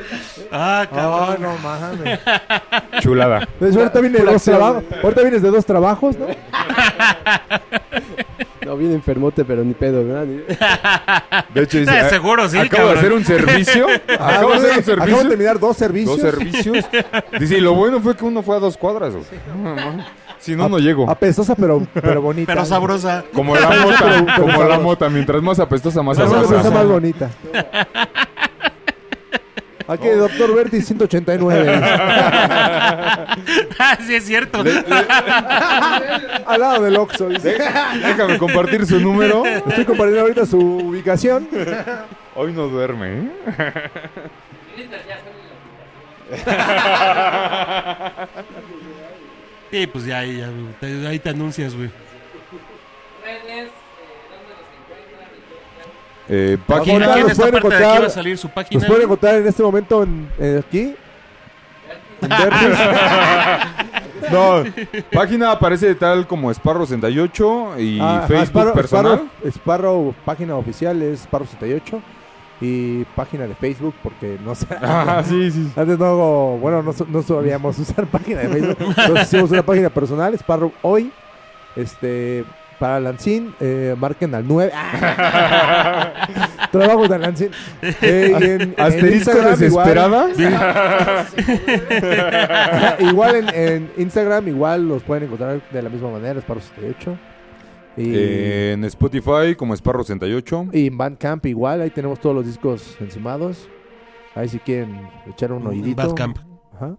Ah, 0.51 0.81
Ah, 0.81 0.87
cabrón. 0.93 1.41
no 1.41 1.57
mames. 1.59 2.19
chulada. 3.01 3.47
Pues 3.57 3.75
ahorita, 3.75 3.99
viene 4.01 4.19
de 4.19 4.25
dos 4.25 4.43
trabajos. 4.43 4.83
ahorita 5.03 5.21
vienes 5.21 5.41
de 5.41 5.51
dos 5.51 5.65
trabajos, 5.65 6.17
¿no? 6.17 6.27
No, 8.65 8.77
bien 8.77 8.91
enfermote, 8.93 9.43
pero 9.45 9.63
ni 9.63 9.73
pedo, 9.73 10.05
¿verdad? 10.05 10.25
De 11.55 11.63
hecho, 11.63 11.79
dice, 11.79 11.91
Eh, 11.91 12.01
"Ah, 12.05 12.09
seguro, 12.09 12.47
sí, 12.47 12.57
Acabo 12.59 12.69
cabrón. 12.89 12.93
de 12.93 12.99
hacer 12.99 13.13
un 13.13 13.25
servicio. 13.25 13.87
Ah, 14.19 14.29
acabo 14.35 14.51
de 14.59 14.71
hacer 14.73 14.95
un 14.99 15.01
Acabo 15.01 15.05
de 15.05 15.05
servicio. 15.07 15.29
terminar 15.29 15.59
dos 15.59 15.77
servicios. 15.77 16.21
Dos 16.21 16.31
servicios. 16.31 16.85
Dice, 17.39 17.57
y 17.57 17.61
lo 17.61 17.73
bueno 17.73 17.99
fue 17.99 18.15
que 18.15 18.25
uno 18.25 18.43
fue 18.43 18.57
a 18.57 18.59
dos 18.59 18.77
cuadras. 18.77 19.13
güey. 19.13 19.25
No, 19.63 19.75
no. 19.75 20.05
Si 20.39 20.55
no, 20.55 20.69
no 20.69 20.79
llego. 20.79 21.09
Apestosa, 21.09 21.55
pero, 21.55 21.85
pero 21.93 22.21
bonita. 22.21 22.53
Pero 22.53 22.65
sabrosa. 22.65 23.23
Como 23.33 23.55
la 23.55 23.69
mota, 23.69 24.35
como 24.37 24.63
la 24.63 24.79
mota. 24.79 25.09
Mientras 25.09 25.41
más 25.41 25.59
apestosa, 25.59 26.01
más 26.01 26.17
Pero 26.17 26.29
sabrosa. 26.29 26.71
más 26.71 26.87
bonita. 26.87 27.29
Aquí, 29.87 30.07
doctor 30.07 30.55
Berti, 30.55 30.81
189. 30.81 31.81
Ah, 33.81 33.97
sí, 34.05 34.13
es 34.15 34.25
cierto. 34.25 34.61
Al 36.45 36.59
lado 36.59 36.83
del 36.83 36.97
Oxxo. 36.97 37.29
dice. 37.29 37.57
Déjame 38.05 38.37
compartir 38.37 38.85
su 38.85 38.99
número. 38.99 39.45
Estoy 39.45 39.85
compartiendo 39.85 40.21
ahorita 40.21 40.45
su 40.45 40.59
ubicación. 40.59 41.47
Hoy 42.35 42.51
no 42.53 42.67
duerme. 42.67 43.13
¿eh? 43.13 43.29
Sí, 49.71 49.87
pues 49.87 50.05
ya, 50.05 50.19
ahí, 50.19 50.37
ya, 50.37 50.49
te- 50.79 51.07
ahí 51.07 51.19
te 51.19 51.29
anuncias, 51.29 51.75
güey. 51.75 51.87
eh. 53.47 53.67
Eh, 56.31 56.57
Ahora 56.67 56.79
página. 56.83 57.17
en 57.17 57.27
nos 57.27 57.37
pueden 57.37 57.55
encontrar- 57.55 58.03
a 58.05 58.09
salir 58.09 58.37
su 58.37 58.49
página. 58.49 58.79
Nos 58.79 58.87
pueden 58.87 59.03
encontrar 59.03 59.35
en 59.35 59.47
este 59.47 59.63
momento 59.63 60.03
en, 60.03 60.29
eh, 60.39 60.61
aquí. 60.67 60.95
En 62.21 62.29
Vertis. 62.29 62.77
No, 64.31 64.63
página 65.13 65.51
aparece 65.51 65.95
tal 65.95 66.27
como 66.27 66.51
Sparrow 66.51 66.85
68 66.85 67.79
y 67.79 67.99
Ah, 68.01 68.25
Facebook 68.27 68.63
Sparrow- 68.63 68.73
personal. 68.73 69.13
Sparrow, 69.13 69.49
Sparrow, 69.51 70.15
página 70.25 70.55
oficial 70.57 71.01
es 71.01 71.21
Sparrow 71.21 71.47
78 71.47 72.01
y 72.61 73.05
página 73.15 73.47
de 73.47 73.55
Facebook 73.55 73.93
porque 74.03 74.37
no 74.43 74.53
sé. 74.55 74.67
Ah, 74.81 75.23
sí, 75.25 75.51
sí. 75.51 75.71
Antes 75.75 75.99
no, 75.99 76.57
bueno, 76.57 76.83
no, 76.83 76.93
no 77.07 77.21
sabíamos 77.21 77.77
usar 77.79 78.05
página 78.07 78.41
de 78.41 78.49
Facebook. 78.49 78.77
Entonces 78.79 79.27
hicimos 79.27 79.51
una 79.51 79.63
página 79.63 79.89
personal, 79.89 80.33
Sparrow 80.33 80.71
hoy. 80.81 81.11
Este, 81.75 82.43
para 82.79 82.99
Lancín, 82.99 83.53
eh, 83.59 83.95
marquen 83.97 84.33
al 84.33 84.47
9. 84.47 84.71
Trabajos 86.71 87.09
de 87.09 87.19
Lancín. 87.19 87.51
Eh, 87.81 88.33
y 88.39 88.43
en, 88.43 88.61
en 88.61 88.75
Asterisco 88.77 89.33
desesperada. 89.33 90.29
Igual, 92.97 92.99
igual 92.99 93.35
en, 93.35 93.49
en 93.53 93.91
Instagram, 93.97 94.47
igual 94.47 94.87
los 94.87 95.03
pueden 95.03 95.25
encontrar 95.25 95.61
de 95.69 95.81
la 95.81 95.89
misma 95.89 96.09
manera, 96.09 96.39
Sparrow 96.39 96.63
78. 96.63 97.17
Y, 97.97 98.13
Eh, 98.15 98.71
en 98.73 98.83
Spotify 98.85 99.55
como 99.57 99.73
Sparrow 99.73 100.03
68. 100.03 100.67
y 100.73 100.87
en 100.87 100.97
Bandcamp 100.97 101.45
igual, 101.45 101.81
ahí 101.81 101.89
tenemos 101.89 102.19
todos 102.19 102.35
los 102.35 102.45
discos 102.45 102.95
encimados. 102.99 103.67
Ahí 104.35 104.47
si 104.47 104.59
quieren 104.59 105.07
echar 105.27 105.51
un 105.51 105.65
oídito. 105.67 106.01
Ajá. 106.01 106.95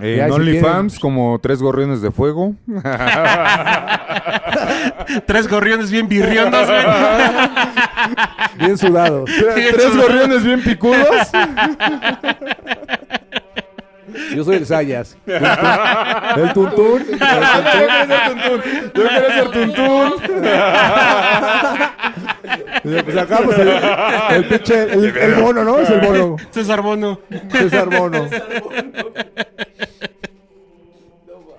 Eh, 0.00 0.16
Ya, 0.18 0.26
en 0.26 0.32
si 0.32 0.36
OnlyFans 0.38 0.98
como 1.00 1.38
Tres 1.40 1.60
Gorriones 1.60 2.00
de 2.00 2.10
Fuego. 2.10 2.54
Tres 5.26 5.48
gorriones 5.48 5.90
bien 5.90 6.08
birriondos, 6.08 6.66
güey. 6.66 6.82
Bien 8.58 8.78
sudados. 8.78 9.30
Tres 9.54 9.96
Gorriones 9.96 10.44
bien 10.44 10.62
picudos. 10.62 11.28
Yo 14.34 14.44
soy 14.44 14.56
el 14.56 14.66
Sayas. 14.66 15.16
El 15.26 16.52
Tuntún. 16.52 17.06
El 17.10 17.18
Tuntún. 18.26 18.62
Yo 18.94 19.08
quiero 19.08 19.28
ser 19.32 19.50
Tuntún. 19.50 20.12
Y 22.84 23.02
pues 23.02 23.14
sacamos 23.14 23.58
el, 23.58 23.68
el 24.30 24.44
pinche, 24.46 24.82
el, 24.92 25.16
el 25.16 25.36
mono, 25.36 25.64
¿no? 25.64 25.78
Es 25.78 25.90
el 25.90 26.00
mono. 26.02 26.36
César 26.50 26.80
Bono. 26.82 27.20
César 27.50 27.90
Mono. 27.90 28.28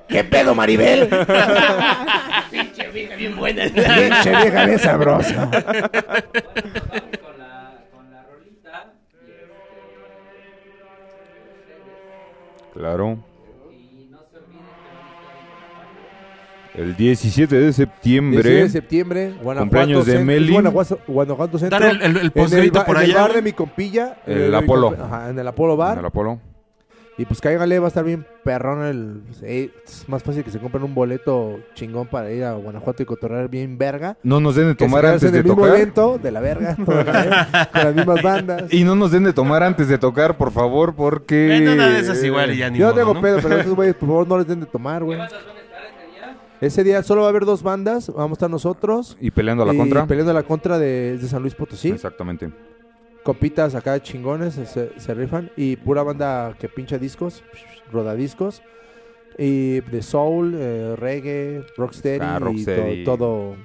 ¿Qué 0.07 0.23
pedo, 0.23 0.55
Maribel? 0.55 1.07
Pinche 2.49 2.87
vieja 2.87 3.15
bien 3.15 3.35
buena. 3.35 3.63
Pinche 3.65 4.35
vieja 4.35 4.65
bien 4.65 4.79
sabrosa. 4.79 5.49
En 12.79 13.23
El 16.75 16.95
17 16.95 17.53
de 17.55 17.61
19 17.61 17.73
septiembre. 17.73 18.49
de 18.49 18.69
septiembre, 18.69 19.33
Guanajuato. 19.41 19.59
Cumpleaños 19.59 20.05
de 20.05 20.19
Meli. 20.23 20.53
Guanajuato, 20.53 20.99
Guanajuato 21.07 21.59
Centro. 21.59 21.79
Dar 21.79 21.89
el- 21.89 22.01
el- 22.01 22.17
En 22.17 22.31
por 22.85 22.95
en 22.97 23.03
el 23.03 23.11
allá, 23.11 23.21
bar 23.21 23.33
de 23.33 23.41
mi 23.41 23.51
compilla. 23.51 24.17
El 24.25 24.53
eh, 24.53 24.57
Apolo. 24.57 24.95
Ajá, 24.97 25.29
en 25.29 25.39
el 25.39 25.47
Apolo 25.47 25.75
Bar. 25.75 25.93
En 25.93 25.99
el 25.99 26.05
Apolo. 26.05 26.39
Y 27.19 27.25
pues 27.25 27.41
cáiganle, 27.41 27.77
va 27.79 27.85
a 27.85 27.89
estar 27.89 28.05
bien 28.05 28.25
perrón 28.45 28.81
el... 28.85 29.21
eh, 29.41 29.69
es 29.85 30.07
más 30.07 30.23
fácil 30.23 30.41
que 30.41 30.51
se 30.51 30.57
compren 30.59 30.85
un 30.85 30.95
boleto 30.95 31.59
chingón 31.73 32.07
para 32.07 32.31
ir 32.31 32.45
a 32.45 32.53
Guanajuato 32.53 33.03
y 33.03 33.05
cotorrear 33.05 33.49
bien 33.49 33.77
verga. 33.77 34.15
No 34.23 34.39
nos 34.39 34.55
den 34.55 34.67
de 34.69 34.75
tomar 34.75 35.05
antes 35.05 35.23
en 35.23 35.33
de 35.33 35.39
el 35.39 35.43
mismo 35.43 35.57
tocar. 35.61 35.75
evento 35.75 36.17
de 36.17 36.31
la 36.31 36.39
verga, 36.39 36.75
con 36.85 36.95
las 36.95 37.93
mismas 37.93 38.23
bandas. 38.23 38.73
Y 38.73 38.85
no 38.85 38.95
nos 38.95 39.11
den 39.11 39.25
de 39.25 39.33
tomar 39.33 39.63
antes 39.63 39.89
de 39.89 39.97
tocar, 39.97 40.37
por 40.37 40.51
favor, 40.51 40.95
porque... 40.95 41.57
En 41.57 41.67
una 41.67 41.89
de 41.89 41.99
esas 41.99 42.23
igual 42.23 42.53
y 42.53 42.57
ya 42.59 42.69
ni 42.69 42.79
Yo 42.79 42.85
no 42.85 42.91
modo, 42.93 43.01
tengo 43.01 43.13
¿no? 43.15 43.21
pedo, 43.21 43.39
pero 43.43 43.57
esos 43.59 43.75
güeyes, 43.75 43.95
por 43.95 44.07
favor, 44.07 44.25
no 44.27 44.37
les 44.37 44.47
den 44.47 44.61
de 44.61 44.65
tomar, 44.65 45.03
güey. 45.03 45.17
¿Cuántas 45.17 45.45
van 45.45 45.57
a 45.57 45.59
estar 45.59 45.81
ese 45.83 46.07
día? 46.13 46.37
Ese 46.61 46.83
día 46.85 47.03
solo 47.03 47.21
va 47.23 47.27
a 47.27 47.29
haber 47.31 47.43
dos 47.43 47.61
bandas, 47.63 48.07
vamos 48.13 48.31
a 48.31 48.33
estar 48.39 48.49
nosotros. 48.49 49.17
Y 49.19 49.31
peleando 49.31 49.63
a 49.63 49.65
la 49.67 49.73
y 49.73 49.77
contra. 49.77 50.07
Peleando 50.07 50.31
a 50.31 50.35
la 50.35 50.43
contra 50.43 50.79
de, 50.79 51.17
de 51.17 51.27
San 51.27 51.41
Luis 51.41 51.53
Potosí. 51.53 51.89
Exactamente. 51.89 52.49
Copitas 53.23 53.75
acá 53.75 54.01
chingones, 54.01 54.53
se, 54.55 54.91
se 54.99 55.13
rifan. 55.13 55.51
Y 55.57 55.75
pura 55.75 56.03
banda 56.03 56.55
que 56.59 56.69
pincha 56.69 56.97
discos, 56.97 57.43
rodadiscos. 57.91 58.61
Y 59.37 59.81
de 59.81 60.01
soul, 60.01 60.53
eh, 60.57 60.95
reggae, 60.97 61.63
rocksteady, 61.77 62.19
Ah, 62.21 62.39
y 62.39 62.41
to- 63.05 63.17
todo, 63.17 63.55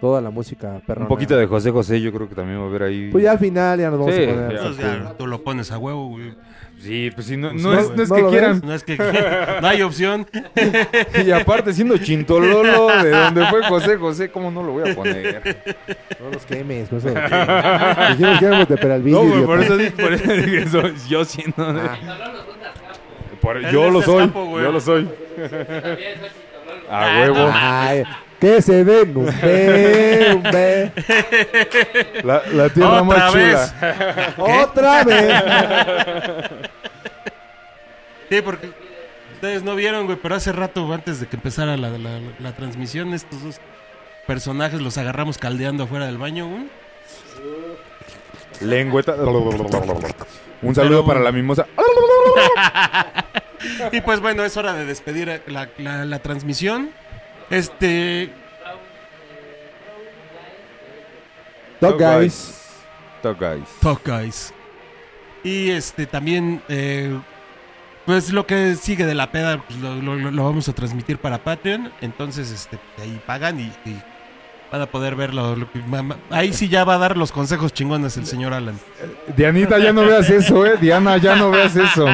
toda 0.00 0.20
la 0.20 0.30
música 0.30 0.80
perrona. 0.86 1.04
Un 1.04 1.08
poquito 1.08 1.36
de 1.36 1.46
José 1.46 1.70
José, 1.70 2.00
yo 2.00 2.12
creo 2.12 2.28
que 2.28 2.34
también 2.34 2.58
va 2.60 2.64
a 2.64 2.68
haber 2.68 2.82
ahí. 2.84 3.08
Pues 3.10 3.24
ya 3.24 3.32
al 3.32 3.38
final 3.38 3.78
ya 3.78 3.90
nos 3.90 3.98
vamos 4.00 4.14
Sí, 4.14 4.22
a 4.24 4.26
poner. 4.28 4.60
ya. 4.78 5.14
Tú 5.18 5.26
lo 5.26 5.42
pones 5.42 5.70
a 5.72 5.78
huevo, 5.78 6.08
güey. 6.10 6.34
Sí, 6.80 7.10
pues 7.12 7.26
sí, 7.26 7.36
no, 7.36 7.50
Pues 7.50 7.60
no 7.60 7.72
no, 7.72 7.80
es, 7.80 7.90
no 7.90 8.02
es 8.04 8.08
¿no 8.08 8.14
que 8.14 8.22
lo 8.22 8.30
quieran. 8.30 8.62
No 8.64 8.72
es 8.72 8.84
que 8.84 8.96
no 9.60 9.66
hay 9.66 9.82
opción. 9.82 10.26
Y 11.26 11.30
aparte, 11.32 11.72
siendo 11.72 11.98
chintololo 11.98 12.86
de 13.02 13.10
donde 13.10 13.46
fue 13.46 13.64
José 13.64 13.96
José, 13.96 14.30
¿cómo 14.30 14.52
no 14.52 14.62
lo 14.62 14.72
voy 14.72 14.88
a 14.88 14.94
poner? 14.94 15.56
No 16.22 16.30
los 16.30 16.46
quemes, 16.46 16.92
eso. 16.92 17.08
Dijimos 17.08 18.38
que 18.38 18.44
éramos 18.46 18.68
de 18.68 18.76
Peralvillo. 18.76 19.24
No, 19.24 19.28
güey, 19.30 19.44
por 19.44 19.60
eso 19.60 19.76
dije, 19.76 19.90
por 19.90 20.12
eso 20.12 20.32
dije 20.32 20.58
eso. 20.62 20.82
Yo 21.08 21.24
siendo. 21.24 21.56
Capo. 21.56 21.96
por- 23.40 23.56
Él 23.56 23.66
yo 23.72 23.90
lo 23.90 24.00
soy. 24.02 24.30
yo 24.32 24.70
lo 24.72 24.80
soy. 24.80 25.08
Soy. 25.08 25.98
A 26.90 27.20
huevo. 27.20 27.50
Ay, 27.52 28.04
que 28.40 28.62
se 28.62 28.84
den 28.84 29.16
un 29.16 29.26
be, 29.26 30.32
un 30.34 30.42
be. 30.42 30.92
La, 32.24 32.42
la 32.52 32.68
tierra 32.68 33.02
Otra 33.02 33.04
más 33.04 33.34
vez. 33.34 33.74
chula. 34.36 34.62
Otra 34.64 35.04
vez. 35.04 35.42
Sí, 38.30 38.40
porque 38.42 38.70
ustedes 39.34 39.62
no 39.62 39.74
vieron, 39.74 40.06
güey, 40.06 40.18
pero 40.20 40.34
hace 40.36 40.52
rato, 40.52 40.92
antes 40.92 41.20
de 41.20 41.26
que 41.26 41.36
empezara 41.36 41.76
la, 41.76 41.90
la, 41.90 42.20
la 42.38 42.52
transmisión, 42.52 43.14
estos 43.14 43.42
dos 43.42 43.60
personajes 44.26 44.80
los 44.80 44.98
agarramos 44.98 45.38
caldeando 45.38 45.84
afuera 45.84 46.06
del 46.06 46.18
baño, 46.18 46.46
güey. 46.48 46.68
Lengüeta. 48.60 49.14
Un 49.14 50.74
saludo 50.74 51.02
Pero- 51.02 51.06
para 51.06 51.20
la 51.20 51.32
mimosa. 51.32 51.66
Y 53.90 54.00
pues 54.02 54.20
bueno, 54.20 54.44
es 54.44 54.56
hora 54.56 54.72
de 54.72 54.84
despedir 54.84 55.42
la, 55.48 55.68
la, 55.78 56.04
la 56.04 56.18
transmisión. 56.20 56.90
Este, 57.50 58.30
Dog 61.80 61.98
guys. 61.98 62.54
Talk 63.22 63.38
guys. 63.40 63.62
Talk 63.80 64.06
Guys. 64.06 64.54
Y 65.44 65.70
este 65.70 66.06
también, 66.06 66.60
eh, 66.68 67.16
pues 68.06 68.32
lo 68.32 68.46
que 68.46 68.74
sigue 68.74 69.06
de 69.06 69.14
la 69.14 69.30
peda, 69.30 69.58
pues, 69.58 69.78
lo, 69.78 69.94
lo- 70.16 70.44
vamos 70.44 70.68
a 70.68 70.72
transmitir 70.72 71.18
para 71.18 71.38
Patreon. 71.38 71.90
Entonces, 72.00 72.50
este, 72.50 72.78
ahí 73.00 73.20
pagan 73.26 73.60
y, 73.60 73.72
y 73.88 73.96
van 74.70 74.82
a 74.82 74.86
poder 74.86 75.14
verlo. 75.14 75.56
ahí 76.30 76.52
sí 76.52 76.68
ya 76.68 76.84
va 76.84 76.94
a 76.94 76.98
dar 76.98 77.16
los 77.16 77.32
consejos 77.32 77.72
chingones 77.72 78.16
el 78.16 78.26
señor 78.26 78.52
Alan. 78.52 78.78
Dianita, 79.36 79.78
ya 79.78 79.92
no 79.92 80.02
veas 80.02 80.28
eso, 80.28 80.66
eh. 80.66 80.76
Diana, 80.80 81.16
ya 81.16 81.36
no 81.36 81.50
veas 81.50 81.74
eso. 81.76 82.06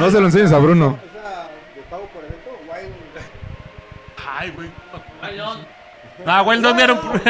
No 0.00 0.10
se 0.10 0.20
lo 0.20 0.26
enseñes 0.26 0.52
a 0.52 0.58
Bruno. 0.58 0.98
Ay, 4.42 4.50
güey. 4.50 4.68
Ay, 5.20 5.36
no. 5.38 5.54
Ah, 6.26 6.42
Weldon 6.42 6.80
era 6.80 6.92
un, 6.94 6.98
pro- 7.00 7.20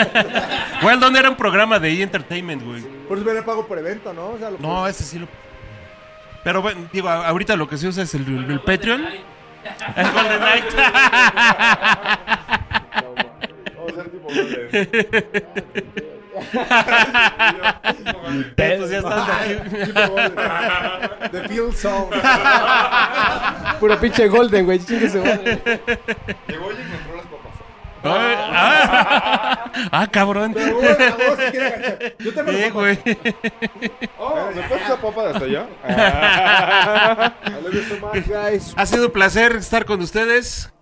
Weldon 0.86 1.14
era 1.16 1.28
un 1.28 1.36
programa 1.36 1.78
de 1.78 1.90
E! 1.90 2.02
Entertainment, 2.02 2.62
güey. 2.64 2.80
Por 3.06 3.18
eso 3.18 3.24
viene 3.26 3.43
pago 3.43 3.66
por 3.66 3.76
evento, 3.78 4.14
¿no? 4.14 4.30
O 4.30 4.39
sea, 4.39 4.48
lo- 4.51 4.59
No, 4.59 4.86
ese 4.86 5.05
sí 5.05 5.18
lo... 5.18 5.28
Pero 6.43 6.62
bueno, 6.62 6.89
digo, 6.90 7.10
ahorita 7.10 7.55
lo 7.56 7.68
que 7.68 7.76
se 7.76 7.86
usa 7.89 8.05
es 8.05 8.14
el, 8.14 8.26
el 8.51 8.60
Patreon. 8.60 9.05
El 9.97 10.10
Golden 10.10 10.39
Knight. 10.40 10.64
Ya 10.74 10.86
están 13.86 14.72
aquí. 14.72 16.22
The 21.32 21.48
Field 21.48 21.76
Song. 21.76 22.10
Puro 23.80 24.00
pinche 24.00 24.28
Golden, 24.28 24.64
güey. 24.64 24.78
Chingue 24.78 25.10
su 25.10 25.18
madre. 25.18 25.60
Ay, 28.04 28.34
ah, 28.36 29.70
ah, 29.92 30.09
cabrón. 30.10 30.54
Yo 32.18 32.34
te 32.34 32.64
Sí, 32.64 32.70
güey. 32.70 32.98
Oh, 34.18 34.50
¿me 34.54 34.62
pasas 34.62 34.82
esa 34.82 35.00
papa 35.00 35.22
de 35.22 35.30
hasta 35.30 35.44
allá? 35.44 35.66
guys. 38.26 38.74
Ha 38.76 38.86
sido 38.86 39.06
un 39.06 39.12
placer 39.12 39.54
estar 39.56 39.84
con 39.84 40.00
ustedes. 40.00 40.72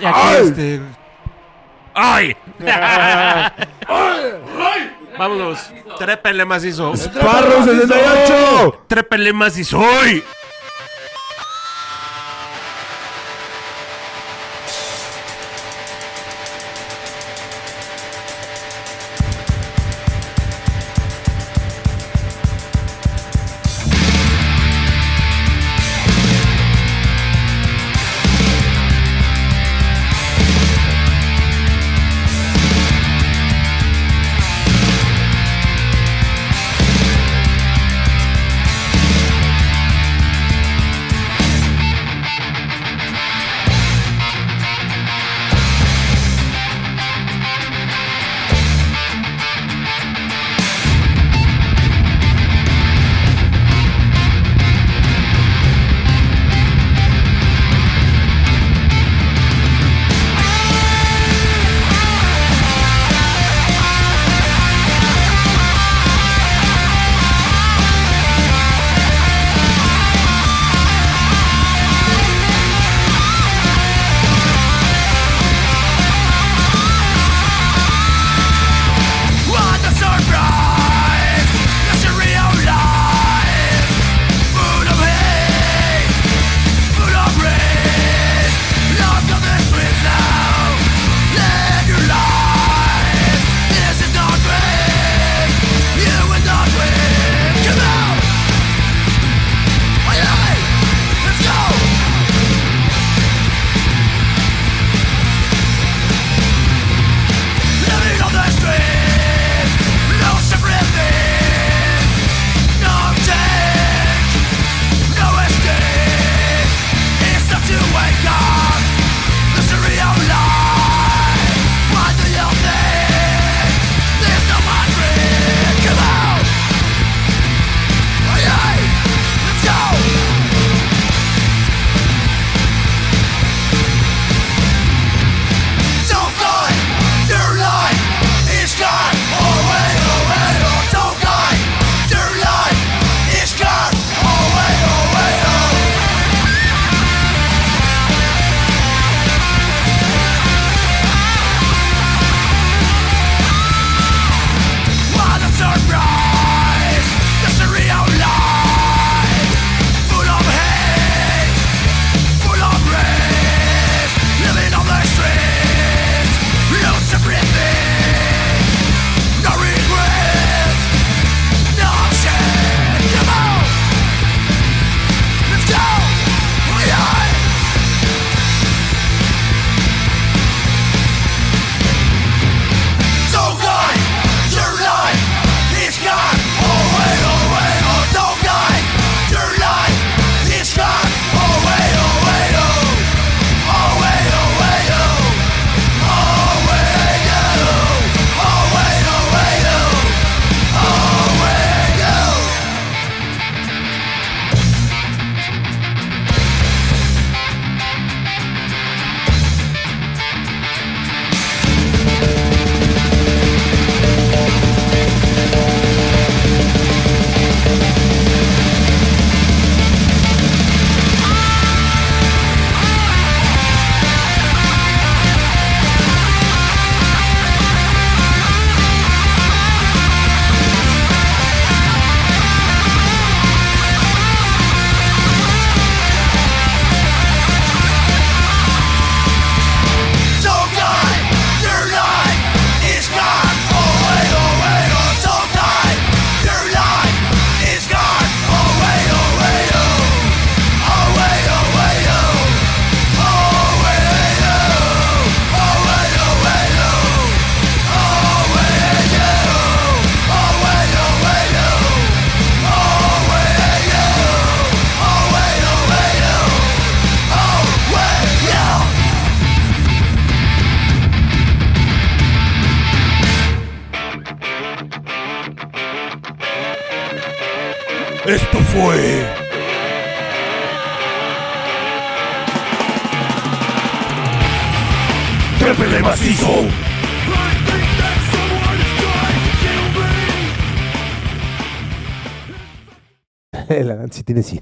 Y 0.00 0.04
aquí, 0.04 0.34
este. 0.40 0.80
¡Ay! 1.98 2.36
Vámonos. 5.18 5.58
Trépenle 5.98 6.44
macizo. 6.44 6.92
¡Parro 7.20 7.64
68! 7.64 8.84
Trépenle 8.86 9.32
macizo. 9.32 9.80
¡Hoy! 9.80 10.22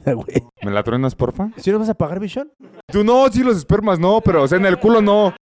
Güey. 0.04 0.42
¿Me 0.62 0.70
la 0.70 0.82
truenas, 0.82 1.14
porfa? 1.14 1.50
¿Sí 1.56 1.70
nos 1.70 1.80
vas 1.80 1.88
a 1.90 1.94
pagar, 1.94 2.18
Vision? 2.20 2.50
Tú 2.90 3.04
no, 3.04 3.28
sí, 3.28 3.42
los 3.42 3.56
espermas 3.56 3.98
no, 3.98 4.20
pero 4.20 4.42
o 4.42 4.48
sea, 4.48 4.58
en 4.58 4.66
el 4.66 4.78
culo 4.78 5.00
no. 5.02 5.34